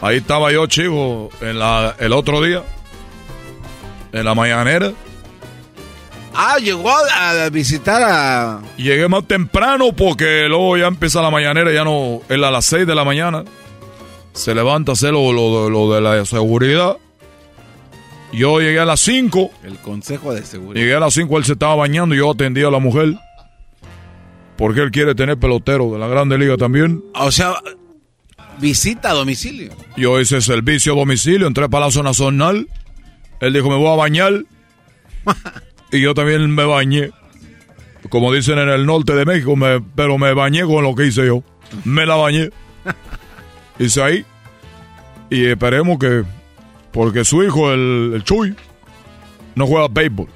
Ahí 0.00 0.18
estaba 0.18 0.52
yo, 0.52 0.66
chico, 0.66 1.30
en 1.40 1.58
la, 1.58 1.94
el 1.98 2.12
otro 2.12 2.42
día. 2.42 2.62
En 4.12 4.24
la 4.24 4.34
mañanera. 4.34 4.92
Ah, 6.34 6.58
llegó 6.58 6.90
a, 6.90 7.44
a 7.44 7.50
visitar 7.50 8.02
a... 8.02 8.60
Llegué 8.76 9.08
más 9.08 9.26
temprano 9.26 9.92
porque 9.92 10.46
luego 10.48 10.76
ya 10.76 10.86
empieza 10.88 11.22
la 11.22 11.30
mañanera, 11.30 11.72
ya 11.72 11.84
no, 11.84 12.20
es 12.28 12.36
a 12.42 12.50
las 12.50 12.64
6 12.66 12.86
de 12.86 12.94
la 12.94 13.04
mañana. 13.04 13.44
Se 14.32 14.54
levanta 14.54 14.92
a 14.92 14.94
hacer 14.94 15.12
lo, 15.12 15.32
lo- 15.32 15.70
lo 15.70 15.94
de 15.94 16.00
la 16.00 16.24
seguridad. 16.24 16.96
Yo 18.32 18.58
llegué 18.60 18.80
a 18.80 18.84
las 18.84 18.98
5. 19.00 19.50
El 19.62 19.78
consejo 19.78 20.34
de 20.34 20.44
seguridad. 20.44 20.74
Llegué 20.82 20.94
a 20.96 21.00
las 21.00 21.14
5, 21.14 21.38
él 21.38 21.44
se 21.44 21.52
estaba 21.52 21.76
bañando 21.76 22.14
y 22.16 22.18
yo 22.18 22.32
atendí 22.32 22.64
a 22.64 22.70
la 22.70 22.80
mujer. 22.80 23.14
Porque 24.56 24.80
él 24.80 24.90
quiere 24.90 25.14
tener 25.14 25.38
pelotero 25.38 25.92
de 25.92 25.98
la 26.00 26.08
Grande 26.08 26.36
Liga 26.36 26.56
también. 26.56 27.04
O 27.14 27.30
sea, 27.30 27.54
visita 28.58 29.10
a 29.10 29.14
domicilio. 29.14 29.72
Yo 29.96 30.20
hice 30.20 30.40
servicio 30.40 30.94
a 30.94 30.96
domicilio, 30.96 31.46
entré 31.46 31.64
a 31.64 31.68
Palacio 31.68 32.02
Nacional. 32.02 32.68
Él 33.40 33.52
dijo, 33.52 33.68
me 33.70 33.76
voy 33.76 33.92
a 33.92 33.96
bañar. 33.96 34.32
y 35.96 36.00
yo 36.02 36.14
también 36.14 36.50
me 36.54 36.64
bañé. 36.64 37.10
Como 38.10 38.32
dicen 38.32 38.58
en 38.58 38.68
el 38.68 38.84
norte 38.86 39.14
de 39.14 39.24
México, 39.24 39.56
me- 39.56 39.80
pero 39.80 40.18
me 40.18 40.34
bañé 40.34 40.62
con 40.64 40.82
lo 40.84 40.94
que 40.94 41.06
hice 41.06 41.26
yo. 41.26 41.42
Me 41.84 42.04
la 42.06 42.16
bañé. 42.16 42.50
Hice 43.78 44.02
ahí. 44.02 44.24
Y 45.30 45.46
esperemos 45.46 45.98
que... 45.98 46.22
Porque 46.92 47.24
su 47.24 47.42
hijo, 47.42 47.72
el, 47.72 48.12
el 48.14 48.22
Chuy, 48.24 48.54
no 49.56 49.66
juega 49.66 49.88
béisbol. 49.90 50.28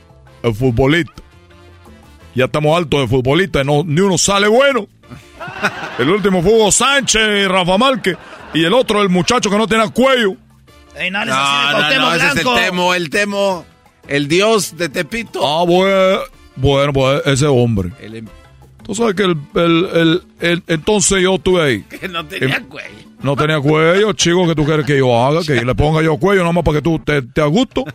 El 0.42 0.54
futbolista. 0.54 1.12
Ya 2.34 2.46
estamos 2.46 2.76
altos 2.76 3.00
de 3.02 3.08
futbolistas, 3.08 3.64
no, 3.64 3.82
ni 3.84 4.00
uno 4.00 4.16
sale 4.18 4.48
bueno. 4.48 4.86
El 5.98 6.10
último 6.10 6.42
fue 6.42 6.52
Hugo 6.52 6.70
Sánchez 6.72 7.20
y 7.44 7.46
Rafa 7.46 7.76
Márquez. 7.78 8.16
Y 8.54 8.64
el 8.64 8.72
otro, 8.72 9.02
el 9.02 9.08
muchacho 9.08 9.50
que 9.50 9.58
no 9.58 9.66
tiene 9.66 9.88
cuello. 9.90 10.34
Ey, 10.96 11.10
no, 11.10 11.24
No, 11.24 11.72
no, 11.72 11.94
no, 11.98 12.14
ese 12.14 12.26
es 12.28 12.36
el 12.36 12.42
Temo, 12.54 12.94
el 12.94 13.10
Temo, 13.10 13.64
el 14.08 14.28
dios 14.28 14.76
de 14.76 14.88
Tepito. 14.88 15.46
Ah, 15.46 15.64
bueno, 15.64 16.18
bueno, 16.56 16.92
pues 16.92 17.22
ese 17.26 17.46
hombre. 17.46 17.90
El 18.00 18.16
em- 18.16 18.26
Tú 18.84 18.94
sabes 18.94 19.14
que 19.14 19.22
el, 19.24 19.36
el- 19.54 19.88
el- 19.94 20.22
el- 20.40 20.62
entonces 20.66 21.22
yo 21.22 21.34
estuve 21.34 21.62
ahí. 21.62 21.82
que 22.00 22.08
no 22.08 22.24
tenía 22.26 22.56
Em- 22.56 22.64
cuello. 22.66 22.88
No 23.20 23.34
tenía 23.36 23.58
cuello, 23.60 24.12
chico, 24.12 24.46
que 24.46 24.54
tú 24.54 24.64
quieres 24.64 24.86
que 24.86 24.96
yo 24.96 25.14
haga, 25.18 25.40
que 25.42 25.54
le 25.64 25.74
ponga 25.74 26.02
yo 26.02 26.16
cuello 26.18 26.42
nada 26.42 26.52
más 26.52 26.64
para 26.64 26.78
que 26.78 26.82
tú 26.82 26.98
te, 26.98 27.22
te 27.22 27.40
a 27.40 27.46
gusto. 27.46 27.84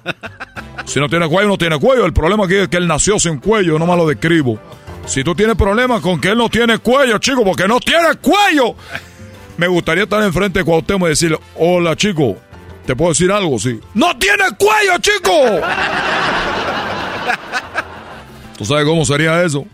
Si 0.85 0.99
no 0.99 1.07
tiene 1.07 1.29
cuello, 1.29 1.47
no 1.47 1.57
tiene 1.57 1.79
cuello. 1.79 2.05
El 2.05 2.11
problema 2.11 2.43
aquí 2.43 2.55
es 2.55 2.67
que 2.67 2.75
él 2.75 2.87
nació 2.87 3.17
sin 3.17 3.37
cuello, 3.39 3.79
no 3.79 3.85
más 3.85 3.95
lo 3.97 4.05
describo. 4.05 4.59
Si 5.05 5.23
tú 5.23 5.33
tienes 5.33 5.55
problemas 5.55 6.01
con 6.01 6.19
que 6.19 6.27
él 6.31 6.37
no 6.37 6.49
tiene 6.49 6.77
cuello, 6.79 7.19
chico, 7.19 7.45
porque 7.45 7.69
no 7.69 7.79
tiene 7.79 8.15
cuello. 8.21 8.75
Me 9.55 9.67
gustaría 9.67 10.03
estar 10.03 10.21
enfrente 10.23 10.59
de 10.59 10.65
Cuauhtémoc 10.65 11.07
y 11.07 11.09
decirle, 11.11 11.39
hola, 11.55 11.95
chico, 11.95 12.35
¿te 12.85 12.95
puedo 12.95 13.11
decir 13.11 13.31
algo? 13.31 13.59
Sí. 13.59 13.79
¡No 13.93 14.17
tiene 14.17 14.43
cuello, 14.57 14.97
chico! 14.99 15.31
¿Tú 18.57 18.65
sabes 18.65 18.85
cómo 18.85 19.05
sería 19.05 19.43
eso? 19.43 19.65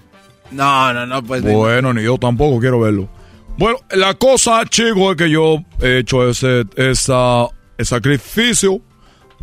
No, 0.52 0.94
no, 0.94 1.06
no, 1.06 1.24
pues. 1.24 1.44
Bueno, 1.44 1.94
ni 1.94 2.04
yo 2.04 2.18
tampoco 2.18 2.60
quiero 2.60 2.80
verlo. 2.80 3.10
Bueno, 3.58 3.80
la 3.92 4.14
cosa, 4.14 4.64
chicos, 4.66 5.12
es 5.12 5.18
que 5.18 5.30
yo 5.30 5.64
he 5.82 6.00
hecho 6.00 6.30
ese, 6.30 6.64
esa, 6.78 7.48
ese 7.78 7.90
sacrificio 7.90 8.80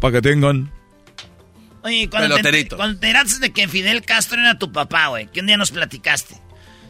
para 0.00 0.12
que 0.12 0.22
tengan... 0.22 0.72
Oye, 1.82 2.08
cuando 2.08 2.36
te, 2.36 2.68
cuando 2.68 2.98
te 2.98 3.08
enteraste 3.08 3.40
de 3.40 3.52
que 3.52 3.68
Fidel 3.68 4.02
Castro 4.02 4.40
era 4.40 4.58
tu 4.58 4.72
papá, 4.72 5.08
güey, 5.08 5.26
que 5.26 5.40
un 5.40 5.46
día 5.46 5.56
nos 5.56 5.70
platicaste. 5.70 6.34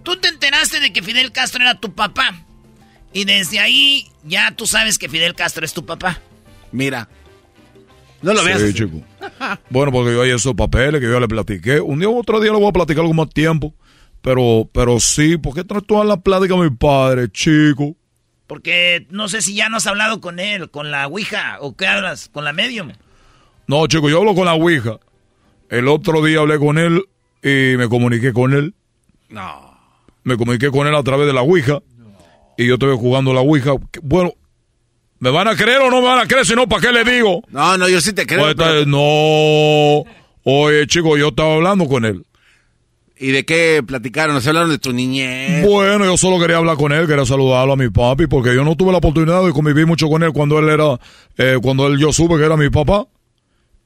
Tú 0.05 0.17
te 0.17 0.29
enteraste 0.29 0.79
de 0.79 0.93
que 0.93 1.03
Fidel 1.03 1.33
Castro 1.33 1.63
era 1.63 1.75
tu 1.75 1.93
papá. 1.93 2.43
Y 3.13 3.25
desde 3.25 3.59
ahí 3.59 4.09
ya 4.23 4.53
tú 4.53 4.67
sabes 4.67 4.97
que 4.97 5.09
Fidel 5.09 5.35
Castro 5.35 5.65
es 5.65 5.75
tu 5.75 5.85
papá. 5.85 6.21
Mira. 6.77 7.09
No 8.21 8.35
lo 8.35 8.45
veas. 8.45 8.61
Sí, 8.61 8.75
chico. 8.75 9.01
Bueno, 9.71 9.93
porque 9.93 10.13
yo 10.13 10.23
hay 10.23 10.31
esos 10.31 10.55
papeles 10.55 11.01
que 11.01 11.07
yo 11.07 11.21
le 11.21 11.29
platiqué. 11.29 11.81
Un 11.81 11.99
día 11.99 12.09
u 12.09 12.19
otro 12.19 12.41
día 12.41 12.53
le 12.53 12.59
voy 12.59 12.69
a 12.69 12.73
platicar 12.73 13.05
con 13.05 13.17
más 13.17 13.31
tiempo. 13.31 13.75
Pero, 14.23 14.69
pero 14.73 14.99
sí, 14.99 15.37
¿por 15.37 15.55
qué 15.55 15.63
traes 15.63 15.87
toda 15.87 16.05
la 16.05 16.17
plática 16.19 16.55
a 16.55 16.59
mi 16.59 16.71
padre, 16.71 17.29
chico? 17.31 17.95
Porque 18.47 19.07
no 19.11 19.29
sé 19.29 19.43
si 19.43 19.55
ya 19.55 19.69
no 19.69 19.77
has 19.77 19.87
hablado 19.87 20.21
con 20.21 20.39
él, 20.39 20.71
con 20.71 20.91
la 20.91 21.07
Ouija, 21.07 21.59
o 21.61 21.77
qué 21.77 21.87
hablas, 21.87 22.29
con 22.29 22.45
la 22.45 22.53
medium. 22.53 22.93
No, 23.67 23.87
chico, 23.87 24.09
yo 24.09 24.19
hablo 24.19 24.35
con 24.35 24.47
la 24.47 24.55
Ouija. 24.55 24.99
El 25.69 25.89
otro 25.89 26.25
día 26.25 26.41
hablé 26.41 26.59
con 26.59 26.79
él 26.79 27.03
y 27.43 27.77
me 27.77 27.89
comuniqué 27.89 28.33
con 28.33 28.53
él. 28.53 28.75
No. 29.29 29.79
Me 30.25 30.37
comuniqué 30.37 30.71
con 30.71 30.87
él 30.87 30.95
a 30.95 31.03
través 31.03 31.27
de 31.27 31.33
la 31.33 31.43
Ouija. 31.43 31.83
Y 32.57 32.67
yo 32.67 32.75
estuve 32.75 32.97
jugando 32.97 33.33
la 33.33 33.41
Ouija. 33.41 33.73
Bueno, 34.03 34.33
¿me 35.19 35.31
van 35.31 35.49
a 35.49 35.57
creer 35.57 35.79
o 35.81 35.91
no 35.91 36.01
me 36.01 36.09
van 36.09 36.19
a 36.21 36.27
creer? 36.29 36.45
Si 36.47 36.55
no, 36.55 36.69
¿para 36.69 36.83
qué 36.83 36.93
le 36.93 37.05
digo? 37.05 37.43
No, 37.51 37.77
no, 37.79 37.89
yo 37.89 38.01
sí 38.01 38.13
te 38.13 38.27
creo. 38.27 38.41
Pues, 38.41 38.55
pero- 38.57 38.87
No. 38.87 40.05
Oye, 40.49 40.87
chico, 40.87 41.17
yo 41.17 41.29
estaba 41.29 41.55
hablando 41.55 41.87
con 41.89 42.05
él. 42.05 42.25
¿Y 43.19 43.31
de 43.31 43.45
qué 43.47 43.83
platicaron? 43.85 44.35
¿Nos 44.35 44.47
hablaron 44.47 44.69
de 44.71 44.79
tu 44.79 44.93
niñez? 44.93 45.67
Bueno, 45.67 46.05
yo 46.05 46.17
solo 46.19 46.39
quería 46.39 46.59
hablar 46.59 46.77
con 46.77 46.93
él, 46.93 47.07
quería 47.07 47.25
saludarlo 47.25 47.73
a 47.73 47.77
mi 47.77 47.89
papi, 47.89 48.27
porque 48.27 48.55
yo 48.55 48.63
no 48.63 48.77
tuve 48.77 48.93
la 48.93 48.99
oportunidad 48.99 49.43
de 49.45 49.53
convivir 49.53 49.87
mucho 49.87 50.09
con 50.09 50.23
él 50.23 50.33
cuando 50.33 50.59
él 50.59 50.69
era, 50.69 51.01
eh, 51.39 51.57
cuando 51.63 51.87
él 51.87 51.99
yo 51.99 52.13
supe 52.13 52.37
que 52.37 52.45
era 52.45 52.57
mi 52.59 52.69
papá. 52.69 53.07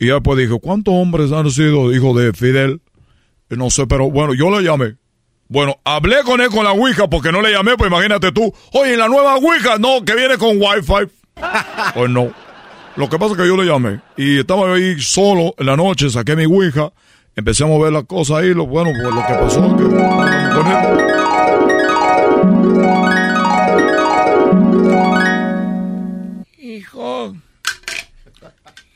Y 0.01 0.07
después 0.07 0.36
dije, 0.36 0.59
¿cuántos 0.61 0.93
hombres 0.94 1.31
han 1.31 1.48
sido 1.51 1.94
hijos 1.94 2.16
de 2.20 2.32
Fidel? 2.32 2.81
Y 3.51 3.55
no 3.57 3.70
sé, 3.70 3.86
pero 3.86 4.11
bueno, 4.11 4.35
yo 4.35 4.51
le 4.51 4.65
llamé. 4.66 4.97
Bueno, 5.48 5.78
hablé 5.85 6.16
con 6.24 6.40
él 6.40 6.48
con 6.48 6.65
la 6.65 6.73
Ouija 6.73 7.09
porque 7.09 7.31
no 7.32 7.40
le 7.40 7.52
llamé, 7.52 7.77
pues 7.77 7.89
imagínate 7.90 8.32
tú. 8.32 8.52
Oye, 8.73 8.97
la 8.97 9.09
nueva 9.09 9.36
Ouija, 9.36 9.78
no, 9.78 10.05
que 10.05 10.15
viene 10.16 10.39
con 10.39 10.61
Wi-Fi. 10.61 11.09
Pues 11.94 12.11
no. 12.11 12.32
Lo 12.97 13.09
que 13.09 13.19
pasa 13.19 13.32
es 13.32 13.39
que 13.39 13.47
yo 13.47 13.57
le 13.57 13.65
llamé 13.65 14.01
y 14.16 14.40
estaba 14.40 14.74
ahí 14.74 15.01
solo 15.01 15.55
en 15.59 15.66
la 15.66 15.77
noche, 15.77 16.11
saqué 16.11 16.35
mi 16.36 16.44
Ouija, 16.44 16.93
empecé 17.36 17.65
a 17.65 17.66
mover 17.66 17.93
las 17.93 18.05
cosas 18.05 18.39
ahí, 18.39 18.52
lo 18.52 18.66
bueno, 18.66 18.90
pues 18.90 19.15
lo 19.15 19.27
que 19.27 19.35
pasó 19.35 19.66
es 19.66 19.74
que 19.74 19.85
con 20.55 20.66
él. 20.66 21.01
Hijo. 26.59 27.35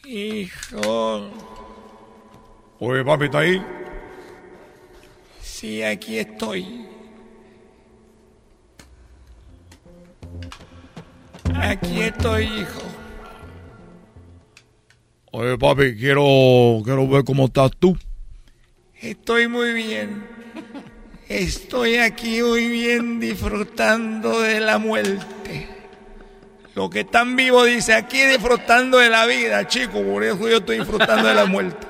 Hijo. 0.04 1.30
Oye, 2.80 3.04
papi, 3.04 3.24
¿está 3.26 3.38
ahí? 3.38 3.62
Sí, 5.40 5.82
aquí 5.82 6.18
estoy. 6.18 6.86
Aquí 11.64 12.02
estoy, 12.02 12.44
hijo. 12.44 12.82
Oye, 15.32 15.56
papi, 15.56 15.96
quiero, 15.96 16.82
quiero 16.84 17.08
ver 17.08 17.24
cómo 17.24 17.46
estás 17.46 17.70
tú. 17.78 17.96
Estoy 19.00 19.48
muy 19.48 19.72
bien. 19.72 20.26
Estoy 21.28 21.96
aquí 21.96 22.42
muy 22.42 22.68
bien 22.68 23.18
disfrutando 23.18 24.42
de 24.42 24.60
la 24.60 24.78
muerte. 24.78 25.68
Lo 26.74 26.90
que 26.90 27.00
están 27.00 27.34
vivos 27.34 27.66
dice 27.66 27.94
aquí 27.94 28.20
disfrutando 28.22 28.98
de 28.98 29.08
la 29.08 29.24
vida, 29.24 29.66
chico. 29.66 30.02
Por 30.02 30.22
eso 30.22 30.48
yo 30.48 30.58
estoy 30.58 30.78
disfrutando 30.78 31.28
de 31.28 31.34
la 31.34 31.46
muerte. 31.46 31.86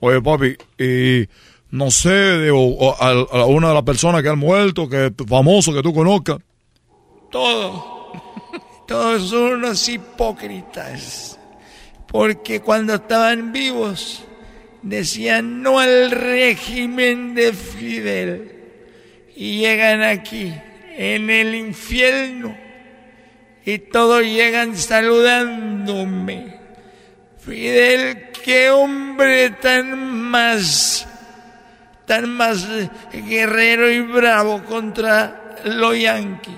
Oye, 0.00 0.20
papi, 0.20 0.56
y 0.78 1.26
no 1.70 1.90
sé, 1.90 2.42
digo, 2.42 2.94
a, 3.00 3.10
a 3.10 3.44
una 3.46 3.68
de 3.68 3.74
las 3.74 3.84
personas 3.84 4.22
que 4.22 4.28
han 4.28 4.38
muerto, 4.38 4.86
que 4.86 5.12
famoso 5.26 5.72
que 5.72 5.82
tú 5.82 5.94
conozcas. 5.94 6.38
Todos. 7.30 7.93
Todos 8.86 9.32
unos 9.32 9.88
hipócritas. 9.88 11.38
Porque 12.06 12.60
cuando 12.60 12.94
estaban 12.94 13.52
vivos 13.52 14.24
decían 14.84 15.62
no 15.62 15.80
al 15.80 16.10
régimen 16.10 17.34
de 17.34 17.52
Fidel. 17.52 18.50
Y 19.36 19.58
llegan 19.58 20.02
aquí, 20.02 20.54
en 20.96 21.28
el 21.28 21.56
infierno, 21.56 22.56
y 23.64 23.78
todos 23.78 24.22
llegan 24.22 24.76
saludándome. 24.76 26.60
Fidel, 27.44 28.30
qué 28.44 28.70
hombre 28.70 29.50
tan 29.50 29.98
más, 29.98 31.06
tan 32.06 32.30
más 32.30 32.66
guerrero 33.12 33.90
y 33.90 34.00
bravo 34.02 34.62
contra 34.64 35.56
los 35.64 35.98
yanquis. 35.98 36.54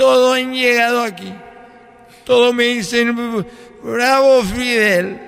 Todos 0.00 0.34
han 0.38 0.54
llegado 0.54 1.02
aquí. 1.02 1.30
Todos 2.24 2.54
me 2.54 2.64
dicen, 2.64 3.44
bravo 3.82 4.42
Fidel. 4.42 5.20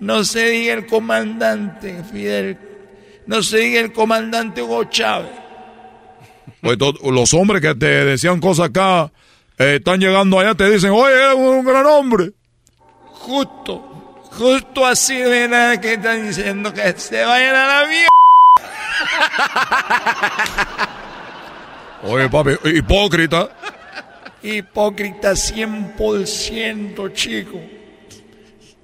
No 0.00 0.24
se 0.24 0.46
diga 0.48 0.74
el 0.74 0.86
comandante 0.86 2.02
Fidel. 2.10 2.58
No 3.28 3.44
se 3.44 3.58
diga 3.58 3.80
el 3.80 3.92
comandante 3.92 4.60
Hugo 4.60 4.82
Chávez. 4.84 5.30
To- 6.78 7.12
los 7.12 7.32
hombres 7.32 7.62
que 7.62 7.76
te 7.76 7.86
decían 8.04 8.40
cosas 8.40 8.70
acá, 8.70 9.12
eh, 9.56 9.76
están 9.76 10.00
llegando 10.00 10.40
allá, 10.40 10.56
te 10.56 10.68
dicen, 10.68 10.90
oye, 10.90 11.14
eres 11.14 11.34
un 11.36 11.64
gran 11.64 11.86
hombre. 11.86 12.32
Justo, 13.04 14.20
justo 14.32 14.84
así 14.84 15.16
de 15.16 15.46
nada 15.46 15.80
que 15.80 15.92
están 15.92 16.26
diciendo 16.26 16.74
que 16.74 16.92
se 16.98 17.24
vayan 17.24 17.54
a 17.54 17.66
la 17.68 17.86
mierda. 17.86 18.08
Oye, 22.04 22.28
papi, 22.28 22.50
hipócrita. 22.64 23.48
Hipócrita 24.42 25.32
100%, 25.32 27.12
chico. 27.14 27.58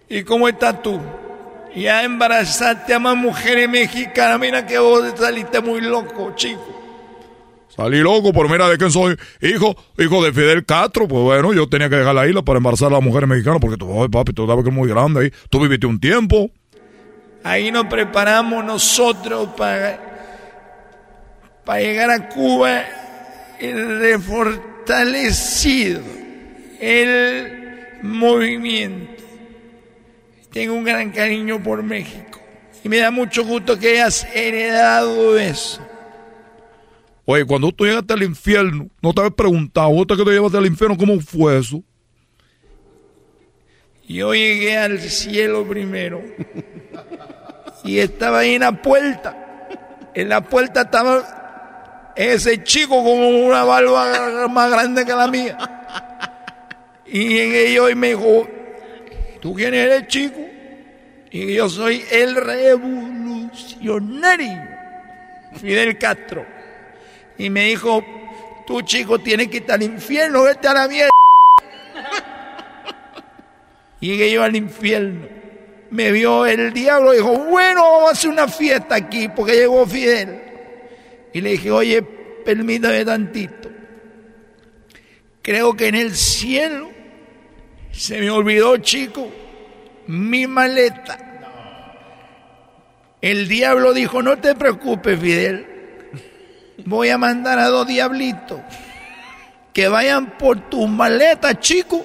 ¿Y 0.08 0.22
cómo 0.22 0.48
estás 0.48 0.82
tú? 0.82 0.98
Ya 1.76 2.02
embarazaste 2.02 2.94
a 2.94 2.98
más 2.98 3.16
mujeres 3.16 3.68
mexicanas. 3.68 4.40
Mira 4.40 4.66
que 4.66 4.78
vos 4.78 5.04
saliste 5.16 5.60
muy 5.60 5.82
loco, 5.82 6.32
chico. 6.34 6.78
Salí 7.68 7.98
loco, 7.98 8.32
pero 8.32 8.48
mira 8.48 8.68
de 8.68 8.76
quién 8.78 8.90
soy 8.90 9.16
hijo, 9.40 9.76
hijo 9.98 10.24
de 10.24 10.32
Fidel 10.32 10.64
Castro. 10.64 11.06
Pues 11.06 11.22
bueno, 11.22 11.52
yo 11.52 11.68
tenía 11.68 11.88
que 11.90 11.96
dejar 11.96 12.14
la 12.14 12.26
isla 12.26 12.42
para 12.42 12.56
embarazar 12.56 12.88
a 12.88 12.92
las 12.92 13.02
mujeres 13.02 13.28
mexicanas 13.28 13.60
porque 13.60 13.76
tú, 13.76 13.88
oye, 13.90 14.08
papi, 14.08 14.32
tú 14.32 14.46
sabes 14.46 14.64
que 14.64 14.70
es 14.70 14.76
muy 14.76 14.88
grande 14.88 15.20
ahí. 15.20 15.32
Tú 15.50 15.60
viviste 15.60 15.86
un 15.86 16.00
tiempo. 16.00 16.50
Ahí 17.44 17.70
nos 17.70 17.84
preparamos 17.84 18.64
nosotros 18.64 19.50
para, 19.56 19.98
para 21.64 21.80
llegar 21.80 22.10
a 22.10 22.28
Cuba 22.28 22.82
refortalecido 23.60 26.00
el 26.80 28.00
movimiento. 28.02 29.22
Tengo 30.52 30.74
un 30.74 30.84
gran 30.84 31.10
cariño 31.10 31.62
por 31.62 31.82
México 31.82 32.40
y 32.82 32.88
me 32.88 32.98
da 32.98 33.10
mucho 33.10 33.44
gusto 33.44 33.78
que 33.78 33.92
hayas 33.92 34.26
heredado 34.34 35.38
eso. 35.38 35.86
Oye, 37.24 37.44
cuando 37.44 37.70
tú 37.70 37.84
llegaste 37.84 38.14
al 38.14 38.22
infierno, 38.22 38.88
no 39.00 39.12
te 39.12 39.20
habías 39.20 39.34
preguntado, 39.34 39.90
vos 39.90 40.06
te 40.06 40.16
que 40.16 40.24
te 40.24 40.30
llevaste 40.30 40.58
al 40.58 40.66
infierno, 40.66 40.96
¿cómo 40.96 41.20
fue 41.20 41.58
eso? 41.58 41.82
Yo 44.08 44.34
llegué 44.34 44.76
al 44.76 44.98
cielo 44.98 45.64
primero 45.68 46.20
y 47.84 48.00
estaba 48.00 48.40
ahí 48.40 48.54
en 48.54 48.62
la 48.62 48.82
puerta. 48.82 49.36
En 50.14 50.28
la 50.28 50.40
puerta 50.40 50.80
estaba 50.80 51.39
ese 52.16 52.62
chico 52.62 53.02
con 53.02 53.18
una 53.18 53.64
barba 53.64 54.46
más 54.48 54.70
grande 54.70 55.04
que 55.04 55.12
la 55.12 55.26
mía. 55.26 55.58
Y 57.06 57.74
yo 57.74 57.90
y 57.90 57.94
me 57.94 58.10
dijo, 58.10 58.48
¿tú 59.40 59.54
quién 59.54 59.74
eres 59.74 60.06
chico? 60.06 60.40
Y 61.30 61.54
yo 61.54 61.68
soy 61.68 62.04
el 62.10 62.36
revolucionario 62.36 64.70
Fidel 65.56 65.98
Castro. 65.98 66.46
Y 67.38 67.50
me 67.50 67.64
dijo, 67.64 68.04
tú 68.66 68.82
chico 68.82 69.18
tienes 69.18 69.48
que 69.48 69.58
ir 69.58 69.72
al 69.72 69.82
infierno, 69.82 70.44
vete 70.44 70.68
a 70.68 70.74
la 70.74 70.88
mierda. 70.88 71.10
Llegué 74.00 74.30
yo 74.30 74.42
al 74.42 74.56
infierno. 74.56 75.26
Me 75.90 76.12
vio 76.12 76.46
el 76.46 76.72
diablo 76.72 77.12
y 77.12 77.16
dijo, 77.16 77.36
bueno, 77.36 77.82
vamos 77.82 78.10
a 78.10 78.12
hacer 78.12 78.30
una 78.30 78.46
fiesta 78.46 78.94
aquí 78.94 79.28
porque 79.28 79.56
llegó 79.56 79.84
Fidel. 79.86 80.49
Y 81.32 81.40
le 81.40 81.50
dije, 81.50 81.70
oye, 81.70 82.02
permítame 82.02 83.04
tantito. 83.04 83.70
Creo 85.42 85.74
que 85.74 85.88
en 85.88 85.94
el 85.94 86.14
cielo 86.14 86.90
se 87.92 88.20
me 88.20 88.30
olvidó, 88.30 88.76
chico, 88.78 89.28
mi 90.06 90.46
maleta. 90.46 91.26
El 93.20 93.48
diablo 93.48 93.92
dijo, 93.92 94.22
no 94.22 94.38
te 94.38 94.54
preocupes, 94.54 95.18
Fidel. 95.18 95.66
Voy 96.84 97.10
a 97.10 97.18
mandar 97.18 97.58
a 97.58 97.68
dos 97.68 97.86
diablitos 97.86 98.60
que 99.72 99.88
vayan 99.88 100.38
por 100.38 100.68
tus 100.68 100.88
maletas, 100.88 101.60
chico, 101.60 102.04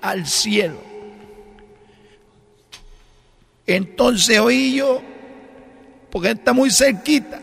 al 0.00 0.26
cielo. 0.26 0.80
Entonces 3.66 4.38
oí 4.38 4.74
yo, 4.76 5.02
porque 6.10 6.30
está 6.30 6.52
muy 6.52 6.70
cerquita, 6.70 7.40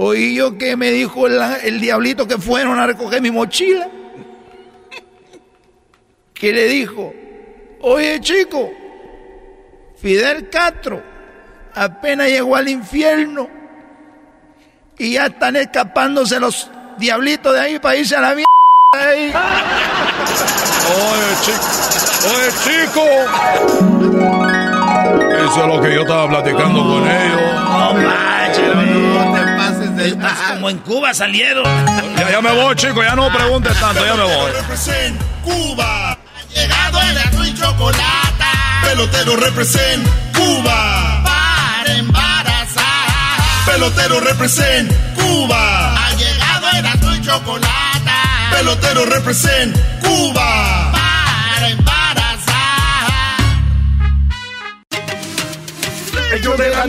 oí 0.00 0.34
yo 0.34 0.56
que 0.56 0.76
me 0.76 0.90
dijo 0.90 1.26
el, 1.26 1.40
el 1.64 1.80
diablito 1.80 2.26
que 2.26 2.38
fueron 2.38 2.78
a 2.78 2.86
recoger 2.86 3.20
mi 3.20 3.32
mochila, 3.32 3.88
que 6.32 6.52
le 6.52 6.64
dijo, 6.68 7.12
oye 7.80 8.20
chico, 8.20 8.70
Fidel 10.00 10.48
Castro 10.48 11.02
apenas 11.74 12.28
llegó 12.28 12.54
al 12.54 12.68
infierno 12.68 13.48
y 14.96 15.14
ya 15.14 15.26
están 15.26 15.56
escapándose 15.56 16.38
los 16.38 16.70
diablitos 16.98 17.52
de 17.54 17.60
ahí 17.60 17.78
para 17.80 17.96
irse 17.96 18.14
a 18.14 18.20
la 18.20 18.34
mierda. 18.34 18.46
de 18.94 19.00
ahí. 19.00 19.32
Oye, 20.94 21.36
chico. 21.42 21.66
Oye, 22.28 22.48
chico. 22.64 23.04
Eso 25.44 25.60
es 25.60 25.66
lo 25.66 25.80
que 25.80 25.94
yo 25.94 26.00
estaba 26.02 26.28
platicando 26.28 26.82
con 26.84 27.08
ellos. 27.08 27.40
No 27.54 27.94
manches, 27.94 28.74
no 28.74 29.57
de 29.98 30.16
Como 30.48 30.70
en 30.70 30.78
Cuba 30.78 31.12
salieron. 31.12 31.64
Ya, 32.16 32.30
ya 32.30 32.40
me 32.40 32.52
voy, 32.52 32.74
chico. 32.76 33.02
Ya 33.02 33.14
no 33.14 33.30
preguntes 33.32 33.78
tanto. 33.78 34.04
Ya 34.04 34.14
me 34.14 34.22
voy. 34.22 34.52
Represent 34.52 35.20
Cuba. 35.42 36.12
Ha 36.12 36.18
llegado 36.54 37.00
el 37.02 37.18
azul 37.18 37.46
y 37.46 37.54
chocolate. 37.54 38.44
Pelotero 38.82 39.36
represent 39.36 40.08
Cuba. 40.34 41.22
Para 41.24 41.94
embarazar. 41.94 43.66
Pelotero 43.66 44.20
represent 44.20 44.92
Cuba. 45.14 46.06
Ha 46.06 46.12
llegado 46.14 46.68
el 46.78 46.86
azul 46.86 47.16
y 47.16 47.20
chocolate. 47.20 47.68
Pelotero 48.50 49.04
represent 49.06 49.76
Cuba. 50.00 50.92
Para 50.92 51.68
embarazar. 51.68 52.28
Ellos 56.32 56.58
de 56.58 56.70
la. 56.70 56.86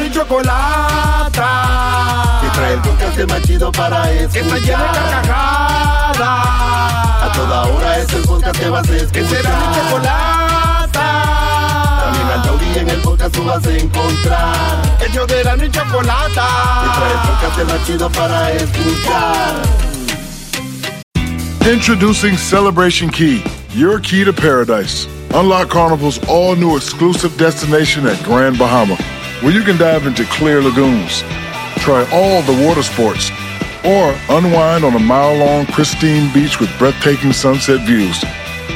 Que 1.34 2.29
trae 2.60 2.74
el 2.74 2.82
podcast 2.82 3.30
más 3.30 3.42
chido 3.44 3.72
para 3.72 4.12
escuchar. 4.12 4.32
Que 4.32 4.40
está 4.40 4.58
llena 4.58 4.92
de 4.92 5.00
carcajadas. 5.00 6.20
A 6.20 7.32
toda 7.34 7.62
hora 7.68 8.00
es 8.00 8.14
el 8.14 8.22
podcast 8.24 8.60
que 8.60 8.70
vas 8.70 8.90
a 8.90 8.96
escuchar. 8.96 9.12
Que 9.12 9.28
será 9.28 9.50
mi 9.60 9.76
chocolata. 9.76 11.08
También 12.04 12.28
al 12.28 12.42
taurí 12.44 12.78
en 12.78 12.90
el 12.90 13.02
podcast 13.02 13.36
tú 13.36 13.44
vas 13.46 13.66
a 13.66 13.72
encontrar. 13.72 14.82
Ellos 15.08 15.28
de 15.28 15.44
la 15.44 15.56
y 15.56 15.72
chocolata. 15.72 16.48
Que 16.84 16.90
trae 17.00 17.12
el 17.12 17.20
podcast 17.30 17.72
más 17.72 17.88
chido 17.88 18.10
para 18.10 18.52
escuchar. 18.52 19.56
Introducing 21.72 22.38
Celebration 22.38 23.10
Key, 23.10 23.44
your 23.76 24.00
key 24.00 24.24
to 24.24 24.34
paradise. 24.34 25.08
Unlock 25.34 25.70
Carnival's 25.70 26.20
all 26.28 26.56
new 26.56 26.76
exclusive 26.76 27.38
destination 27.38 28.08
at 28.08 28.18
Grand 28.24 28.58
Bahama, 28.58 28.96
where 29.42 29.54
you 29.54 29.62
can 29.62 29.78
dive 29.78 30.08
into 30.08 30.24
clear 30.26 30.62
lagoons, 30.62 31.24
try 31.90 32.06
all 32.14 32.44
the 32.44 32.68
water 32.68 32.84
sports, 32.84 33.32
or 33.84 34.14
unwind 34.30 34.86
on 34.86 34.94
a 34.94 35.00
mile 35.00 35.36
long 35.36 35.66
pristine 35.66 36.32
beach 36.32 36.60
with 36.60 36.70
breathtaking 36.78 37.34
sunset 37.34 37.80
views. 37.88 38.22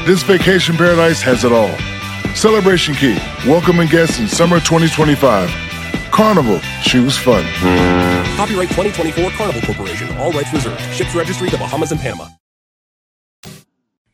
This 0.04 0.24
vacation 0.24 0.76
paradise 0.76 1.22
has 1.22 1.44
it 1.44 1.52
all. 1.52 1.70
Celebration 2.34 2.92
Key, 2.96 3.16
welcoming 3.46 3.88
guests 3.88 4.18
in 4.18 4.26
summer 4.26 4.58
2025. 4.58 5.48
Carnival, 6.10 6.58
choose 6.82 7.16
fun. 7.16 7.44
Copyright 8.34 8.70
2024 8.70 9.30
Carnival 9.30 9.62
Corporation. 9.62 10.08
All 10.16 10.32
rights 10.32 10.52
reserved. 10.52 10.80
Ships 10.92 11.14
registry 11.14 11.50
the 11.50 11.58
Bahamas 11.58 11.92
and 11.92 12.00
Panama. 12.00 12.26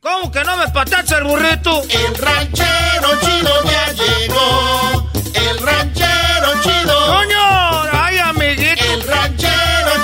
¿Cómo 0.02 0.30
que 0.30 0.44
no 0.44 0.56
me 0.58 0.68
patacha 0.68 1.16
el 1.18 1.24
burrito? 1.24 1.82
El 1.88 2.14
ranchero 2.16 3.08
chido 3.24 3.52
ya 3.64 3.92
llegó. 3.92 5.10
El 5.34 5.58
ranchero 5.58 6.48
chido. 6.62 6.96
¡Coño! 7.06 7.59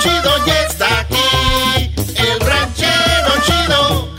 Chido 0.07 0.45
ya 0.45 0.61
está 0.63 0.99
aquí. 0.99 1.91
El 2.15 2.39
ranchero 2.39 3.31
chido. 3.45 4.09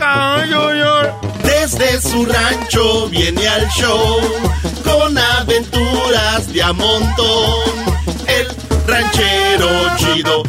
Desde 1.43 2.01
su 2.01 2.25
rancho 2.25 3.07
viene 3.09 3.47
al 3.47 3.67
show 3.69 4.19
con 4.83 5.17
aventuras 5.17 6.51
de 6.53 6.63
a 6.63 6.73
montón. 6.73 7.73
El 8.27 8.47
ranchero 8.87 9.69
chido 9.97 10.43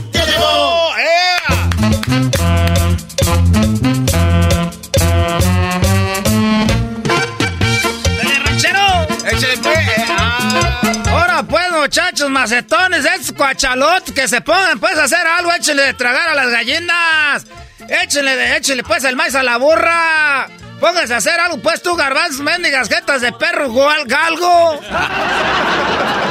muchachos 12.29 12.31
macetones, 12.31 13.05
estos 13.05 13.33
cuachalotes, 13.37 14.15
que 14.15 14.29
se 14.29 14.41
pongan, 14.41 14.79
pues, 14.79 14.97
a 14.99 15.05
hacer 15.05 15.27
algo, 15.27 15.53
échenle 15.53 15.85
de 15.85 15.95
tragar 15.95 16.29
a 16.29 16.35
las 16.35 16.51
gallinas. 16.51 17.47
Échenle, 17.89 18.37
de, 18.37 18.57
échenle, 18.57 18.83
pues, 18.83 19.05
el 19.05 19.17
maíz 19.17 19.35
a 19.35 19.43
la 19.43 19.57
burra. 19.57 20.49
Pónganse 20.81 21.15
a 21.15 21.19
hacer 21.19 21.39
algo, 21.41 21.59
pues, 21.59 21.83
tú, 21.83 21.95
garbanzos, 21.97 22.41
mendigas, 22.41 22.89
jetas 22.89 23.21
de 23.23 23.33
perro, 23.33 23.71
gual, 23.71 24.05
galgo. 24.07 24.81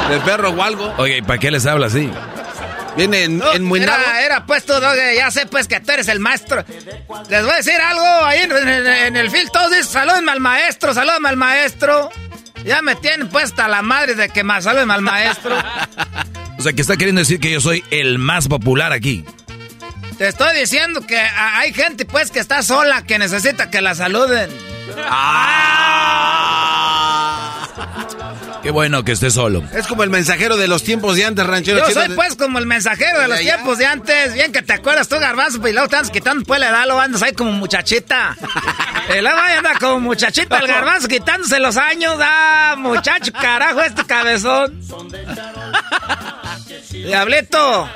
De 0.08 0.20
perro 0.20 0.50
o 0.50 0.62
algo. 0.62 0.94
Oye, 0.98 1.18
¿y 1.18 1.22
para 1.22 1.38
qué 1.38 1.50
les 1.50 1.66
habla 1.66 1.86
así? 1.86 2.10
Viene 2.96 3.24
en, 3.24 3.42
enmuinado. 3.54 4.00
Era, 4.00 4.22
era, 4.22 4.46
pues, 4.46 4.64
tú, 4.66 4.72
Doge, 4.74 5.14
ya 5.16 5.30
sé, 5.30 5.46
pues, 5.46 5.66
que 5.68 5.80
tú 5.80 5.92
eres 5.92 6.08
el 6.08 6.18
maestro. 6.20 6.64
Les 7.28 7.42
voy 7.44 7.52
a 7.52 7.56
decir 7.56 7.80
algo, 7.80 8.24
ahí 8.24 8.40
en, 8.40 8.52
en- 8.52 8.86
en 8.86 9.16
el 9.16 9.30
field 9.30 9.50
todos 9.52 9.70
dicen, 9.70 9.84
salúdenme 9.86 10.32
al 10.32 10.40
maestro, 10.40 10.92
salúdenme 10.94 11.28
al 11.28 11.36
maestro. 11.36 12.10
Ya 12.64 12.82
me 12.82 12.96
tienen 12.96 13.28
puesta 13.28 13.68
la 13.68 13.82
madre 13.82 14.14
de 14.14 14.28
que 14.28 14.44
más 14.44 14.64
salúdenme 14.64 14.94
al 14.94 15.02
maestro. 15.02 15.56
O 16.58 16.62
sea, 16.62 16.74
que 16.74 16.82
está 16.82 16.98
queriendo 16.98 17.20
decir 17.20 17.40
que 17.40 17.50
yo 17.50 17.58
soy 17.58 17.82
el 17.90 18.18
más 18.18 18.46
popular 18.46 18.92
aquí. 18.92 19.24
Te 20.18 20.28
estoy 20.28 20.54
diciendo 20.60 21.00
que 21.06 21.16
hay 21.18 21.72
gente 21.72 22.04
pues 22.04 22.30
que 22.30 22.38
está 22.38 22.62
sola, 22.62 23.02
que 23.02 23.18
necesita 23.18 23.70
que 23.70 23.80
la 23.80 23.94
saluden. 23.94 24.50
Qué 28.62 28.70
bueno 28.70 29.02
que 29.04 29.12
esté 29.12 29.30
solo. 29.30 29.62
Es 29.72 29.86
como 29.86 30.02
el 30.02 30.10
mensajero 30.10 30.56
de 30.56 30.68
los 30.68 30.82
tiempos 30.82 31.16
de 31.16 31.24
antes, 31.24 31.46
ranchero 31.46 31.78
Yo 31.78 31.90
soy 31.94 32.10
pues 32.10 32.36
como 32.36 32.58
el 32.58 32.66
mensajero 32.66 33.20
de 33.20 33.28
los 33.28 33.38
allá. 33.38 33.54
tiempos 33.54 33.78
de 33.78 33.86
antes. 33.86 34.34
Bien 34.34 34.52
que 34.52 34.60
te 34.62 34.74
acuerdas 34.74 35.08
tú, 35.08 35.18
garbanzo, 35.18 35.66
y 35.66 35.72
luego 35.72 35.88
te 35.88 35.96
andas 35.96 36.10
quitando 36.10 36.44
pues 36.44 36.60
la 36.60 36.68
edad, 36.68 36.86
lo 36.86 37.00
andas 37.00 37.22
ahí 37.22 37.32
como 37.32 37.52
muchachita. 37.52 38.36
y 39.18 39.20
luego 39.20 39.38
ahí 39.38 39.56
anda 39.56 39.78
como 39.78 40.00
muchachita 40.00 40.58
el 40.58 40.66
garbanzo 40.66 41.08
quitándose 41.08 41.58
los 41.58 41.76
años. 41.78 42.16
Ah, 42.20 42.74
muchacho, 42.76 43.32
carajo, 43.32 43.80
este 43.80 44.04
cabezón. 44.04 44.78
Diablito, 46.90 47.88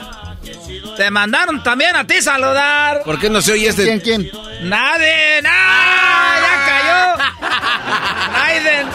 te 0.97 1.11
mandaron 1.11 1.63
también 1.63 1.95
a 1.97 2.07
ti 2.07 2.23
saludar. 2.23 3.03
¿Por 3.03 3.19
qué 3.19 3.29
no 3.29 3.43
se 3.43 3.53
oye 3.53 3.69
este? 3.69 3.85
¿Quién, 3.85 4.01
quién? 4.01 4.31
Nadie, 4.69 5.41
¡Ah! 5.47 6.37
ya 6.41 6.65
cayó. 6.67 8.33
Naiden, 8.33 8.87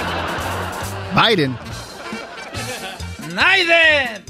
Biden. 1.15 1.57
Naiden. 3.33 4.23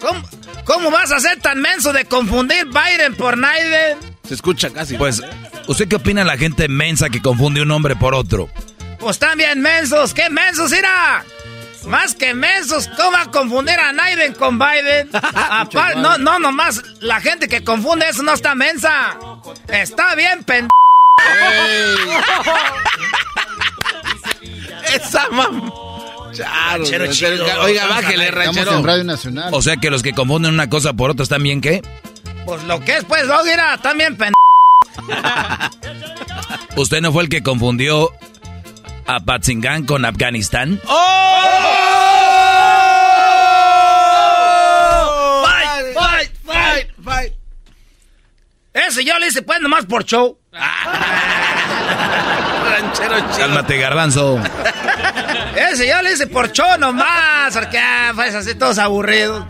¿Cómo, 0.00 0.22
¿Cómo 0.64 0.90
vas 0.90 1.12
a 1.12 1.20
ser 1.20 1.40
tan 1.40 1.60
menso 1.60 1.92
de 1.92 2.04
confundir 2.04 2.66
Biden 2.66 3.14
por 3.16 3.38
Naiden? 3.38 3.98
Se 4.26 4.34
escucha 4.34 4.70
casi. 4.70 4.96
Pues, 4.96 5.22
¿usted 5.66 5.88
qué 5.88 5.96
opina 5.96 6.20
de 6.22 6.26
la 6.26 6.36
gente 6.36 6.68
mensa 6.68 7.08
que 7.08 7.22
confunde 7.22 7.62
un 7.62 7.70
hombre 7.70 7.96
por 7.96 8.14
otro? 8.14 8.48
Pues 8.98 9.18
también 9.18 9.60
mensos, 9.60 10.12
¿qué 10.14 10.28
mensos 10.30 10.72
irá? 10.72 11.24
Más 11.86 12.14
que 12.16 12.34
mensos, 12.34 12.88
¿cómo 12.96 13.12
va 13.12 13.22
a 13.22 13.30
confundir 13.30 13.78
a 13.78 13.92
Naiden 13.92 14.34
con 14.34 14.58
Biden? 14.58 15.08
Apar- 15.12 15.94
no, 15.96 16.18
no, 16.18 16.38
nomás 16.40 16.82
la 17.00 17.20
gente 17.20 17.46
que 17.48 17.62
confunde 17.62 18.08
eso 18.08 18.24
no 18.24 18.32
está 18.32 18.56
mensa. 18.56 19.16
Está 19.68 20.14
bien, 20.16 20.42
pendejo. 20.42 20.70
Esa 24.92 25.28
mam... 25.30 25.70
Ranchero 26.44 27.04
ranchero, 27.04 27.36
chido. 27.46 27.60
Oiga, 27.62 27.86
bájele, 27.86 28.24
Estamos 28.28 28.44
ranchero. 28.56 28.76
en 28.78 28.84
Radio 28.84 29.04
Nacional. 29.04 29.48
O 29.54 29.62
sea 29.62 29.76
que 29.76 29.90
los 29.90 30.02
que 30.02 30.12
confunden 30.12 30.52
una 30.54 30.68
cosa 30.68 30.92
por 30.92 31.10
otra 31.10 31.22
están 31.24 31.42
bien, 31.42 31.60
¿qué? 31.60 31.82
Pues 32.44 32.62
lo 32.64 32.80
que 32.80 32.96
es, 32.98 33.04
pues, 33.04 33.26
luego 33.26 33.46
irá 33.46 33.76
también 33.78 34.16
pendejo. 34.16 34.36
¿Usted 36.76 37.00
no 37.00 37.12
fue 37.12 37.22
el 37.24 37.28
que 37.28 37.42
confundió 37.42 38.10
a 39.06 39.20
Patzingán 39.20 39.84
con 39.86 40.04
Afganistán? 40.04 40.80
Fight, 45.42 45.94
fight, 45.94 46.30
fight, 46.44 46.88
fight. 47.04 47.32
Ese 48.72 49.04
yo 49.04 49.18
le 49.18 49.26
hice 49.28 49.42
pues 49.42 49.60
nomás 49.60 49.84
por 49.86 50.04
show. 50.04 50.36
ranchero 52.70 53.18
chido. 53.32 53.38
Cálmate, 53.38 53.78
garbanzo. 53.78 54.38
Ese 55.56 55.88
yo 55.88 56.02
le 56.02 56.12
hice 56.12 56.26
por 56.26 56.52
show 56.52 56.78
nomás, 56.78 57.54
porque 57.54 57.78
ah, 57.78 58.12
pues 58.14 58.34
así 58.34 58.54
todos 58.54 58.78
aburridos. 58.78 59.44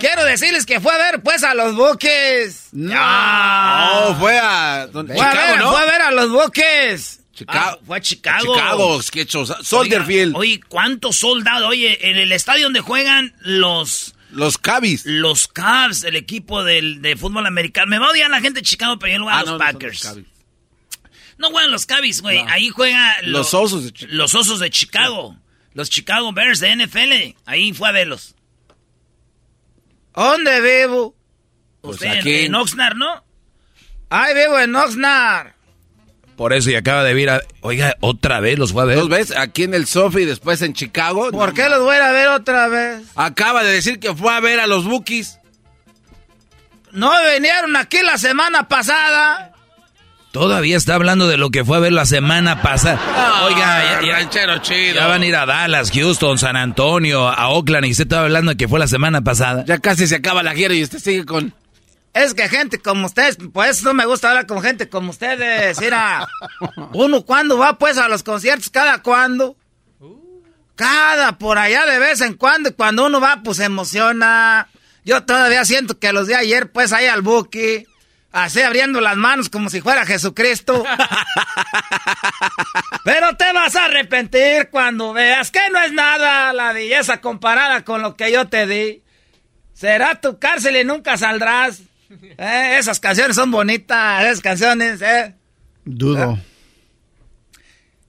Quiero 0.00 0.24
decirles 0.24 0.64
que 0.64 0.80
fue 0.80 0.92
a 0.94 0.96
ver 0.98 1.22
pues 1.22 1.42
a 1.44 1.54
los 1.54 1.74
buques. 1.74 2.68
No, 2.72 2.94
Oh, 2.98 4.14
fue 4.18 4.38
a 4.38 4.86
don- 4.86 5.06
Fue 5.06 5.20
a 5.20 5.30
Chicago, 5.30 5.52
ver, 5.52 5.58
¿no? 5.60 5.70
fue 5.72 5.80
a 5.82 5.84
ver 5.84 6.02
a 6.02 6.10
los 6.10 6.30
buques. 6.30 7.20
Chicago. 7.34 7.60
Ah, 7.60 7.78
fue 7.86 7.96
a 7.98 8.00
Chicago. 8.00 8.54
Chicago, 8.54 9.00
qué 9.12 9.26
chosa- 9.26 9.58
Solderfield. 9.62 10.34
Oye, 10.36 10.52
oye, 10.54 10.60
¿cuántos 10.68 11.16
soldados? 11.16 11.68
Oye, 11.68 12.08
en 12.10 12.16
el 12.16 12.32
estadio 12.32 12.64
donde 12.64 12.80
juegan 12.80 13.34
los... 13.40 14.14
Los 14.30 14.56
Cavs. 14.58 15.04
Los 15.04 15.46
Cavs, 15.48 16.04
el 16.04 16.16
equipo 16.16 16.64
del, 16.64 17.00
de 17.02 17.16
fútbol 17.16 17.46
americano. 17.46 17.88
Me 17.88 17.98
va 17.98 18.06
a 18.06 18.10
odiar 18.10 18.30
la 18.30 18.40
gente 18.40 18.60
de 18.60 18.66
Chicago, 18.66 18.98
pero 18.98 19.12
yo 19.12 19.18
no 19.18 19.24
voy 19.26 19.34
a 19.34 19.36
Ah, 19.36 19.40
los 19.40 19.48
no, 19.50 19.52
no 19.52 19.58
Packers. 19.58 20.04
los 20.04 20.14
Cavs. 20.14 20.26
No 21.38 21.50
juegan 21.50 21.70
los 21.70 21.84
Cavs, 21.84 22.22
güey. 22.22 22.38
Ahí 22.48 22.70
juega... 22.70 23.16
Los 23.22 23.52
lo- 23.52 23.60
Osos 23.60 23.84
de 23.84 23.92
Chicago. 23.92 24.16
Los 24.16 24.34
Osos 24.34 24.58
de 24.60 24.70
Chicago. 24.70 25.36
Los 25.76 25.90
Chicago 25.90 26.32
Bears 26.32 26.58
de 26.60 26.74
NFL. 26.74 27.36
Ahí 27.44 27.74
fue 27.74 27.90
a 27.90 27.92
verlos. 27.92 28.34
¿Dónde 30.14 30.60
vivo? 30.62 31.14
Pues 31.82 31.96
Usted 31.96 32.12
en- 32.14 32.18
aquí. 32.18 32.34
en 32.46 32.54
Oxnard, 32.54 32.96
¿no? 32.96 33.22
Ay, 34.08 34.34
vivo 34.34 34.58
en 34.58 34.74
Oxnard. 34.74 35.48
Por 36.34 36.54
eso 36.54 36.70
y 36.70 36.76
acaba 36.76 37.04
de 37.04 37.12
vir 37.12 37.28
a... 37.28 37.42
Oiga, 37.60 37.94
otra 38.00 38.40
vez 38.40 38.58
los 38.58 38.72
fue 38.72 38.84
a 38.84 38.86
ver. 38.86 38.96
¿Dos 38.96 39.10
veces? 39.10 39.36
Aquí 39.36 39.64
en 39.64 39.74
el 39.74 39.86
Sofi 39.86 40.20
y 40.20 40.24
después 40.24 40.62
en 40.62 40.72
Chicago. 40.72 41.30
¿Por 41.30 41.52
qué 41.52 41.68
los 41.68 41.80
voy 41.80 41.94
a 41.94 41.98
ir 41.98 42.02
a 42.04 42.12
ver 42.12 42.28
otra 42.28 42.68
vez? 42.68 43.02
Acaba 43.14 43.62
de 43.62 43.72
decir 43.72 44.00
que 44.00 44.14
fue 44.14 44.32
a 44.32 44.40
ver 44.40 44.60
a 44.60 44.66
los 44.66 44.86
Bookies. 44.86 45.38
No 46.92 47.12
vinieron 47.34 47.76
aquí 47.76 48.00
la 48.02 48.16
semana 48.16 48.66
pasada. 48.66 49.52
Todavía 50.40 50.76
está 50.76 50.94
hablando 50.94 51.26
de 51.28 51.36
lo 51.36 51.50
que 51.50 51.64
fue 51.64 51.76
a 51.76 51.80
ver 51.80 51.92
la 51.92 52.04
semana 52.06 52.62
pasada. 52.62 52.98
Oiga, 53.44 54.00
ya, 54.00 54.06
ya- 54.06 54.12
ranchero 54.18 54.58
chido. 54.58 54.94
ya 54.96 55.06
van 55.06 55.22
a 55.22 55.26
ir 55.26 55.34
a 55.36 55.46
Dallas, 55.46 55.90
Houston, 55.92 56.38
San 56.38 56.56
Antonio, 56.56 57.28
a 57.28 57.48
Oakland 57.48 57.86
y 57.86 57.90
usted 57.92 58.04
estaba 58.04 58.22
hablando 58.24 58.50
de 58.52 58.56
que 58.56 58.68
fue 58.68 58.78
la 58.78 58.86
semana 58.88 59.22
pasada. 59.22 59.64
Ya 59.66 59.78
casi 59.78 60.06
se 60.06 60.16
acaba 60.16 60.42
la 60.42 60.54
gira 60.54 60.74
y 60.74 60.82
usted 60.82 60.98
sigue 60.98 61.24
con... 61.24 61.54
Es 62.14 62.32
que 62.32 62.48
gente 62.48 62.78
como 62.78 63.06
ustedes, 63.06 63.36
pues 63.52 63.82
no 63.82 63.92
me 63.92 64.06
gusta 64.06 64.28
hablar 64.30 64.46
con 64.46 64.62
gente 64.62 64.88
como 64.88 65.10
ustedes. 65.10 65.78
Mira, 65.80 66.26
uno 66.94 67.22
cuando 67.22 67.58
va 67.58 67.76
pues 67.78 67.98
a 67.98 68.08
los 68.08 68.22
conciertos, 68.22 68.70
cada 68.70 69.02
cuando. 69.02 69.54
Cada 70.74 71.38
por 71.38 71.58
allá 71.58 71.86
de 71.86 71.98
vez 71.98 72.20
en 72.20 72.34
cuando, 72.34 72.68
y 72.68 72.72
cuando 72.72 73.06
uno 73.06 73.20
va, 73.20 73.40
pues 73.42 73.56
se 73.58 73.64
emociona. 73.64 74.68
Yo 75.04 75.22
todavía 75.24 75.64
siento 75.64 75.98
que 75.98 76.12
los 76.12 76.26
de 76.26 76.34
ayer, 76.36 76.70
pues 76.70 76.92
ahí 76.92 77.06
al 77.06 77.22
buque, 77.22 77.86
así 78.32 78.60
abriendo 78.60 79.00
las 79.00 79.16
manos 79.16 79.48
como 79.48 79.70
si 79.70 79.80
fuera 79.80 80.06
Jesucristo. 80.06 80.84
Pero 83.04 83.36
te 83.36 83.52
vas 83.52 83.76
a 83.76 83.86
arrepentir 83.86 84.68
cuando 84.70 85.12
veas 85.12 85.50
que 85.50 85.60
no 85.70 85.80
es 85.80 85.92
nada 85.92 86.52
la 86.52 86.72
belleza 86.72 87.20
comparada 87.20 87.84
con 87.84 88.02
lo 88.02 88.16
que 88.16 88.32
yo 88.32 88.48
te 88.48 88.66
di. 88.66 89.02
Será 89.72 90.20
tu 90.20 90.38
cárcel 90.38 90.76
y 90.76 90.84
nunca 90.84 91.16
saldrás. 91.16 91.82
Eh, 92.38 92.76
esas 92.78 93.00
canciones 93.00 93.36
son 93.36 93.50
bonitas, 93.50 94.24
esas 94.24 94.40
canciones, 94.40 95.02
eh. 95.02 95.34
Dudo. 95.84 96.38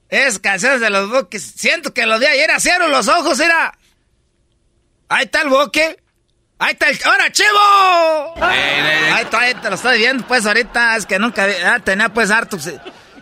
Esas 0.10 0.40
canciones 0.40 0.82
de 0.82 0.90
los 0.90 1.10
buques. 1.10 1.44
Siento 1.44 1.94
que 1.94 2.06
los 2.06 2.20
de 2.20 2.28
ayer 2.28 2.50
cierro 2.60 2.88
los 2.88 3.08
ojos, 3.08 3.38
mira. 3.40 3.78
Ahí 5.10 5.26
está 5.26 5.42
el 5.42 5.50
buque. 5.50 5.98
Ahí 6.60 6.74
está 6.74 6.90
el... 6.90 7.00
¡Ahora, 7.06 7.32
chivo! 7.32 8.34
Ahí 8.42 9.24
está, 9.24 9.40
ahí 9.40 9.54
te 9.54 9.70
lo 9.70 9.76
estoy 9.76 10.00
viendo, 10.00 10.26
pues, 10.28 10.46
ahorita. 10.46 10.96
Es 10.96 11.06
que 11.06 11.20
nunca... 11.20 11.48
ah, 11.66 11.80
tenía, 11.80 12.10
pues, 12.10 12.32
harto... 12.32 12.58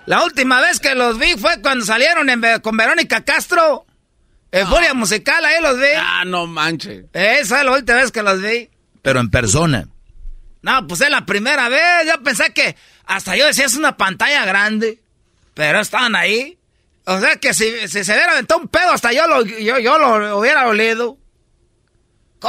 La 0.06 0.24
última 0.24 0.62
vez 0.62 0.80
que 0.80 0.94
los 0.94 1.18
vi 1.18 1.36
fue 1.36 1.62
cuando 1.62 1.84
salieron 1.84 2.30
en 2.30 2.62
con 2.62 2.78
Verónica 2.78 3.24
Castro. 3.24 3.86
En 4.52 4.68
Furia 4.68 4.94
Musical, 4.94 5.44
ahí 5.44 5.62
los 5.62 5.78
vi. 5.78 5.88
Ah, 5.98 6.24
no 6.26 6.46
manche. 6.46 7.06
Esa 7.12 7.60
es 7.60 7.66
la 7.66 7.72
última 7.72 7.98
vez 7.98 8.12
que 8.12 8.22
los 8.22 8.42
vi. 8.42 8.70
Pero 9.02 9.20
en 9.20 9.30
persona. 9.32 9.88
No, 10.62 10.88
pues 10.88 11.02
es 11.02 11.10
la 11.10 11.26
primera 11.26 11.70
vez. 11.70 12.06
Yo 12.08 12.22
pensé 12.24 12.54
que 12.54 12.76
hasta 13.06 13.36
yo 13.36 13.48
decía 13.48 13.66
es 13.66 13.76
una 13.76 13.98
pantalla 13.98 14.46
grande. 14.46 15.00
Pero 15.56 15.80
estaban 15.80 16.16
ahí. 16.16 16.58
O 17.06 17.20
sea 17.20 17.36
que 17.38 17.54
si, 17.54 17.88
si 17.88 18.04
se 18.04 18.14
hubiera 18.14 18.34
aventado 18.34 18.62
un 18.62 18.68
pedo, 18.68 18.92
hasta 18.92 19.12
yo 19.12 19.28
lo, 19.28 19.44
yo, 19.44 19.80
yo 19.80 19.98
lo 19.98 20.38
hubiera 20.38 20.68
olido. 20.68 21.18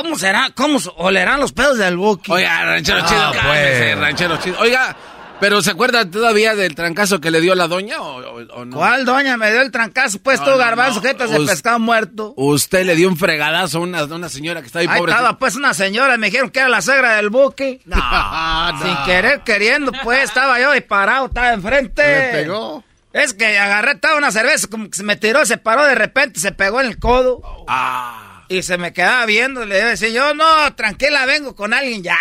¿Cómo 0.03 0.19
será? 0.19 0.51
¿Cómo 0.55 0.79
olerán 0.97 1.41
los 1.41 1.53
pedos 1.53 1.79
del 1.79 1.97
Buki? 1.97 2.31
Oiga, 2.33 2.65
ranchero 2.65 3.01
Ah, 3.03 3.07
chido, 3.09 3.43
pues. 3.49 3.99
ranchero 3.99 4.37
chido. 4.39 4.59
Oiga, 4.61 4.97
pero 5.41 5.61
¿se 5.63 5.71
acuerda 5.71 6.11
todavía 6.11 6.55
del 6.55 6.75
trancazo 6.75 7.21
que 7.21 7.31
le 7.31 7.41
dio 7.41 7.55
la 7.55 7.67
doña 7.69 8.01
o, 8.01 8.65
no? 8.65 8.77
¿Cuál 8.77 9.05
doña 9.05 9.37
me 9.37 9.51
dio 9.51 9.61
el 9.63 9.71
trancazo? 9.71 10.19
Pues 10.23 10.39
No, 10.41 10.45
tú, 10.47 10.51
no, 10.53 10.57
garbanzo, 10.59 11.01
no. 11.03 11.13
de 11.15 11.39
Us- 11.39 11.51
pescado 11.51 11.79
muerto. 11.79 12.35
Usted 12.37 12.85
le 12.85 12.95
dio 12.95 13.09
un 13.09 13.17
fregadazo 13.17 13.79
a 13.79 13.81
una, 13.83 14.05
una 14.05 14.29
señora 14.29 14.61
que 14.61 14.67
está 14.67 14.79
ahí 14.81 14.87
Ahí 14.89 14.99
pobre. 14.99 15.13
estaba 15.13 15.39
pues 15.39 15.57
una 15.57 15.73
señora, 15.75 16.17
me 16.17 16.27
dijeron 16.27 16.51
que 16.51 16.59
era 16.61 16.69
la 16.69 16.81
suegra 16.83 17.17
del 17.17 17.31
buque. 17.31 17.81
Sin 18.83 18.97
querer, 19.05 19.41
queriendo, 19.45 19.93
pues 20.05 20.25
estaba 20.25 20.61
yo 20.61 20.73
disparado, 20.73 21.27
estaba 21.27 21.53
enfrente. 21.53 22.03
Le 22.03 22.43
pegó. 22.43 22.85
Es 23.13 23.33
que 23.33 23.59
agarré, 23.59 23.93
estaba 23.93 24.19
una 24.19 24.31
cerveza, 24.31 24.69
como 24.69 24.91
que 24.91 24.97
se 24.97 25.03
me 25.03 25.17
tiró, 25.17 25.47
se 25.47 25.57
paró 25.57 25.87
de 25.87 25.95
repente, 25.95 26.39
se 26.39 26.53
pegó 26.53 26.83
en 26.83 26.89
el 26.89 26.99
codo. 26.99 27.41
Ah. 27.67 28.26
Y 28.49 28.63
se 28.63 28.79
me 28.79 28.93
quedaba 28.93 29.27
viendo, 29.27 29.65
le 29.67 29.83
decía 29.85 30.09
yo, 30.11 30.35
no, 30.35 30.75
tranquila, 30.75 31.27
vengo 31.27 31.57
con 31.57 31.75
alguien, 31.75 32.03
ya. 32.03 32.17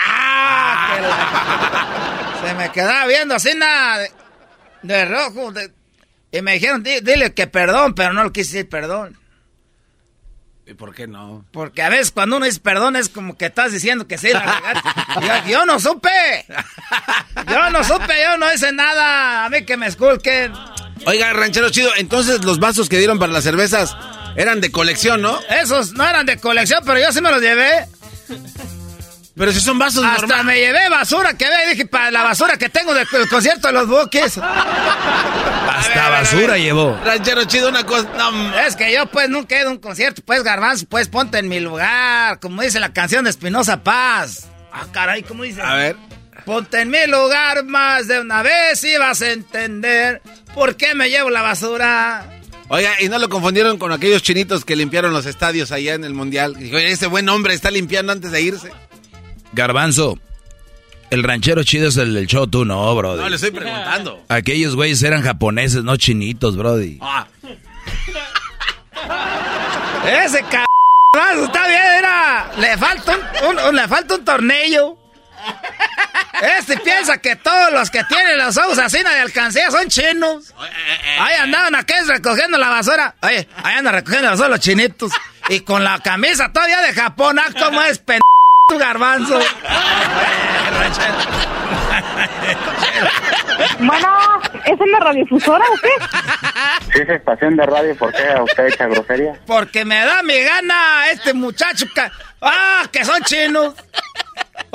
que 0.95 1.01
la- 1.01 2.41
Se 2.47 2.53
me 2.55 2.71
quedaba 2.71 3.05
viendo 3.07 3.35
así 3.35 3.53
nada 3.55 3.99
de, 3.99 4.11
de 4.83 5.05
rojo. 5.05 5.51
de- 5.51 5.71
y 6.31 6.41
me 6.41 6.53
dijeron, 6.53 6.83
"Di- 6.83 6.99
dile 7.01 7.33
que 7.33 7.47
perdón, 7.47 7.93
pero 7.95 8.11
no 8.13 8.23
lo 8.23 8.33
quise 8.33 8.57
decir 8.57 8.69
perdón. 8.69 9.17
¿Y 10.67 10.73
por 10.73 10.93
qué 10.95 11.05
no? 11.07 11.45
Porque 11.51 11.83
a 11.83 11.89
veces 11.89 12.11
cuando 12.11 12.37
uno 12.37 12.45
dice 12.47 12.59
perdón 12.59 12.95
es 12.95 13.07
como 13.09 13.37
que 13.37 13.45
estás 13.45 13.71
diciendo 13.71 14.07
que 14.07 14.17
sí 14.17 14.29
la 14.33 14.41
regaste. 14.41 14.89
yo, 15.47 15.51
yo 15.59 15.65
no 15.67 15.79
supe. 15.79 16.09
Yo 17.47 17.69
no 17.69 17.83
supe, 17.83 18.13
yo 18.23 18.37
no 18.37 18.51
hice 18.51 18.71
nada. 18.71 19.45
A 19.45 19.49
mí 19.49 19.63
que 19.63 19.77
me 19.77 19.85
esculquen. 19.87 20.51
Oiga, 21.05 21.31
ranchero 21.33 21.69
chido, 21.69 21.91
entonces 21.97 22.43
los 22.43 22.59
vasos 22.59 22.89
que 22.89 22.97
dieron 22.97 23.19
para 23.19 23.31
las 23.31 23.43
cervezas 23.43 23.95
eran 24.35 24.61
de 24.61 24.71
colección, 24.71 25.21
¿no? 25.21 25.39
Esos 25.49 25.93
no 25.93 26.07
eran 26.07 26.25
de 26.25 26.37
colección, 26.37 26.83
pero 26.85 26.99
yo 26.99 27.11
sí 27.11 27.21
me 27.21 27.31
los 27.31 27.41
llevé. 27.41 27.85
Pero 29.37 29.51
si 29.51 29.59
son 29.59 29.77
vasos 29.77 30.01
Hasta 30.03 30.21
normales. 30.21 30.45
me 30.45 30.59
llevé 30.59 30.87
basura 30.89 31.33
que 31.33 31.43
ve, 31.45 31.69
dije, 31.71 31.85
para 31.85 32.09
la 32.09 32.23
basura 32.23 32.55
que 32.57 32.69
tengo 32.69 32.93
del 32.93 33.05
del 33.11 33.27
concierto 33.27 33.67
de 33.67 33.73
los 33.73 33.87
buques. 33.87 34.37
Hasta 35.75 36.09
basura 36.09 36.57
llevó. 36.57 36.97
Ranchero 37.03 37.43
chido, 37.43 37.67
una 37.69 37.85
cosa. 37.85 38.07
No, 38.17 38.57
Es 38.59 38.75
que 38.77 38.93
yo 38.93 39.05
pues 39.07 39.27
nunca 39.29 39.55
he 39.57 39.59
ido 39.59 39.69
a 39.69 39.71
un 39.73 39.79
concierto, 39.79 40.21
pues 40.25 40.41
garbanzo, 40.43 40.85
pues 40.87 41.09
ponte 41.09 41.37
en 41.37 41.49
mi 41.49 41.59
lugar, 41.59 42.39
como 42.39 42.61
dice 42.61 42.79
la 42.79 42.93
canción 42.93 43.25
de 43.25 43.29
Espinosa 43.31 43.83
Paz. 43.83 44.47
Ah, 44.71 44.85
caray, 44.91 45.23
¿cómo 45.23 45.43
dice? 45.43 45.61
a 45.61 45.73
ver. 45.75 45.97
Ponte 46.45 46.79
en 46.81 46.89
mi 46.89 47.05
lugar 47.07 47.63
más 47.65 48.07
de 48.07 48.19
una 48.19 48.41
vez 48.43 48.83
y 48.83 48.95
vas 48.97 49.21
a 49.21 49.31
entender 49.31 50.21
por 50.53 50.75
qué 50.77 50.93
me 50.93 51.09
llevo 51.09 51.29
la 51.29 51.41
basura. 51.41 52.34
Oiga, 52.67 52.93
¿y 52.99 53.09
no 53.09 53.19
lo 53.19 53.29
confundieron 53.29 53.77
con 53.77 53.91
aquellos 53.91 54.23
chinitos 54.23 54.65
que 54.65 54.75
limpiaron 54.75 55.13
los 55.13 55.25
estadios 55.27 55.71
allá 55.71 55.93
en 55.93 56.03
el 56.03 56.13
Mundial? 56.13 56.55
Dijo, 56.55 56.77
ese 56.77 57.05
buen 57.07 57.29
hombre 57.29 57.53
está 57.53 57.69
limpiando 57.69 58.11
antes 58.11 58.31
de 58.31 58.41
irse. 58.41 58.71
Garbanzo, 59.53 60.17
el 61.11 61.21
ranchero 61.23 61.63
chido 61.63 61.89
es 61.89 61.97
el 61.97 62.13
del 62.15 62.25
show, 62.25 62.47
tú 62.47 62.65
no, 62.65 62.95
brody. 62.95 63.21
No, 63.21 63.29
le 63.29 63.35
estoy 63.35 63.51
preguntando. 63.51 64.19
Aquellos 64.29 64.75
güeyes 64.75 65.03
eran 65.03 65.21
japoneses, 65.21 65.83
no 65.83 65.95
chinitos, 65.97 66.57
brody. 66.57 66.97
Ah, 67.01 67.27
Ese 70.25 70.39
cabrón 70.41 71.45
está 71.45 71.67
bien, 71.67 71.81
era. 71.99 72.51
Le 72.59 72.77
falta 72.77 73.17
un, 73.47 73.59
un- 73.69 73.75
le 73.75 73.87
falta 73.87 74.15
un 74.15 74.25
tornillo. 74.25 74.97
Este 76.41 76.77
piensa 76.77 77.17
que 77.17 77.35
todos 77.37 77.71
los 77.71 77.89
que 77.89 78.03
tienen 78.03 78.37
los 78.37 78.57
ojos 78.57 78.77
así 78.77 79.01
de 79.01 79.07
alcancía 79.07 79.71
son 79.71 79.87
chinos. 79.87 80.53
Ahí 81.19 81.35
andaban 81.35 81.75
aquellos 81.75 82.07
recogiendo 82.07 82.57
la 82.57 82.69
basura. 82.69 83.15
Oye, 83.21 83.47
ahí 83.63 83.75
andan 83.77 83.93
recogiendo 83.95 84.25
la 84.25 84.31
basura 84.31 84.49
los 84.49 84.59
chinitos. 84.59 85.11
Y 85.47 85.61
con 85.61 85.83
la 85.83 85.99
camisa 85.99 86.51
todavía 86.51 86.81
de 86.81 86.93
Japón, 86.93 87.39
ah, 87.39 87.47
como 87.57 87.81
es 87.83 87.99
pen 87.99 88.19
tu 88.67 88.77
garbanzo. 88.77 89.39
Bueno, 93.79 94.41
¿es 94.65 94.81
en 94.81 94.91
la 94.91 94.99
radiodifusora 94.99 95.65
o 95.65 95.77
qué? 95.81 96.93
Si 96.93 97.01
es 97.01 97.09
estación 97.09 97.55
de 97.55 97.65
radio, 97.65 97.95
¿por 97.95 98.11
qué 98.11 98.23
usted 98.41 98.67
echa 98.67 98.87
grosería? 98.87 99.39
Porque 99.45 99.85
me 99.85 100.03
da 100.03 100.23
mi 100.23 100.39
gana 100.41 101.09
este 101.11 101.33
muchacho. 101.33 101.85
¡Ah, 102.41 102.83
que 102.91 103.05
son 103.05 103.21
chinos! 103.23 103.73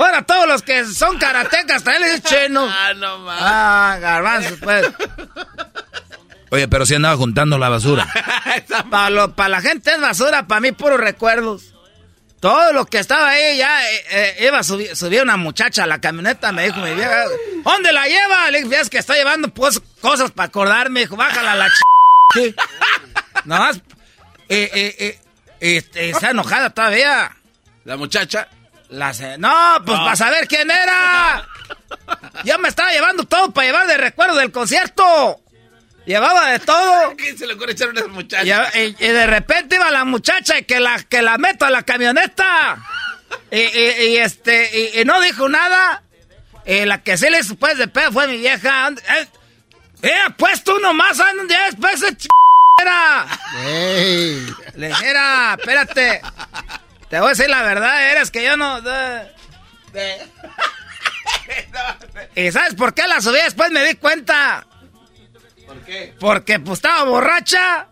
Ahora 0.04 0.22
todos 0.22 0.48
los 0.48 0.62
que 0.62 0.84
son 0.86 1.18
karatecas 1.18 1.84
también 1.84 2.16
dicen 2.16 2.46
chinos. 2.46 2.70
Ah, 2.76 2.94
no 2.94 3.18
mames. 3.18 3.42
Ah, 3.44 3.98
garbanzo, 4.00 4.56
pues. 4.60 4.86
Oye, 6.50 6.68
pero 6.68 6.86
si 6.86 6.94
andaba 6.94 7.16
juntando 7.16 7.58
la 7.58 7.68
basura. 7.68 8.06
Para 8.90 9.48
la 9.48 9.60
gente 9.60 9.92
es 9.92 10.00
basura, 10.00 10.46
para 10.46 10.60
mí 10.60 10.72
puros 10.72 10.98
recuerdos. 10.98 11.74
Todo 12.40 12.72
lo 12.72 12.86
que 12.86 12.98
estaba 12.98 13.28
ahí 13.28 13.58
ya 13.58 13.90
eh, 13.90 14.04
eh, 14.10 14.46
iba 14.46 14.58
a 14.58 14.62
subir, 14.62 14.96
subir 14.96 15.22
una 15.22 15.36
muchacha 15.36 15.84
a 15.84 15.86
la 15.86 16.00
camioneta, 16.00 16.52
me 16.52 16.64
dijo 16.64 16.80
mi 16.80 16.94
vieja, 16.94 17.24
¿dónde 17.62 17.92
la 17.92 18.06
lleva? 18.06 18.50
Le 18.50 18.62
dije, 18.62 18.80
es 18.80 18.88
que 18.88 18.98
está 18.98 19.14
llevando 19.14 19.48
pues 19.48 19.80
cosas 20.00 20.30
para 20.30 20.48
acordarme, 20.48 21.00
dijo, 21.00 21.16
bájala 21.16 21.54
la 21.54 21.68
ch... 21.68 21.80
¿Qué? 22.32 22.54
Nada 23.44 23.66
más, 23.66 23.76
eh, 24.48 24.68
eh, 24.74 24.96
eh, 24.98 25.18
este, 25.60 26.10
está 26.10 26.30
enojada 26.30 26.70
todavía. 26.70 27.30
La 27.84 27.96
muchacha. 27.96 28.48
Se- 29.14 29.38
No, 29.38 29.76
pues 29.86 29.98
para 29.98 30.16
saber 30.16 30.46
quién 30.48 30.70
era. 30.70 31.46
Ya 32.44 32.58
me 32.58 32.68
estaba 32.68 32.90
llevando 32.90 33.24
todo 33.24 33.52
para 33.52 33.66
llevar 33.66 33.86
de 33.86 33.96
recuerdo 33.96 34.34
del 34.36 34.50
concierto. 34.50 35.40
Llevaba 36.06 36.50
de 36.50 36.58
todo. 36.58 37.14
¿Quién 37.16 37.38
se 37.38 37.46
le 37.46 37.54
ocurre 37.54 37.72
echar 37.72 37.88
una 37.90 38.06
muchacha? 38.08 38.70
Y, 38.76 38.80
y- 38.80 38.96
y 38.98 39.08
de 39.08 39.26
repente 39.26 39.76
iba 39.76 39.90
la 39.90 40.04
muchacha 40.04 40.58
y 40.58 40.64
que 40.64 40.80
la, 40.80 41.00
que 41.04 41.22
la 41.22 41.38
meto 41.38 41.64
a 41.66 41.70
la 41.70 41.82
camioneta. 41.82 42.78
Y, 43.50 43.58
y- 43.60 44.06
y 44.08 44.16
este, 44.16 44.92
y, 44.96 45.00
y 45.00 45.04
no 45.04 45.20
dijo 45.20 45.48
nada. 45.48 46.02
Y 46.66 46.84
la 46.86 47.02
que 47.02 47.16
se 47.16 47.30
le 47.30 47.38
hizo 47.40 47.54
pues 47.56 47.78
de 47.78 47.86
pedo 47.88 48.10
fue 48.12 48.26
mi 48.26 48.38
vieja. 48.38 48.88
Eh, 48.88 49.26
eh, 50.02 50.10
pues 50.36 50.64
tú 50.64 50.78
nomás, 50.80 51.20
anda 51.20 51.42
un 51.42 51.48
día 51.48 51.64
después 51.66 52.00
de 52.00 52.16
ch... 52.16 52.26
era. 52.80 53.26
Le 54.74 54.88
dijera, 54.88 55.56
espérate. 55.58 56.22
Te 57.10 57.18
voy 57.18 57.26
a 57.26 57.30
decir 57.30 57.50
la 57.50 57.62
verdad, 57.62 58.12
eres 58.12 58.30
que 58.30 58.44
yo 58.44 58.56
no. 58.56 58.80
¿Y 62.36 62.52
sabes 62.52 62.74
por 62.76 62.94
qué 62.94 63.08
la 63.08 63.20
subí? 63.20 63.38
Después 63.42 63.72
me 63.72 63.84
di 63.84 63.96
cuenta. 63.96 64.64
¿Por 65.66 65.80
qué? 65.84 66.14
Porque 66.20 66.60
pues 66.60 66.78
estaba 66.78 67.02
borracha. 67.02 67.88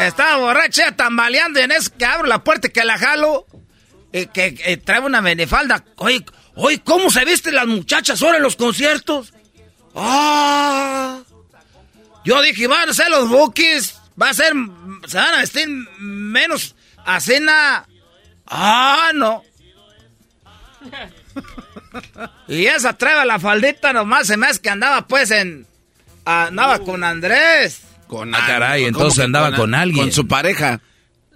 Estaba 0.00 0.36
borracha 0.38 0.92
tambaleando 0.96 1.60
y 1.60 1.64
en 1.64 1.72
eso 1.72 1.90
que 1.98 2.06
abro 2.06 2.26
la 2.26 2.42
puerta 2.42 2.68
y 2.68 2.70
que 2.70 2.84
la 2.84 2.96
jalo. 2.96 3.46
Y 4.12 4.26
que, 4.26 4.54
que 4.54 4.78
trae 4.78 5.00
una 5.00 5.20
minifalda. 5.20 5.84
Oye, 5.96 6.24
oye, 6.54 6.80
¿cómo 6.82 7.10
se 7.10 7.26
visten 7.26 7.54
las 7.54 7.66
muchachas 7.66 8.22
ahora 8.22 8.38
en 8.38 8.44
los 8.44 8.56
conciertos? 8.56 9.34
¡Ah! 9.94 11.18
Yo 12.24 12.40
dije, 12.40 12.66
van 12.66 12.88
a 12.88 12.94
ser 12.94 13.10
los 13.10 13.28
bookies. 13.28 14.00
Va 14.20 14.30
a 14.30 14.34
ser. 14.34 14.54
Se 15.06 15.18
van 15.18 15.34
a 15.34 15.38
vestir 15.38 15.68
menos 15.98 16.74
a 17.04 17.20
cena. 17.20 17.86
¡Ah, 18.48 19.10
no! 19.14 19.42
Y 22.48 22.66
esa 22.66 22.92
trae 22.92 23.24
la 23.26 23.38
faldita 23.38 23.92
nomás 23.92 24.26
se 24.26 24.36
me 24.36 24.46
hace 24.46 24.60
que 24.60 24.70
andaba 24.70 25.06
pues 25.06 25.30
en... 25.30 25.66
Andaba 26.24 26.80
con 26.80 27.02
Andrés. 27.04 27.80
Con 28.06 28.34
Ah, 28.34 28.44
caray, 28.46 28.82
¿cómo 28.84 28.88
entonces 28.88 29.24
andaba 29.24 29.54
con 29.56 29.74
alguien. 29.74 30.06
Con 30.06 30.12
su 30.12 30.28
pareja. 30.28 30.80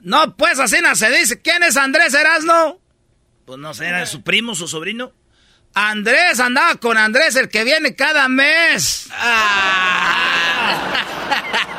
No, 0.03 0.37
pues 0.37 0.59
así 0.59 0.77
no 0.83 0.95
se 0.95 1.11
dice. 1.11 1.41
¿Quién 1.41 1.63
es 1.63 1.77
Andrés 1.79 2.13
Erasno? 2.13 2.79
Pues 3.47 3.59
no 3.59 3.73
sé, 3.73 3.87
era 3.87 4.05
su 4.05 4.23
primo, 4.23 4.55
su 4.55 4.69
sobrino. 4.69 5.13
Andrés 5.75 6.41
andaba 6.41 6.75
con 6.77 6.99
Andrés, 6.99 7.37
el 7.37 7.49
que 7.49 7.65
viene 7.65 7.95
cada 7.95 8.29
mes. 8.29 9.09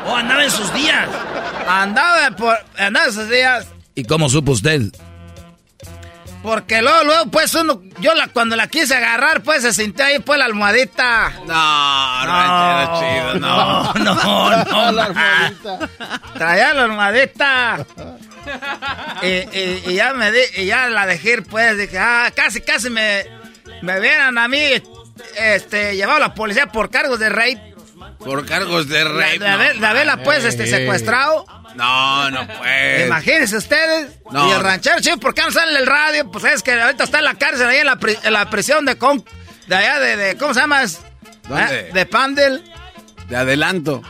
Oh, 0.06 0.18
andaba 0.18 0.44
en 0.44 0.52
sus 0.52 0.74
días. 0.74 1.08
Andaba, 1.66 2.36
por, 2.36 2.58
andaba 2.78 3.06
en 3.06 3.14
sus 3.14 3.30
días. 3.30 3.68
¿Y 3.96 4.04
cómo 4.04 4.28
supo 4.28 4.52
usted? 4.52 4.82
Porque 6.44 6.82
luego, 6.82 7.04
luego, 7.06 7.26
pues 7.32 7.56
uno, 7.56 7.82
yo 8.02 8.14
la, 8.14 8.28
cuando 8.28 8.56
la 8.58 8.68
quise 8.68 8.96
agarrar, 8.96 9.42
pues 9.44 9.62
se 9.62 9.74
sintió 9.74 10.04
ahí, 10.06 10.20
pues 10.20 10.38
la 10.38 10.46
almohadita. 10.46 11.32
No, 11.48 12.26
ranchero 12.26 13.00
chido, 13.00 13.34
no. 13.40 13.94
No, 13.94 14.66
no, 14.66 14.92
no. 14.92 15.14
Traía 16.34 16.74
la 16.74 16.84
almohadita. 16.84 17.86
Y, 19.22 19.28
y- 19.28 19.84
y 19.88 19.94
ya 19.96 20.14
me 20.14 20.32
di, 20.34 20.42
y 20.58 20.66
ya 20.66 20.90
la 20.90 21.06
dejé 21.06 21.42
pues, 21.44 21.78
dije, 21.78 21.98
ah, 21.98 22.30
casi, 22.36 22.60
casi 22.60 22.90
me, 22.90 23.26
me 23.82 24.00
vieran 24.02 24.38
a 24.38 24.48
mí, 24.50 24.60
este, 25.38 25.96
llevado 25.96 26.18
a 26.18 26.28
la 26.28 26.34
policía 26.36 26.68
por 26.68 26.90
cargos 26.90 27.20
de 27.20 27.30
rape. 27.30 27.73
Por 28.24 28.46
cargos 28.46 28.88
de 28.88 29.02
haber- 29.02 29.80
de 29.80 29.86
haberla, 29.88 30.24
pues, 30.24 30.44
este, 30.46 30.68
secuestrado. 30.68 31.46
No, 31.76 32.30
no 32.30 32.48
pues. 32.48 33.06
Imagínense 33.08 33.58
ustedes. 33.58 34.12
No. 34.32 34.48
Y 34.48 34.52
el 34.52 34.60
ranchero, 34.62 35.00
chico, 35.02 35.18
¿por 35.18 35.34
qué 35.34 35.42
no 35.42 35.52
sale 35.52 35.78
el 35.80 35.88
radio? 35.88 36.32
Pues 36.32 36.44
es 36.46 36.62
que 36.64 36.74
ahorita 36.80 37.04
está 37.04 37.18
en 37.20 37.26
la 37.26 37.34
cárcel, 37.36 37.68
ahí 37.68 37.78
en 37.80 37.88
la, 37.88 37.96
pri- 37.98 38.18
en 38.24 38.34
la 38.34 38.50
prisión 38.50 38.86
de 38.86 38.98
con, 38.98 39.24
de 39.68 39.76
allá 39.76 40.00
de, 40.00 40.16
de- 40.18 40.38
¿cómo 40.38 40.54
se 40.54 40.60
llama? 40.60 40.84
¿Dónde? 41.48 41.80
¿eh? 41.80 41.90
De 41.94 42.06
Pandel. 42.06 42.64
De 43.28 43.36
adelanto. 43.36 44.02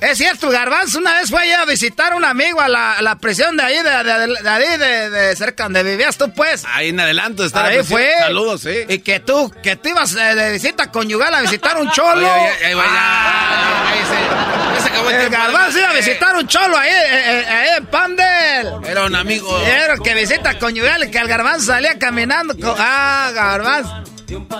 Es 0.00 0.16
cierto, 0.18 0.48
Garbanzo 0.50 0.98
una 0.98 1.14
vez 1.18 1.28
fue 1.30 1.42
allá 1.42 1.62
a 1.62 1.64
visitar 1.66 2.12
a 2.12 2.16
un 2.16 2.24
amigo 2.24 2.60
a 2.60 2.68
la, 2.68 2.92
a 2.94 3.02
la 3.02 3.16
prisión 3.18 3.56
de 3.56 3.62
ahí, 3.62 3.76
de, 3.76 3.82
de, 3.82 4.48
ahí, 4.48 4.78
de, 4.78 5.10
de 5.10 5.36
cerca 5.36 5.64
donde 5.64 5.82
vivías 5.82 6.16
tú, 6.16 6.32
pues. 6.32 6.64
Ahí 6.72 6.88
en 6.88 7.00
adelanto 7.00 7.44
está 7.44 7.62
la 7.64 7.68
Ahí 7.68 7.76
prisión. 7.78 7.98
fue. 8.00 8.14
Saludos, 8.18 8.62
sí. 8.62 8.74
Y 8.88 8.98
que 9.00 9.20
tú, 9.20 9.52
que 9.62 9.76
tú 9.76 9.90
ibas 9.90 10.14
eh, 10.14 10.34
de 10.34 10.52
visita 10.52 10.90
conyugal 10.90 11.34
a 11.34 11.42
visitar 11.42 11.76
un 11.78 11.90
cholo. 11.92 12.30
Ahí 12.32 12.74
va, 12.74 12.84
ya. 12.86 13.90
Ahí 13.90 13.98
se- 14.06 15.20
el. 15.24 15.28
Garbanzo 15.30 15.78
iba 15.78 15.90
a 15.90 15.94
visitar 15.94 16.36
un 16.36 16.46
cholo 16.46 16.76
ahí, 16.78 16.90
eh, 16.90 17.04
eh, 17.10 17.46
ahí 17.48 17.68
en 17.78 17.86
Pandel. 17.86 18.68
Era 18.86 19.04
un 19.04 19.14
amigo. 19.16 19.60
Era 19.66 19.96
que 19.96 20.14
visita 20.14 20.58
conyugal 20.58 21.04
y 21.04 21.10
que 21.10 21.18
el 21.18 21.28
garbanzo 21.28 21.66
salía 21.66 21.98
caminando. 21.98 22.54
co- 22.56 22.76
ah, 22.78 23.30
garbanzo. 23.34 24.04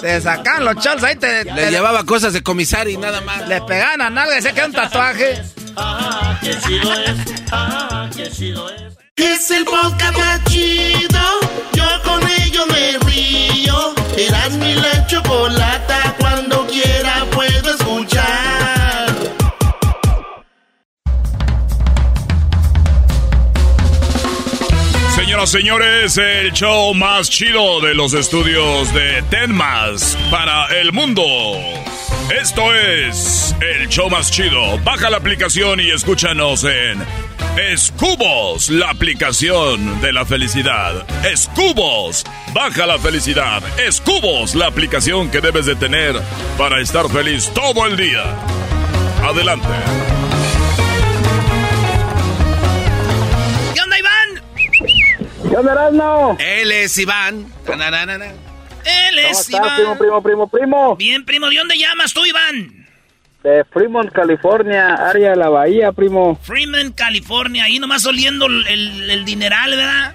Te 0.00 0.20
sacan 0.20 0.64
los 0.64 0.76
cholos 0.76 1.02
ahí, 1.04 1.16
te, 1.16 1.44
Le 1.44 1.52
te- 1.52 1.70
llevaba 1.70 2.04
cosas 2.04 2.32
de 2.32 2.42
comisario 2.42 2.92
y 2.92 2.96
nada 2.96 3.20
más. 3.20 3.46
le 3.48 3.60
pegaban 3.62 4.00
a 4.00 4.10
nalga 4.10 4.32
y 4.32 4.36
decía 4.36 4.52
que 4.52 4.58
era 4.58 4.66
un 4.66 4.72
tatuaje. 4.72 5.42
Es 9.16 9.50
el 9.50 9.64
podcast 9.64 10.16
más 10.18 10.44
chido. 10.44 11.20
Yo 11.72 11.84
con 12.04 12.20
ello 12.42 12.66
me 12.66 12.98
río. 13.10 13.94
Eras 14.16 14.50
mi 14.52 14.74
la 14.74 15.06
chocolata. 15.06 16.14
Cuando 16.18 16.66
quiera 16.66 17.24
puedo 17.32 17.70
escuchar. 17.70 17.89
Señores, 25.46 26.18
el 26.18 26.52
show 26.52 26.92
más 26.94 27.30
chido 27.30 27.80
de 27.80 27.94
los 27.94 28.12
estudios 28.12 28.92
de 28.92 29.22
Tenmas 29.30 30.16
para 30.30 30.66
el 30.80 30.92
mundo. 30.92 31.22
Esto 32.30 32.74
es 32.74 33.56
el 33.60 33.88
show 33.88 34.10
más 34.10 34.30
chido. 34.30 34.78
Baja 34.84 35.08
la 35.08 35.16
aplicación 35.16 35.80
y 35.80 35.90
escúchanos 35.90 36.64
en 36.64 37.04
Escubos, 37.56 38.68
la 38.68 38.90
aplicación 38.90 40.00
de 40.02 40.12
la 40.12 40.26
felicidad. 40.26 41.06
Escubos, 41.24 42.24
baja 42.52 42.86
la 42.86 42.98
felicidad. 42.98 43.62
Escubos, 43.78 44.54
la 44.54 44.66
aplicación 44.66 45.30
que 45.30 45.40
debes 45.40 45.64
de 45.64 45.74
tener 45.74 46.20
para 46.58 46.80
estar 46.80 47.08
feliz 47.08 47.50
todo 47.54 47.86
el 47.86 47.96
día. 47.96 48.22
Adelante. 49.22 50.19
¿Qué 55.50 55.56
onda, 55.56 55.72
Erasmo? 55.72 56.36
Él 56.38 56.70
es 56.72 56.96
Iván. 56.98 57.46
Tananana. 57.66 58.16
Él 58.26 59.18
es 59.18 59.48
¿Cómo 59.50 59.66
estás, 59.66 59.78
Iván. 59.78 59.98
primo, 59.98 59.98
primo, 59.98 60.22
primo, 60.22 60.48
primo? 60.48 60.96
Bien, 60.96 61.24
primo, 61.24 61.48
¿de 61.50 61.56
dónde 61.56 61.76
llamas 61.76 62.12
tú, 62.14 62.24
Iván? 62.24 62.86
De 63.42 63.64
Fremont, 63.72 64.10
California, 64.12 64.94
área 64.94 65.30
de 65.30 65.36
la 65.36 65.48
bahía, 65.48 65.92
primo. 65.92 66.38
Freeman, 66.42 66.92
California, 66.92 67.64
ahí 67.64 67.78
nomás 67.78 68.06
oliendo 68.06 68.46
el, 68.46 68.66
el- 68.68 69.10
el 69.10 69.24
dineral, 69.24 69.70
¿verdad? 69.70 70.14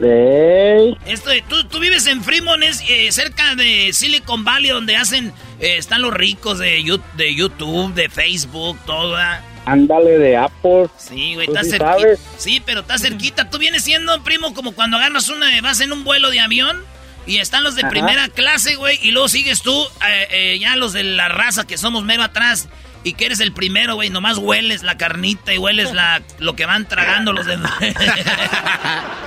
Ey, 0.00 0.96
Esto 1.06 1.30
tú, 1.48 1.64
tú 1.68 1.78
vives 1.78 2.06
en 2.06 2.22
Fremont, 2.22 2.62
es 2.62 2.82
eh, 2.88 3.10
cerca 3.12 3.54
de 3.54 3.92
Silicon 3.94 4.44
Valley, 4.44 4.70
donde 4.70 4.96
hacen, 4.96 5.32
eh, 5.60 5.76
están 5.78 6.02
los 6.02 6.12
ricos 6.12 6.58
de, 6.58 6.82
de 7.14 7.34
YouTube, 7.34 7.94
de 7.94 8.08
Facebook, 8.10 8.78
todo, 8.84 9.12
¿verdad? 9.12 9.40
Ándale 9.66 10.18
de 10.18 10.36
Apple. 10.36 10.88
Sí, 10.96 11.34
güey, 11.34 11.46
Tú 11.46 11.52
está 11.52 11.64
sí 11.64 11.70
cerquita. 11.70 11.92
sabes. 11.92 12.20
Sí, 12.38 12.62
pero 12.64 12.80
está 12.80 12.98
cerquita. 12.98 13.50
Tú 13.50 13.58
vienes 13.58 13.84
siendo, 13.84 14.22
primo, 14.24 14.54
como 14.54 14.72
cuando 14.72 14.96
agarras 14.96 15.28
una, 15.28 15.48
vas 15.60 15.80
en 15.80 15.92
un 15.92 16.04
vuelo 16.04 16.30
de 16.30 16.40
avión 16.40 16.82
y 17.26 17.38
están 17.38 17.64
los 17.64 17.74
de 17.74 17.82
Ajá. 17.82 17.90
primera 17.90 18.28
clase, 18.28 18.76
güey, 18.76 18.98
y 19.02 19.10
luego 19.10 19.28
sigues 19.28 19.60
tú, 19.62 19.72
eh, 20.08 20.28
eh, 20.30 20.58
ya 20.60 20.76
los 20.76 20.92
de 20.92 21.02
la 21.02 21.28
raza 21.28 21.66
que 21.66 21.76
somos 21.76 22.04
mero 22.04 22.22
atrás. 22.22 22.68
Y 23.06 23.14
que 23.14 23.26
eres 23.26 23.38
el 23.38 23.52
primero, 23.52 23.94
güey, 23.94 24.10
nomás 24.10 24.36
hueles 24.36 24.82
la 24.82 24.96
carnita 24.96 25.54
y 25.54 25.58
hueles 25.58 25.94
la, 25.94 26.22
lo 26.40 26.56
que 26.56 26.66
van 26.66 26.88
tragando 26.88 27.32
los 27.32 27.46
demás. 27.46 27.72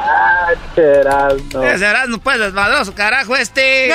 Ah, 0.01 0.53
Erasmo. 0.75 1.63
Ese 1.63 1.85
Erasmo, 1.85 2.17
pues, 2.17 2.39
desmadroso, 2.39 2.95
carajo, 2.95 3.35
este. 3.35 3.91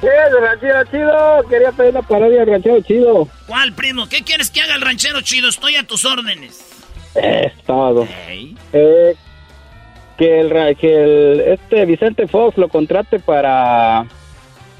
Sí, 0.00 0.06
el 0.06 0.42
ranchero 0.42 0.84
chido. 0.84 1.48
Quería 1.48 1.72
pedir 1.72 1.94
la 1.94 2.02
parodia 2.02 2.40
del 2.40 2.50
ranchero 2.50 2.80
chido. 2.82 3.28
¿Cuál, 3.46 3.72
primo? 3.72 4.08
¿Qué 4.08 4.22
quieres 4.22 4.50
que 4.50 4.60
haga 4.60 4.74
el 4.74 4.82
ranchero 4.82 5.20
chido? 5.22 5.48
Estoy 5.48 5.76
a 5.76 5.86
tus 5.86 6.04
órdenes. 6.04 6.60
Es 7.14 7.52
todo. 7.64 8.06
Eh, 8.72 9.16
que 10.18 10.40
el, 10.40 10.76
que 10.76 11.02
el, 11.02 11.40
este 11.40 11.86
Vicente 11.86 12.28
Fox 12.28 12.58
lo 12.58 12.68
contrate 12.68 13.18
para 13.20 14.04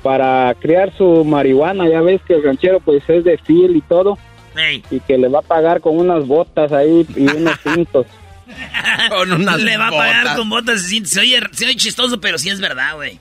para 0.03 0.55
criar 0.61 0.97
su 0.97 1.25
marihuana. 1.25 1.89
Ya 1.89 2.01
ves 2.01 2.20
que 2.27 2.35
el 2.35 2.43
ranchero 2.43 2.81
pues 2.81 3.03
es 3.09 3.25
de 3.25 3.39
fiel 3.39 3.77
y 3.77 3.81
todo. 3.83 4.19
Y 4.91 4.99
que 5.01 5.16
le 5.19 5.29
va 5.29 5.39
a 5.39 5.43
pagar 5.43 5.81
con 5.81 5.97
unas 5.99 6.27
botas 6.27 6.73
ahí 6.73 7.07
y 7.16 7.23
unos 7.23 7.57
cintos. 7.75 8.07
Con 9.11 9.33
unas 9.33 9.61
Le 9.62 9.77
va 9.77 9.89
a 9.89 9.91
pagar 9.91 10.23
botas. 10.23 10.39
con 10.39 10.51
botas. 10.51 10.83
Se, 10.83 11.05
se 11.05 11.20
oye, 11.20 11.41
se 11.53 11.66
oye 11.66 11.77
chistoso, 11.77 12.20
pero 12.20 12.39
sí 12.39 12.49
es 12.49 12.61
verdad, 12.61 12.97
güey. 12.97 13.19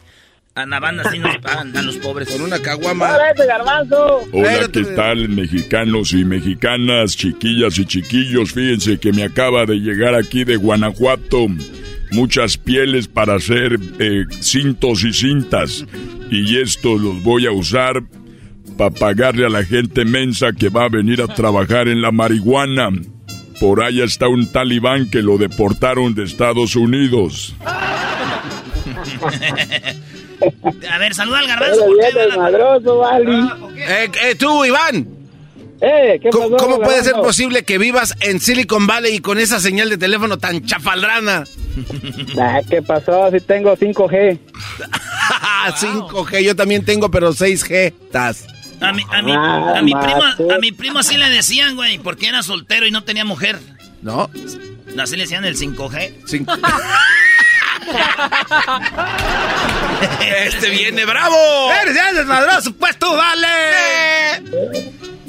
A 0.55 0.65
la 0.65 0.79
banda 0.79 1.03
sí 1.11 1.19
nos 1.19 1.37
pagan, 1.37 1.77
a 1.77 1.83
los 1.83 1.97
pobres. 1.97 2.31
Con 2.31 2.41
una 2.41 2.59
caguama. 2.59 3.13
¡Órale, 3.13 3.45
garbanzo! 3.45 4.21
Hola, 4.33 4.67
¿qué 4.73 4.83
tal, 4.95 5.29
mexicanos 5.29 6.13
y 6.13 6.25
mexicanas, 6.25 7.15
chiquillas 7.15 7.77
y 7.77 7.85
chiquillos? 7.85 8.53
Fíjense 8.53 8.97
que 8.99 9.11
me 9.13 9.23
acaba 9.23 9.65
de 9.67 9.75
llegar 9.75 10.15
aquí 10.15 10.43
de 10.45 10.55
Guanajuato 10.55 11.45
muchas 12.11 12.57
pieles 12.57 13.07
para 13.07 13.35
hacer 13.35 13.79
eh, 13.99 14.25
cintos 14.41 15.03
y 15.03 15.13
cintas. 15.13 15.85
Y 16.29 16.57
estos 16.57 16.99
los 17.01 17.21
voy 17.23 17.45
a 17.47 17.51
usar 17.51 18.03
para 18.77 18.91
pagarle 18.91 19.45
a 19.45 19.49
la 19.49 19.63
gente 19.63 20.05
mensa 20.05 20.51
que 20.53 20.69
va 20.69 20.85
a 20.85 20.89
venir 20.89 21.21
a 21.21 21.27
trabajar 21.27 21.87
en 21.87 22.01
la 22.01 22.11
marihuana. 22.11 22.89
Por 23.59 23.81
allá 23.83 24.03
está 24.03 24.27
un 24.27 24.51
talibán 24.51 25.09
que 25.09 25.21
lo 25.23 25.37
deportaron 25.37 26.13
de 26.13 26.23
Estados 26.25 26.75
Unidos. 26.75 27.55
A 30.91 30.97
ver, 30.99 31.13
saluda 31.15 31.39
al 31.39 31.47
garbanzo. 31.47 31.79
Pero 31.79 31.87
¿por 31.87 31.99
qué 31.99 32.13
bien 32.13 32.29
van 32.37 32.39
a- 32.45 32.49
desmadroso, 32.51 32.97
Vali. 32.99 33.49
Eh, 33.77 34.11
eh, 34.29 34.35
tú, 34.35 34.65
Iván. 34.65 35.07
Eh, 35.79 36.19
¿qué 36.21 36.29
¿Cómo, 36.31 36.49
pasó, 36.51 36.63
cómo 36.65 36.79
puede 36.81 37.03
ser 37.03 37.13
posible 37.13 37.63
que 37.63 37.77
vivas 37.77 38.15
en 38.21 38.39
Silicon 38.39 38.87
Valley 38.87 39.15
y 39.15 39.19
con 39.19 39.37
esa 39.37 39.59
señal 39.59 39.89
de 39.89 39.97
teléfono 39.97 40.37
tan 40.37 40.65
chafaldrana? 40.65 41.43
Ah, 42.39 42.59
¿Qué 42.67 42.81
pasó? 42.81 43.29
Si 43.31 43.39
tengo 43.39 43.77
5G. 43.77 44.39
5G, 45.79 46.39
yo 46.43 46.55
también 46.55 46.83
tengo, 46.83 47.11
pero 47.11 47.31
6G. 47.33 47.93
Tas. 48.11 48.47
A 48.81 48.91
mi, 48.93 49.03
a 49.11 49.21
mi, 49.21 49.31
Ah, 49.35 49.73
a 49.77 49.81
mi 49.83 49.91
primo, 49.93 50.23
a 50.55 50.57
mi 50.59 50.71
primo 50.71 50.97
así 50.99 51.17
le 51.17 51.29
decían, 51.29 51.75
güey, 51.75 51.99
porque 51.99 52.27
era 52.29 52.41
soltero 52.41 52.87
y 52.87 52.91
no 52.91 53.03
tenía 53.03 53.25
mujer. 53.25 53.59
¿No? 54.01 54.29
Así 54.99 55.15
le 55.15 55.23
decían 55.23 55.45
el 55.45 55.55
5G. 55.55 56.13
Cinco- 56.25 56.53
este 60.45 60.69
viene 60.69 61.05
bravo. 61.05 61.35
Eres 61.81 61.95
ya 61.95 62.13
desmadroso, 62.13 62.73
pues 62.73 62.97
tú, 62.97 63.07
vale. 63.15 63.47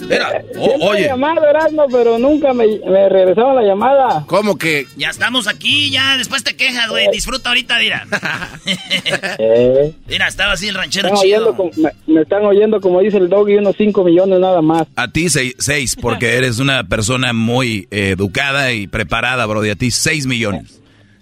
Mira, 0.08 0.42
o- 0.58 0.88
oye, 0.90 1.04
llamado, 1.04 1.44
Erasmo, 1.48 1.86
pero 1.90 2.18
nunca 2.18 2.52
me, 2.54 2.66
me 2.66 3.08
regresaron 3.08 3.54
la 3.56 3.62
llamada. 3.62 4.24
¿cómo 4.26 4.56
que? 4.56 4.86
Ya 4.96 5.08
estamos 5.10 5.46
aquí, 5.48 5.90
ya 5.90 6.16
después 6.16 6.42
te 6.44 6.56
quejas, 6.56 6.88
güey. 6.88 7.08
Disfruta 7.12 7.50
ahorita, 7.50 7.78
mira. 7.78 8.06
Eh, 9.38 9.92
Mira, 10.08 10.26
estaba 10.28 10.52
así 10.52 10.68
el 10.68 10.74
ranchero 10.74 11.08
están 11.08 11.22
chido. 11.22 11.36
oyendo 11.50 11.56
como- 11.56 11.70
me, 11.76 11.90
me 12.14 12.22
están 12.22 12.44
oyendo, 12.44 12.80
como 12.80 13.00
dice 13.00 13.16
el 13.18 13.28
doggy, 13.28 13.56
unos 13.56 13.76
5 13.76 14.04
millones 14.04 14.40
nada 14.40 14.60
más. 14.62 14.86
A 14.96 15.08
ti 15.08 15.28
seis, 15.28 15.54
seis, 15.58 15.96
porque 16.00 16.34
eres 16.36 16.58
una 16.58 16.84
persona 16.84 17.32
muy 17.32 17.86
eh, 17.90 18.10
educada 18.10 18.72
y 18.72 18.86
preparada, 18.86 19.46
Brody. 19.46 19.70
A 19.70 19.76
ti 19.76 19.90
seis 19.90 20.26
millones. 20.26 20.80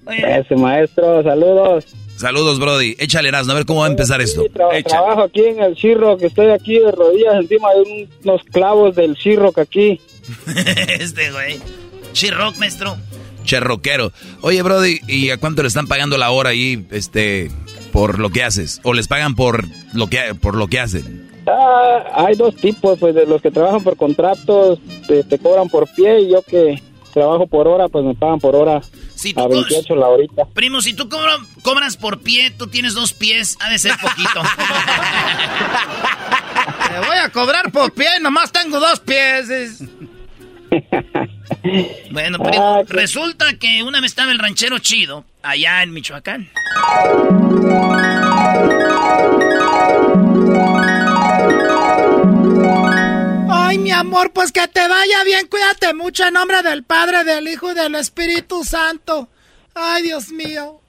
Ese 0.08 0.54
maestro, 0.56 1.22
saludos. 1.22 1.84
Saludos, 2.16 2.58
Brody. 2.58 2.96
Échale, 2.98 3.28
Erasmo, 3.28 3.52
a 3.52 3.56
ver 3.56 3.66
cómo 3.66 3.80
va 3.80 3.86
a 3.86 3.90
empezar 3.90 4.20
esto. 4.20 4.42
Sí, 4.42 4.48
tra- 4.48 4.68
Échale. 4.70 4.82
trabajo 4.84 5.22
aquí 5.22 5.44
en 5.44 5.60
el 5.62 5.74
Chirro, 5.76 6.16
que 6.16 6.26
estoy 6.26 6.48
aquí 6.50 6.78
de 6.78 6.90
rodillas 6.90 7.34
encima 7.34 7.68
de 7.74 7.80
un- 7.82 8.08
unos 8.24 8.42
clavos 8.44 8.96
del 8.96 9.16
Chirro 9.16 9.52
que 9.52 9.60
aquí. 9.60 10.00
este, 11.00 11.30
güey. 11.30 11.60
Chirroc, 12.12 12.56
maestro. 12.58 12.96
Cherroquero. 13.44 14.12
Oye, 14.40 14.62
Brody, 14.62 14.98
¿y 15.06 15.30
a 15.30 15.36
cuánto 15.36 15.62
le 15.62 15.68
están 15.68 15.86
pagando 15.86 16.16
la 16.18 16.30
hora 16.30 16.50
ahí, 16.50 16.84
este, 16.90 17.50
por 17.92 18.18
lo 18.18 18.30
que 18.30 18.42
haces? 18.42 18.80
¿O 18.82 18.92
les 18.92 19.06
pagan 19.08 19.34
por 19.36 19.64
lo 19.92 20.08
que, 20.08 20.34
por 20.40 20.56
lo 20.56 20.66
que 20.66 20.80
hacen? 20.80 21.30
Ah, 21.46 22.24
hay 22.26 22.34
dos 22.34 22.56
tipos, 22.56 22.98
pues 22.98 23.14
de 23.14 23.24
los 23.24 23.40
que 23.40 23.52
trabajan 23.52 23.84
por 23.84 23.96
contratos, 23.96 24.80
te, 25.06 25.22
te 25.22 25.38
cobran 25.38 25.68
por 25.68 25.86
pie 25.94 26.22
y 26.22 26.30
yo 26.30 26.42
que 26.42 26.82
trabajo 27.14 27.46
por 27.46 27.68
hora, 27.68 27.88
pues 27.88 28.04
me 28.04 28.14
pagan 28.16 28.40
por 28.40 28.56
hora. 28.56 28.80
Si 29.16 29.32
A 29.36 29.46
28 29.48 29.96
la 29.96 30.08
horita. 30.08 30.44
Primo, 30.52 30.80
si 30.82 30.92
tú 30.94 31.08
cobra- 31.08 31.38
cobras 31.62 31.96
por 31.96 32.20
pie, 32.20 32.50
tú 32.50 32.66
tienes 32.68 32.94
dos 32.94 33.12
pies, 33.14 33.56
ha 33.60 33.70
de 33.70 33.78
ser 33.78 33.96
poquito. 34.00 34.42
Te 36.88 36.98
voy 37.06 37.16
a 37.16 37.30
cobrar 37.30 37.72
por 37.72 37.92
pie 37.92 38.06
y 38.18 38.22
nomás 38.22 38.52
tengo 38.52 38.78
dos 38.78 39.00
pies. 39.00 39.48
es- 39.50 39.82
bueno, 42.10 42.38
primo, 42.38 42.82
resulta 42.88 43.54
que 43.58 43.82
una 43.82 44.00
vez 44.00 44.12
estaba 44.12 44.30
el 44.32 44.38
ranchero 44.38 44.78
chido 44.78 45.24
allá 45.42 45.82
en 45.82 45.92
Michoacán. 45.92 46.50
Mi 53.86 53.92
amor, 53.92 54.32
pues 54.32 54.50
que 54.50 54.66
te 54.66 54.88
vaya 54.88 55.22
bien, 55.22 55.46
cuídate 55.46 55.94
mucho 55.94 56.26
en 56.26 56.34
nombre 56.34 56.60
del 56.62 56.82
Padre, 56.82 57.22
del 57.22 57.46
Hijo 57.46 57.70
y 57.70 57.74
del 57.74 57.94
Espíritu 57.94 58.64
Santo. 58.64 59.28
Ay, 59.76 60.02
Dios 60.02 60.30
mío. 60.30 60.80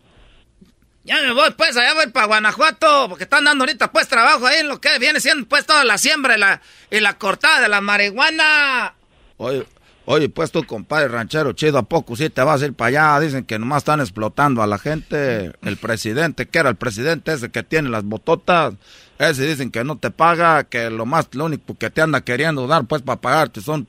Ya 1.03 1.21
me 1.21 1.31
voy, 1.31 1.51
pues, 1.51 1.77
allá 1.77 1.93
voy 1.93 2.07
para 2.07 2.25
Guanajuato, 2.25 3.07
porque 3.07 3.25
están 3.25 3.43
dando 3.43 3.65
ahorita, 3.65 3.91
pues, 3.91 4.07
trabajo 4.07 4.47
ahí 4.47 4.61
en 4.61 4.67
lo 4.67 4.81
que 4.81 4.97
viene 4.97 5.19
siendo, 5.19 5.47
pues, 5.47 5.67
toda 5.67 5.83
la 5.83 5.99
siembra 5.99 6.37
y 6.37 6.39
la, 6.39 6.59
y 6.89 6.99
la 6.99 7.19
cortada 7.19 7.61
de 7.61 7.69
la 7.69 7.81
marihuana. 7.81 8.95
Oye, 9.37 9.67
oye, 10.05 10.27
pues, 10.29 10.51
tú, 10.51 10.65
compadre 10.65 11.07
ranchero 11.07 11.53
chido, 11.53 11.77
¿a 11.77 11.83
poco 11.83 12.15
sí 12.15 12.31
te 12.31 12.41
vas 12.41 12.63
a 12.63 12.65
ir 12.65 12.73
para 12.73 12.87
allá? 12.87 13.19
Dicen 13.19 13.45
que 13.45 13.59
nomás 13.59 13.81
están 13.81 13.99
explotando 13.99 14.63
a 14.63 14.67
la 14.67 14.79
gente. 14.79 15.53
El 15.61 15.77
presidente, 15.77 16.47
que 16.47 16.57
era 16.57 16.69
el 16.69 16.77
presidente 16.77 17.31
ese 17.31 17.51
que 17.51 17.61
tiene 17.61 17.89
las 17.89 18.03
bototas, 18.03 18.73
ese 19.19 19.47
dicen 19.47 19.71
que 19.71 19.83
no 19.83 19.97
te 19.97 20.11
paga, 20.11 20.63
que 20.63 20.89
lo 20.89 21.05
más, 21.05 21.27
lo 21.33 21.45
único 21.45 21.77
que 21.77 21.89
te 21.89 22.01
anda 22.01 22.21
queriendo 22.21 22.67
dar, 22.67 22.85
pues, 22.85 23.01
para 23.01 23.21
pagarte 23.21 23.61
son... 23.61 23.87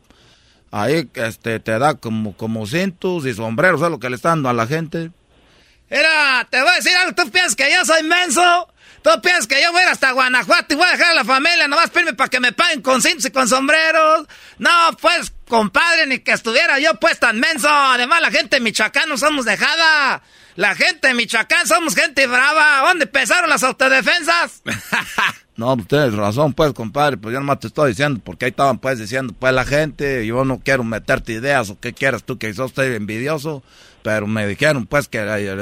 Ahí, 0.71 1.09
este, 1.15 1.61
te 1.61 1.79
da 1.79 1.95
como, 1.95 2.37
como 2.37 2.67
cintos 2.67 3.25
y 3.25 3.33
sombreros, 3.33 3.81
es 3.81 3.89
lo 3.89 3.99
que 3.99 4.11
le 4.11 4.17
están 4.17 4.43
dando 4.43 4.49
a 4.51 4.53
la 4.53 4.67
gente. 4.67 5.11
Mira, 5.89 6.47
te 6.51 6.61
voy 6.61 6.71
a 6.71 6.75
decir 6.75 6.95
algo, 6.95 7.15
tú 7.15 7.31
piensas 7.31 7.57
que 7.57 7.73
yo 7.73 7.85
soy 7.87 8.03
menso. 8.03 8.69
Tú 9.03 9.11
piensas 9.23 9.47
que 9.47 9.63
yo 9.63 9.71
voy 9.73 9.81
a 9.81 9.85
ir 9.85 9.89
hasta 9.91 10.11
Guanajuato 10.11 10.75
y 10.75 10.77
voy 10.77 10.87
a 10.87 10.93
dejar 10.93 11.13
a 11.13 11.15
la 11.15 11.25
familia 11.25 11.69
nomás 11.69 11.91
pedirme 11.91 12.15
para 12.15 12.29
que 12.29 12.41
me 12.41 12.53
paguen 12.53 12.83
con 12.83 13.01
cintos 13.01 13.27
y 13.27 13.31
con 13.31 13.49
sombreros. 13.49 14.27
No, 14.59 14.71
pues, 15.01 15.33
compadre, 15.47 16.07
ni 16.07 16.19
que 16.19 16.33
estuviera 16.33 16.79
yo 16.79 16.95
pues 16.97 17.19
tan 17.19 17.39
menso. 17.39 17.69
Además, 17.71 18.21
la 18.21 18.31
gente 18.31 18.61
no 19.07 19.17
somos 19.17 19.45
dejada. 19.45 20.23
La 20.59 20.75
gente 20.75 21.07
de 21.07 21.15
Michoacán 21.15 21.69
somos 21.69 21.95
gente 21.95 22.27
brava. 22.27 22.81
¿Dónde 22.89 23.05
empezaron 23.05 23.49
las 23.49 23.63
autodefensas? 23.63 24.63
No, 25.57 25.75
pues 25.75 25.89
tienes 25.89 26.15
razón, 26.15 26.53
pues, 26.53 26.73
compadre, 26.73 27.17
pues 27.17 27.33
yo 27.33 27.41
nomás 27.41 27.59
te 27.59 27.67
estoy 27.67 27.91
diciendo, 27.91 28.21
porque 28.23 28.45
ahí 28.45 28.51
estaban, 28.51 28.79
pues, 28.79 28.97
diciendo, 29.01 29.35
pues, 29.37 29.53
la 29.53 29.65
gente, 29.65 30.25
yo 30.25 30.45
no 30.45 30.61
quiero 30.61 30.85
meterte 30.85 31.33
ideas, 31.33 31.69
o 31.71 31.81
qué 31.81 31.93
quieres 31.93 32.23
tú, 32.23 32.39
que 32.39 32.55
sos 32.55 32.79
envidioso, 32.79 33.65
pero 34.03 34.27
me 34.27 34.47
dijeron, 34.47 34.87
pues, 34.87 35.09
que 35.09 35.19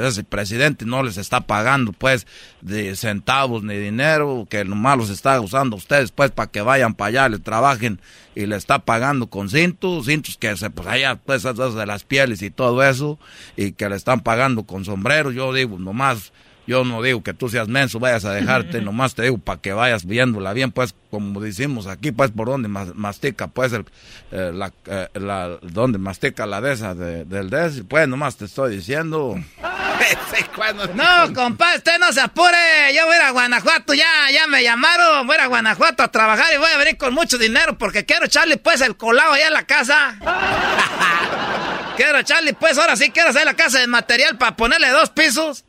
ese 0.07 0.23
presidente 0.23 0.85
no 0.85 1.03
les 1.03 1.17
está 1.17 1.41
pagando, 1.41 1.93
pues, 1.93 2.27
de 2.61 2.95
centavos 2.95 3.63
ni 3.63 3.77
dinero, 3.77 4.47
que 4.49 4.63
nomás 4.65 4.97
los 4.97 5.09
está 5.09 5.39
usando 5.41 5.75
ustedes, 5.75 6.11
pues, 6.11 6.31
para 6.31 6.49
que 6.51 6.61
vayan 6.61 6.93
para 6.93 7.07
allá, 7.09 7.29
le 7.29 7.39
trabajen, 7.39 7.99
y 8.35 8.45
le 8.45 8.55
está 8.55 8.79
pagando 8.79 9.27
con 9.27 9.49
cintos, 9.49 10.05
cintos 10.05 10.37
que 10.37 10.55
se, 10.57 10.69
pues, 10.69 10.87
allá, 10.87 11.15
pues, 11.15 11.45
esos 11.45 11.75
de 11.75 11.85
las 11.85 12.03
pieles 12.03 12.41
y 12.41 12.51
todo 12.51 12.83
eso, 12.83 13.19
y 13.55 13.71
que 13.71 13.89
le 13.89 13.95
están 13.95 14.21
pagando 14.21 14.63
con 14.63 14.85
sombreros, 14.85 15.33
yo 15.33 15.53
digo, 15.53 15.79
nomás... 15.79 16.31
Yo 16.67 16.83
no 16.83 17.01
digo 17.01 17.23
que 17.23 17.33
tú 17.33 17.47
seas 17.49 17.67
menso, 17.69 17.97
vayas 17.99 18.25
a 18.25 18.33
dejarte, 18.33 18.81
nomás 18.83 19.15
te 19.15 19.23
digo 19.23 19.37
para 19.37 19.59
que 19.61 19.71
vayas 19.73 20.05
viéndola 20.05 20.51
bien, 20.53 20.71
pues 20.71 20.93
como 21.09 21.39
decimos 21.39 21.87
aquí, 21.87 22.11
pues 22.11 22.31
por 22.31 22.47
donde 22.47 22.67
mas- 22.67 22.93
mastica, 22.93 23.47
pues 23.47 23.71
el, 23.73 23.85
eh, 24.31 24.51
la, 24.53 24.73
eh, 24.85 25.07
la, 25.13 25.57
donde 25.61 25.97
mastica 25.97 26.45
la 26.45 26.59
de 26.61 26.73
esa 26.73 26.93
de- 26.93 27.23
del 27.25 27.49
des, 27.49 27.83
pues 27.87 28.07
nomás 28.09 28.35
te 28.35 28.45
estoy 28.45 28.75
diciendo. 28.75 29.35
No, 30.93 31.33
compadre, 31.33 31.77
usted 31.77 31.97
no 31.99 32.11
se 32.13 32.21
apure, 32.21 32.57
yo 32.95 33.05
voy 33.05 33.15
a 33.15 33.17
ir 33.17 33.23
a 33.23 33.31
Guanajuato, 33.31 33.93
ya, 33.93 34.05
ya 34.31 34.45
me 34.47 34.61
llamaron, 34.61 35.25
voy 35.25 35.35
a 35.35 35.39
ir 35.39 35.43
a 35.45 35.47
Guanajuato 35.47 36.03
a 36.03 36.11
trabajar 36.11 36.45
y 36.53 36.57
voy 36.57 36.69
a 36.71 36.77
venir 36.77 36.97
con 36.97 37.13
mucho 37.13 37.37
dinero 37.37 37.77
porque 37.77 38.05
quiero 38.05 38.25
echarle 38.25 38.57
pues 38.57 38.81
el 38.81 38.95
colado 38.97 39.33
allá 39.33 39.47
en 39.47 39.53
la 39.53 39.63
casa. 39.65 40.17
quiero 41.97 42.19
echarle 42.19 42.53
pues, 42.53 42.77
ahora 42.77 42.95
sí 42.95 43.09
quiero 43.09 43.29
hacer 43.29 43.45
la 43.45 43.55
casa 43.55 43.79
de 43.79 43.87
material 43.87 44.37
para 44.37 44.55
ponerle 44.55 44.89
dos 44.89 45.09
pisos. 45.09 45.63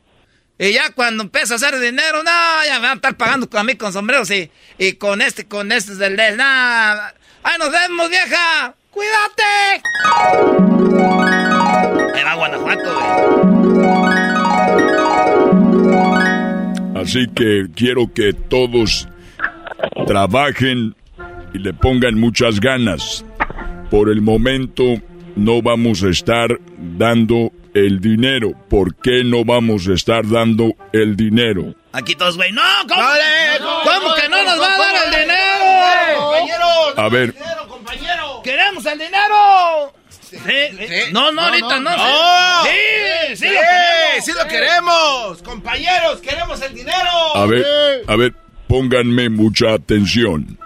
Y 0.61 0.73
ya 0.73 0.91
cuando 0.91 1.23
empieza 1.23 1.53
a 1.53 1.55
hacer 1.55 1.79
dinero, 1.79 2.21
no, 2.21 2.65
ya 2.65 2.75
me 2.75 2.81
van 2.81 2.91
a 2.91 2.95
estar 2.95 3.15
pagando 3.15 3.47
a 3.57 3.63
mí 3.63 3.75
con 3.75 3.93
sombreros 3.93 4.29
y, 4.29 4.51
y 4.77 4.93
con 4.93 5.21
este, 5.21 5.47
con 5.47 5.71
este 5.71 5.95
del 5.95 6.17
nada. 6.17 7.15
¡Ay, 7.43 7.57
nos 7.57 7.71
vemos, 7.71 8.09
vieja! 8.09 8.75
¡Cuídate! 8.91 9.81
Ahí 12.13 12.23
va 12.25 12.35
Guanajuato, 12.35 12.89
Así 16.95 17.25
que 17.33 17.67
quiero 17.73 18.13
que 18.13 18.33
todos 18.33 19.07
trabajen 20.07 20.93
y 21.53 21.59
le 21.59 21.73
pongan 21.73 22.19
muchas 22.19 22.59
ganas. 22.59 23.23
Por 23.89 24.09
el 24.09 24.21
momento 24.21 24.83
no 25.37 25.61
vamos 25.61 26.03
a 26.03 26.09
estar 26.09 26.59
dando 26.97 27.53
el 27.73 27.99
dinero. 27.99 28.51
¿Por 28.69 28.95
qué 28.95 29.23
no 29.23 29.45
vamos 29.45 29.87
a 29.87 29.93
estar 29.93 30.27
dando 30.27 30.73
el 30.93 31.15
dinero? 31.15 31.73
Aquí 31.91 32.15
todos, 32.15 32.37
güey. 32.37 32.51
¡No! 32.51 32.61
¿Cómo, 32.87 33.01
¿Cómo 33.83 34.15
que 34.15 34.29
no 34.29 34.43
nos 34.43 34.59
va 34.59 34.75
a 34.75 34.77
dar 34.77 34.95
el 35.05 35.21
dinero? 35.21 35.39
A 36.97 37.09
ver, 37.09 37.33
¡Queremos 38.43 38.85
el 38.85 38.99
dinero! 38.99 39.93
No, 41.11 41.31
no, 41.31 41.41
ahorita 41.41 41.79
no. 41.79 41.89
¡No! 41.95 42.63
Sí, 42.63 43.35
sí, 43.35 43.45
lo 43.45 43.51
¡Sí! 43.51 43.55
queremos. 43.55 44.25
¡Sí 44.25 44.31
lo 44.33 44.47
queremos! 44.47 45.43
¡Compañeros, 45.43 46.19
queremos 46.21 46.61
el 46.61 46.73
dinero! 46.73 47.35
a 47.35 47.45
ver, 47.45 47.65
a 48.07 48.15
ver, 48.15 48.35
pónganme 48.67 49.29
mucha 49.29 49.73
atención. 49.73 50.57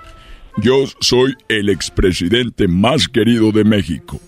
Yo 0.57 0.85
soy 0.99 1.35
el 1.49 1.69
expresidente 1.69 2.67
más 2.67 3.07
querido 3.07 3.51
de 3.51 3.63
México. 3.63 4.19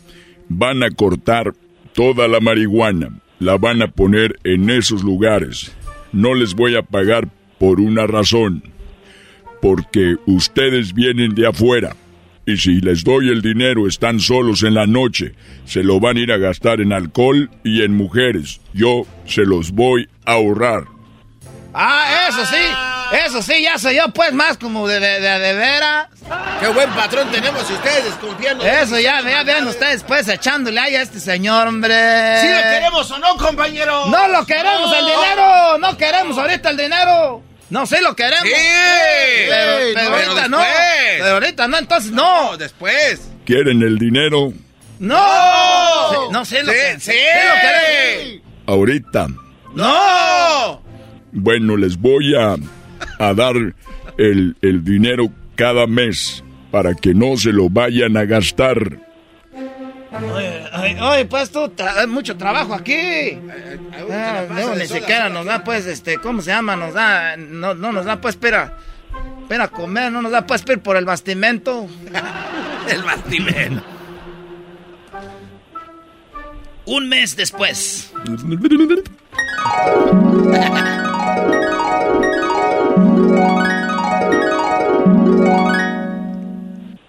Van 0.47 0.83
a 0.83 0.89
cortar 0.89 1.53
toda 1.95 2.27
la 2.27 2.41
marihuana, 2.41 3.09
la 3.39 3.57
van 3.57 3.81
a 3.81 3.87
poner 3.87 4.37
en 4.43 4.69
esos 4.69 5.03
lugares. 5.03 5.75
No 6.11 6.33
les 6.35 6.53
voy 6.53 6.75
a 6.75 6.83
pagar 6.83 7.29
por 7.57 7.79
una 7.79 8.05
razón. 8.05 8.63
Porque 9.61 10.17
ustedes 10.27 10.93
vienen 10.93 11.33
de 11.33 11.47
afuera. 11.47 11.95
Y 12.45 12.57
si 12.57 12.81
les 12.81 13.03
doy 13.03 13.29
el 13.29 13.41
dinero 13.41 13.87
están 13.87 14.19
solos 14.19 14.61
en 14.61 14.75
la 14.75 14.85
noche. 14.85 15.33
Se 15.63 15.83
lo 15.83 15.99
van 15.99 16.17
a 16.17 16.19
ir 16.19 16.31
a 16.31 16.37
gastar 16.37 16.81
en 16.81 16.93
alcohol 16.93 17.49
y 17.63 17.81
en 17.81 17.95
mujeres. 17.95 18.61
Yo 18.73 19.07
se 19.25 19.45
los 19.45 19.71
voy 19.71 20.07
a 20.25 20.33
ahorrar. 20.33 20.94
Ah, 21.77 22.27
eso 22.29 22.45
sí. 22.45 23.17
Eso 23.25 23.41
sí, 23.41 23.61
ya 23.61 23.77
soy 23.77 23.95
yo, 23.97 24.07
pues, 24.09 24.31
más 24.33 24.57
como 24.57 24.87
de, 24.87 24.99
de, 24.99 25.19
de, 25.19 25.39
de 25.39 25.53
veras. 25.53 26.07
¡Qué 26.59 26.67
buen 26.69 26.89
patrón 26.91 27.29
tenemos 27.31 27.69
y 27.69 27.73
ustedes 27.73 28.05
desconfiando! 28.05 28.65
Eso 28.65 28.97
ya, 28.97 29.21
ya 29.21 29.43
vean 29.43 29.67
ustedes, 29.67 30.03
pues, 30.03 30.27
echándole 30.27 30.79
ahí 30.79 30.95
a 30.95 31.01
este 31.01 31.19
señor, 31.19 31.67
hombre. 31.67 31.93
¿Sí 32.41 32.47
lo 32.49 32.61
queremos 32.61 33.11
o 33.11 33.17
no, 33.19 33.37
compañero? 33.37 34.05
No 34.07 34.27
lo 34.29 34.45
queremos 34.45 34.91
el 34.97 35.05
dinero. 35.05 35.77
No 35.77 35.97
queremos 35.97 36.37
ahorita 36.37 36.69
el 36.69 36.77
dinero. 36.77 37.43
No, 37.69 37.85
sí 37.85 37.97
lo 38.01 38.15
queremos. 38.15 38.43
Sí. 38.43 38.51
Pero, 39.49 39.77
Sí, 39.79 39.91
pero 39.93 40.09
no, 40.09 40.15
ahorita 40.15 40.47
no. 40.47 40.59
Pero 41.17 41.33
ahorita 41.33 41.67
no, 41.67 41.77
entonces 41.77 42.11
no. 42.11 42.51
No, 42.51 42.57
después. 42.57 43.21
¿Quieren 43.45 43.81
el 43.83 43.97
dinero? 43.99 44.53
No. 44.99 46.09
Sí, 46.09 46.15
no 46.31 46.45
sé 46.45 46.63
lo 46.63 46.71
Sí, 46.71 46.77
que. 46.77 46.99
sí. 47.01 47.11
lo 47.11 47.61
queremos. 47.61 48.41
Ahorita. 48.67 49.27
¡No! 49.73 50.84
Bueno, 51.35 51.77
les 51.77 51.97
voy 51.97 52.33
a, 52.35 52.55
a 53.19 53.33
dar 53.33 53.55
el, 54.17 54.55
el 54.61 54.83
dinero 54.83 55.29
cada 55.55 55.85
mes 55.85 56.43
para 56.71 56.93
que 56.95 57.13
no 57.13 57.37
se 57.37 57.51
lo 57.51 57.69
vayan 57.69 58.17
a 58.17 58.25
gastar. 58.25 58.99
Oye, 60.33 60.63
ay, 60.71 60.97
oye, 61.01 61.25
pues 61.25 61.51
tú, 61.51 61.59
tra- 61.75 61.97
hay 61.97 62.07
mucho 62.07 62.37
trabajo 62.37 62.73
aquí. 62.73 63.37
Ah, 64.09 64.45
no, 64.49 64.75
ni 64.75 64.87
siquiera 64.87 65.27
nos 65.29 65.45
da, 65.45 65.61
pues, 65.63 65.85
este, 65.87 66.17
¿cómo 66.19 66.41
se 66.41 66.51
llama? 66.51 66.75
Nos 66.77 66.93
da, 66.93 67.35
no, 67.35 67.73
no 67.73 67.91
nos 67.91 68.05
da, 68.05 68.21
pues, 68.21 68.35
espera, 68.35 68.77
espera 69.41 69.67
comer, 69.67 70.11
no 70.13 70.21
nos 70.21 70.31
da, 70.31 70.45
pues, 70.47 70.61
espera 70.61 70.81
por 70.81 70.95
el 70.95 71.03
bastimento. 71.05 71.87
El 72.89 73.01
bastimento. 73.03 73.81
Un 76.85 77.09
mes 77.09 77.35
después. 77.35 78.13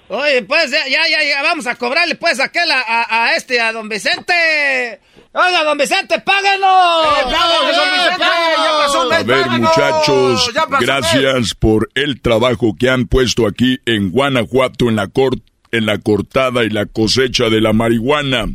Oye, 0.09 0.43
pues, 0.43 0.71
ya, 0.71 0.87
ya, 0.89 1.01
ya, 1.11 1.25
ya, 1.29 1.43
vamos 1.43 1.67
a 1.67 1.75
cobrarle, 1.75 2.15
pues, 2.15 2.39
aquel 2.39 2.71
a, 2.71 2.81
a, 2.81 3.25
a 3.27 3.35
este, 3.35 3.61
a 3.61 3.73
don 3.73 3.89
Vicente. 3.89 5.01
Oiga, 5.33 5.65
don 5.65 5.77
Vicente, 5.77 6.21
páganos. 6.21 7.07
¡Eh, 7.19 7.23
páganos, 7.25 7.77
don 7.77 7.91
Vicente! 7.93 8.25
¡Ya 8.57 8.71
pasó 8.79 9.03
un 9.03 9.09
mes, 9.09 9.19
A 9.19 9.23
ver, 9.25 9.43
páganos! 9.43 9.71
muchachos, 9.77 10.51
gracias 10.81 11.55
por 11.55 11.89
el 11.95 12.21
trabajo 12.21 12.75
que 12.79 12.89
han 12.89 13.07
puesto 13.07 13.47
aquí 13.49 13.79
en 13.85 14.11
Guanajuato 14.13 14.89
en 14.89 14.97
la, 14.97 15.09
cor- 15.09 15.41
en 15.73 15.87
la 15.87 15.99
cortada 15.99 16.63
y 16.65 16.71
la 16.71 16.87
cosecha 16.87 17.51
de 17.51 17.61
la 17.61 17.73
marihuana. 17.73 18.47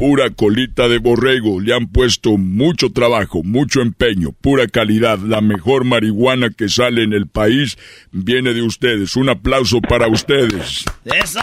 Pura 0.00 0.30
colita 0.30 0.88
de 0.88 0.96
borrego. 0.96 1.60
Le 1.60 1.74
han 1.74 1.86
puesto 1.86 2.38
mucho 2.38 2.90
trabajo, 2.90 3.42
mucho 3.42 3.82
empeño, 3.82 4.32
pura 4.32 4.66
calidad. 4.66 5.18
La 5.18 5.42
mejor 5.42 5.84
marihuana 5.84 6.48
que 6.48 6.70
sale 6.70 7.02
en 7.02 7.12
el 7.12 7.26
país 7.26 7.76
viene 8.10 8.54
de 8.54 8.62
ustedes. 8.62 9.14
Un 9.14 9.28
aplauso 9.28 9.82
para 9.82 10.08
ustedes. 10.08 10.86
¡Eso! 11.04 11.42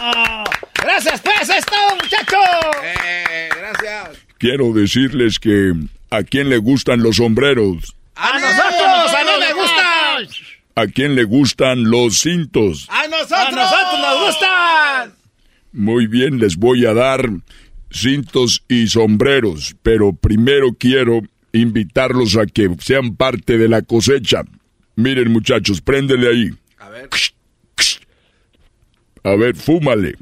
Gracias, 0.74 1.20
pues, 1.20 1.48
es 1.48 1.64
todo, 1.66 1.96
muchachos. 2.02 2.76
Eh, 2.82 3.48
gracias. 3.56 4.26
Quiero 4.38 4.72
decirles 4.72 5.38
que 5.38 5.72
a 6.10 6.24
quién 6.24 6.50
le 6.50 6.58
gustan 6.58 7.00
los 7.00 7.16
sombreros, 7.16 7.94
¡A 8.16 8.40
nosotros! 8.40 9.14
¡A 9.14 9.24
mí 9.24 9.30
me 9.38 9.52
gustan! 9.52 10.48
a 10.74 10.86
quién 10.86 11.14
le 11.14 11.22
gustan 11.22 11.88
los 11.88 12.18
cintos. 12.18 12.88
¡A 12.90 13.06
nosotros! 13.06 13.38
¡A 13.38 13.50
nosotros 13.52 14.00
nos 14.00 14.26
gustan! 14.26 15.14
Muy 15.72 16.08
bien, 16.08 16.40
les 16.40 16.56
voy 16.56 16.86
a 16.86 16.94
dar 16.94 17.30
cintos 17.90 18.64
y 18.68 18.88
sombreros, 18.88 19.76
pero 19.82 20.12
primero 20.12 20.74
quiero 20.78 21.22
invitarlos 21.52 22.36
a 22.36 22.46
que 22.46 22.68
sean 22.80 23.16
parte 23.16 23.58
de 23.58 23.68
la 23.68 23.82
cosecha. 23.82 24.42
Miren 24.96 25.32
muchachos, 25.32 25.80
préndele 25.80 26.28
ahí. 26.28 26.50
A 26.78 26.88
ver. 26.88 27.08
A 29.24 29.34
ver, 29.36 29.56
fúmale. 29.56 30.16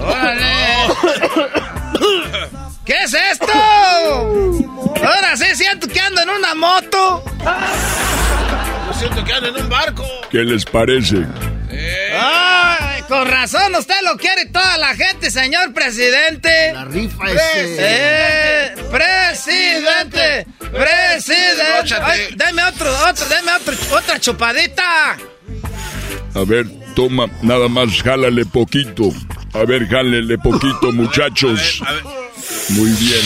¡Órale! 0.00 0.50
¿Qué 2.84 2.94
es 3.04 3.14
esto? 3.14 3.52
Ahora 3.52 5.36
sí 5.36 5.44
siento 5.54 5.86
que 5.86 6.00
ando 6.00 6.22
en 6.22 6.30
una 6.30 6.54
moto. 6.54 7.22
Siento 9.00 9.24
que 9.24 9.32
ando 9.32 9.48
en 9.48 9.56
un 9.64 9.68
barco. 9.70 10.04
¿Qué 10.30 10.44
les 10.44 10.62
parece? 10.66 11.24
Ay, 12.14 13.00
con 13.08 13.26
razón, 13.26 13.74
usted 13.74 13.94
lo 14.04 14.18
quiere 14.18 14.44
toda 14.52 14.76
la 14.76 14.94
gente, 14.94 15.30
señor 15.30 15.72
presidente. 15.72 16.74
La 16.74 16.84
rifa 16.84 17.24
Eh, 17.32 18.74
presidente, 18.90 20.46
presidente. 20.70 21.94
Ay, 22.02 22.28
deme 22.36 22.62
otro, 22.64 22.92
otro, 23.08 23.24
deme 23.26 23.52
otro, 23.54 23.74
otra 23.96 24.20
chupadita. 24.20 25.16
A 26.34 26.44
ver, 26.44 26.66
toma, 26.94 27.24
nada 27.40 27.68
más 27.68 28.02
jálale 28.02 28.44
poquito. 28.44 29.04
A 29.54 29.64
ver, 29.64 29.88
jálele 29.88 30.36
poquito, 30.36 30.92
muchachos. 31.00 31.82
Muy 32.68 32.90
bien. 32.90 33.22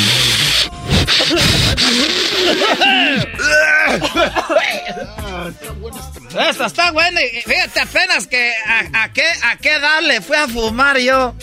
Esta 6.51 6.67
está 6.67 6.91
buena. 6.93 7.21
y 7.23 7.43
Fíjate 7.43 7.81
apenas 7.81 8.27
que 8.27 8.53
a, 8.67 9.05
a 9.05 9.13
qué 9.13 9.25
a 9.43 9.57
qué 9.57 9.75
edad 9.75 10.01
le 10.03 10.21
fui 10.21 10.37
a 10.37 10.49
fumar 10.49 10.99
yo. 10.99 11.35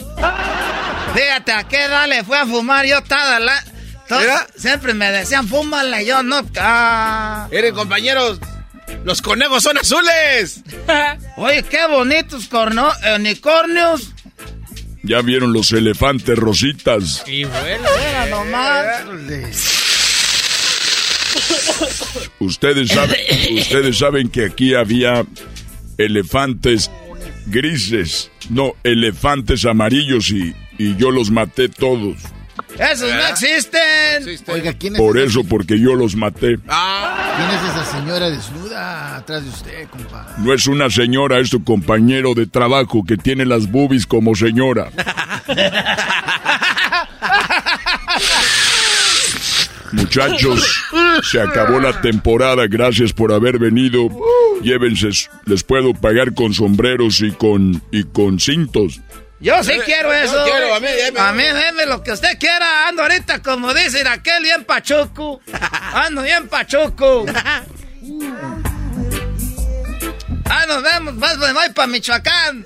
Fíjate 1.13 1.51
a 1.51 1.63
qué 1.67 1.83
edad 1.85 2.07
le 2.07 2.23
fui 2.23 2.37
a 2.37 2.45
fumar 2.45 2.85
yo 2.85 3.01
toda 3.03 3.39
la. 3.39 3.63
to- 4.07 4.19
¿Mira? 4.19 4.47
siempre 4.55 4.93
me 4.93 5.11
decían 5.11 5.47
fúmala 5.47 6.01
y 6.01 6.05
yo 6.07 6.23
no. 6.23 6.41
Ah. 6.59 7.47
Miren, 7.51 7.73
compañeros, 7.75 8.39
los 9.03 9.21
conejos 9.21 9.63
son 9.63 9.77
azules. 9.77 10.61
Oye, 11.37 11.63
qué 11.63 11.85
bonitos 11.87 12.47
corno, 12.47 12.91
unicornios. 13.15 14.11
¿Ya 15.03 15.21
vieron 15.21 15.51
los 15.51 15.71
elefantes 15.71 16.37
rositas? 16.37 17.23
Y 17.25 17.43
bueno. 17.45 17.89
Nomás. 18.29 18.87
Ustedes 22.39 22.89
saben, 22.89 23.17
ustedes 23.57 23.97
saben 23.97 24.29
que 24.29 24.45
aquí 24.45 24.73
había 24.73 25.25
elefantes 25.97 26.89
grises, 27.47 28.31
no, 28.49 28.73
elefantes 28.83 29.65
amarillos 29.65 30.29
y, 30.31 30.55
y 30.77 30.95
yo 30.95 31.11
los 31.11 31.31
maté 31.31 31.69
todos. 31.69 32.17
Esos 32.77 33.13
no 33.13 33.27
existen. 33.27 34.39
Oiga, 34.47 34.73
¿quién 34.73 34.95
es, 34.95 35.01
Por 35.01 35.17
esa, 35.17 35.27
eso, 35.27 35.43
porque 35.43 35.79
yo 35.79 35.95
los 35.95 36.15
maté. 36.15 36.57
¿quién 36.57 37.49
es 37.49 37.63
esa 37.69 37.85
señora 37.85 38.29
desnuda 38.29 39.17
atrás 39.17 39.43
de 39.43 39.49
usted, 39.49 39.87
compa? 39.89 40.35
No 40.37 40.53
es 40.53 40.67
una 40.67 40.89
señora, 40.89 41.39
es 41.39 41.49
tu 41.49 41.63
compañero 41.63 42.33
de 42.33 42.47
trabajo 42.47 43.03
que 43.05 43.17
tiene 43.17 43.45
las 43.45 43.69
boobies 43.69 44.05
como 44.05 44.35
señora. 44.35 44.89
Muchachos, 49.91 50.83
se 51.23 51.41
acabó 51.41 51.79
la 51.79 51.99
temporada, 52.01 52.65
gracias 52.67 53.11
por 53.13 53.33
haber 53.33 53.59
venido. 53.59 54.09
Llévense, 54.61 55.09
les 55.45 55.63
puedo 55.63 55.93
pagar 55.93 56.33
con 56.33 56.53
sombreros 56.53 57.21
y 57.21 57.31
con 57.31 57.81
y 57.91 58.03
con 58.05 58.39
cintos. 58.39 59.01
Yo 59.39 59.61
sí 59.63 59.71
Eh, 59.71 59.81
quiero 59.83 60.09
yo 60.09 60.13
eso. 60.13 60.43
quiero, 60.45 60.75
a 60.75 60.79
mí, 60.79 60.87
deme. 60.87 61.19
A 61.19 61.33
mí 61.33 61.43
deme 61.43 61.85
lo 61.87 62.03
que 62.03 62.11
usted 62.11 62.37
quiera. 62.39 62.87
Ando 62.87 63.01
ahorita, 63.01 63.41
como 63.41 63.73
dicen 63.73 64.05
aquel, 64.07 64.43
bien 64.43 64.63
pachuco. 64.65 65.41
Ando 65.93 66.21
bien 66.21 66.47
pachuco. 66.47 67.25
Ah, 70.45 70.65
nos 70.67 70.83
vemos. 70.83 71.15
Más 71.15 71.37
me 71.39 71.53
voy 71.53 71.69
para 71.73 71.87
Michoacán. 71.87 72.65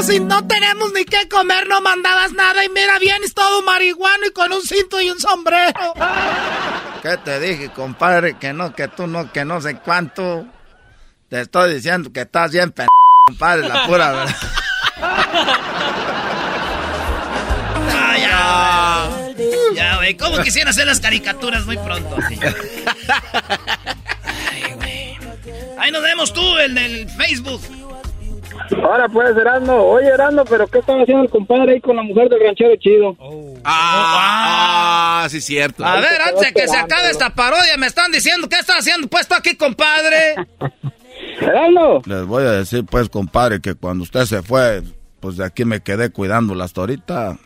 Estamos 0.00 0.10
y 0.10 0.20
no 0.20 0.46
tenemos 0.46 0.92
ni 0.92 1.04
qué 1.04 1.28
comer, 1.28 1.68
no 1.68 1.80
mandabas 1.80 2.32
nada 2.32 2.64
y 2.64 2.68
mira, 2.68 2.98
vienes 2.98 3.34
todo 3.34 3.62
marihuano 3.62 4.26
y 4.26 4.30
con 4.30 4.52
un 4.52 4.62
cinto 4.62 5.00
y 5.00 5.10
un 5.10 5.18
sombrero. 5.18 5.94
¿Qué 7.02 7.16
te 7.18 7.40
dije, 7.40 7.70
compadre? 7.70 8.36
Que 8.38 8.52
no, 8.52 8.74
que 8.74 8.88
tú 8.88 9.06
no, 9.06 9.32
que 9.32 9.44
no 9.44 9.60
sé 9.60 9.76
cuánto. 9.76 10.46
Te 11.28 11.42
estoy 11.42 11.74
diciendo 11.74 12.12
que 12.12 12.22
estás 12.22 12.52
bien 12.52 12.72
p 12.72 12.86
compadre, 13.26 13.68
la 13.68 13.86
pura 13.86 14.12
verdad. 14.12 14.36
Ya, 18.18 19.08
güey. 19.08 19.74
Ya, 19.74 19.96
güey. 19.96 20.16
¿Cómo 20.16 20.38
quisiera 20.42 20.70
hacer 20.70 20.86
las 20.86 21.00
caricaturas 21.00 21.66
muy 21.66 21.76
pronto? 21.76 22.16
Ay, 24.50 24.74
güey. 24.74 25.18
Ahí 25.78 25.90
nos 25.90 26.02
vemos 26.02 26.32
tú, 26.32 26.58
el 26.58 26.74
del 26.74 27.08
Facebook. 27.10 27.85
Ahora 28.82 29.08
pues, 29.08 29.36
Erasmo. 29.36 29.74
Oye, 29.74 30.08
Erasmo, 30.08 30.44
pero 30.44 30.66
¿qué 30.66 30.78
estaba 30.78 31.02
haciendo 31.02 31.24
el 31.24 31.30
compadre 31.30 31.74
ahí 31.74 31.80
con 31.80 31.96
la 31.96 32.02
mujer 32.02 32.28
del 32.28 32.40
ranchero 32.40 32.76
chido? 32.76 33.16
Ah, 33.64 35.22
ah, 35.24 35.28
sí, 35.28 35.40
cierto. 35.40 35.84
A 35.84 36.00
ver, 36.00 36.20
antes 36.20 36.40
de 36.40 36.52
que 36.52 36.68
se 36.68 36.76
acabe 36.76 37.10
esta 37.10 37.30
parodia, 37.30 37.76
me 37.76 37.86
están 37.86 38.10
diciendo 38.10 38.48
qué 38.48 38.58
estás 38.58 38.78
haciendo 38.80 39.08
puesto 39.08 39.34
aquí, 39.34 39.56
compadre. 39.56 40.34
Erasmo. 41.40 42.02
Les 42.06 42.24
voy 42.26 42.44
a 42.44 42.52
decir, 42.52 42.84
pues, 42.84 43.08
compadre, 43.08 43.60
que 43.60 43.74
cuando 43.74 44.04
usted 44.04 44.24
se 44.24 44.42
fue, 44.42 44.82
pues 45.20 45.36
de 45.36 45.44
aquí 45.44 45.64
me 45.64 45.80
quedé 45.80 46.10
cuidándola 46.10 46.64
hasta 46.64 46.80
ahorita. 46.82 47.38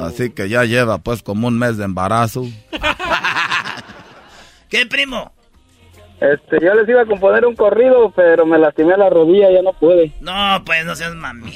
Así 0.00 0.30
que 0.30 0.48
ya 0.48 0.64
lleva, 0.64 0.98
pues, 0.98 1.22
como 1.22 1.48
un 1.48 1.58
mes 1.58 1.76
de 1.76 1.84
embarazo. 1.84 2.44
¿Qué, 4.68 4.86
primo? 4.86 5.32
Este, 6.22 6.64
yo 6.64 6.72
les 6.74 6.88
iba 6.88 7.02
a 7.02 7.06
componer 7.06 7.44
un 7.44 7.56
corrido, 7.56 8.12
pero 8.14 8.46
me 8.46 8.56
lastimé 8.56 8.96
la 8.96 9.10
rodilla, 9.10 9.50
ya 9.50 9.60
no 9.60 9.72
pude. 9.72 10.12
No, 10.20 10.62
pues 10.64 10.84
no 10.84 10.94
seas 10.94 11.16
mami. 11.16 11.52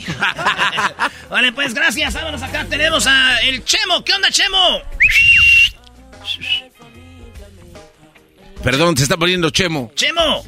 vale, 1.30 1.52
pues 1.52 1.72
gracias. 1.72 2.14
Vámonos 2.14 2.42
acá. 2.42 2.66
Tenemos 2.68 3.06
a 3.06 3.38
el 3.44 3.64
Chemo. 3.64 4.02
¿Qué 4.04 4.12
onda, 4.12 4.28
Chemo? 4.30 4.58
Perdón, 8.64 8.96
se 8.96 9.04
está 9.04 9.16
poniendo 9.16 9.50
Chemo. 9.50 9.92
Chemo. 9.94 10.42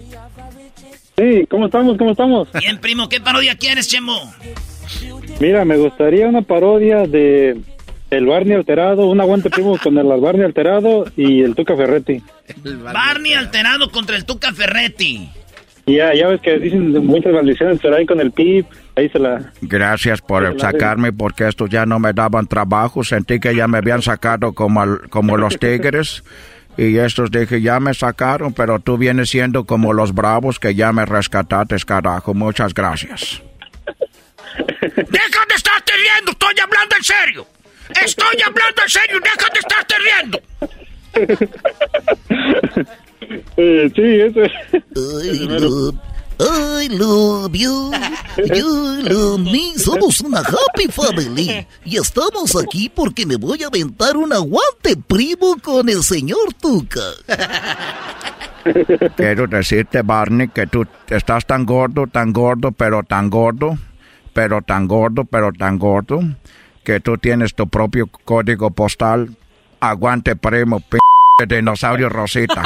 Sí, 1.17 1.47
¿cómo 1.49 1.67
estamos? 1.67 1.97
¿Cómo 1.97 2.11
estamos? 2.11 2.49
Bien, 2.55 2.81
primo. 2.81 3.09
¿Qué 3.09 3.21
parodia 3.21 3.57
quieres, 3.57 3.87
Chemo? 3.87 4.35
Mira, 5.39 5.65
me 5.65 5.77
gustaría 5.77 6.27
una 6.27 6.43
parodia 6.43 7.07
de 7.07 7.61
el 8.11 8.27
Barney 8.27 8.57
alterado, 8.57 9.07
un 9.07 9.21
aguante 9.21 9.51
primo 9.51 9.77
con 9.79 9.97
el 9.99 10.07
Barney 10.21 10.45
alterado 10.45 11.05
y 11.17 11.43
el 11.43 11.55
Tuca 11.55 11.77
Ferretti. 11.77 12.23
Barney 12.65 13.35
alterado 13.35 13.91
contra 13.91 14.17
el 14.17 14.25
Tuca 14.25 14.53
Ferretti. 14.53 15.31
Y 15.87 15.97
ya, 15.97 16.13
ya 16.15 16.29
ves 16.29 16.41
que 16.43 16.59
dicen 16.59 16.91
muchas 17.07 17.33
maldiciones, 17.33 17.79
pero 17.83 17.97
ahí 17.97 18.05
con 18.05 18.21
el 18.21 18.31
PIB, 18.31 18.67
ahí 18.97 19.09
se 19.09 19.19
la... 19.19 19.53
Gracias 19.63 20.21
por 20.21 20.59
sacarme, 20.61 21.13
porque 21.15 21.49
estos 21.49 21.71
ya 21.71 21.87
no 21.87 21.99
me 21.99 22.13
daban 22.13 22.47
trabajo. 22.47 23.03
Sentí 23.05 23.41
que 23.41 23.55
ya 23.55 23.67
me 23.69 23.79
habían 23.79 24.03
sacado 24.03 24.53
como, 24.53 24.83
al- 24.83 25.09
como 25.09 25.37
los 25.39 25.59
tigres. 25.61 26.25
Y 26.77 26.99
estos 26.99 27.31
dije, 27.31 27.61
ya 27.63 27.81
me 27.81 27.95
sacaron, 27.95 28.53
pero 28.53 28.79
tú 28.81 28.99
vienes 28.99 29.31
siendo 29.31 29.65
como 29.65 29.93
los 29.95 30.15
bravos 30.15 30.59
que 30.59 30.75
ya 30.75 30.93
me 30.93 31.05
rescataste, 31.07 31.77
carajo. 31.87 32.35
Muchas 32.35 32.73
gracias. 32.75 33.43
¡Deja 34.57 35.41
de 35.49 35.55
estarte 35.55 35.93
riendo! 35.93 36.33
¡Estoy 36.33 36.55
hablando 36.63 36.97
en 36.97 37.03
serio! 37.05 37.47
¡Estoy 38.05 38.43
hablando 38.45 38.83
en 38.83 38.89
serio! 38.89 39.21
¡Deja 39.21 39.49
de 39.53 39.59
estarte 39.59 39.95
riendo! 39.99 40.41
Eh, 43.59 43.91
sí, 43.95 44.21
eso 44.21 44.43
es. 44.45 44.53
I 46.41 46.89
love 46.89 47.53
you, 47.53 47.93
you 48.55 49.03
love 49.03 49.41
me. 49.41 49.77
Somos 49.77 50.21
una 50.21 50.39
happy 50.39 50.87
family. 50.89 51.67
Y 51.85 51.97
estamos 51.97 52.55
aquí 52.57 52.89
porque 52.89 53.27
me 53.27 53.37
voy 53.37 53.65
a 53.65 53.67
aventar 53.67 54.17
un 54.17 54.33
aguante 54.33 54.97
primo 55.07 55.57
con 55.61 55.89
el 55.89 56.05
señor 56.05 56.55
Tuca. 56.61 57.01
Quiero 59.17 59.47
decirte, 59.49 60.03
Barney, 60.03 60.49
que 60.49 60.67
tú 60.69 60.87
estás 61.09 61.45
tan 61.45 61.67
gordo, 61.67 62.07
tan 62.07 62.33
gordo, 62.33 62.71
pero 62.71 63.03
tan 63.03 63.31
gordo, 63.31 63.77
pero 64.33 64.63
tan 64.63 64.87
gordo, 64.87 65.25
pero 65.25 65.53
tan 65.53 65.79
gordo, 65.79 66.21
que 66.89 67.01
tú 67.01 67.19
tienes 67.19 67.55
tu 67.55 67.69
propio 67.69 68.07
código 68.25 68.71
postal. 68.71 69.37
Aguante 69.79 70.37
primo, 70.37 70.81
p 70.81 70.97
de 71.39 71.57
dinosaurio 71.57 72.09
Rosita. 72.09 72.63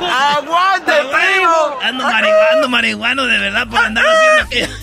¡Aguante, 0.00 0.92
primo! 1.12 1.78
Ando 1.82 2.04
marihuano, 2.04 2.68
marihuano 2.70 3.26
de 3.26 3.38
verdad 3.38 3.68
por 3.68 3.78
andar 3.78 4.06
haciendo 4.40 4.74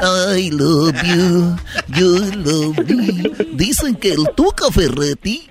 I 0.00 0.48
love 0.50 1.02
you, 1.02 1.54
you 1.88 2.32
love 2.34 2.78
me. 2.88 3.30
Dicen 3.52 3.94
que 3.94 4.14
el 4.14 4.26
Tuca 4.34 4.70
Ferretti. 4.72 5.50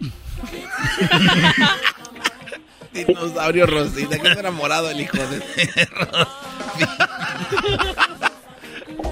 Dinosaurio 3.06 3.66
Rosita, 3.66 4.18
que 4.20 4.28
es 4.28 4.38
enamorado 4.38 4.90
el 4.90 5.02
hijo 5.02 5.18
de... 5.18 5.42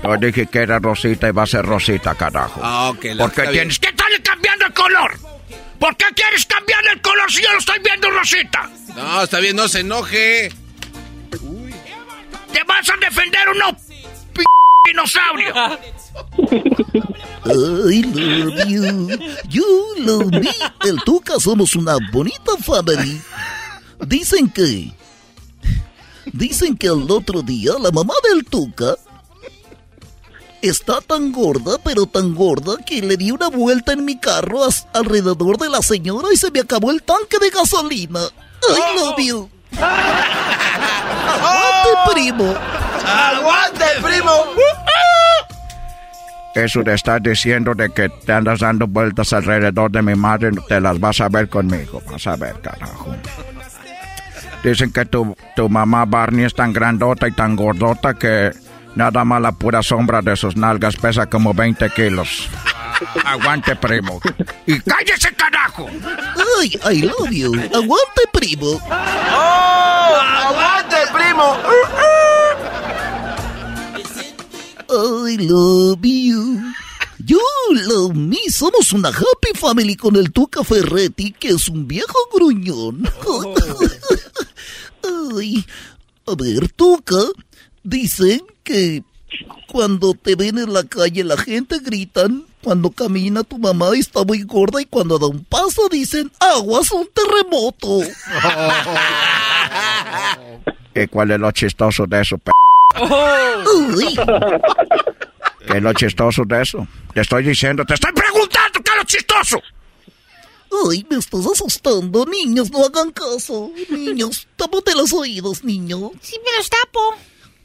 Yo 0.03 0.17
dije 0.17 0.45
que 0.47 0.59
era 0.59 0.79
Rosita 0.79 1.27
y 1.27 1.31
va 1.31 1.43
a 1.43 1.47
ser 1.47 1.65
Rosita, 1.65 2.13
carajo. 2.15 2.61
Ah, 2.63 2.89
ok. 2.89 3.05
Porque 3.17 3.47
tienes 3.47 3.79
que 3.79 3.87
estarle 3.87 4.21
cambiando 4.21 4.65
el 4.65 4.73
color. 4.73 5.17
¿Por 5.79 5.97
qué 5.97 6.05
quieres 6.15 6.45
cambiarle 6.45 6.91
el 6.91 7.01
color 7.01 7.31
si 7.31 7.41
yo 7.41 7.51
lo 7.51 7.59
estoy 7.59 7.79
viendo 7.79 8.09
Rosita? 8.09 8.69
No, 8.95 9.23
está 9.23 9.39
bien, 9.39 9.55
no 9.55 9.67
se 9.67 9.81
enoje. 9.81 10.51
¿Te 12.51 12.63
vas 12.63 12.89
a 12.89 12.97
defender 12.97 13.49
o 13.49 13.53
no, 13.55 13.73
p 14.33 14.43
dinosaurio? 14.85 15.53
I 17.45 17.53
love 17.53 17.91
you, 18.67 19.09
you 19.49 19.95
love 19.99 20.31
me. 20.31 20.49
El 20.85 20.97
Tuca 21.03 21.39
somos 21.39 21.75
una 21.75 21.97
bonita 22.11 22.55
family. 22.63 23.21
Dicen 23.99 24.49
que. 24.49 24.91
Dicen 26.33 26.75
que 26.75 26.87
el 26.87 27.09
otro 27.09 27.41
día 27.41 27.73
la 27.79 27.91
mamá 27.91 28.13
del 28.29 28.43
Tuca 28.45 28.95
está 30.61 30.99
tan 31.01 31.31
gorda, 31.31 31.77
pero 31.83 32.05
tan 32.05 32.33
gorda, 32.33 32.77
que 32.85 33.01
le 33.01 33.17
di 33.17 33.31
una 33.31 33.49
vuelta 33.49 33.93
en 33.93 34.03
mi 34.05 34.19
carro 34.19 34.59
alrededor 34.93 35.57
de 35.57 35.69
la 35.69 35.81
señora 35.81 36.29
y 36.33 36.37
se 36.37 36.51
me 36.51 36.59
acabó 36.59 36.91
el 36.91 37.03
tanque 37.03 37.37
de 37.39 37.49
gasolina. 37.49 38.21
I 38.67 38.99
love 38.99 39.17
you. 39.19 39.49
Aguante, 41.27 41.89
primo. 42.11 42.55
¡Aguante, 43.05 43.85
primo! 44.01 44.31
Eso 46.55 46.81
de 46.83 46.93
estar 46.93 47.21
diciendo 47.21 47.75
de 47.75 47.89
que 47.89 48.07
te 48.07 48.31
andas 48.31 48.61
dando 48.61 48.87
vueltas 48.87 49.33
alrededor 49.33 49.91
de 49.91 50.01
mi 50.01 50.15
madre, 50.15 50.51
te 50.69 50.79
las 50.79 50.97
vas 50.99 51.19
a 51.19 51.27
ver 51.27 51.49
conmigo. 51.49 52.01
Vas 52.09 52.25
a 52.27 52.37
ver, 52.37 52.59
carajo. 52.61 53.13
Dicen 54.65 54.91
que 54.91 55.05
tu, 55.05 55.37
tu 55.55 55.69
mamá 55.69 56.05
Barney 56.05 56.43
es 56.43 56.55
tan 56.55 56.73
grandota 56.73 57.27
y 57.27 57.31
tan 57.33 57.55
gordota 57.55 58.15
que 58.15 58.51
nada 58.95 59.23
más 59.23 59.39
la 59.39 59.51
pura 59.51 59.83
sombra 59.83 60.23
de 60.23 60.35
sus 60.35 60.55
nalgas 60.55 60.95
pesa 60.95 61.27
como 61.27 61.53
20 61.53 61.91
kilos. 61.91 62.49
Aguante, 63.25 63.75
primo. 63.75 64.19
Y 64.65 64.79
cállese, 64.79 65.31
carajo. 65.35 65.87
Ay, 66.59 66.79
I 66.91 67.01
love 67.03 67.29
you. 67.29 67.53
Aguante, 67.53 68.23
primo. 68.33 68.81
¡Oh! 68.89 70.15
¡Aguante, 70.47 70.97
primo! 71.13 71.57
I 74.89 75.37
love 75.47 75.99
you. 76.01 76.59
You 77.23 77.39
love 77.69 78.15
me. 78.15 78.49
Somos 78.49 78.93
una 78.93 79.09
happy 79.09 79.53
family 79.53 79.95
con 79.95 80.15
el 80.15 80.31
Tuca 80.31 80.63
Ferretti, 80.63 81.33
que 81.33 81.49
es 81.49 81.69
un 81.69 81.87
viejo 81.87 82.17
gruñón. 82.33 83.07
Ay, 85.37 85.65
a 86.27 86.35
ver, 86.35 86.69
Tuca, 86.71 87.21
dicen 87.83 88.41
que 88.63 89.03
cuando 89.67 90.13
te 90.13 90.35
ven 90.35 90.57
en 90.57 90.73
la 90.73 90.83
calle 90.83 91.23
la 91.23 91.37
gente 91.37 91.79
gritan, 91.79 92.45
cuando 92.63 92.89
camina 92.89 93.43
tu 93.43 93.57
mamá 93.57 93.91
está 93.95 94.23
muy 94.23 94.43
gorda 94.43 94.81
y 94.81 94.85
cuando 94.85 95.19
da 95.19 95.27
un 95.27 95.43
paso 95.43 95.87
dicen, 95.89 96.31
aguas 96.39 96.91
un 96.91 97.07
terremoto. 97.13 97.99
¿Y 100.95 101.07
cuál 101.07 101.31
es 101.31 101.39
lo 101.39 101.51
chistoso 101.51 102.05
de 102.07 102.21
eso, 102.21 102.37
p 102.37 102.51
Uy. 102.97 104.15
¿Qué 105.67 105.77
es 105.77 105.83
lo 105.83 105.93
chistoso 105.93 106.43
de 106.45 106.61
eso? 106.61 106.87
Te 107.13 107.21
estoy 107.21 107.43
diciendo, 107.43 107.83
te 107.85 107.95
estoy 107.95 108.11
preguntando 108.13 108.79
qué 108.81 108.91
es 108.91 108.97
lo 108.97 109.03
chistoso. 109.03 109.61
Ay, 110.89 111.05
me 111.09 111.17
estás 111.17 111.45
asustando. 111.45 112.25
Niños, 112.25 112.71
no 112.71 112.83
hagan 112.83 113.11
caso. 113.11 113.71
Niños, 113.89 114.47
tápate 114.55 114.93
los 114.93 115.13
oídos, 115.13 115.63
niño. 115.63 116.11
Sí, 116.21 116.37
me 116.43 116.57
los 116.57 116.69
tapo. 116.69 117.15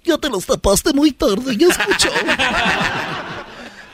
Ya 0.05 0.19
te 0.19 0.29
los 0.29 0.47
tapaste 0.47 0.93
muy 0.93 1.13
tarde, 1.13 1.57
ya 1.57 1.69
escuchó. 1.69 2.11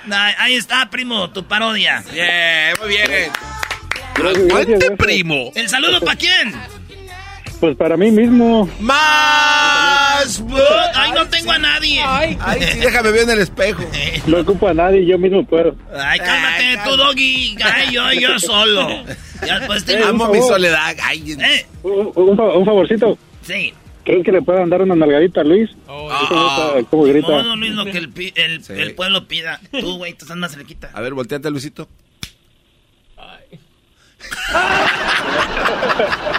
Nah, 0.06 0.34
ahí 0.38 0.54
está, 0.54 0.88
primo, 0.88 1.30
tu 1.30 1.48
parodia. 1.48 2.04
Bien, 2.12 2.76
muy 2.80 2.88
bien. 2.90 3.32
Aguante, 4.14 4.92
primo. 4.92 5.50
¿El 5.56 5.68
saludo 5.68 6.00
para 6.00 6.16
quién? 6.16 6.54
Pues 7.60 7.74
para 7.76 7.96
mí 7.96 8.10
mismo. 8.10 8.68
¡Más! 8.80 10.42
Ay, 10.94 11.12
no 11.12 11.26
tengo 11.28 11.52
a 11.52 11.58
nadie. 11.58 12.02
Ay, 12.04 12.36
sí, 12.72 12.80
déjame 12.80 13.12
ver 13.12 13.22
en 13.22 13.30
el 13.30 13.38
espejo. 13.40 13.82
No 14.26 14.38
ocupo 14.40 14.68
a 14.68 14.74
nadie, 14.74 15.06
yo 15.06 15.16
mismo 15.18 15.44
puedo. 15.46 15.74
Ay, 15.94 16.18
cálmate 16.18 16.78
tú, 16.84 16.96
Doggy. 16.96 17.56
Ay, 17.64 17.92
yo, 17.94 18.12
yo 18.12 18.38
solo. 18.40 18.88
Ya 19.46 19.58
después 19.60 19.84
te... 19.84 19.94
Eh, 19.94 20.02
Amo 20.04 20.28
mi 20.28 20.40
soledad. 20.42 20.94
Ay, 21.02 21.36
Eh, 21.40 21.66
Un, 21.84 22.12
un 22.14 22.36
fa- 22.36 22.52
un 22.58 22.64
favorcito. 22.64 23.16
sí. 23.42 23.72
¿Creen 24.04 24.22
que 24.22 24.30
le 24.30 24.40
puedan 24.42 24.70
dar 24.70 24.82
una 24.82 24.94
nalgadita 24.94 25.40
a 25.40 25.44
Luis? 25.44 25.68
¿Cómo, 25.84 26.12
está- 26.12 26.88
cómo 26.90 27.02
grita? 27.04 27.26
No, 27.28 27.42
no, 27.42 27.56
Luis, 27.56 27.72
lo 27.72 27.84
que 27.86 27.98
el, 27.98 28.08
pi- 28.10 28.32
el, 28.36 28.62
Sí. 28.62 28.72
el 28.74 28.94
pueblo 28.94 29.26
pida. 29.26 29.58
Tú, 29.72 29.96
güey, 29.96 30.12
tú 30.12 30.24
estás 30.26 30.36
más 30.36 30.52
cerquita. 30.52 30.90
A 30.94 31.00
ver, 31.00 31.12
volteate, 31.14 31.50
Luisito. 31.50 31.88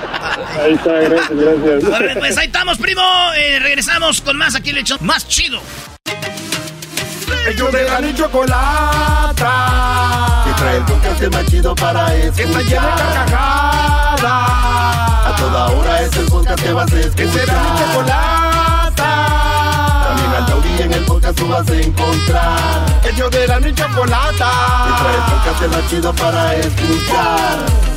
Ahí 0.60 0.74
está, 0.74 0.92
gracias, 0.92 1.30
gracias. 1.30 2.18
Pues 2.18 2.38
ahí 2.38 2.48
estamos, 2.48 2.78
primo. 2.78 3.02
Eh, 3.36 3.60
regresamos 3.60 4.22
con 4.22 4.38
más 4.38 4.56
aquí 4.56 4.72
el 4.72 4.78
hecho 4.80 4.98
más 5.02 5.28
chido. 5.28 5.60
Ellos 7.48 7.72
de 7.72 7.84
la 7.84 8.02
ni 8.02 8.14
chocolata. 8.14 9.54
Que 10.46 10.54
trae 10.54 10.78
el 10.78 10.84
podcast 10.84 11.34
más 11.34 11.46
chido 11.46 11.76
para 11.76 12.16
escuchar. 12.16 12.36
Que 12.36 12.44
está 12.44 12.62
llena 12.62 12.96
de 12.96 13.04
carcajadas. 13.14 14.22
A 14.24 15.36
toda 15.38 15.68
hora 15.68 16.02
es 16.02 16.16
el 16.18 16.26
podcast 16.26 16.64
que 16.64 16.74
vas 16.74 16.92
a 16.92 17.00
escuchar. 17.00 17.16
Que 17.16 17.28
será 17.40 17.54
mi 17.54 17.80
chocolata. 17.80 19.12
También 20.08 20.32
al 20.32 20.46
taurí 20.46 20.82
en 20.82 20.94
el 20.94 21.04
podcast 21.06 21.38
tú 21.38 21.48
vas 21.48 21.70
a 21.70 21.76
encontrar. 21.76 22.86
Ellos 23.04 23.32
de 23.32 23.48
la 23.48 23.60
ni 23.60 23.74
chocolata. 23.74 24.52
Que 24.86 24.92
trae 25.04 25.16
el 25.16 25.24
podcast 25.32 25.62
más 25.76 25.90
chido 25.90 26.14
para 26.14 26.56
escuchar. 26.56 27.97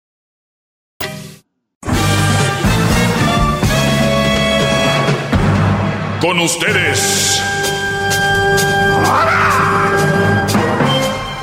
Con 6.21 6.39
ustedes. 6.39 7.41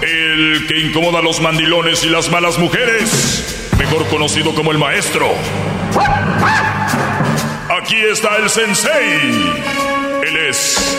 El 0.01 0.67
que 0.69 0.79
incomoda 0.79 1.19
a 1.19 1.23
los 1.23 1.41
mandilones 1.41 2.05
y 2.05 2.09
las 2.09 2.31
malas 2.31 2.59
mujeres. 2.59 3.71
Mejor 3.77 4.07
conocido 4.07 4.55
como 4.55 4.71
el 4.71 4.79
maestro. 4.79 5.27
Aquí 7.83 7.97
está 7.97 8.37
el 8.37 8.49
sensei. 8.49 9.53
Él 10.25 10.37
es. 10.49 10.97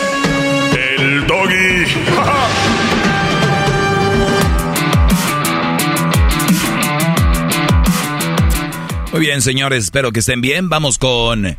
El 0.76 1.26
doggy. 1.26 1.86
Muy 9.12 9.22
bien, 9.22 9.42
señores, 9.42 9.84
espero 9.84 10.12
que 10.12 10.20
estén 10.20 10.40
bien. 10.40 10.68
Vamos 10.68 10.98
con 10.98 11.56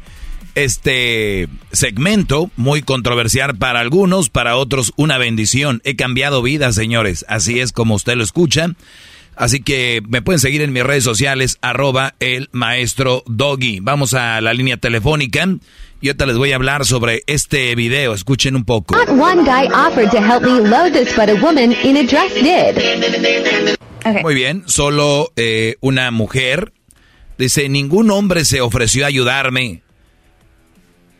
este 0.55 1.47
segmento, 1.71 2.51
muy 2.55 2.81
controversial 2.81 3.55
para 3.57 3.79
algunos, 3.79 4.29
para 4.29 4.55
otros 4.55 4.93
una 4.95 5.17
bendición. 5.17 5.81
He 5.83 5.95
cambiado 5.95 6.41
vidas, 6.41 6.75
señores. 6.75 7.25
Así 7.27 7.59
es 7.59 7.71
como 7.71 7.95
usted 7.95 8.15
lo 8.15 8.23
escucha. 8.23 8.71
Así 9.35 9.61
que 9.61 10.01
me 10.07 10.21
pueden 10.21 10.39
seguir 10.39 10.61
en 10.61 10.73
mis 10.73 10.83
redes 10.83 11.03
sociales, 11.03 11.57
arroba 11.61 12.15
el 12.19 12.49
maestro 12.51 13.23
Doggy. 13.25 13.79
Vamos 13.79 14.13
a 14.13 14.41
la 14.41 14.53
línea 14.53 14.77
telefónica 14.77 15.47
y 16.01 16.07
ahorita 16.09 16.25
les 16.25 16.37
voy 16.37 16.51
a 16.51 16.55
hablar 16.55 16.85
sobre 16.85 17.23
este 17.27 17.73
video. 17.75 18.13
Escuchen 18.13 18.55
un 18.55 18.65
poco. 18.65 18.95
Muy 24.21 24.35
bien, 24.35 24.63
solo 24.65 25.31
eh, 25.35 25.75
una 25.79 26.11
mujer. 26.11 26.73
Dice, 27.37 27.69
ningún 27.69 28.11
hombre 28.11 28.45
se 28.45 28.61
ofreció 28.61 29.05
a 29.05 29.07
ayudarme 29.07 29.81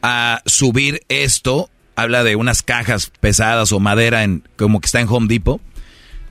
a 0.02 0.42
subir 0.46 1.04
esto. 1.10 1.70
Habla 1.96 2.24
de 2.24 2.36
unas 2.36 2.64
cajas 2.64 3.12
pesadas 3.20 3.72
o 3.72 3.80
madera 3.80 4.24
en, 4.24 4.44
como 4.56 4.80
que 4.80 4.86
está 4.86 5.02
en 5.02 5.08
Home 5.10 5.28
Depot. 5.28 5.62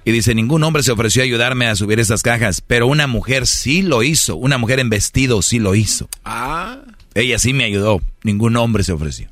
Y 0.04 0.12
dice, 0.12 0.34
ningún 0.34 0.64
hombre 0.64 0.82
se 0.82 0.92
ofreció 0.92 1.22
a 1.22 1.26
ayudarme 1.26 1.66
a 1.66 1.76
subir 1.76 2.00
esas 2.00 2.22
cajas, 2.22 2.62
pero 2.66 2.86
una 2.86 3.06
mujer 3.06 3.46
sí 3.46 3.82
lo 3.82 4.02
hizo. 4.02 4.36
Una 4.36 4.56
mujer 4.56 4.80
en 4.80 4.88
vestido 4.88 5.42
sí 5.42 5.58
lo 5.58 5.74
hizo. 5.74 6.08
Ah. 6.24 6.78
Ella 7.14 7.38
sí 7.38 7.52
me 7.52 7.64
ayudó. 7.64 8.00
Ningún 8.22 8.56
hombre 8.56 8.82
se 8.82 8.92
ofreció. 8.92 9.28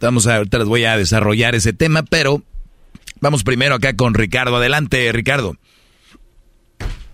Vamos 0.00 0.26
a, 0.26 0.36
ahorita 0.36 0.58
les 0.58 0.66
voy 0.66 0.84
a 0.84 0.96
desarrollar 0.96 1.54
ese 1.54 1.72
tema, 1.72 2.02
pero 2.02 2.42
vamos 3.20 3.44
primero 3.44 3.76
acá 3.76 3.94
con 3.94 4.14
Ricardo. 4.14 4.56
Adelante, 4.56 5.10
Ricardo. 5.12 5.56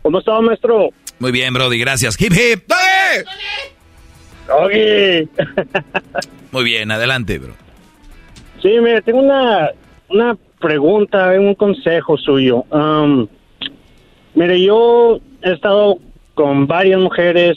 ¿Cómo 0.02 0.18
está, 0.18 0.40
maestro? 0.40 0.90
Muy 1.18 1.31
bien, 1.31 1.52
Brody, 1.52 1.78
gracias. 1.78 2.20
Hip 2.20 2.32
hip. 2.32 2.64
Doggy. 4.51 5.28
Muy 6.52 6.64
bien, 6.64 6.90
adelante, 6.90 7.39
bro. 7.39 7.55
Sí, 8.60 8.68
mire, 8.81 9.01
tengo 9.02 9.20
una, 9.20 9.70
una 10.09 10.36
pregunta, 10.59 11.32
un 11.39 11.55
consejo 11.55 12.16
suyo. 12.18 12.64
Um, 12.70 13.28
mire, 14.35 14.60
yo 14.60 15.20
he 15.43 15.52
estado 15.52 15.98
con 16.35 16.66
varias 16.66 17.01
mujeres, 17.01 17.56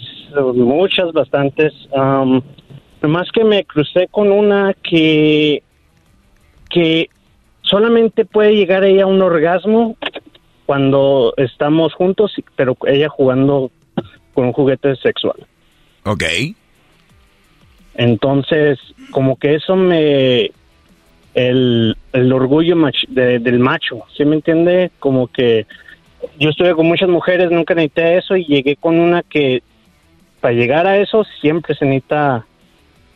muchas, 0.53 1.11
bastantes. 1.11 1.74
Um, 1.91 2.41
nomás 3.02 3.30
que 3.32 3.44
me 3.44 3.65
crucé 3.65 4.07
con 4.10 4.32
una 4.32 4.74
que, 4.76 5.64
que 6.70 7.10
solamente 7.61 8.24
puede 8.26 8.56
llegar 8.56 8.84
ella 8.84 9.03
a 9.03 9.07
un 9.07 9.22
orgasmo 9.22 9.98
cuando 10.65 11.34
estamos 11.38 11.94
juntos, 11.94 12.34
pero 12.56 12.78
ella 12.86 13.10
jugando 13.10 13.72
con 14.34 14.45
un 14.45 14.53
juguete 14.53 14.95
sexual. 14.95 15.45
Ok. 16.06 16.24
Entonces, 17.95 18.80
como 19.11 19.36
que 19.38 19.56
eso 19.56 19.76
me... 19.76 20.52
El, 21.36 21.98
el 22.11 22.32
orgullo 22.32 22.76
mach- 22.76 23.07
de- 23.07 23.40
del 23.40 23.57
macho, 23.57 24.03
¿sí 24.15 24.24
me 24.24 24.36
entiende? 24.36 24.91
Como 24.99 25.28
que 25.28 25.65
yo 26.40 26.49
estuve 26.52 26.76
con 26.76 26.86
muchas 26.86 27.10
mujeres, 27.10 27.49
nunca 27.49 27.74
necesité 27.74 28.18
eso 28.20 28.36
y 28.36 28.45
llegué 28.45 28.76
con 28.76 28.99
una 28.99 29.24
que 29.24 29.64
para 30.41 30.53
llegar 30.53 30.86
a 30.86 30.98
eso 30.98 31.26
siempre 31.41 31.74
se 31.76 31.86
necesita 31.86 32.45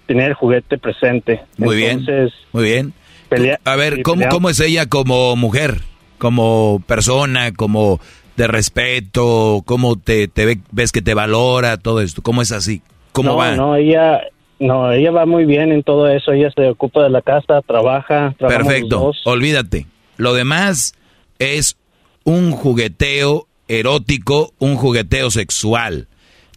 tener 0.08 0.30
el 0.30 0.34
juguete 0.34 0.80
presente. 0.80 1.42
Muy 1.58 1.76
bien. 1.76 2.00
Entonces, 2.00 2.34
Muy 2.54 2.64
bien. 2.64 2.94
pelea- 3.30 3.60
A 3.66 3.76
ver, 3.76 4.02
¿cómo, 4.02 4.16
peleamos. 4.16 4.36
¿cómo 4.36 4.50
es 4.50 4.60
ella 4.62 4.88
como 4.88 5.36
mujer? 5.36 5.82
Como 6.18 6.82
persona, 6.88 7.52
como 7.54 8.00
de 8.36 8.48
respeto, 8.48 9.62
cómo 9.66 9.96
te, 10.00 10.28
te 10.28 10.46
ve- 10.48 10.60
ves 10.72 10.92
que 10.92 11.04
te 11.04 11.14
valora, 11.14 11.78
todo 11.78 12.02
esto. 12.02 12.24
¿Cómo 12.24 12.42
es 12.42 12.52
así? 12.52 12.82
¿Cómo 13.12 13.30
no, 13.32 13.36
va? 13.38 13.56
No, 13.56 13.76
ella, 13.76 14.22
no, 14.60 14.92
ella 14.92 15.12
va 15.12 15.26
muy 15.26 15.46
bien 15.46 15.72
en 15.72 15.84
todo 15.84 16.10
eso. 16.10 16.32
Ella 16.32 16.52
se 16.56 16.70
ocupa 16.70 17.04
de 17.04 17.10
la 17.10 17.22
casa, 17.22 17.62
trabaja, 17.62 18.36
los 18.40 18.52
Perfecto, 18.52 19.00
dos. 19.00 19.22
olvídate. 19.26 19.86
Lo 20.18 20.34
demás 20.34 20.96
es 21.40 21.78
un 22.24 22.52
jugueteo 22.52 23.48
erótico, 23.68 24.54
un 24.60 24.76
jugueteo 24.76 25.30
sexual. 25.32 26.08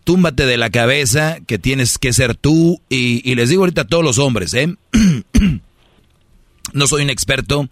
Túmbate 0.04 0.46
de 0.46 0.56
la 0.56 0.70
cabeza 0.70 1.38
que 1.46 1.58
tienes 1.58 1.98
que 1.98 2.12
ser 2.12 2.34
tú 2.34 2.80
y, 2.88 3.28
y 3.30 3.34
les 3.34 3.50
digo 3.50 3.62
ahorita 3.62 3.82
a 3.82 3.86
todos 3.86 4.02
los 4.02 4.18
hombres, 4.18 4.54
¿eh? 4.54 4.74
no 6.72 6.86
soy 6.86 7.02
un 7.02 7.10
experto 7.10 7.68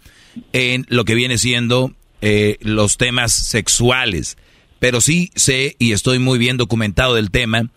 en 0.53 0.85
lo 0.89 1.05
que 1.05 1.15
viene 1.15 1.37
siendo 1.37 1.91
eh, 2.21 2.57
los 2.61 2.97
temas 2.97 3.31
sexuales, 3.33 4.37
pero 4.79 5.01
sí 5.01 5.31
sé 5.35 5.75
y 5.79 5.91
estoy 5.93 6.19
muy 6.19 6.37
bien 6.37 6.57
documentado 6.57 7.15
del 7.15 7.31
tema 7.31 7.69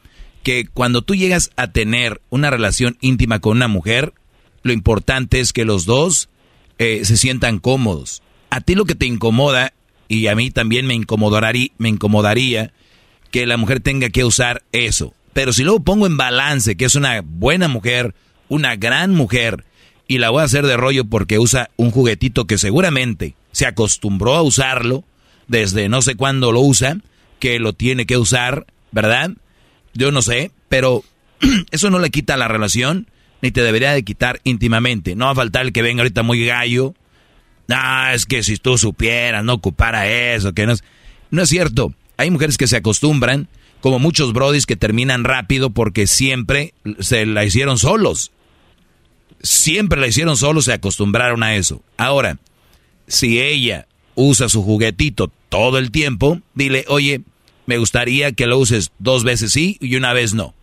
que 0.42 0.66
cuando 0.66 1.02
tú 1.02 1.14
llegas 1.14 1.50
a 1.56 1.72
tener 1.72 2.20
una 2.30 2.50
relación 2.50 2.96
íntima 3.00 3.40
con 3.40 3.56
una 3.56 3.68
mujer, 3.68 4.12
lo 4.62 4.72
importante 4.72 5.40
es 5.40 5.52
que 5.52 5.64
los 5.64 5.84
dos 5.84 6.28
eh, 6.78 7.04
se 7.04 7.16
sientan 7.16 7.58
cómodos. 7.58 8.22
A 8.50 8.60
ti 8.60 8.74
lo 8.74 8.84
que 8.84 8.94
te 8.94 9.06
incomoda, 9.06 9.72
y 10.08 10.26
a 10.26 10.34
mí 10.34 10.50
también 10.50 10.86
me 10.86 10.94
incomodaría, 10.94 11.68
me 11.78 11.88
incomodaría 11.88 12.72
que 13.30 13.46
la 13.46 13.56
mujer 13.56 13.80
tenga 13.80 14.10
que 14.10 14.24
usar 14.24 14.62
eso. 14.72 15.14
Pero 15.32 15.52
si 15.52 15.62
luego 15.62 15.80
pongo 15.80 16.06
en 16.06 16.16
balance 16.16 16.76
que 16.76 16.84
es 16.84 16.94
una 16.94 17.22
buena 17.22 17.68
mujer, 17.68 18.14
una 18.48 18.76
gran 18.76 19.12
mujer, 19.12 19.64
y 20.06 20.18
la 20.18 20.30
voy 20.30 20.42
a 20.42 20.44
hacer 20.44 20.66
de 20.66 20.76
rollo 20.76 21.06
porque 21.06 21.38
usa 21.38 21.70
un 21.76 21.90
juguetito 21.90 22.46
que 22.46 22.58
seguramente 22.58 23.34
se 23.52 23.66
acostumbró 23.66 24.34
a 24.34 24.42
usarlo, 24.42 25.04
desde 25.48 25.88
no 25.88 26.02
sé 26.02 26.14
cuándo 26.16 26.52
lo 26.52 26.60
usa, 26.60 26.98
que 27.38 27.58
lo 27.58 27.72
tiene 27.72 28.04
que 28.06 28.18
usar, 28.18 28.66
¿verdad? 28.90 29.32
Yo 29.94 30.10
no 30.10 30.22
sé, 30.22 30.50
pero 30.68 31.04
eso 31.70 31.90
no 31.90 31.98
le 31.98 32.10
quita 32.10 32.36
la 32.36 32.48
relación, 32.48 33.08
ni 33.40 33.50
te 33.50 33.62
debería 33.62 33.92
de 33.92 34.04
quitar 34.04 34.40
íntimamente. 34.44 35.14
No 35.16 35.26
va 35.26 35.32
a 35.32 35.36
faltar 35.36 35.66
el 35.66 35.72
que 35.72 35.82
venga 35.82 36.02
ahorita 36.02 36.22
muy 36.22 36.44
gallo. 36.44 36.94
Ah, 37.68 38.12
es 38.14 38.26
que 38.26 38.42
si 38.42 38.56
tú 38.56 38.78
supieras, 38.78 39.44
no 39.44 39.54
ocupara 39.54 40.08
eso, 40.08 40.52
que 40.52 40.66
no 40.66 40.72
es... 40.72 40.84
No 41.30 41.42
es 41.42 41.48
cierto. 41.48 41.94
Hay 42.18 42.30
mujeres 42.30 42.58
que 42.58 42.66
se 42.66 42.76
acostumbran, 42.76 43.48
como 43.80 43.98
muchos 43.98 44.32
brodis 44.32 44.66
que 44.66 44.76
terminan 44.76 45.24
rápido 45.24 45.70
porque 45.70 46.06
siempre 46.06 46.74
se 47.00 47.26
la 47.26 47.44
hicieron 47.44 47.78
solos. 47.78 48.32
Siempre 49.42 50.00
la 50.00 50.06
hicieron 50.06 50.36
solos, 50.36 50.66
se 50.66 50.72
acostumbraron 50.72 51.42
a 51.42 51.56
eso. 51.56 51.82
Ahora, 51.96 52.38
si 53.08 53.40
ella 53.40 53.88
usa 54.14 54.48
su 54.48 54.62
juguetito 54.62 55.32
todo 55.48 55.78
el 55.78 55.90
tiempo, 55.90 56.40
dile, 56.54 56.84
oye, 56.88 57.22
me 57.66 57.78
gustaría 57.78 58.32
que 58.32 58.46
lo 58.46 58.58
uses 58.58 58.90
dos 58.98 59.24
veces 59.24 59.52
sí 59.52 59.78
y 59.80 59.96
una 59.96 60.12
vez 60.12 60.34
no. 60.34 60.54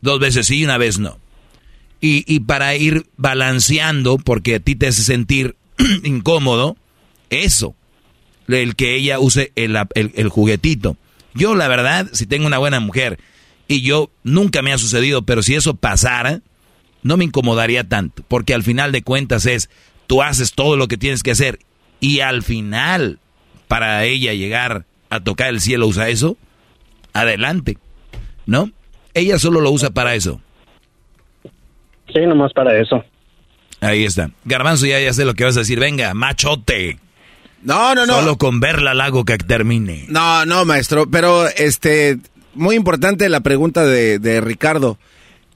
Dos 0.00 0.18
veces 0.20 0.46
sí 0.46 0.58
y 0.60 0.64
una 0.64 0.78
vez 0.78 0.98
no. 0.98 1.18
Y, 2.00 2.24
y 2.32 2.40
para 2.40 2.74
ir 2.76 3.06
balanceando, 3.16 4.16
porque 4.18 4.56
a 4.56 4.60
ti 4.60 4.74
te 4.74 4.86
hace 4.88 5.02
sentir 5.02 5.56
incómodo, 6.04 6.76
eso, 7.28 7.74
el 8.48 8.74
que 8.76 8.96
ella 8.96 9.18
use 9.18 9.52
el, 9.56 9.76
el- 9.94 10.12
el 10.14 10.28
juguetito. 10.28 10.96
Yo, 11.34 11.54
la 11.54 11.68
verdad, 11.68 12.08
si 12.12 12.26
tengo 12.26 12.46
una 12.46 12.58
buena 12.58 12.80
mujer, 12.80 13.18
y 13.68 13.82
yo 13.82 14.10
nunca 14.24 14.62
me 14.62 14.72
ha 14.72 14.78
sucedido, 14.78 15.22
pero 15.22 15.42
si 15.42 15.54
eso 15.54 15.74
pasara, 15.74 16.40
no 17.02 17.16
me 17.16 17.24
incomodaría 17.24 17.84
tanto, 17.88 18.24
porque 18.26 18.52
al 18.54 18.62
final 18.64 18.90
de 18.92 19.02
cuentas 19.02 19.46
es, 19.46 19.70
tú 20.06 20.22
haces 20.22 20.52
todo 20.54 20.76
lo 20.76 20.88
que 20.88 20.96
tienes 20.96 21.22
que 21.22 21.30
hacer, 21.30 21.60
y 22.00 22.20
al 22.20 22.42
final, 22.42 23.20
para 23.68 24.04
ella 24.06 24.32
llegar 24.34 24.86
a 25.10 25.20
tocar 25.20 25.48
el 25.48 25.60
cielo, 25.60 25.86
usa 25.86 26.08
eso, 26.08 26.36
adelante, 27.12 27.78
¿no? 28.46 28.70
Ella 29.12 29.38
solo 29.38 29.60
lo 29.60 29.70
usa 29.70 29.90
para 29.90 30.14
eso. 30.14 30.40
Sí, 32.12 32.20
nomás 32.26 32.52
para 32.52 32.80
eso. 32.80 33.04
Ahí 33.80 34.04
está. 34.04 34.30
Garbanzo, 34.44 34.86
ya, 34.86 35.00
ya 35.00 35.12
sé 35.12 35.24
lo 35.24 35.34
que 35.34 35.44
vas 35.44 35.56
a 35.56 35.60
decir. 35.60 35.80
Venga, 35.80 36.14
machote. 36.14 36.98
No, 37.62 37.94
no, 37.94 38.06
no. 38.06 38.20
Solo 38.20 38.38
con 38.38 38.60
verla 38.60 38.94
la 38.94 39.06
hago 39.06 39.24
que 39.24 39.38
termine. 39.38 40.06
No, 40.08 40.46
no, 40.46 40.64
maestro, 40.64 41.10
pero 41.10 41.46
este, 41.48 42.18
muy 42.54 42.76
importante 42.76 43.28
la 43.28 43.40
pregunta 43.40 43.84
de, 43.84 44.18
de 44.18 44.40
Ricardo. 44.40 44.98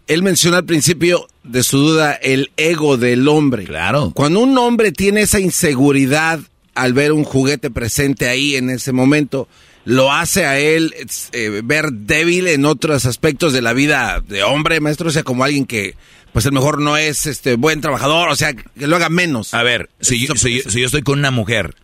Él 0.07 0.23
mencionó 0.23 0.59
al 0.59 0.65
principio 0.65 1.27
de 1.45 1.63
su 1.63 1.79
duda 1.79 2.13
el 2.13 2.51
ego 2.57 2.97
del 2.97 3.27
hombre. 3.29 3.65
Claro. 3.65 4.13
Cuando 4.15 4.41
un 4.41 4.57
hombre 4.59 4.93
tiene 4.93 5.23
esa 5.23 5.41
inseguridad 5.41 6.41
al 6.75 6.93
ver 6.93 7.13
un 7.13 7.25
juguete 7.25 7.71
presente 7.71 8.29
ahí 8.29 8.57
en 8.57 8.71
ese 8.71 8.93
momento, 8.93 9.49
lo 9.85 10.13
hace 10.13 10.47
a 10.47 10.59
él 10.59 10.95
eh, 11.33 11.61
ver 11.65 11.93
débil 11.93 12.49
en 12.49 12.65
otros 12.65 13.05
aspectos 13.07 13.53
de 13.53 13.63
la 13.63 13.73
vida 13.73 14.23
de 14.27 14.43
hombre, 14.43 14.81
maestro, 14.81 15.09
o 15.09 15.13
sea, 15.13 15.23
como 15.23 15.45
alguien 15.45 15.67
que, 15.67 15.95
pues 16.33 16.47
a 16.47 16.49
lo 16.49 16.55
mejor 16.55 16.81
no 16.81 16.97
es 16.97 17.27
este 17.27 17.57
buen 17.57 17.81
trabajador, 17.81 18.29
o 18.29 18.37
sea, 18.37 18.55
que 18.55 18.65
lo 18.87 18.97
haga 18.97 19.09
menos. 19.11 19.53
A 19.55 19.63
ver, 19.63 19.91
si 20.01 20.27
yo, 20.27 20.35
si 20.37 20.63
yo- 20.63 20.71
si 20.71 20.81
yo 20.81 20.87
estoy 20.87 21.03
con 21.03 21.19
una 21.19 21.31
mujer 21.31 21.75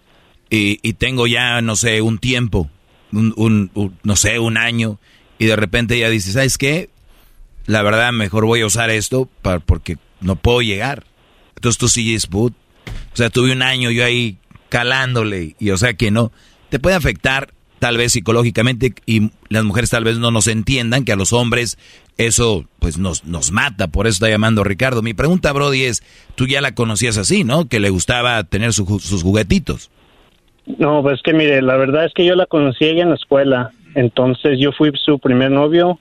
y, 0.49 0.79
y 0.83 0.95
tengo 0.95 1.27
ya, 1.27 1.61
no 1.61 1.77
sé, 1.77 2.01
un 2.03 2.19
tiempo, 2.19 2.71
un, 3.13 3.33
un- 3.37 3.71
un- 3.75 3.99
no 4.03 4.17
sé, 4.17 4.39
un 4.39 4.57
año, 4.57 4.99
y 5.39 5.47
de 5.47 5.57
repente 5.57 5.95
ella 5.97 6.11
dice, 6.11 6.33
¿sabes 6.33 6.59
qué? 6.59 6.91
La 7.67 7.83
verdad, 7.83 8.13
mejor 8.13 8.47
voy 8.47 8.63
a 8.63 8.67
usar 8.67 8.91
esto 8.91 9.29
para, 9.43 9.61
porque 9.61 9.99
no 10.21 10.37
puedo 10.37 10.63
llegar. 10.63 11.05
Entonces 11.57 11.79
tú 11.79 11.89
sigues 11.89 12.27
put. 12.27 12.55
O 13.13 13.17
sea, 13.17 13.29
tuve 13.31 13.53
un 13.53 13.63
año 13.63 13.91
yo 13.91 14.05
ahí 14.05 14.39
calándole, 14.71 15.57
y 15.59 15.71
o 15.71 15.77
sea 15.77 15.93
que 15.93 16.11
no. 16.11 16.33
Te 16.71 16.79
puede 16.79 16.97
afectar 16.97 17.53
tal 17.79 17.97
vez 17.97 18.13
psicológicamente 18.13 18.95
y 19.07 19.31
las 19.49 19.65
mujeres 19.65 19.91
tal 19.91 20.05
vez 20.05 20.19
no 20.19 20.31
nos 20.31 20.47
entiendan 20.47 21.05
que 21.05 21.13
a 21.13 21.17
los 21.17 21.33
hombres 21.33 21.79
eso 22.19 22.65
pues 22.79 22.99
nos, 22.99 23.25
nos 23.25 23.51
mata, 23.53 23.89
por 23.89 24.07
eso 24.07 24.15
está 24.15 24.29
llamando 24.29 24.65
Ricardo. 24.65 25.03
Mi 25.03 25.15
pregunta, 25.15 25.53
Brody, 25.53 25.85
es, 25.85 26.03
tú 26.37 26.47
ya 26.47 26.61
la 26.61 26.75
conocías 26.75 27.19
así, 27.19 27.45
¿no? 27.45 27.69
Que 27.69 27.81
le 27.81 27.91
gustaba 27.91 28.43
tener 28.45 28.73
sus 28.73 29.23
juguetitos. 29.23 29.91
No, 30.79 31.03
pues 31.03 31.21
que 31.23 31.33
mire, 31.33 31.63
la 31.63 31.77
verdad 31.77 32.05
es 32.05 32.13
que 32.15 32.25
yo 32.25 32.37
la 32.37 32.47
conocí 32.47 32.85
ella 32.85 33.03
en 33.03 33.11
la 33.11 33.15
escuela, 33.17 33.73
entonces 33.95 34.59
yo 34.61 34.73
fui 34.73 34.93
su 35.05 35.19
primer 35.19 35.51
novio 35.51 35.99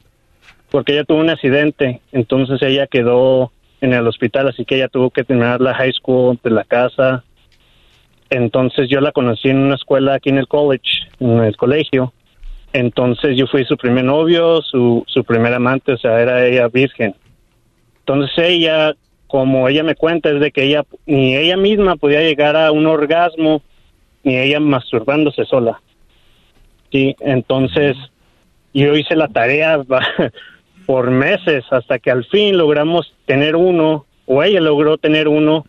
porque 0.70 0.94
ella 0.94 1.04
tuvo 1.04 1.20
un 1.20 1.30
accidente, 1.30 2.02
entonces 2.12 2.62
ella 2.62 2.88
quedó 2.88 3.52
en 3.82 3.94
el 3.94 4.08
hospital, 4.08 4.50
así 4.50 4.66
que 4.66 4.76
ella 4.76 4.88
tuvo 4.88 5.10
que 5.10 5.24
terminar 5.24 5.62
la 5.62 5.74
high 5.74 5.94
school 5.94 6.38
de 6.44 6.52
la 6.52 6.64
casa. 6.64 7.24
Entonces 8.30 8.90
yo 8.90 9.02
la 9.02 9.12
conocí 9.12 9.50
en 9.50 9.60
una 9.60 9.76
escuela 9.76 10.16
aquí 10.16 10.30
en 10.30 10.38
el 10.38 10.48
college, 10.48 11.08
en 11.20 11.40
el 11.40 11.58
colegio. 11.58 12.14
Entonces 12.74 13.36
yo 13.36 13.48
fui 13.48 13.66
su 13.66 13.78
primer 13.78 14.06
novio, 14.06 14.62
su, 14.62 15.04
su 15.08 15.24
primer 15.24 15.54
amante, 15.54 15.94
o 15.94 15.98
sea, 15.98 16.22
era 16.22 16.46
ella 16.46 16.68
virgen. 16.68 17.16
Entonces 18.00 18.32
ella, 18.38 18.94
como 19.28 19.68
ella 19.68 19.84
me 19.84 19.96
cuenta, 19.96 20.30
es 20.30 20.40
de 20.40 20.52
que 20.52 20.64
ella, 20.64 20.84
ni 21.08 21.36
ella 21.36 21.58
misma 21.58 21.96
podía 21.96 22.22
llegar 22.22 22.56
a 22.56 22.72
un 22.72 22.86
orgasmo, 22.86 23.64
ni 24.24 24.38
ella 24.38 24.60
masturbándose 24.60 25.46
sola. 25.46 25.82
Sí, 26.92 27.16
entonces 27.20 27.98
yo 28.74 28.96
hice 28.96 29.16
la 29.16 29.28
tarea 29.28 29.80
por 30.86 31.10
meses 31.10 31.64
hasta 31.72 32.00
que 32.00 32.12
al 32.12 32.26
fin 32.26 32.58
logramos 32.58 33.14
tener 33.26 33.56
uno, 33.56 34.06
o 34.28 34.44
ella 34.44 34.62
logró 34.62 34.98
tener 34.98 35.28
uno 35.28 35.66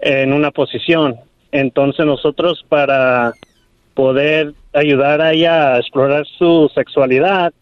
en 0.00 0.32
una 0.32 0.50
posición. 0.50 1.16
Entonces 1.52 2.04
nosotros 2.04 2.64
para 2.68 3.34
poder 3.94 4.54
ayudar 4.72 5.20
a 5.20 5.32
ella 5.32 5.74
a 5.74 5.78
explorar 5.78 6.26
su 6.38 6.70
sexualidad, 6.74 7.52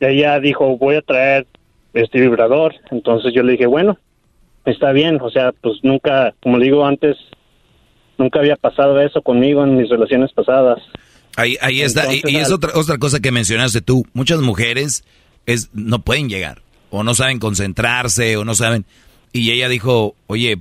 ella 0.00 0.40
dijo, 0.40 0.76
voy 0.76 0.96
a 0.96 1.02
traer 1.02 1.46
este 1.94 2.20
vibrador. 2.20 2.74
Entonces 2.90 3.32
yo 3.32 3.42
le 3.42 3.52
dije, 3.52 3.66
bueno, 3.66 3.98
está 4.64 4.92
bien, 4.92 5.18
o 5.20 5.30
sea, 5.30 5.52
pues 5.52 5.76
nunca, 5.82 6.34
como 6.42 6.58
digo 6.58 6.84
antes, 6.84 7.16
nunca 8.18 8.40
había 8.40 8.56
pasado 8.56 9.00
eso 9.00 9.22
conmigo 9.22 9.64
en 9.64 9.76
mis 9.76 9.88
relaciones 9.88 10.32
pasadas. 10.32 10.82
Ahí, 11.36 11.56
ahí 11.60 11.82
está, 11.82 12.12
y, 12.14 12.36
es 12.36 12.52
otra, 12.52 12.70
otra 12.74 12.98
cosa 12.98 13.20
que 13.20 13.32
mencionaste 13.32 13.80
tú, 13.80 14.04
muchas 14.12 14.40
mujeres 14.40 15.04
es, 15.46 15.70
no 15.72 16.00
pueden 16.00 16.28
llegar, 16.28 16.62
o 16.90 17.02
no 17.02 17.14
saben 17.14 17.40
concentrarse, 17.40 18.36
o 18.36 18.44
no 18.44 18.54
saben, 18.54 18.84
y 19.32 19.50
ella 19.50 19.68
dijo, 19.68 20.14
oye, 20.28 20.60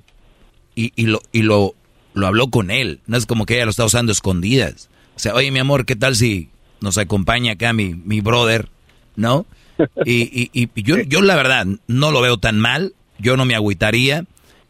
y, 0.75 0.91
y 0.95 1.05
lo, 1.05 1.21
y 1.31 1.43
lo, 1.43 1.75
lo 2.13 2.27
habló 2.27 2.47
con 2.47 2.71
él. 2.71 2.99
No 3.07 3.17
es 3.17 3.25
como 3.25 3.45
que 3.45 3.55
ella 3.55 3.65
lo 3.65 3.71
está 3.71 3.85
usando 3.85 4.11
escondidas. 4.11 4.89
O 5.15 5.19
sea, 5.19 5.33
oye, 5.35 5.51
mi 5.51 5.59
amor, 5.59 5.85
¿qué 5.85 5.95
tal 5.95 6.15
si 6.15 6.49
nos 6.81 6.97
acompaña 6.97 7.53
acá 7.53 7.73
mi, 7.73 7.93
mi 7.93 8.21
brother? 8.21 8.69
¿No? 9.15 9.45
Y, 10.05 10.49
y, 10.53 10.69
y 10.75 10.83
yo, 10.83 10.99
yo 10.99 11.21
la 11.21 11.35
verdad 11.35 11.65
no 11.87 12.11
lo 12.11 12.21
veo 12.21 12.37
tan 12.37 12.59
mal. 12.59 12.93
Yo 13.17 13.37
no 13.37 13.45
me 13.45 13.55
agüitaría. 13.55 14.25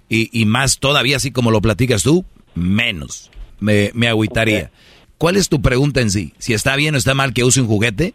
Y, 0.08 0.30
y 0.32 0.46
más 0.46 0.80
todavía, 0.80 1.18
así 1.18 1.32
como 1.32 1.52
lo 1.52 1.62
platicas 1.62 2.04
tú, 2.04 2.24
menos 2.56 3.32
me, 3.64 3.92
me 3.94 4.08
agüitaría. 4.08 4.72
¿Cuál 5.18 5.38
es 5.38 5.48
tu 5.48 5.62
pregunta 5.62 6.02
en 6.02 6.10
sí? 6.10 6.34
¿Si 6.38 6.54
está 6.54 6.76
bien 6.76 6.96
o 6.96 6.98
está 6.98 7.14
mal 7.14 7.34
que 7.34 7.46
use 7.46 7.62
un 7.62 7.68
juguete? 7.68 8.14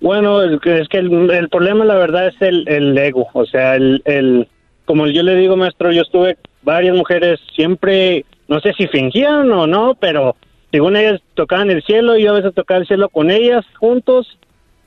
Bueno, 0.00 0.42
es 0.42 0.60
que 0.60 0.98
el, 0.98 1.30
el 1.30 1.48
problema, 1.48 1.84
la 1.84 1.96
verdad, 1.96 2.28
es 2.28 2.40
el, 2.40 2.68
el 2.68 2.96
ego. 2.96 3.26
O 3.32 3.46
sea, 3.46 3.74
el, 3.74 4.00
el, 4.04 4.46
como 4.84 5.08
yo 5.08 5.22
le 5.22 5.34
digo, 5.34 5.56
maestro, 5.56 5.90
yo 5.92 6.02
estuve 6.02 6.36
varias 6.64 6.96
mujeres 6.96 7.38
siempre, 7.54 8.24
no 8.48 8.60
sé 8.60 8.72
si 8.76 8.86
fingían 8.88 9.50
o 9.52 9.66
no, 9.66 9.94
pero 9.94 10.36
según 10.70 10.96
ellas 10.96 11.20
tocaban 11.34 11.70
el 11.70 11.82
cielo, 11.82 12.16
y 12.16 12.24
yo 12.24 12.32
a 12.32 12.40
veces 12.40 12.54
tocaba 12.54 12.80
el 12.80 12.86
cielo 12.86 13.08
con 13.08 13.30
ellas 13.30 13.64
juntos, 13.78 14.38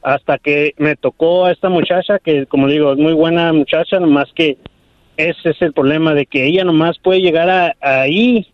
hasta 0.02 0.38
que 0.38 0.74
me 0.78 0.96
tocó 0.96 1.46
a 1.46 1.52
esta 1.52 1.70
muchacha, 1.70 2.20
que 2.20 2.46
como 2.46 2.68
digo, 2.68 2.94
es 2.94 2.98
muy 2.98 3.14
buena 3.14 3.52
muchacha, 3.54 4.00
nomás 4.00 4.28
que 4.36 4.58
ese 5.18 5.50
es 5.50 5.62
el 5.62 5.74
problema 5.74 6.14
de 6.14 6.26
que 6.26 6.46
ella 6.46 6.64
nomás 6.64 6.98
puede 7.00 7.22
llegar 7.22 7.50
a, 7.50 7.76
ahí 7.82 8.48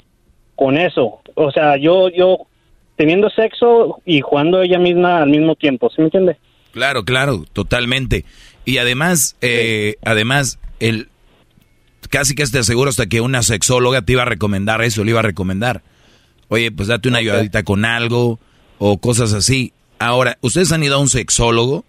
con 0.55 0.77
eso. 0.77 1.21
O 1.35 1.51
sea, 1.51 1.77
yo, 1.77 2.09
yo 2.09 2.47
teniendo 2.95 3.29
sexo 3.29 4.01
y 4.05 4.21
jugando 4.21 4.61
ella 4.61 4.79
misma 4.79 5.21
al 5.21 5.29
mismo 5.29 5.55
tiempo, 5.55 5.89
¿sí 5.89 5.95
me 5.99 6.05
entiende? 6.05 6.37
Claro, 6.71 7.03
claro, 7.03 7.43
totalmente. 7.51 8.25
Y 8.65 8.77
además, 8.77 9.35
eh, 9.41 9.95
además, 10.03 10.59
el, 10.79 11.07
casi 12.14 12.35
que 12.35 12.45
te 12.45 12.61
seguro 12.61 12.91
hasta 12.91 13.07
que 13.07 13.22
una 13.22 13.41
sexóloga 13.41 14.03
te 14.03 14.11
iba 14.11 14.22
a 14.22 14.26
recomendar 14.26 14.84
eso, 14.84 15.03
le 15.03 15.10
iba 15.10 15.22
a 15.22 15.23
recomendar. 15.23 15.81
Oye, 16.48 16.72
pues 16.72 16.88
date 16.88 17.10
una 17.10 17.18
ayudadita 17.18 17.64
con 17.64 17.85
algo 17.85 18.40
o 18.77 18.99
cosas 18.99 19.34
así. 19.34 19.73
Ahora, 19.98 20.38
¿ustedes 20.41 20.72
han 20.72 20.84
ido 20.84 20.98
a 20.98 20.99
un 20.99 21.10
sexólogo? 21.10 21.85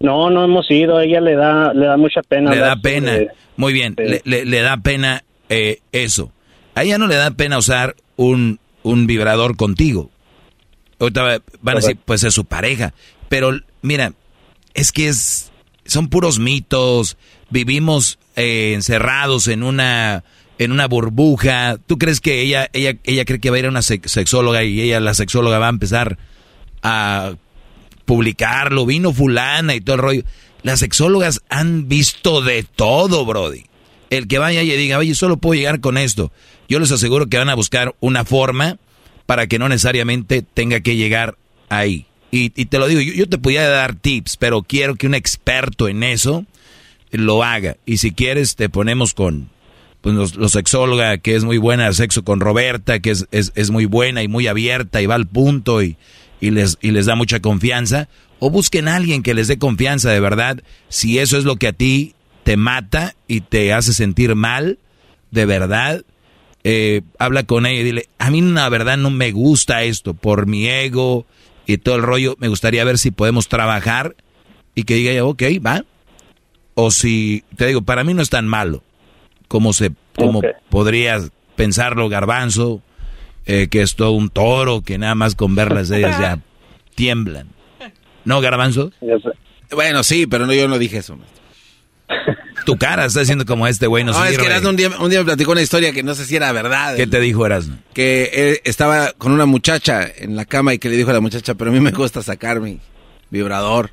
No, 0.00 0.28
no 0.28 0.42
hemos 0.42 0.68
ido. 0.72 0.96
A 0.96 1.04
ella 1.04 1.20
le 1.20 1.36
da, 1.36 1.72
le 1.72 1.86
da 1.86 1.96
mucha 1.96 2.20
pena. 2.22 2.50
Le 2.50 2.58
da 2.58 2.74
pena. 2.74 3.16
Muy 3.56 3.72
bien. 3.72 3.94
Le, 3.96 4.60
da 4.60 4.76
pena 4.78 5.22
eh, 5.50 5.78
eso. 5.92 6.32
A 6.74 6.82
ella 6.82 6.98
no 6.98 7.06
le 7.06 7.14
da 7.14 7.30
pena 7.30 7.58
usar 7.58 7.94
un, 8.16 8.58
un 8.82 9.06
vibrador 9.06 9.56
contigo. 9.56 10.10
Ahorita 10.98 11.42
van 11.60 11.76
a 11.76 11.80
decir, 11.80 11.96
pues 12.04 12.24
es 12.24 12.34
su 12.34 12.44
pareja. 12.44 12.92
Pero 13.28 13.52
mira, 13.82 14.14
es 14.74 14.90
que 14.90 15.06
es, 15.06 15.52
son 15.84 16.08
puros 16.08 16.40
mitos. 16.40 17.16
Vivimos 17.50 18.18
eh, 18.34 18.72
encerrados 18.74 19.48
en 19.48 19.62
una 19.62 20.24
en 20.58 20.72
una 20.72 20.88
burbuja. 20.88 21.76
¿Tú 21.86 21.98
crees 21.98 22.20
que 22.20 22.40
ella 22.42 22.68
ella 22.72 22.96
ella 23.04 23.24
cree 23.24 23.40
que 23.40 23.50
va 23.50 23.56
a 23.56 23.58
ir 23.58 23.66
a 23.66 23.70
una 23.70 23.82
sexóloga 23.82 24.64
y 24.64 24.80
ella 24.80 25.00
la 25.00 25.14
sexóloga 25.14 25.58
va 25.58 25.66
a 25.66 25.70
empezar 25.70 26.18
a 26.82 27.34
publicarlo? 28.04 28.86
Vino 28.86 29.12
fulana 29.12 29.74
y 29.74 29.80
todo 29.80 29.96
el 29.96 30.02
rollo. 30.02 30.22
Las 30.62 30.80
sexólogas 30.80 31.42
han 31.48 31.88
visto 31.88 32.42
de 32.42 32.64
todo, 32.64 33.24
brody. 33.24 33.64
El 34.10 34.28
que 34.28 34.38
vaya 34.38 34.62
y 34.62 34.70
diga, 34.76 34.98
oye, 34.98 35.14
solo 35.14 35.36
puedo 35.36 35.58
llegar 35.58 35.80
con 35.80 35.98
esto. 35.98 36.32
Yo 36.68 36.78
les 36.78 36.90
aseguro 36.90 37.26
que 37.26 37.38
van 37.38 37.48
a 37.48 37.54
buscar 37.54 37.94
una 38.00 38.24
forma 38.24 38.78
para 39.26 39.46
que 39.46 39.58
no 39.58 39.68
necesariamente 39.68 40.42
tenga 40.42 40.80
que 40.80 40.96
llegar 40.96 41.36
ahí. 41.68 42.06
Y, 42.32 42.50
te 42.50 42.78
lo 42.78 42.86
digo, 42.86 43.00
yo, 43.00 43.14
yo 43.14 43.28
te 43.28 43.38
podía 43.38 43.66
dar 43.68 43.94
tips, 43.94 44.36
pero 44.36 44.62
quiero 44.62 44.96
que 44.96 45.06
un 45.06 45.14
experto 45.14 45.88
en 45.88 46.02
eso 46.02 46.44
lo 47.10 47.42
haga. 47.42 47.76
Y 47.86 47.98
si 47.98 48.12
quieres, 48.12 48.56
te 48.56 48.68
ponemos 48.68 49.14
con 49.14 49.48
pues, 50.00 50.36
los, 50.36 50.52
sexóloga, 50.52 51.18
que 51.18 51.34
es 51.34 51.44
muy 51.44 51.58
buena, 51.58 51.92
sexo 51.92 52.24
con 52.24 52.40
Roberta, 52.40 53.00
que 53.00 53.10
es, 53.10 53.26
es, 53.30 53.70
muy 53.70 53.86
buena 53.86 54.22
y 54.22 54.28
muy 54.28 54.46
abierta 54.46 55.02
y 55.02 55.06
va 55.06 55.14
al 55.14 55.26
punto 55.26 55.82
y, 55.82 55.96
y, 56.40 56.50
les, 56.50 56.78
y 56.80 56.90
les 56.90 57.06
da 57.06 57.14
mucha 57.14 57.40
confianza. 57.40 58.08
O 58.38 58.50
busquen 58.50 58.88
a 58.88 58.96
alguien 58.96 59.22
que 59.22 59.34
les 59.34 59.48
dé 59.48 59.58
confianza 59.58 60.10
de 60.10 60.20
verdad. 60.20 60.62
Si 60.88 61.18
eso 61.18 61.38
es 61.38 61.44
lo 61.44 61.56
que 61.56 61.68
a 61.68 61.72
ti 61.72 62.14
te 62.44 62.56
mata 62.56 63.16
y 63.26 63.40
te 63.40 63.72
hace 63.72 63.92
sentir 63.92 64.34
mal, 64.34 64.78
de 65.30 65.46
verdad, 65.46 66.04
eh, 66.62 67.02
habla 67.18 67.44
con 67.44 67.66
ella 67.66 67.80
y 67.80 67.84
dile, 67.84 68.08
a 68.18 68.30
mí 68.30 68.40
la 68.40 68.68
verdad 68.68 68.96
no 68.96 69.10
me 69.10 69.32
gusta 69.32 69.82
esto, 69.82 70.14
por 70.14 70.46
mi 70.46 70.68
ego 70.68 71.26
y 71.66 71.78
todo 71.78 71.96
el 71.96 72.02
rollo, 72.02 72.36
me 72.38 72.48
gustaría 72.48 72.84
ver 72.84 72.98
si 72.98 73.10
podemos 73.10 73.48
trabajar 73.48 74.16
y 74.74 74.84
que 74.84 74.94
diga, 74.94 75.24
ok, 75.24 75.42
va, 75.64 75.84
o 76.76 76.90
si, 76.90 77.42
te 77.56 77.66
digo, 77.66 77.82
para 77.82 78.04
mí 78.04 78.12
no 78.12 78.22
es 78.22 78.28
tan 78.28 78.46
malo 78.46 78.84
como, 79.48 79.72
se, 79.72 79.92
como 80.14 80.42
podrías 80.68 81.30
pensarlo 81.56 82.10
Garbanzo, 82.10 82.82
eh, 83.46 83.68
que 83.68 83.80
es 83.80 83.96
todo 83.96 84.12
un 84.12 84.28
toro, 84.28 84.82
que 84.82 84.98
nada 84.98 85.14
más 85.14 85.34
con 85.34 85.54
verlas 85.54 85.88
de 85.88 85.98
ellas 85.98 86.20
ya 86.20 86.38
tiemblan. 86.94 87.48
¿No, 88.26 88.42
Garbanzo? 88.42 88.92
Bueno, 89.70 90.02
sí, 90.02 90.26
pero 90.26 90.46
no, 90.46 90.52
yo 90.52 90.68
no 90.68 90.78
dije 90.78 90.98
eso. 90.98 91.18
Tu 92.66 92.76
cara 92.76 93.06
está 93.06 93.20
diciendo 93.20 93.46
como 93.46 93.66
este 93.66 93.86
güey. 93.86 94.04
No, 94.04 94.12
no 94.12 94.24
es 94.24 94.36
que 94.36 94.44
Erasmo 94.44 94.68
un 94.68 94.76
día, 94.76 94.90
un 95.00 95.08
día 95.08 95.20
me 95.20 95.24
platicó 95.24 95.52
una 95.52 95.62
historia 95.62 95.92
que 95.92 96.02
no 96.02 96.14
sé 96.14 96.26
si 96.26 96.36
era 96.36 96.52
verdad. 96.52 96.94
¿Qué 96.96 97.06
te 97.06 97.20
dijo 97.20 97.46
Erasmo? 97.46 97.78
Que 97.94 98.30
él 98.34 98.60
estaba 98.64 99.12
con 99.12 99.32
una 99.32 99.46
muchacha 99.46 100.06
en 100.14 100.36
la 100.36 100.44
cama 100.44 100.74
y 100.74 100.78
que 100.78 100.90
le 100.90 100.96
dijo 100.96 101.08
a 101.08 101.14
la 101.14 101.20
muchacha, 101.20 101.54
pero 101.54 101.70
a 101.70 101.72
mí 101.72 101.80
me 101.80 101.92
gusta 101.92 102.22
sacar 102.22 102.60
mi 102.60 102.80
vibrador. 103.30 103.90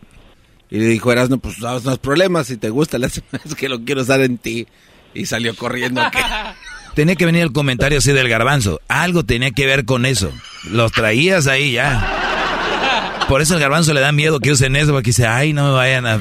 Y 0.73 0.79
le 0.79 0.85
dijo 0.87 1.11
Erasmo, 1.11 1.37
pues 1.37 1.59
no, 1.59 1.69
hay 1.69 1.97
problemas, 1.97 2.47
si 2.47 2.57
te 2.57 2.71
gusta, 2.71 2.97
es 3.45 3.55
que 3.55 3.69
lo 3.69 3.85
quiero 3.85 4.01
usar 4.01 4.21
en 4.21 4.39
ti. 4.39 4.65
Y 5.13 5.27
salió 5.27 5.55
corriendo. 5.55 6.01
Tenía 6.95 7.15
que 7.15 7.27
venir 7.27 7.43
el 7.43 7.51
comentario 7.51 7.99
así 7.99 8.11
del 8.11 8.27
garbanzo. 8.27 8.81
Algo 8.87 9.23
tenía 9.23 9.49
que 9.49 9.65
ver 9.65 9.83
con 9.83 10.05
eso. 10.05 10.31
Los 10.69 10.91
traías 10.91 11.47
ahí 11.47 11.73
ya. 11.73 13.25
Por 13.27 13.41
eso 13.41 13.55
el 13.55 13.59
garbanzo 13.59 13.93
le 13.93 13.99
da 13.99 14.11
miedo 14.11 14.39
que 14.39 14.51
usen 14.51 14.75
eso, 14.75 14.91
porque 14.91 15.09
dice, 15.09 15.25
ay, 15.25 15.53
no 15.53 15.65
me 15.65 15.71
vayan 15.73 16.05
a... 16.05 16.19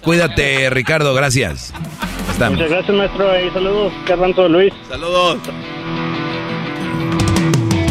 Cuídate, 0.00 0.70
Ricardo, 0.70 1.12
gracias. 1.12 1.74
Muchas 2.38 2.70
gracias, 2.70 2.96
maestro. 2.96 3.46
Y 3.46 3.50
saludos, 3.50 3.92
Garbanzo 4.06 4.48
Luis. 4.48 4.72
Saludos. 4.88 5.38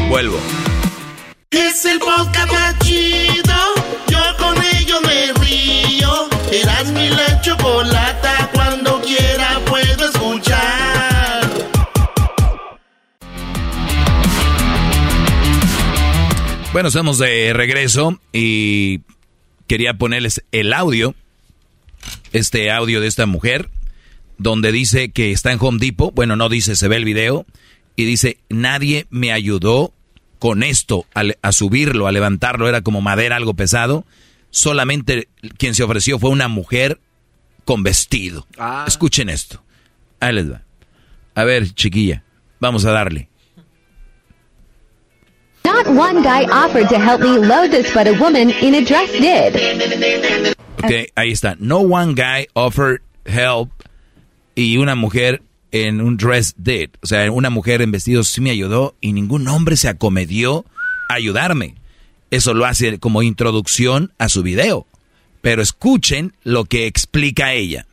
Vuelvo. 0.09 0.39
Es 1.51 1.83
el 1.83 1.99
podcast 1.99 2.49
más 2.49 2.79
chido. 2.79 3.53
Yo 4.07 4.19
con 4.37 4.55
ello 4.63 5.01
me 5.01 5.33
río. 5.33 6.29
Eras 6.49 6.89
mi 6.93 7.09
la 7.09 7.41
chocolata. 7.41 8.49
Cuando 8.53 9.01
quiera 9.01 9.59
puedo 9.65 10.05
escuchar. 10.05 11.51
Bueno, 16.71 16.87
estamos 16.87 17.17
de 17.17 17.51
regreso 17.51 18.17
y 18.31 19.01
quería 19.67 19.95
ponerles 19.95 20.45
el 20.53 20.71
audio, 20.71 21.15
este 22.31 22.71
audio 22.71 23.01
de 23.01 23.07
esta 23.07 23.25
mujer, 23.25 23.69
donde 24.37 24.71
dice 24.71 25.11
que 25.11 25.33
está 25.33 25.51
en 25.51 25.57
Home 25.59 25.79
Depot, 25.79 26.15
bueno, 26.15 26.37
no 26.37 26.47
dice, 26.47 26.77
se 26.77 26.87
ve 26.87 26.95
el 26.95 27.03
video, 27.03 27.45
y 27.97 28.05
dice, 28.05 28.37
nadie 28.47 29.05
me 29.09 29.33
ayudó 29.33 29.93
con 30.41 30.63
esto, 30.63 31.05
a, 31.13 31.21
a 31.43 31.51
subirlo, 31.51 32.07
a 32.07 32.11
levantarlo, 32.11 32.67
era 32.67 32.81
como 32.81 32.99
madera, 32.99 33.35
algo 33.35 33.53
pesado, 33.53 34.05
solamente 34.49 35.29
quien 35.59 35.75
se 35.75 35.83
ofreció 35.83 36.17
fue 36.17 36.31
una 36.31 36.47
mujer 36.47 36.99
con 37.63 37.83
vestido. 37.83 38.47
Ah. 38.57 38.85
Escuchen 38.87 39.29
esto. 39.29 39.61
Ahí 40.19 40.33
les 40.33 40.51
va. 40.51 40.63
A 41.35 41.43
ver, 41.43 41.71
chiquilla, 41.75 42.23
vamos 42.59 42.85
a 42.85 42.91
darle. 42.91 43.29
Not 45.63 45.85
one 45.85 46.23
guy 46.23 46.45
offered 46.51 46.89
to 46.89 46.97
help 46.97 47.21
me 47.21 47.37
load 47.37 47.69
this, 47.69 47.93
but 47.93 48.07
a 48.07 48.13
woman 48.19 48.49
in 48.49 48.73
a 48.73 48.81
dress 48.81 49.11
did. 49.11 50.55
Ok, 50.83 51.11
ahí 51.13 51.31
está. 51.31 51.55
No 51.59 51.81
one 51.81 52.15
guy 52.15 52.47
offered 52.55 53.03
help 53.25 53.69
y 54.55 54.77
una 54.77 54.95
mujer 54.95 55.43
en 55.71 56.01
un 56.01 56.17
dress 56.17 56.53
did. 56.57 56.89
O 57.01 57.07
sea, 57.07 57.31
una 57.31 57.49
mujer 57.49 57.81
en 57.81 57.91
vestido 57.91 58.23
sí 58.23 58.41
me 58.41 58.51
ayudó 58.51 58.95
y 59.01 59.13
ningún 59.13 59.47
hombre 59.47 59.77
se 59.77 59.89
acomedió 59.89 60.65
a 61.09 61.15
ayudarme. 61.15 61.75
Eso 62.29 62.53
lo 62.53 62.65
hace 62.65 62.99
como 62.99 63.23
introducción 63.23 64.13
a 64.17 64.29
su 64.29 64.43
video. 64.43 64.87
Pero 65.41 65.61
escuchen 65.61 66.33
lo 66.43 66.65
que 66.65 66.87
explica 66.87 67.53
ella. 67.53 67.85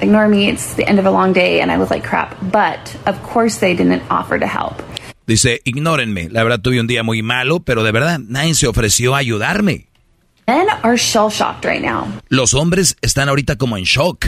Ignore 0.00 0.28
me, 0.28 0.48
it's 0.48 0.74
the 0.74 0.84
end 0.88 0.98
of 0.98 1.06
a 1.06 1.10
long 1.10 1.32
day, 1.32 1.60
and 1.60 1.70
I 1.70 1.78
was 1.78 1.90
like, 1.90 2.06
crap. 2.06 2.34
But 2.42 2.96
of 3.06 3.16
course, 3.22 3.60
they 3.60 3.74
didn't 3.74 4.02
offer 4.10 4.38
to 4.38 4.46
help. 4.46 4.82
Dice, 5.26 5.60
ignórenme. 5.64 6.28
La 6.30 6.42
verdad 6.44 6.60
tuve 6.60 6.80
un 6.80 6.86
día 6.86 7.02
muy 7.02 7.22
malo, 7.22 7.60
pero 7.60 7.82
de 7.82 7.92
verdad 7.92 8.18
nadie 8.20 8.54
se 8.54 8.66
ofreció 8.66 9.14
a 9.14 9.18
ayudarme. 9.18 9.88
Men 10.46 10.68
are 10.82 10.96
shell 10.96 11.28
shocked 11.28 11.64
right 11.64 11.82
now. 11.82 12.06
Los 12.28 12.54
hombres 12.54 12.96
están 13.00 13.28
ahorita 13.28 13.56
como 13.56 13.76
en 13.76 13.84
shock. 13.84 14.26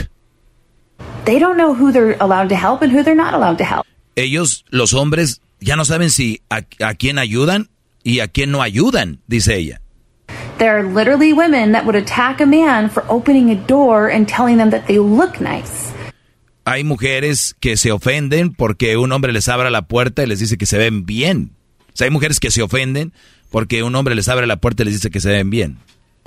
They 1.25 1.39
don't 1.39 1.57
know 1.57 1.73
who 1.73 1.91
they're 1.91 2.17
allowed 2.19 2.49
to 2.49 2.55
help 2.55 2.81
and 2.81 2.91
who 2.91 3.03
they're 3.03 3.15
not 3.15 3.33
allowed 3.33 3.57
to 3.59 3.63
help. 3.63 3.85
Ellos, 4.15 4.65
los 4.71 4.93
hombres, 4.93 5.41
ya 5.59 5.75
no 5.75 5.85
saben 5.85 6.09
si 6.09 6.41
a, 6.49 6.63
a 6.79 6.95
quién 6.95 7.19
ayudan 7.19 7.69
y 8.03 8.19
a 8.19 8.27
quién 8.27 8.51
no 8.51 8.61
ayudan, 8.61 9.19
dice 9.27 9.55
ella. 9.55 9.81
There 10.57 10.77
are 10.77 10.83
literally 10.83 11.31
women 11.31 11.71
that 11.71 11.85
would 11.85 11.95
attack 11.95 12.41
a 12.41 12.45
man 12.45 12.89
for 12.89 13.03
opening 13.07 13.49
a 13.49 13.55
door 13.55 14.09
and 14.09 14.27
telling 14.27 14.57
them 14.57 14.71
that 14.71 14.87
they 14.87 14.99
look 14.99 15.39
nice. 15.39 15.93
Hay 16.65 16.83
mujeres 16.83 17.55
que 17.59 17.77
se 17.77 17.91
ofenden 17.91 18.53
porque 18.53 18.97
un 18.97 19.11
hombre 19.11 19.31
les 19.31 19.47
abra 19.47 19.69
la 19.69 19.83
puerta 19.83 20.23
y 20.23 20.27
les 20.27 20.39
dice 20.39 20.57
que 20.57 20.65
se 20.65 20.77
ven 20.77 21.05
bien. 21.05 21.51
O 21.93 21.97
sea, 21.97 22.05
hay 22.05 22.11
mujeres 22.11 22.39
que 22.39 22.51
se 22.51 22.61
ofenden 22.61 23.13
porque 23.49 23.83
un 23.83 23.95
hombre 23.95 24.15
les 24.15 24.27
abre 24.29 24.47
la 24.47 24.57
puerta 24.57 24.83
y 24.83 24.85
les 24.85 24.95
dice 24.95 25.09
que 25.09 25.19
se 25.19 25.29
ven 25.29 25.49
bien. 25.49 25.77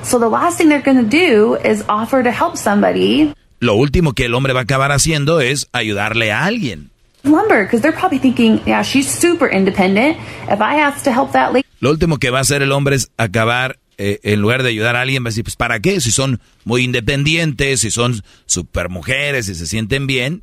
So 0.03 0.19
the 0.19 0.29
last 0.29 0.59
thing 0.59 0.69
they're 0.69 0.83
going 0.83 0.97
to 0.97 1.09
do 1.09 1.57
is 1.65 1.85
offer 1.89 2.23
to 2.25 2.31
help 2.31 2.57
somebody 2.57 3.35
Lo 3.63 3.77
último 3.77 4.13
que 4.13 4.25
el 4.25 4.35
hombre 4.35 4.53
va 4.55 4.59
a 4.59 4.65
acabar 4.65 4.91
haciendo 4.91 5.41
es 5.41 5.69
ayudarle 5.71 6.33
a 6.33 6.47
alguien. 6.47 6.91
Lo 7.23 7.41
último 11.91 12.19
que 12.19 12.31
va 12.31 12.39
a 12.39 12.41
hacer 12.41 12.63
el 12.63 12.73
hombre 12.73 12.97
es 12.97 13.13
acabar, 13.17 13.79
eh, 13.99 14.19
en 14.25 14.41
lugar 14.41 14.65
de 14.65 14.71
ayudar 14.71 14.97
a 14.97 15.03
alguien, 15.03 15.23
va 15.23 15.29
a 15.29 15.31
decir, 15.31 15.45
pues 15.45 15.55
¿para 15.55 15.79
qué? 15.79 16.01
Si 16.01 16.11
son 16.11 16.41
muy 16.65 16.83
independientes, 16.83 17.83
si 17.83 17.93
son 17.93 18.21
super 18.47 18.89
mujeres, 18.89 19.47
si 19.47 19.55
se 19.55 19.69
sienten 19.69 20.09
bien. 20.09 20.43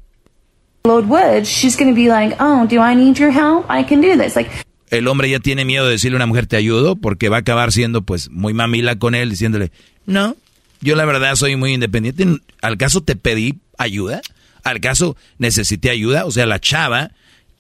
load 0.85 1.03
wood, 1.09 1.43
she's 1.43 1.75
going 1.75 1.93
to 1.93 1.93
be 1.93 2.07
like, 2.07 2.37
oh, 2.39 2.65
do 2.65 2.79
I 2.79 2.95
need 2.95 3.17
your 3.17 3.33
help? 3.33 3.65
I 3.69 3.83
can 3.83 3.99
do 3.99 4.17
this. 4.17 4.37
Like, 4.37 4.49
El 4.91 5.09
hombre 5.09 5.29
ya 5.29 5.41
tiene 5.41 5.65
miedo 5.65 5.85
de 5.85 5.91
decirle 5.91 6.15
a 6.15 6.19
una 6.19 6.25
mujer 6.25 6.47
te 6.47 6.55
ayudo 6.55 6.95
porque 6.95 7.27
va 7.27 7.35
a 7.35 7.41
acabar 7.41 7.73
siendo 7.73 8.01
pues 8.01 8.29
muy 8.29 8.53
mamila 8.53 8.97
con 8.97 9.13
él 9.13 9.29
diciéndole, 9.29 9.73
no, 10.05 10.37
yo 10.81 10.95
la 10.95 11.05
verdad 11.05 11.35
soy 11.35 11.55
muy 11.55 11.73
independiente. 11.73 12.25
¿Al 12.61 12.77
caso 12.77 13.01
te 13.01 13.15
pedí 13.15 13.59
ayuda? 13.77 14.21
¿Al 14.63 14.79
caso 14.79 15.15
necesité 15.37 15.89
ayuda? 15.89 16.25
O 16.25 16.31
sea, 16.31 16.45
la 16.45 16.59
chava 16.59 17.11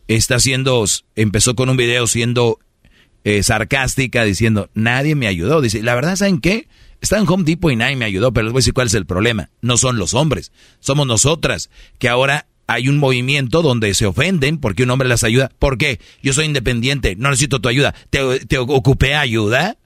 está 0.07 0.35
haciendo, 0.35 0.85
empezó 1.15 1.55
con 1.55 1.69
un 1.69 1.77
video 1.77 2.07
siendo 2.07 2.59
eh, 3.23 3.43
sarcástica 3.43 4.23
diciendo, 4.23 4.69
nadie 4.73 5.15
me 5.15 5.27
ayudó. 5.27 5.61
Dice, 5.61 5.83
la 5.83 5.95
verdad, 5.95 6.15
¿saben 6.15 6.39
qué? 6.39 6.67
Está 7.01 7.17
en 7.17 7.27
Home 7.27 7.43
Depot 7.45 7.71
y 7.71 7.75
nadie 7.75 7.95
me 7.95 8.05
ayudó, 8.05 8.33
pero 8.33 8.45
les 8.45 8.51
voy 8.51 8.59
a 8.59 8.61
decir 8.61 8.73
cuál 8.73 8.87
es 8.87 8.93
el 8.93 9.05
problema. 9.05 9.49
No 9.61 9.77
son 9.77 9.97
los 9.97 10.13
hombres, 10.13 10.51
somos 10.79 11.07
nosotras, 11.07 11.69
que 11.97 12.09
ahora 12.09 12.47
hay 12.67 12.87
un 12.87 12.97
movimiento 12.97 13.61
donde 13.61 13.93
se 13.95 14.05
ofenden 14.05 14.59
porque 14.59 14.83
un 14.83 14.91
hombre 14.91 15.07
las 15.07 15.23
ayuda. 15.23 15.49
¿Por 15.59 15.77
qué? 15.77 15.99
Yo 16.21 16.33
soy 16.33 16.45
independiente, 16.45 17.15
no 17.15 17.29
necesito 17.29 17.59
tu 17.59 17.69
ayuda. 17.69 17.95
¿Te, 18.09 18.45
te 18.45 18.57
ocupé 18.57 19.15
ayuda? 19.15 19.77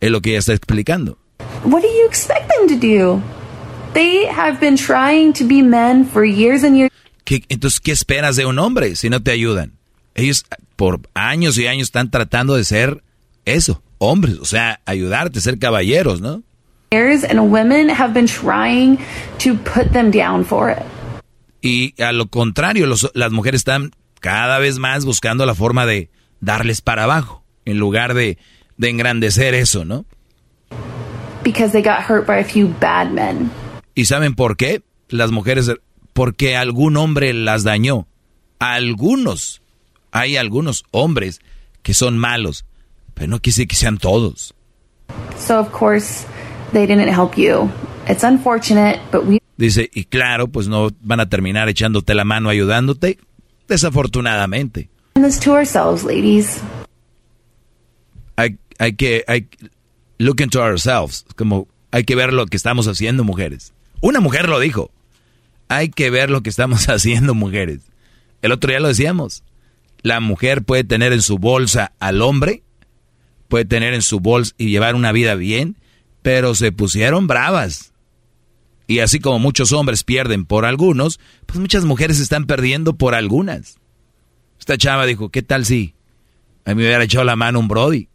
Es 0.00 0.10
lo 0.10 0.20
que 0.20 0.30
ella 0.30 0.40
está 0.40 0.54
explicando. 0.54 1.19
What 1.64 1.82
do 1.82 1.88
you 1.88 2.06
expect 2.06 2.48
them 2.48 2.68
to 2.68 2.76
do? 2.76 3.22
They 3.94 4.26
have 4.26 4.60
been 4.60 4.76
trying 4.76 5.32
to 5.34 5.44
be 5.44 5.62
men 5.62 6.04
for 6.06 6.24
years 6.24 6.62
and 6.64 6.76
years. 6.76 6.90
¿Qué- 7.24 7.44
entonces, 7.48 7.80
¿qué 7.80 7.92
esperas 7.92 8.36
de 8.36 8.46
un 8.46 8.58
hombre 8.58 8.94
si 8.96 9.08
no 9.10 9.22
te 9.22 9.30
ayudan? 9.32 9.72
Ellos 10.14 10.44
por 10.76 11.00
años 11.14 11.58
y 11.58 11.66
años 11.66 11.88
están 11.88 12.10
tratando 12.10 12.54
de 12.54 12.64
ser 12.64 13.02
eso, 13.44 13.82
hombres, 13.98 14.38
o 14.40 14.44
sea, 14.44 14.80
ayudarte, 14.86 15.40
ser 15.40 15.58
caballeros, 15.58 16.20
¿no? 16.20 16.42
and 16.92 17.38
women 17.52 17.88
have 17.88 18.12
been 18.12 18.26
trying 18.26 18.98
to 19.38 19.54
put 19.62 19.92
them 19.92 20.10
down 20.10 20.44
for 20.44 20.70
it. 20.70 20.82
Y 21.62 21.94
a 22.02 22.10
lo 22.12 22.26
contrario, 22.26 22.86
los- 22.86 23.10
las 23.14 23.30
mujeres 23.30 23.60
están 23.60 23.92
cada 24.20 24.58
vez 24.58 24.78
más 24.78 25.04
buscando 25.04 25.46
la 25.46 25.54
forma 25.54 25.86
de 25.86 26.10
darles 26.40 26.80
para 26.80 27.04
abajo, 27.04 27.44
en 27.64 27.78
lugar 27.78 28.14
de, 28.14 28.38
de 28.76 28.88
engrandecer 28.88 29.54
eso, 29.54 29.84
¿no? 29.84 30.04
Because 31.42 31.72
they 31.72 31.82
got 31.82 32.02
hurt 32.02 32.26
by 32.26 32.38
a 32.38 32.44
few 32.44 32.68
bad 32.80 33.12
men. 33.12 33.50
¿Y 33.94 34.04
saben 34.04 34.34
por 34.34 34.56
qué? 34.56 34.82
Las 35.08 35.30
mujeres, 35.30 35.70
porque 36.12 36.56
algún 36.56 36.96
hombre 36.96 37.32
las 37.32 37.64
dañó. 37.64 38.06
Algunos, 38.58 39.62
hay 40.12 40.36
algunos 40.36 40.84
hombres 40.90 41.40
que 41.82 41.94
son 41.94 42.18
malos, 42.18 42.64
pero 43.14 43.28
no 43.28 43.40
quise 43.40 43.66
que 43.66 43.76
sean 43.76 43.98
todos. 43.98 44.54
So 45.38 45.58
of 45.58 45.72
course 45.72 46.26
they 46.72 46.86
didn't 46.86 47.08
help 47.08 47.36
you. 47.36 47.70
It's 48.08 48.24
unfortunate, 48.24 49.00
but 49.10 49.26
we 49.26 49.40
Dice, 49.56 49.90
y 49.92 50.04
claro, 50.04 50.48
pues 50.48 50.68
no 50.68 50.88
van 51.02 51.20
a 51.20 51.28
terminar 51.28 51.68
echándote 51.68 52.14
la 52.14 52.24
mano 52.24 52.48
ayudándote, 52.48 53.18
desafortunadamente. 53.68 54.88
this 55.16 55.38
to 55.38 55.52
ourselves, 55.52 56.02
ladies. 56.02 56.62
Hay, 58.36 58.56
hay 58.78 58.94
que, 58.94 59.22
hay, 59.28 59.48
look 60.20 60.42
into 60.42 60.60
ourselves, 60.60 61.24
como 61.34 61.66
hay 61.90 62.04
que 62.04 62.14
ver 62.14 62.34
lo 62.34 62.46
que 62.46 62.56
estamos 62.56 62.86
haciendo, 62.86 63.24
mujeres. 63.24 63.72
Una 64.02 64.20
mujer 64.20 64.50
lo 64.50 64.60
dijo, 64.60 64.90
hay 65.68 65.88
que 65.88 66.10
ver 66.10 66.30
lo 66.30 66.42
que 66.42 66.50
estamos 66.50 66.88
haciendo, 66.90 67.34
mujeres. 67.34 67.80
El 68.42 68.52
otro 68.52 68.68
día 68.68 68.80
lo 68.80 68.88
decíamos, 68.88 69.42
la 70.02 70.20
mujer 70.20 70.62
puede 70.62 70.84
tener 70.84 71.14
en 71.14 71.22
su 71.22 71.38
bolsa 71.38 71.92
al 72.00 72.20
hombre, 72.20 72.62
puede 73.48 73.64
tener 73.64 73.94
en 73.94 74.02
su 74.02 74.20
bolsa 74.20 74.54
y 74.58 74.68
llevar 74.68 74.94
una 74.94 75.10
vida 75.10 75.34
bien, 75.36 75.76
pero 76.20 76.54
se 76.54 76.70
pusieron 76.70 77.26
bravas. 77.26 77.94
Y 78.86 78.98
así 78.98 79.20
como 79.20 79.38
muchos 79.38 79.72
hombres 79.72 80.04
pierden 80.04 80.44
por 80.44 80.66
algunos, 80.66 81.18
pues 81.46 81.58
muchas 81.58 81.86
mujeres 81.86 82.20
están 82.20 82.44
perdiendo 82.44 82.94
por 82.94 83.14
algunas. 83.14 83.78
Esta 84.58 84.76
chava 84.76 85.06
dijo, 85.06 85.30
¿qué 85.30 85.40
tal 85.40 85.64
si 85.64 85.94
a 86.66 86.70
mí 86.70 86.82
me 86.82 86.88
hubiera 86.88 87.04
echado 87.04 87.24
la 87.24 87.36
mano 87.36 87.58
un 87.58 87.68
Brody? 87.68 88.09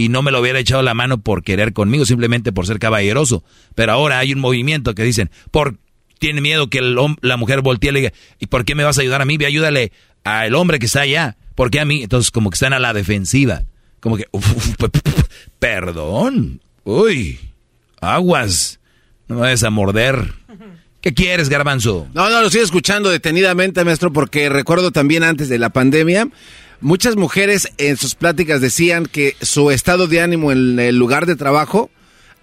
Y 0.00 0.08
no 0.08 0.22
me 0.22 0.30
lo 0.30 0.40
hubiera 0.40 0.58
echado 0.58 0.82
la 0.82 0.94
mano 0.94 1.20
por 1.20 1.42
querer 1.42 1.72
conmigo, 1.72 2.06
simplemente 2.06 2.52
por 2.52 2.66
ser 2.66 2.78
caballeroso. 2.78 3.44
Pero 3.74 3.92
ahora 3.92 4.18
hay 4.18 4.32
un 4.32 4.40
movimiento 4.40 4.94
que 4.94 5.02
dicen, 5.02 5.30
por 5.50 5.76
tiene 6.18 6.40
miedo 6.40 6.68
que 6.70 6.78
el 6.78 6.96
la 7.20 7.36
mujer 7.36 7.60
voltee 7.60 7.90
y 7.90 7.92
le 7.92 8.00
diga, 8.00 8.12
¿y 8.38 8.46
por 8.46 8.64
qué 8.64 8.74
me 8.74 8.84
vas 8.84 8.96
a 8.98 9.02
ayudar 9.02 9.20
a 9.20 9.24
mí? 9.24 9.36
Ve, 9.36 9.46
ayúdale 9.46 9.92
al 10.24 10.54
hombre 10.54 10.78
que 10.78 10.86
está 10.86 11.02
allá. 11.02 11.36
¿Por 11.54 11.70
qué 11.70 11.80
a 11.80 11.84
mí? 11.84 12.02
Entonces 12.02 12.30
como 12.30 12.48
que 12.50 12.54
están 12.54 12.72
a 12.72 12.78
la 12.78 12.92
defensiva. 12.94 13.62
Como 14.00 14.16
que, 14.16 14.24
uf, 14.32 14.56
uf, 14.56 14.76
pe- 14.76 14.88
pe- 14.88 15.00
pe- 15.00 15.24
perdón. 15.58 16.60
Uy, 16.84 17.38
aguas. 18.00 18.80
No 19.28 19.36
me 19.36 19.40
vayas 19.42 19.62
a 19.62 19.70
morder. 19.70 20.32
¿Qué 21.00 21.14
quieres, 21.14 21.48
garbanzo? 21.48 22.06
No, 22.12 22.28
no, 22.28 22.40
lo 22.40 22.46
estoy 22.48 22.60
escuchando 22.62 23.08
detenidamente, 23.08 23.84
maestro, 23.84 24.12
porque 24.12 24.48
recuerdo 24.50 24.90
también 24.90 25.22
antes 25.22 25.48
de 25.48 25.58
la 25.58 25.70
pandemia, 25.70 26.28
muchas 26.80 27.16
mujeres 27.16 27.68
en 27.78 27.96
sus 27.96 28.14
pláticas 28.14 28.60
decían 28.60 29.06
que 29.06 29.36
su 29.40 29.70
estado 29.70 30.06
de 30.06 30.20
ánimo 30.20 30.52
en 30.52 30.78
el 30.78 30.96
lugar 30.96 31.26
de 31.26 31.36
trabajo 31.36 31.90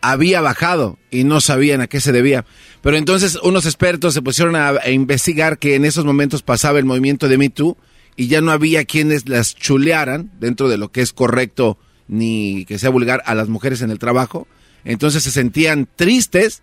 había 0.01 0.41
bajado 0.41 0.97
y 1.11 1.23
no 1.23 1.41
sabían 1.41 1.81
a 1.81 1.88
qué 1.88 1.99
se 2.01 2.11
debía. 2.11 2.45
Pero 2.81 2.97
entonces 2.97 3.38
unos 3.41 3.65
expertos 3.65 4.14
se 4.14 4.22
pusieron 4.22 4.55
a, 4.55 4.69
a 4.69 4.89
investigar 4.89 5.57
que 5.57 5.76
en 5.76 5.85
esos 5.85 6.05
momentos 6.05 6.43
pasaba 6.43 6.80
el 6.80 6.85
movimiento 6.85 7.27
de 7.27 7.38
Me 7.38 7.49
Too 7.49 7.77
y 8.15 8.27
ya 8.27 8.41
no 8.41 8.51
había 8.51 8.85
quienes 8.85 9.27
las 9.27 9.55
chulearan 9.55 10.31
dentro 10.39 10.69
de 10.69 10.77
lo 10.77 10.91
que 10.91 11.01
es 11.01 11.14
correcto 11.14 11.77
ni 12.07 12.65
que 12.65 12.80
sea 12.80 12.89
vulgar 12.89 13.22
a 13.26 13.35
las 13.35 13.49
mujeres 13.49 13.81
en 13.81 13.91
el 13.91 13.99
trabajo. 13.99 14.47
Entonces 14.85 15.23
se 15.23 15.31
sentían 15.31 15.89
tristes 15.95 16.61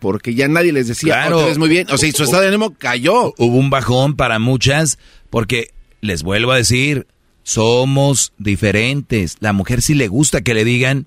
porque 0.00 0.34
ya 0.34 0.46
nadie 0.48 0.72
les 0.72 0.88
decía, 0.88 1.14
Claro. 1.14 1.38
"Oh, 1.38 1.42
te 1.42 1.48
ves 1.48 1.58
muy 1.58 1.68
bien. 1.68 1.86
O 1.90 1.96
sea, 1.96 2.08
y 2.08 2.12
su 2.12 2.24
estado 2.24 2.42
de 2.42 2.48
ánimo 2.48 2.74
cayó. 2.74 3.32
Hubo 3.38 3.56
un 3.56 3.70
bajón 3.70 4.14
para 4.16 4.38
muchas 4.38 4.98
porque, 5.30 5.70
les 6.06 6.22
vuelvo 6.22 6.52
a 6.52 6.56
decir, 6.56 7.06
Somos 7.42 8.32
diferentes. 8.38 9.36
La 9.38 9.52
mujer 9.52 9.80
sí 9.82 9.94
le 9.94 10.08
gusta 10.08 10.40
que 10.40 10.52
le 10.54 10.64
digan 10.64 11.06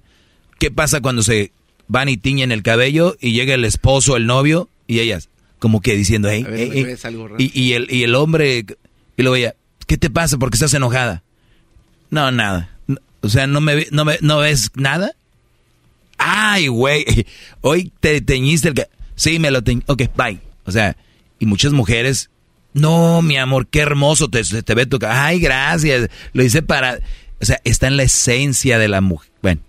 qué 0.57 0.71
pasa 0.71 1.01
cuando 1.01 1.21
se 1.21 1.51
van 1.89 2.07
y 2.07 2.15
tiñen 2.15 2.51
el 2.53 2.63
cabello 2.63 3.17
y 3.19 3.33
llega 3.33 3.55
el 3.55 3.65
esposo, 3.65 4.15
el 4.15 4.25
novio, 4.25 4.69
y 4.87 4.99
ellas, 4.99 5.27
como 5.59 5.81
que 5.81 5.95
diciendo, 5.95 6.29
hey, 6.29 6.43
ver, 6.43 6.69
hey, 6.71 6.71
hey". 6.73 6.95
raro. 7.13 7.35
y, 7.37 7.51
y 7.59 7.73
el, 7.73 7.91
y 7.91 8.03
el 8.03 8.15
hombre, 8.15 8.65
y 9.17 9.21
luego 9.21 9.35
ella, 9.35 9.55
¿qué 9.85 9.97
te 9.97 10.09
pasa? 10.09 10.37
¿Por 10.37 10.49
qué 10.49 10.55
estás 10.55 10.73
enojada? 10.73 11.23
No, 12.09 12.31
nada. 12.31 12.77
O 13.21 13.27
sea, 13.27 13.45
¿no, 13.47 13.59
me, 13.59 13.87
no, 13.91 14.05
me- 14.05 14.19
¿no 14.21 14.37
ves 14.37 14.71
nada? 14.75 15.11
Ay, 16.17 16.67
güey, 16.67 17.05
hoy 17.61 17.91
te 17.99 18.21
teñiste 18.21 18.69
el 18.69 18.73
cabello. 18.75 18.95
Sí, 19.15 19.39
me 19.39 19.51
lo 19.51 19.61
teñí. 19.61 19.81
Ok, 19.87 20.03
bye. 20.15 20.39
O 20.65 20.71
sea, 20.71 20.95
y 21.39 21.45
muchas 21.45 21.73
mujeres, 21.73 22.29
no, 22.73 23.21
mi 23.21 23.37
amor, 23.37 23.67
qué 23.67 23.79
hermoso 23.79 24.29
te, 24.29 24.43
te 24.43 24.75
ve 24.75 24.85
tu. 24.85 24.99
Ay, 25.07 25.39
gracias. 25.39 26.09
Lo 26.33 26.43
hice 26.43 26.61
para... 26.61 26.99
O 27.41 27.45
sea, 27.45 27.59
está 27.63 27.87
en 27.87 27.97
la 27.97 28.03
esencia 28.03 28.77
de 28.77 28.87
la 28.87 29.01
mujer. 29.01 29.31
Bueno, 29.41 29.61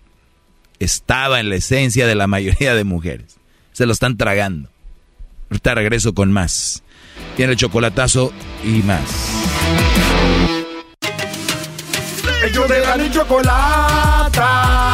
estaba 0.79 1.39
en 1.39 1.49
la 1.49 1.55
esencia 1.55 2.05
de 2.05 2.15
la 2.15 2.27
mayoría 2.27 2.75
de 2.75 2.83
mujeres. 2.83 3.37
Se 3.71 3.85
lo 3.85 3.93
están 3.93 4.17
tragando. 4.17 4.69
Ahorita 5.49 5.75
regreso 5.75 6.13
con 6.13 6.31
más. 6.31 6.83
Tiene 7.35 7.53
el 7.53 7.57
chocolatazo 7.57 8.33
y 8.63 8.81
más. 8.83 9.01
Ellos 12.43 12.67
de 12.67 12.79
la 12.79 13.11
chocolata. 13.11 14.90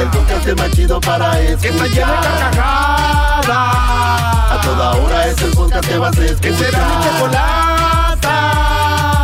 El 0.00 0.08
podcast 0.08 0.58
más 0.58 0.70
chido 0.70 0.98
para 0.98 1.38
escuchar. 1.40 1.60
Que 1.60 1.68
está 1.68 1.86
llena 1.86 2.20
de 2.22 2.28
carcajadas. 2.38 3.48
A 4.50 4.60
toda 4.64 4.96
hora 4.96 5.26
es 5.26 5.42
el 5.42 5.50
podcast 5.50 5.86
que 5.86 5.98
vas 5.98 6.16
a 6.16 6.24
escuchar. 6.24 6.40
Que 6.40 6.56
será 6.56 6.78
mi 6.88 7.04
chocolata. 7.04 8.36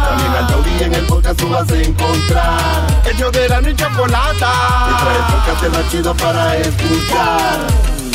También 0.08 0.32
al 0.34 0.46
taurí 0.48 0.82
en 0.82 0.94
el 0.94 1.06
podcast 1.06 1.40
tú 1.40 1.48
vas 1.48 1.70
a 1.70 1.76
encontrar. 1.76 2.86
Ellos 3.10 3.32
de 3.32 3.48
la 3.48 3.60
ni 3.62 3.74
chocolata. 3.74 4.52
Que 4.86 4.94
trae 5.02 5.16
el 5.16 5.24
podcast 5.32 5.74
más 5.74 5.90
chido 5.90 6.14
para 6.14 6.56
escuchar. 6.58 8.05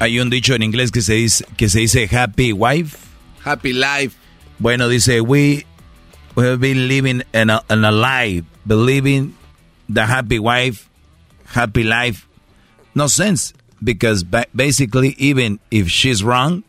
Hay 0.00 0.20
un 0.20 0.30
dicho 0.30 0.54
en 0.54 0.62
inglés 0.62 0.92
que 0.92 1.02
se 1.02 1.14
dice, 1.14 1.44
que 1.56 1.68
se 1.68 1.80
dice 1.80 2.06
happy 2.06 2.52
wife. 2.52 2.96
Happy 3.44 3.72
life. 3.72 4.16
Bueno, 4.60 4.88
dice, 4.88 5.20
we, 5.20 5.64
we 6.36 6.46
have 6.46 6.60
been 6.60 6.86
living 6.88 7.22
in 7.34 7.50
a, 7.50 7.62
in 7.68 7.84
a 7.84 7.90
lie, 7.90 8.42
believing 8.66 9.34
the 9.88 10.06
happy 10.06 10.38
wife, 10.38 10.88
happy 11.46 11.82
life. 11.82 12.28
No 12.94 13.08
sense, 13.08 13.52
because 13.82 14.22
ba- 14.22 14.46
basically, 14.54 15.14
even 15.18 15.58
if 15.70 15.88
she's 15.88 16.22
wrong, 16.22 16.62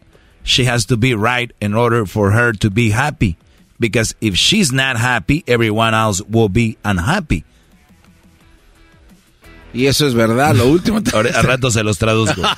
she 0.44 0.66
has 0.66 0.86
to 0.86 0.98
be 0.98 1.14
right 1.14 1.52
in 1.62 1.76
order 1.76 2.06
for 2.06 2.32
her 2.32 2.54
to 2.54 2.70
be 2.72 2.90
happy. 2.90 3.38
Because 3.80 4.16
if 4.22 4.36
she's 4.36 4.72
not 4.72 4.98
happy, 4.98 5.44
everyone 5.48 5.94
else 5.94 6.22
will 6.24 6.50
be 6.50 6.78
unhappy. 6.84 7.46
Y 9.74 9.86
eso 9.86 10.08
es 10.08 10.14
verdad, 10.14 10.56
lo 10.56 10.68
último. 10.68 11.00
Ahora- 11.14 11.32
a 11.38 11.42
rato 11.42 11.70
se 11.72 11.84
los 11.84 11.98
traduzco. 11.98 12.42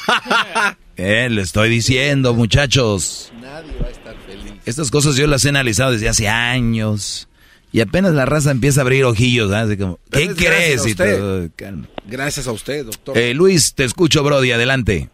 Eh, 0.97 1.29
le 1.31 1.41
estoy 1.41 1.69
diciendo, 1.69 2.35
muchachos. 2.35 3.31
Nadie 3.41 3.71
va 3.81 3.87
a 3.87 3.89
estar 3.89 4.15
feliz. 4.27 4.53
Estas 4.65 4.91
cosas 4.91 5.15
yo 5.15 5.25
las 5.25 5.43
he 5.45 5.49
analizado 5.49 5.93
desde 5.93 6.07
hace 6.09 6.27
años. 6.27 7.27
Y 7.71 7.79
apenas 7.79 8.13
la 8.13 8.25
raza 8.25 8.51
empieza 8.51 8.81
a 8.81 8.83
abrir 8.83 9.05
ojillos, 9.05 9.49
¿no? 9.49 9.55
Así 9.55 9.77
como, 9.77 9.95
¿qué 9.95 10.01
Pero 10.11 10.31
es 10.31 10.37
gracias 10.37 10.65
crees? 10.67 10.81
a 10.83 10.87
Y 10.87 10.91
usted. 10.91 11.17
todo, 11.17 11.49
calma. 11.55 11.87
Gracias 12.05 12.47
a 12.47 12.51
usted, 12.51 12.85
doctor. 12.85 13.17
Eh, 13.17 13.33
Luis, 13.33 13.73
te 13.73 13.83
escucho, 13.85 14.21
Brody, 14.21 14.51
adelante. 14.51 15.09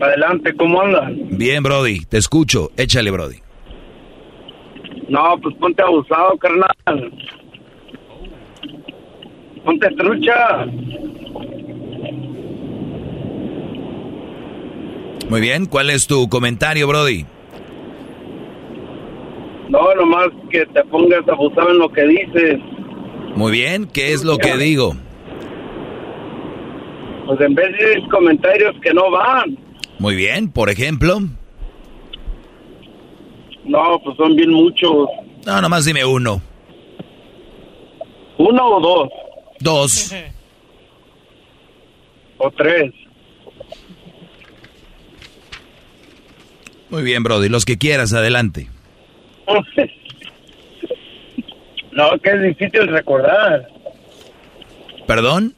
Adelante, 0.00 0.54
¿cómo 0.56 0.82
andan? 0.82 1.38
Bien, 1.38 1.62
Brody, 1.62 2.00
te 2.00 2.18
escucho. 2.18 2.72
Échale, 2.76 3.10
Brody. 3.10 3.38
No, 5.08 5.38
pues 5.42 5.54
ponte 5.56 5.82
abusado, 5.82 6.36
carnal. 6.38 7.12
Ponte 9.64 9.88
trucha. 9.90 10.66
Muy 15.28 15.40
bien, 15.40 15.66
¿cuál 15.66 15.90
es 15.90 16.06
tu 16.06 16.28
comentario, 16.28 16.86
Brody? 16.88 17.24
No, 19.68 19.94
nomás 19.94 20.28
que 20.50 20.66
te 20.66 20.84
pongas 20.84 21.26
abusado 21.28 21.70
en 21.70 21.78
lo 21.78 21.90
que 21.90 22.02
dices. 22.04 22.60
Muy 23.34 23.52
bien, 23.52 23.86
¿qué 23.86 24.12
es 24.12 24.24
lo 24.24 24.36
que 24.36 24.56
digo? 24.56 24.94
Pues 27.26 27.40
en 27.40 27.54
vez 27.54 27.72
de 27.78 28.08
comentarios 28.10 28.74
que 28.82 28.92
no 28.92 29.10
van. 29.10 29.56
Muy 29.98 30.16
bien, 30.16 30.50
por 30.50 30.68
ejemplo. 30.68 31.20
No, 33.64 34.00
pues 34.04 34.16
son 34.16 34.36
bien 34.36 34.50
muchos. 34.50 35.06
No, 35.46 35.60
nomás 35.62 35.84
dime 35.84 36.04
uno. 36.04 36.42
¿Uno 38.38 38.66
o 38.66 38.80
dos? 38.80 39.21
Dos. 39.62 40.12
O 42.38 42.50
tres. 42.50 42.92
Muy 46.90 47.02
bien, 47.02 47.22
Brody, 47.22 47.48
los 47.48 47.64
que 47.64 47.78
quieras, 47.78 48.12
adelante. 48.12 48.68
No, 51.92 52.18
que 52.22 52.30
es 52.30 52.42
difícil 52.42 52.88
recordar. 52.88 53.68
¿Perdón? 55.06 55.54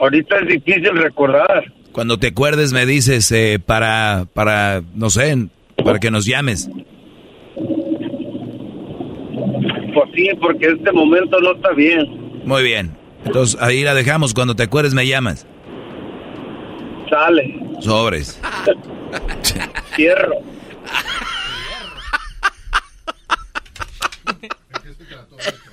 Ahorita 0.00 0.38
es 0.40 0.48
difícil 0.48 0.96
recordar. 0.96 1.72
Cuando 1.92 2.18
te 2.18 2.26
acuerdes 2.26 2.72
me 2.72 2.86
dices 2.86 3.30
eh, 3.30 3.60
para, 3.64 4.26
para, 4.34 4.82
no 4.96 5.10
sé, 5.10 5.46
para 5.76 6.00
que 6.00 6.10
nos 6.10 6.26
llames. 6.26 6.68
Pues 9.96 10.10
sí, 10.14 10.28
porque 10.38 10.66
este 10.66 10.92
momento 10.92 11.40
no 11.40 11.54
está 11.54 11.72
bien. 11.72 12.42
Muy 12.44 12.62
bien. 12.62 12.94
Entonces 13.24 13.58
ahí 13.62 13.82
la 13.82 13.94
dejamos. 13.94 14.34
Cuando 14.34 14.54
te 14.54 14.64
acuerdes 14.64 14.92
me 14.92 15.06
llamas. 15.06 15.46
Sale. 17.08 17.58
Sobres. 17.80 18.38
Cierro. 19.96 20.34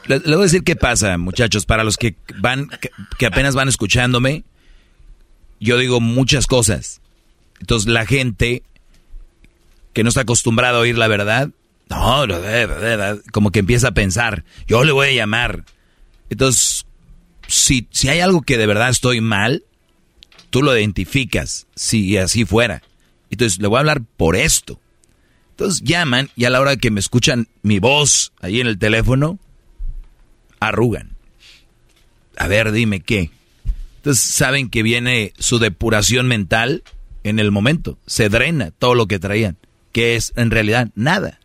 Le, 0.07 0.19
le 0.19 0.35
voy 0.35 0.39
a 0.39 0.43
decir 0.43 0.63
qué 0.63 0.77
pasa, 0.77 1.17
muchachos, 1.17 1.65
para 1.65 1.83
los 1.83 1.97
que 1.97 2.15
van, 2.37 2.69
que, 2.69 2.91
que 3.17 3.25
apenas 3.25 3.55
van 3.55 3.67
escuchándome, 3.67 4.45
yo 5.59 5.77
digo 5.77 5.99
muchas 5.99 6.47
cosas. 6.47 7.01
Entonces 7.59 7.89
la 7.89 8.05
gente 8.05 8.63
que 9.91 10.03
no 10.03 10.09
está 10.09 10.21
acostumbrada 10.21 10.77
a 10.77 10.81
oír 10.81 10.97
la 10.97 11.09
verdad, 11.09 11.49
no, 11.89 12.25
como 13.31 13.51
que 13.51 13.59
empieza 13.59 13.89
a 13.89 13.93
pensar, 13.93 14.43
yo 14.67 14.83
le 14.83 14.91
voy 14.91 15.07
a 15.09 15.13
llamar. 15.13 15.65
Entonces, 16.29 16.85
si, 17.47 17.87
si 17.91 18.09
hay 18.09 18.19
algo 18.19 18.41
que 18.41 18.57
de 18.57 18.67
verdad 18.67 18.89
estoy 18.89 19.21
mal, 19.21 19.63
tú 20.49 20.61
lo 20.61 20.75
identificas, 20.77 21.67
si 21.75 22.17
así 22.17 22.45
fuera. 22.45 22.81
Entonces, 23.29 23.59
le 23.59 23.67
voy 23.67 23.77
a 23.77 23.79
hablar 23.79 24.01
por 24.17 24.35
esto. 24.35 24.79
Entonces 25.53 25.83
llaman 25.83 26.29
y 26.35 26.45
a 26.45 26.49
la 26.49 26.59
hora 26.59 26.77
que 26.77 26.89
me 26.89 26.99
escuchan 26.99 27.47
mi 27.61 27.77
voz 27.77 28.33
ahí 28.41 28.59
en 28.59 28.65
el 28.65 28.79
teléfono, 28.79 29.37
arrugan. 30.59 31.15
A 32.37 32.47
ver, 32.47 32.71
dime 32.71 33.01
qué. 33.01 33.29
Entonces 33.97 34.23
saben 34.23 34.69
que 34.69 34.81
viene 34.81 35.31
su 35.37 35.59
depuración 35.59 36.27
mental 36.27 36.83
en 37.23 37.37
el 37.37 37.51
momento. 37.51 37.99
Se 38.07 38.29
drena 38.29 38.71
todo 38.71 38.95
lo 38.95 39.07
que 39.07 39.19
traían, 39.19 39.57
que 39.91 40.15
es 40.15 40.33
en 40.35 40.49
realidad 40.49 40.89
nada. 40.95 41.39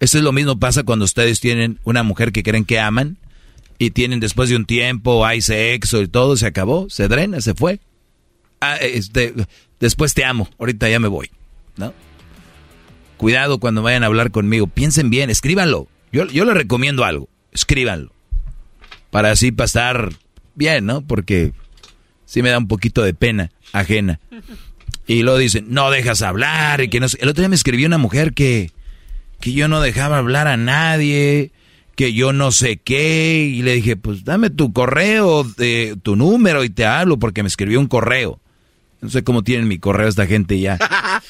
Eso 0.00 0.18
es 0.18 0.24
lo 0.24 0.32
mismo 0.32 0.58
pasa 0.58 0.82
cuando 0.82 1.04
ustedes 1.04 1.40
tienen 1.40 1.78
una 1.84 2.02
mujer 2.02 2.32
que 2.32 2.42
creen 2.42 2.64
que 2.64 2.80
aman 2.80 3.16
y 3.78 3.90
tienen 3.90 4.20
después 4.20 4.48
de 4.48 4.56
un 4.56 4.66
tiempo, 4.66 5.24
hay 5.24 5.40
sexo 5.40 6.02
y 6.02 6.08
todo, 6.08 6.36
se 6.36 6.46
acabó, 6.46 6.88
se 6.90 7.08
drena, 7.08 7.40
se 7.40 7.54
fue. 7.54 7.80
Ah, 8.60 8.76
este, 8.76 9.34
después 9.80 10.14
te 10.14 10.24
amo, 10.24 10.48
ahorita 10.58 10.88
ya 10.88 11.00
me 11.00 11.08
voy, 11.08 11.30
¿no? 11.76 11.92
Cuidado 13.16 13.58
cuando 13.58 13.82
vayan 13.82 14.02
a 14.02 14.06
hablar 14.06 14.30
conmigo, 14.30 14.66
piensen 14.66 15.10
bien, 15.10 15.30
escríbanlo. 15.30 15.88
Yo, 16.12 16.26
yo 16.26 16.44
les 16.44 16.54
recomiendo 16.54 17.04
algo, 17.04 17.28
escríbanlo. 17.52 18.12
Para 19.10 19.30
así 19.30 19.52
pasar 19.52 20.12
bien, 20.54 20.86
¿no? 20.86 21.02
Porque 21.02 21.52
sí 22.26 22.42
me 22.42 22.50
da 22.50 22.58
un 22.58 22.68
poquito 22.68 23.02
de 23.02 23.14
pena 23.14 23.50
ajena. 23.72 24.20
Y 25.06 25.22
luego 25.22 25.38
dicen, 25.38 25.66
no 25.68 25.90
dejas 25.90 26.22
hablar 26.22 26.80
y 26.80 26.88
que 26.88 27.00
no. 27.00 27.06
El 27.18 27.28
otro 27.28 27.42
día 27.42 27.48
me 27.48 27.56
escribió 27.56 27.86
una 27.86 27.98
mujer 27.98 28.32
que, 28.32 28.70
que 29.44 29.52
yo 29.52 29.68
no 29.68 29.82
dejaba 29.82 30.16
hablar 30.16 30.48
a 30.48 30.56
nadie, 30.56 31.52
que 31.96 32.14
yo 32.14 32.32
no 32.32 32.50
sé 32.50 32.78
qué. 32.78 33.44
Y 33.44 33.60
le 33.60 33.74
dije, 33.74 33.94
pues 33.94 34.24
dame 34.24 34.48
tu 34.48 34.72
correo, 34.72 35.44
de, 35.44 35.98
tu 36.02 36.16
número 36.16 36.64
y 36.64 36.70
te 36.70 36.86
hablo 36.86 37.18
porque 37.18 37.42
me 37.42 37.48
escribió 37.48 37.78
un 37.78 37.86
correo. 37.86 38.40
No 39.02 39.10
sé 39.10 39.22
cómo 39.22 39.42
tienen 39.42 39.68
mi 39.68 39.78
correo 39.78 40.08
esta 40.08 40.26
gente 40.26 40.58
ya. 40.58 40.78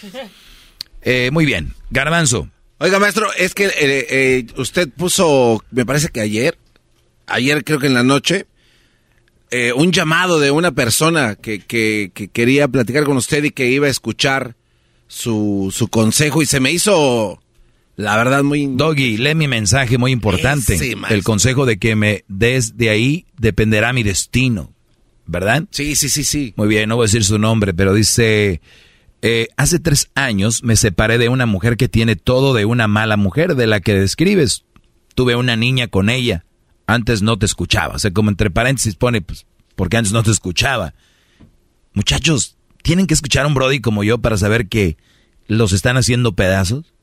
Eh, 1.06 1.28
muy 1.32 1.44
bien. 1.44 1.74
Garbanzo. 1.90 2.48
Oiga, 2.78 2.98
maestro, 2.98 3.28
es 3.36 3.52
que 3.52 3.66
eh, 3.66 3.72
eh, 4.08 4.46
usted 4.56 4.88
puso, 4.88 5.62
me 5.70 5.84
parece 5.84 6.08
que 6.08 6.22
ayer, 6.22 6.56
ayer 7.26 7.62
creo 7.62 7.78
que 7.78 7.88
en 7.88 7.92
la 7.92 8.02
noche, 8.02 8.46
eh, 9.50 9.74
un 9.74 9.92
llamado 9.92 10.40
de 10.40 10.50
una 10.50 10.72
persona 10.72 11.34
que, 11.34 11.58
que, 11.58 12.10
que 12.14 12.28
quería 12.28 12.68
platicar 12.68 13.04
con 13.04 13.18
usted 13.18 13.44
y 13.44 13.50
que 13.50 13.66
iba 13.66 13.86
a 13.86 13.90
escuchar 13.90 14.56
su, 15.06 15.70
su 15.76 15.88
consejo 15.88 16.40
y 16.40 16.46
se 16.46 16.58
me 16.58 16.72
hizo, 16.72 17.42
la 17.96 18.16
verdad, 18.16 18.42
muy... 18.42 18.66
Doggy, 18.66 19.16
lee 19.16 19.34
mi 19.34 19.48
mensaje 19.48 19.98
muy 19.98 20.12
importante. 20.12 20.74
Ese, 20.74 20.96
el 21.10 21.22
consejo 21.22 21.64
de 21.64 21.78
que 21.78 21.94
me 21.94 22.24
des 22.28 22.76
de 22.76 22.90
ahí 22.90 23.26
dependerá 23.38 23.92
mi 23.92 24.02
destino. 24.02 24.72
¿Verdad? 25.26 25.64
Sí, 25.70 25.96
sí, 25.96 26.08
sí, 26.08 26.24
sí. 26.24 26.52
Muy 26.56 26.68
bien, 26.68 26.88
no 26.88 26.96
voy 26.96 27.04
a 27.04 27.06
decir 27.06 27.24
su 27.24 27.38
nombre, 27.38 27.72
pero 27.72 27.94
dice, 27.94 28.60
eh, 29.22 29.48
hace 29.56 29.78
tres 29.78 30.10
años 30.14 30.62
me 30.62 30.76
separé 30.76 31.16
de 31.16 31.30
una 31.30 31.46
mujer 31.46 31.76
que 31.78 31.88
tiene 31.88 32.14
todo 32.14 32.52
de 32.52 32.66
una 32.66 32.88
mala 32.88 33.16
mujer, 33.16 33.54
de 33.54 33.66
la 33.66 33.80
que 33.80 33.94
describes. 33.94 34.64
Tuve 35.14 35.36
una 35.36 35.56
niña 35.56 35.88
con 35.88 36.10
ella. 36.10 36.44
Antes 36.86 37.22
no 37.22 37.38
te 37.38 37.46
escuchaba. 37.46 37.94
O 37.94 37.98
sea, 37.98 38.10
como 38.10 38.28
entre 38.28 38.50
paréntesis 38.50 38.96
pone, 38.96 39.22
pues, 39.22 39.46
porque 39.76 39.96
antes 39.96 40.12
no 40.12 40.22
te 40.22 40.30
escuchaba. 40.30 40.94
Muchachos, 41.94 42.56
tienen 42.82 43.06
que 43.06 43.14
escuchar 43.14 43.44
a 43.44 43.48
un 43.48 43.54
Brody 43.54 43.80
como 43.80 44.04
yo 44.04 44.18
para 44.18 44.36
saber 44.36 44.68
que 44.68 44.98
los 45.46 45.72
están 45.72 45.96
haciendo 45.96 46.34
pedazos. 46.34 46.93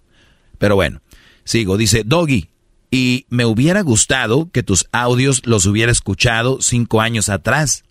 Pero 0.62 0.76
bueno, 0.76 1.02
sigo. 1.44 1.76
Dice, 1.76 2.04
Doggy, 2.06 2.50
y 2.92 3.26
me 3.30 3.46
hubiera 3.46 3.82
gustado 3.82 4.52
que 4.52 4.62
tus 4.62 4.86
audios 4.92 5.42
los 5.48 5.66
hubiera 5.66 5.92
escuchado 5.92 6.60
cinco 6.62 7.02
años 7.02 7.30
atrás. 7.30 7.84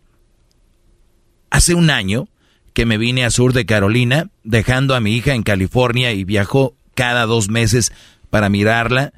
Hace 1.51 1.75
un 1.75 1.91
año 1.91 2.29
que 2.73 2.87
me 2.87 2.97
vine 2.97 3.25
a 3.25 3.31
sur 3.31 3.55
de 3.55 3.67
Carolina, 3.67 4.31
dejando 4.45 4.95
a 4.95 5.01
mi 5.01 5.17
hija 5.17 5.35
en 5.35 5.43
California 5.43 6.13
y 6.13 6.23
viajo 6.23 6.77
cada 6.95 7.27
dos 7.27 7.49
meses 7.49 7.93
para 8.31 8.49
mirarla. 8.49 9.15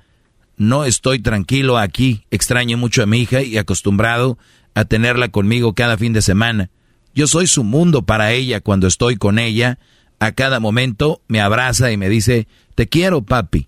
No 0.57 0.87
estoy 0.87 1.19
tranquilo 1.19 1.77
aquí, 1.77 2.25
extraño 2.31 2.79
mucho 2.79 3.03
a 3.03 3.07
mi 3.07 3.19
hija 3.19 3.43
y 3.43 3.59
acostumbrado 3.59 4.39
a 4.73 4.87
tenerla 4.87 5.29
conmigo 5.29 5.75
cada 5.75 5.99
fin 5.99 6.15
de 6.15 6.23
semana. 6.23 6.71
Yo 7.15 7.27
soy 7.27 7.47
su 7.47 7.65
mundo 7.65 8.01
para 8.01 8.33
ella 8.33 8.63
cuando 8.63 8.87
estoy 8.87 9.17
con 9.17 9.39
ella. 9.39 9.79
A 10.23 10.31
cada 10.31 10.61
momento 10.61 11.21
me 11.27 11.41
abraza 11.41 11.91
y 11.91 11.97
me 11.97 12.09
dice, 12.09 12.47
te 12.77 12.89
quiero, 12.89 13.23
papi. 13.23 13.67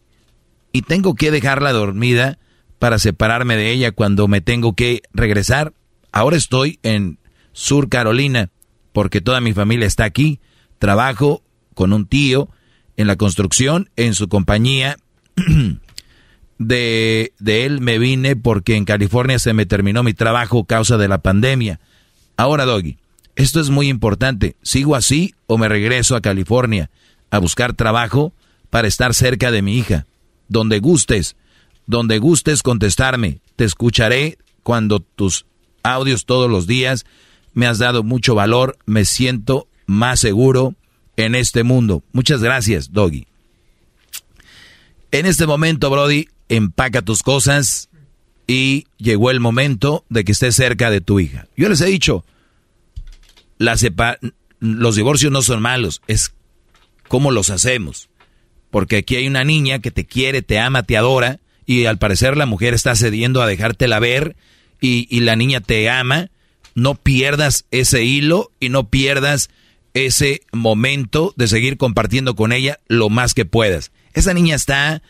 Y 0.71 0.83
tengo 0.83 1.17
que 1.17 1.33
dejarla 1.33 1.73
dormida 1.73 2.39
para 2.79 3.01
separarme 3.01 3.57
de 3.57 3.73
ella 3.73 3.91
cuando 3.91 4.29
me 4.29 4.41
tengo 4.41 4.77
que 4.77 5.03
regresar. 5.13 5.75
Ahora 6.13 6.37
estoy 6.37 6.79
en 6.85 7.19
Sur 7.51 7.89
Carolina 7.89 8.51
porque 8.93 9.21
toda 9.21 9.41
mi 9.41 9.53
familia 9.53 9.89
está 9.89 10.05
aquí. 10.05 10.39
Trabajo 10.79 11.43
con 11.75 11.93
un 11.93 12.07
tío 12.07 12.49
en 12.97 13.09
la 13.09 13.17
construcción, 13.17 13.91
en 13.97 14.15
su 14.15 14.29
compañía. 14.29 14.97
De, 16.57 17.33
de 17.41 17.67
él 17.67 17.81
me 17.81 17.99
vine 17.99 18.37
porque 18.37 18.77
en 18.77 18.85
California 18.85 19.41
se 19.41 19.53
me 19.55 19.67
terminó 19.67 20.05
mi 20.05 20.15
trabajo 20.15 20.65
causa 20.67 20.97
de 20.97 21.09
la 21.09 21.19
pandemia. 21.19 21.81
Ahora, 22.37 22.65
Doggy, 22.65 22.97
esto 23.37 23.61
es 23.61 23.71
muy 23.71 23.89
importante. 23.89 24.57
¿Sigo 24.63 24.95
así 24.95 25.35
o 25.47 25.59
me 25.59 25.69
regreso 25.69 26.17
a 26.17 26.21
California 26.21 26.91
a 27.31 27.39
buscar 27.39 27.75
trabajo 27.75 28.33
para 28.71 28.89
estar 28.89 29.15
cerca 29.15 29.51
de 29.51 29.63
mi 29.63 29.79
hija? 29.79 30.07
Donde 30.49 30.79
gustes, 30.79 31.37
donde 31.87 32.19
gustes 32.19 32.63
contestarme. 32.63 33.41
Te 33.57 33.65
escucharé 33.65 34.39
cuando 34.63 35.01
tus 35.01 35.47
audios 35.83 36.25
todos 36.25 36.51
los 36.51 36.67
días 36.67 37.05
me 37.55 37.67
has 37.67 37.79
dado 37.79 38.03
mucho 38.03 38.35
valor, 38.35 38.77
me 38.85 39.05
siento 39.05 39.69
más 39.87 40.21
seguro 40.21 40.75
en 41.17 41.35
este 41.35 41.63
mundo. 41.63 42.03
Muchas 42.13 42.43
gracias, 42.43 42.93
Doggy. 42.93 43.27
En 45.13 45.27
este 45.27 45.47
momento, 45.47 45.91
Brody, 45.91 46.29
empaca 46.49 47.03
tus 47.03 47.23
cosas 47.23 47.89
y 48.47 48.87
llegó 48.99 49.31
el 49.31 49.39
momento 49.39 50.05
de 50.09 50.25
que 50.25 50.33
estés 50.33 50.57
cerca 50.57 50.91
de 50.91 51.01
tu 51.01 51.21
hija. 51.21 51.47
Yo 51.57 51.69
les 51.69 51.81
he 51.81 51.87
dicho, 51.87 52.25
la 53.65 53.77
sepa 53.77 54.19
los 54.61 54.97
divorcios 54.97 55.31
no 55.31 55.43
son 55.43 55.61
malos, 55.61 56.01
es 56.07 56.35
cómo 57.09 57.31
los 57.31 57.51
hacemos. 57.51 58.09
Porque 58.71 58.99
aquí 58.99 59.17
hay 59.17 59.27
una 59.27 59.45
niña 59.45 59.79
que 59.81 59.91
te 59.91 60.07
quiere, 60.07 60.43
te 60.43 60.59
ama, 60.59 60.83
te 60.83 60.97
adora, 60.97 61.41
y 61.67 61.85
al 61.85 61.99
parecer 61.99 62.37
la 62.37 62.47
mujer 62.47 62.75
está 62.75 62.95
cediendo 62.97 63.43
a 63.43 63.47
dejártela 63.47 63.99
ver, 63.99 64.37
y, 64.81 65.07
y 65.15 65.21
la 65.21 65.37
niña 65.37 65.61
te 65.61 65.89
ama. 65.91 66.31
No 66.75 66.95
pierdas 66.97 67.67
ese 67.71 68.03
hilo 68.05 68.51
y 68.59 68.69
no 68.69 68.89
pierdas 68.89 69.49
ese 69.95 70.43
momento 70.53 71.33
de 71.37 71.47
seguir 71.47 71.77
compartiendo 71.77 72.35
con 72.35 72.53
ella 72.53 72.81
lo 72.89 73.11
más 73.11 73.33
que 73.33 73.45
puedas. 73.45 73.93
Esa 74.13 74.35
niña 74.35 74.57
está 74.57 75.03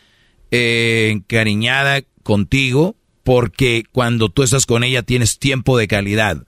eh, 0.51 1.09
encariñada 1.11 2.03
contigo 2.23 2.95
porque 3.23 3.83
cuando 3.91 4.29
tú 4.29 4.43
estás 4.43 4.67
con 4.67 4.83
ella 4.83 5.01
tienes 5.01 5.39
tiempo 5.39 5.77
de 5.77 5.87
calidad. 5.87 6.45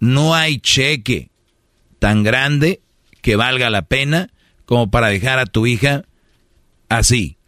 No 0.00 0.34
hay 0.34 0.58
cheque 0.58 1.30
tan 1.98 2.22
grande 2.22 2.80
que 3.22 3.36
valga 3.36 3.70
la 3.70 3.82
pena 3.82 4.30
como 4.64 4.90
para 4.90 5.08
dejar 5.08 5.38
a 5.38 5.46
tu 5.46 5.66
hija 5.66 6.04
así. 6.88 7.38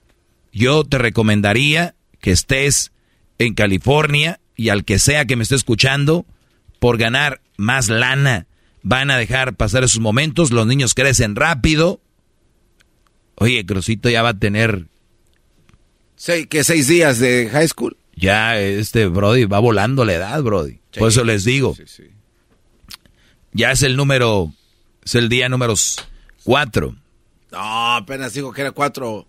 Yo 0.52 0.84
te 0.84 0.98
recomendaría 0.98 1.94
que 2.20 2.30
estés 2.30 2.92
en 3.38 3.54
California 3.54 4.40
y 4.54 4.70
al 4.70 4.84
que 4.84 4.98
sea 4.98 5.26
que 5.26 5.36
me 5.36 5.42
esté 5.42 5.54
escuchando, 5.54 6.26
por 6.78 6.96
ganar 6.96 7.42
más 7.56 7.88
lana, 7.88 8.46
van 8.82 9.10
a 9.10 9.18
dejar 9.18 9.54
pasar 9.56 9.84
esos 9.84 10.00
momentos, 10.00 10.50
los 10.50 10.66
niños 10.66 10.94
crecen 10.94 11.36
rápido. 11.36 12.00
Oye, 13.34 13.66
Crosito 13.66 14.08
ya 14.08 14.22
va 14.22 14.30
a 14.30 14.38
tener... 14.38 14.86
¿Seis, 16.14 16.46
¿Qué 16.48 16.64
seis 16.64 16.88
días 16.88 17.18
de 17.18 17.50
high 17.50 17.68
school? 17.68 17.98
Ya, 18.14 18.58
este 18.58 19.06
Brody 19.06 19.44
va 19.44 19.58
volando 19.58 20.06
la 20.06 20.14
edad, 20.14 20.42
Brody. 20.42 20.80
Por 20.98 21.10
eso 21.10 21.22
les 21.24 21.44
digo. 21.44 21.74
Sí, 21.74 21.82
sí. 21.86 22.04
Ya 23.56 23.70
es 23.70 23.82
el 23.82 23.96
número, 23.96 24.52
es 25.02 25.14
el 25.14 25.30
día 25.30 25.48
número 25.48 25.72
cuatro. 26.44 26.94
No, 27.50 27.94
apenas 27.96 28.34
dijo 28.34 28.52
que 28.52 28.60
era 28.60 28.72
cuatro 28.72 29.26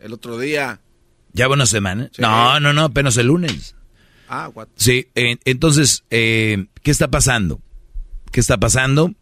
el 0.00 0.12
otro 0.12 0.38
día. 0.38 0.80
¿Ya 1.34 1.46
va 1.46 1.54
una 1.54 1.66
semana? 1.66 2.10
No, 2.18 2.58
no, 2.58 2.72
no, 2.72 2.82
apenas 2.82 3.16
el 3.16 3.28
lunes. 3.28 3.76
Ah, 4.28 4.50
cuatro. 4.52 4.74
Sí, 4.76 5.06
eh, 5.14 5.36
entonces, 5.44 6.02
eh, 6.10 6.66
¿qué 6.82 6.90
está 6.90 7.12
pasando? 7.12 7.60
¿Qué 8.32 8.40
está 8.40 8.58
pasando? 8.58 9.14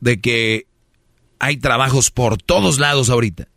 De 0.00 0.20
que 0.20 0.66
hay 1.38 1.56
trabajos 1.56 2.10
por 2.10 2.36
todos 2.36 2.78
lados 2.78 3.08
ahorita. 3.08 3.48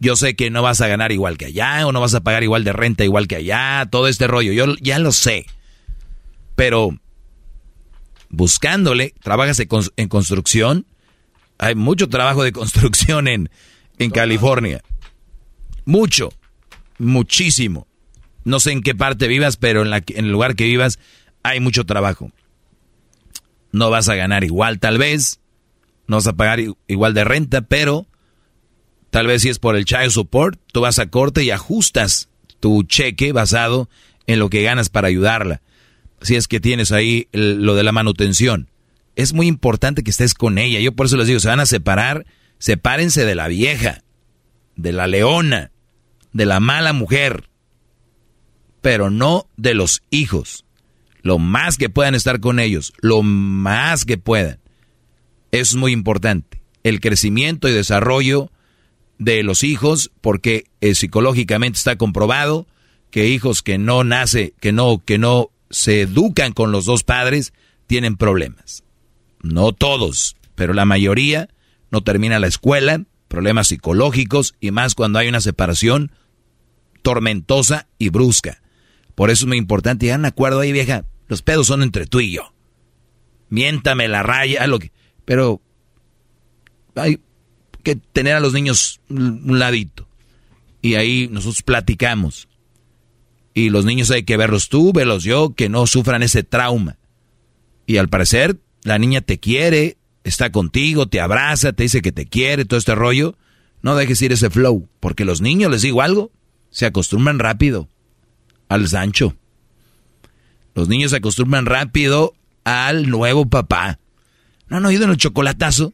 Yo 0.00 0.16
sé 0.16 0.34
que 0.34 0.50
no 0.50 0.60
vas 0.60 0.80
a 0.80 0.88
ganar 0.88 1.12
igual 1.12 1.38
que 1.38 1.44
allá, 1.46 1.86
o 1.86 1.92
no 1.92 2.00
vas 2.00 2.14
a 2.14 2.22
pagar 2.22 2.42
igual 2.42 2.64
de 2.64 2.72
renta 2.72 3.04
igual 3.04 3.28
que 3.28 3.36
allá, 3.36 3.86
todo 3.92 4.08
este 4.08 4.26
rollo, 4.26 4.52
yo 4.52 4.74
ya 4.80 4.98
lo 4.98 5.12
sé. 5.12 5.46
Pero 6.56 6.98
buscándole, 8.36 9.14
trabajas 9.22 9.58
en, 9.60 9.68
cons- 9.68 9.92
en 9.96 10.08
construcción, 10.08 10.86
hay 11.58 11.74
mucho 11.74 12.08
trabajo 12.08 12.42
de 12.42 12.52
construcción 12.52 13.28
en, 13.28 13.50
en 13.98 14.10
California. 14.10 14.82
Mucho, 15.84 16.32
muchísimo. 16.98 17.86
No 18.44 18.60
sé 18.60 18.72
en 18.72 18.82
qué 18.82 18.94
parte 18.94 19.28
vivas, 19.28 19.56
pero 19.56 19.82
en, 19.82 19.90
la, 19.90 19.98
en 20.06 20.24
el 20.26 20.32
lugar 20.32 20.54
que 20.56 20.64
vivas 20.64 20.98
hay 21.42 21.60
mucho 21.60 21.84
trabajo. 21.84 22.30
No 23.72 23.90
vas 23.90 24.08
a 24.08 24.14
ganar 24.14 24.44
igual 24.44 24.78
tal 24.78 24.98
vez, 24.98 25.40
no 26.06 26.16
vas 26.16 26.26
a 26.26 26.34
pagar 26.34 26.60
igual 26.86 27.14
de 27.14 27.24
renta, 27.24 27.62
pero 27.62 28.06
tal 29.10 29.26
vez 29.26 29.42
si 29.42 29.48
es 29.48 29.58
por 29.58 29.76
el 29.76 29.84
child 29.84 30.10
support, 30.10 30.60
tú 30.72 30.80
vas 30.80 30.98
a 30.98 31.10
corte 31.10 31.42
y 31.42 31.50
ajustas 31.50 32.28
tu 32.60 32.82
cheque 32.84 33.32
basado 33.32 33.88
en 34.26 34.38
lo 34.38 34.48
que 34.48 34.62
ganas 34.62 34.88
para 34.88 35.08
ayudarla. 35.08 35.60
Si 36.24 36.36
es 36.36 36.48
que 36.48 36.58
tienes 36.58 36.90
ahí 36.90 37.28
lo 37.32 37.74
de 37.74 37.82
la 37.82 37.92
manutención. 37.92 38.70
Es 39.14 39.34
muy 39.34 39.46
importante 39.46 40.02
que 40.02 40.10
estés 40.10 40.32
con 40.32 40.56
ella. 40.56 40.80
Yo 40.80 40.92
por 40.92 41.06
eso 41.06 41.18
les 41.18 41.26
digo, 41.26 41.38
se 41.38 41.48
van 41.48 41.60
a 41.60 41.66
separar, 41.66 42.24
sepárense 42.58 43.26
de 43.26 43.34
la 43.34 43.46
vieja, 43.46 44.02
de 44.74 44.92
la 44.92 45.06
leona, 45.06 45.70
de 46.32 46.46
la 46.46 46.60
mala 46.60 46.94
mujer, 46.94 47.50
pero 48.80 49.10
no 49.10 49.46
de 49.58 49.74
los 49.74 50.02
hijos. 50.10 50.64
Lo 51.20 51.38
más 51.38 51.76
que 51.76 51.90
puedan 51.90 52.14
estar 52.14 52.40
con 52.40 52.58
ellos, 52.58 52.94
lo 53.00 53.22
más 53.22 54.06
que 54.06 54.16
puedan. 54.16 54.58
Eso 55.52 55.74
es 55.74 55.76
muy 55.76 55.92
importante. 55.92 56.62
El 56.84 57.00
crecimiento 57.00 57.68
y 57.68 57.72
desarrollo 57.72 58.50
de 59.18 59.42
los 59.42 59.62
hijos, 59.62 60.10
porque 60.22 60.64
eh, 60.80 60.94
psicológicamente 60.94 61.76
está 61.76 61.96
comprobado 61.96 62.66
que 63.10 63.28
hijos 63.28 63.62
que 63.62 63.76
no 63.76 64.04
nace, 64.04 64.54
que 64.58 64.72
no, 64.72 65.02
que 65.04 65.18
no 65.18 65.50
se 65.70 66.02
educan 66.02 66.52
con 66.52 66.72
los 66.72 66.84
dos 66.84 67.04
padres, 67.04 67.52
tienen 67.86 68.16
problemas. 68.16 68.84
No 69.42 69.72
todos, 69.72 70.36
pero 70.54 70.72
la 70.72 70.84
mayoría 70.84 71.48
no 71.90 72.02
termina 72.02 72.38
la 72.38 72.46
escuela, 72.46 73.04
problemas 73.28 73.68
psicológicos 73.68 74.54
y 74.60 74.70
más 74.70 74.94
cuando 74.94 75.18
hay 75.18 75.28
una 75.28 75.40
separación 75.40 76.12
tormentosa 77.02 77.86
y 77.98 78.08
brusca. 78.08 78.62
Por 79.14 79.30
eso 79.30 79.44
es 79.44 79.48
muy 79.48 79.58
importante 79.58 80.06
llegar 80.06 80.18
a 80.18 80.20
un 80.20 80.26
acuerdo 80.26 80.60
ahí, 80.60 80.72
vieja. 80.72 81.04
Los 81.28 81.42
pedos 81.42 81.66
son 81.66 81.82
entre 81.82 82.06
tú 82.06 82.20
y 82.20 82.32
yo. 82.32 82.52
Miéntame 83.48 84.08
la 84.08 84.22
raya, 84.22 84.66
lo 84.66 84.78
que... 84.78 84.92
Pero 85.24 85.60
hay 86.94 87.20
que 87.82 87.96
tener 87.96 88.34
a 88.34 88.40
los 88.40 88.52
niños 88.52 89.00
un 89.08 89.58
ladito. 89.58 90.08
Y 90.82 90.96
ahí 90.96 91.28
nosotros 91.30 91.62
platicamos. 91.62 92.48
Y 93.54 93.70
los 93.70 93.84
niños 93.84 94.10
hay 94.10 94.24
que 94.24 94.36
verlos 94.36 94.68
tú, 94.68 94.92
verlos 94.92 95.22
yo, 95.22 95.54
que 95.54 95.68
no 95.68 95.86
sufran 95.86 96.22
ese 96.22 96.42
trauma. 96.42 96.98
Y 97.86 97.98
al 97.98 98.08
parecer, 98.08 98.58
la 98.82 98.98
niña 98.98 99.20
te 99.20 99.38
quiere, 99.38 99.96
está 100.24 100.50
contigo, 100.50 101.06
te 101.06 101.20
abraza, 101.20 101.72
te 101.72 101.84
dice 101.84 102.02
que 102.02 102.12
te 102.12 102.26
quiere, 102.26 102.64
todo 102.64 102.78
este 102.78 102.94
rollo. 102.94 103.36
No 103.80 103.94
dejes 103.94 104.20
ir 104.22 104.32
ese 104.32 104.50
flow, 104.50 104.88
porque 104.98 105.24
los 105.24 105.40
niños, 105.40 105.70
les 105.70 105.82
digo 105.82 106.02
algo, 106.02 106.32
se 106.70 106.86
acostumbran 106.86 107.38
rápido 107.38 107.88
al 108.68 108.88
Sancho. 108.88 109.36
Los 110.74 110.88
niños 110.88 111.12
se 111.12 111.18
acostumbran 111.18 111.66
rápido 111.66 112.34
al 112.64 113.08
nuevo 113.08 113.46
papá. 113.46 114.00
¿No 114.68 114.78
han 114.78 114.86
oído 114.86 115.04
en 115.04 115.10
el 115.10 115.16
chocolatazo? 115.16 115.92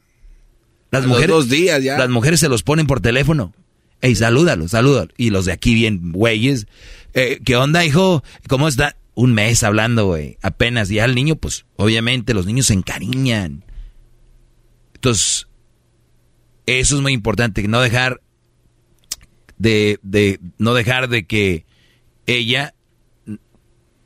Las 0.91 1.07
mujeres, 1.07 1.29
dos 1.29 1.49
días 1.49 1.83
ya. 1.83 1.99
Las 1.99 2.09
mujeres 2.09 2.41
se 2.41 2.49
los 2.49 2.63
ponen 2.63 2.87
por 2.87 3.01
teléfono. 3.01 3.53
Ey, 4.01 4.15
salúdalo, 4.15 4.67
salúdalo. 4.69 5.13
Y 5.17 5.31
los 5.31 5.45
de 5.45 5.53
aquí 5.53 5.75
bien, 5.75 6.13
güeyes. 6.13 6.67
Eh, 7.15 7.41
¿Qué 7.45 7.57
onda, 7.57 7.85
hijo? 7.85 8.23
¿Cómo 8.49 8.69
está? 8.69 8.97
Un 9.15 9.35
mes 9.35 9.63
hablando, 9.63 10.07
güey. 10.07 10.39
Apenas. 10.43 10.89
Ya 10.89 11.05
el 11.05 11.15
niño, 11.15 11.37
pues, 11.37 11.67
obviamente, 11.77 12.35
los 12.35 12.47
niños 12.47 12.67
se 12.67 12.75
encariñan. 12.75 13.65
Entonces, 14.95 15.49
eso 16.67 16.97
es 16.97 17.03
muy 17.03 17.13
importante. 17.13 17.67
No 17.67 17.81
dejar 17.81 18.21
de, 19.59 19.99
de, 20.03 20.41
no 20.59 20.75
dejar 20.75 21.09
de 21.09 21.27
que 21.27 21.65
ella 22.27 22.75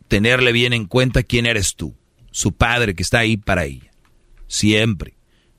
tenerle 0.08 0.52
bien 0.52 0.73
en 0.73 0.86
cuenta 0.86 1.23
quién 1.23 1.47
eres 1.47 1.74
tú. 1.74 1.94
Su 2.31 2.52
padre 2.52 2.94
que 2.94 3.02
está 3.02 3.20
ahí 3.20 3.36
para 3.36 3.65
ella. 3.65 3.91
Siempre. 4.49 5.15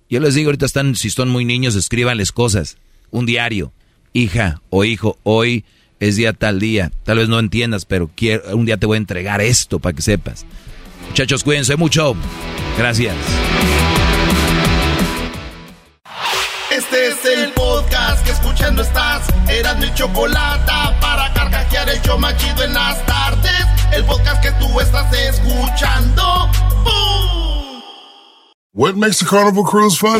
Yo 0.10 0.20
les 0.20 0.36
digo, 0.36 0.50
ahorita 0.50 0.66
están, 0.66 0.96
si 0.96 1.10
son 1.10 1.30
muy 1.30 1.46
niños, 1.46 1.76
escríbanles 1.76 2.32
cosas. 2.32 2.78
Un 3.12 3.26
diario. 3.26 3.74
Hija 4.14 4.62
o 4.70 4.86
hijo, 4.86 5.18
hoy 5.24 5.66
es 6.00 6.16
día 6.16 6.34
tal 6.34 6.60
día. 6.60 6.92
Tal 7.04 7.18
vez 7.18 7.30
no 7.30 7.40
entiendas, 7.40 7.86
pero 7.86 8.10
quiero, 8.16 8.56
un 8.56 8.66
día 8.66 8.78
te 8.78 8.86
voy 8.86 8.96
a 8.96 8.98
entregar 8.98 9.42
esto 9.42 9.80
para 9.80 9.96
que 9.96 10.02
sepas. 10.02 10.46
Muchachos, 11.10 11.44
cuídense 11.44 11.76
mucho. 11.76 12.16
Gracias. 12.78 13.16
Este 16.72 17.08
es 17.08 17.26
el 17.26 17.52
podcast 17.54 18.26
que 18.26 18.32
escuchando 18.32 18.82
estás. 18.82 19.28
Eran 19.48 19.80
mi 19.80 19.94
chocolate 19.94 20.72
para 21.00 21.34
carcajear 21.34 21.90
el 21.90 22.02
yo 22.02 22.18
machido 22.18 22.64
en 22.64 22.74
las 22.74 23.06
tardes. 23.06 23.66
El 23.94 24.04
podcast 24.04 24.42
que 24.42 24.52
tú 24.54 24.80
estás 24.82 25.12
escuchando. 25.14 26.50
¡Bum! 26.84 27.82
What 28.74 28.96
makes 28.96 29.22
a 29.22 29.26
carnival 29.26 29.64
cruise 29.64 29.98
fun? 29.98 30.20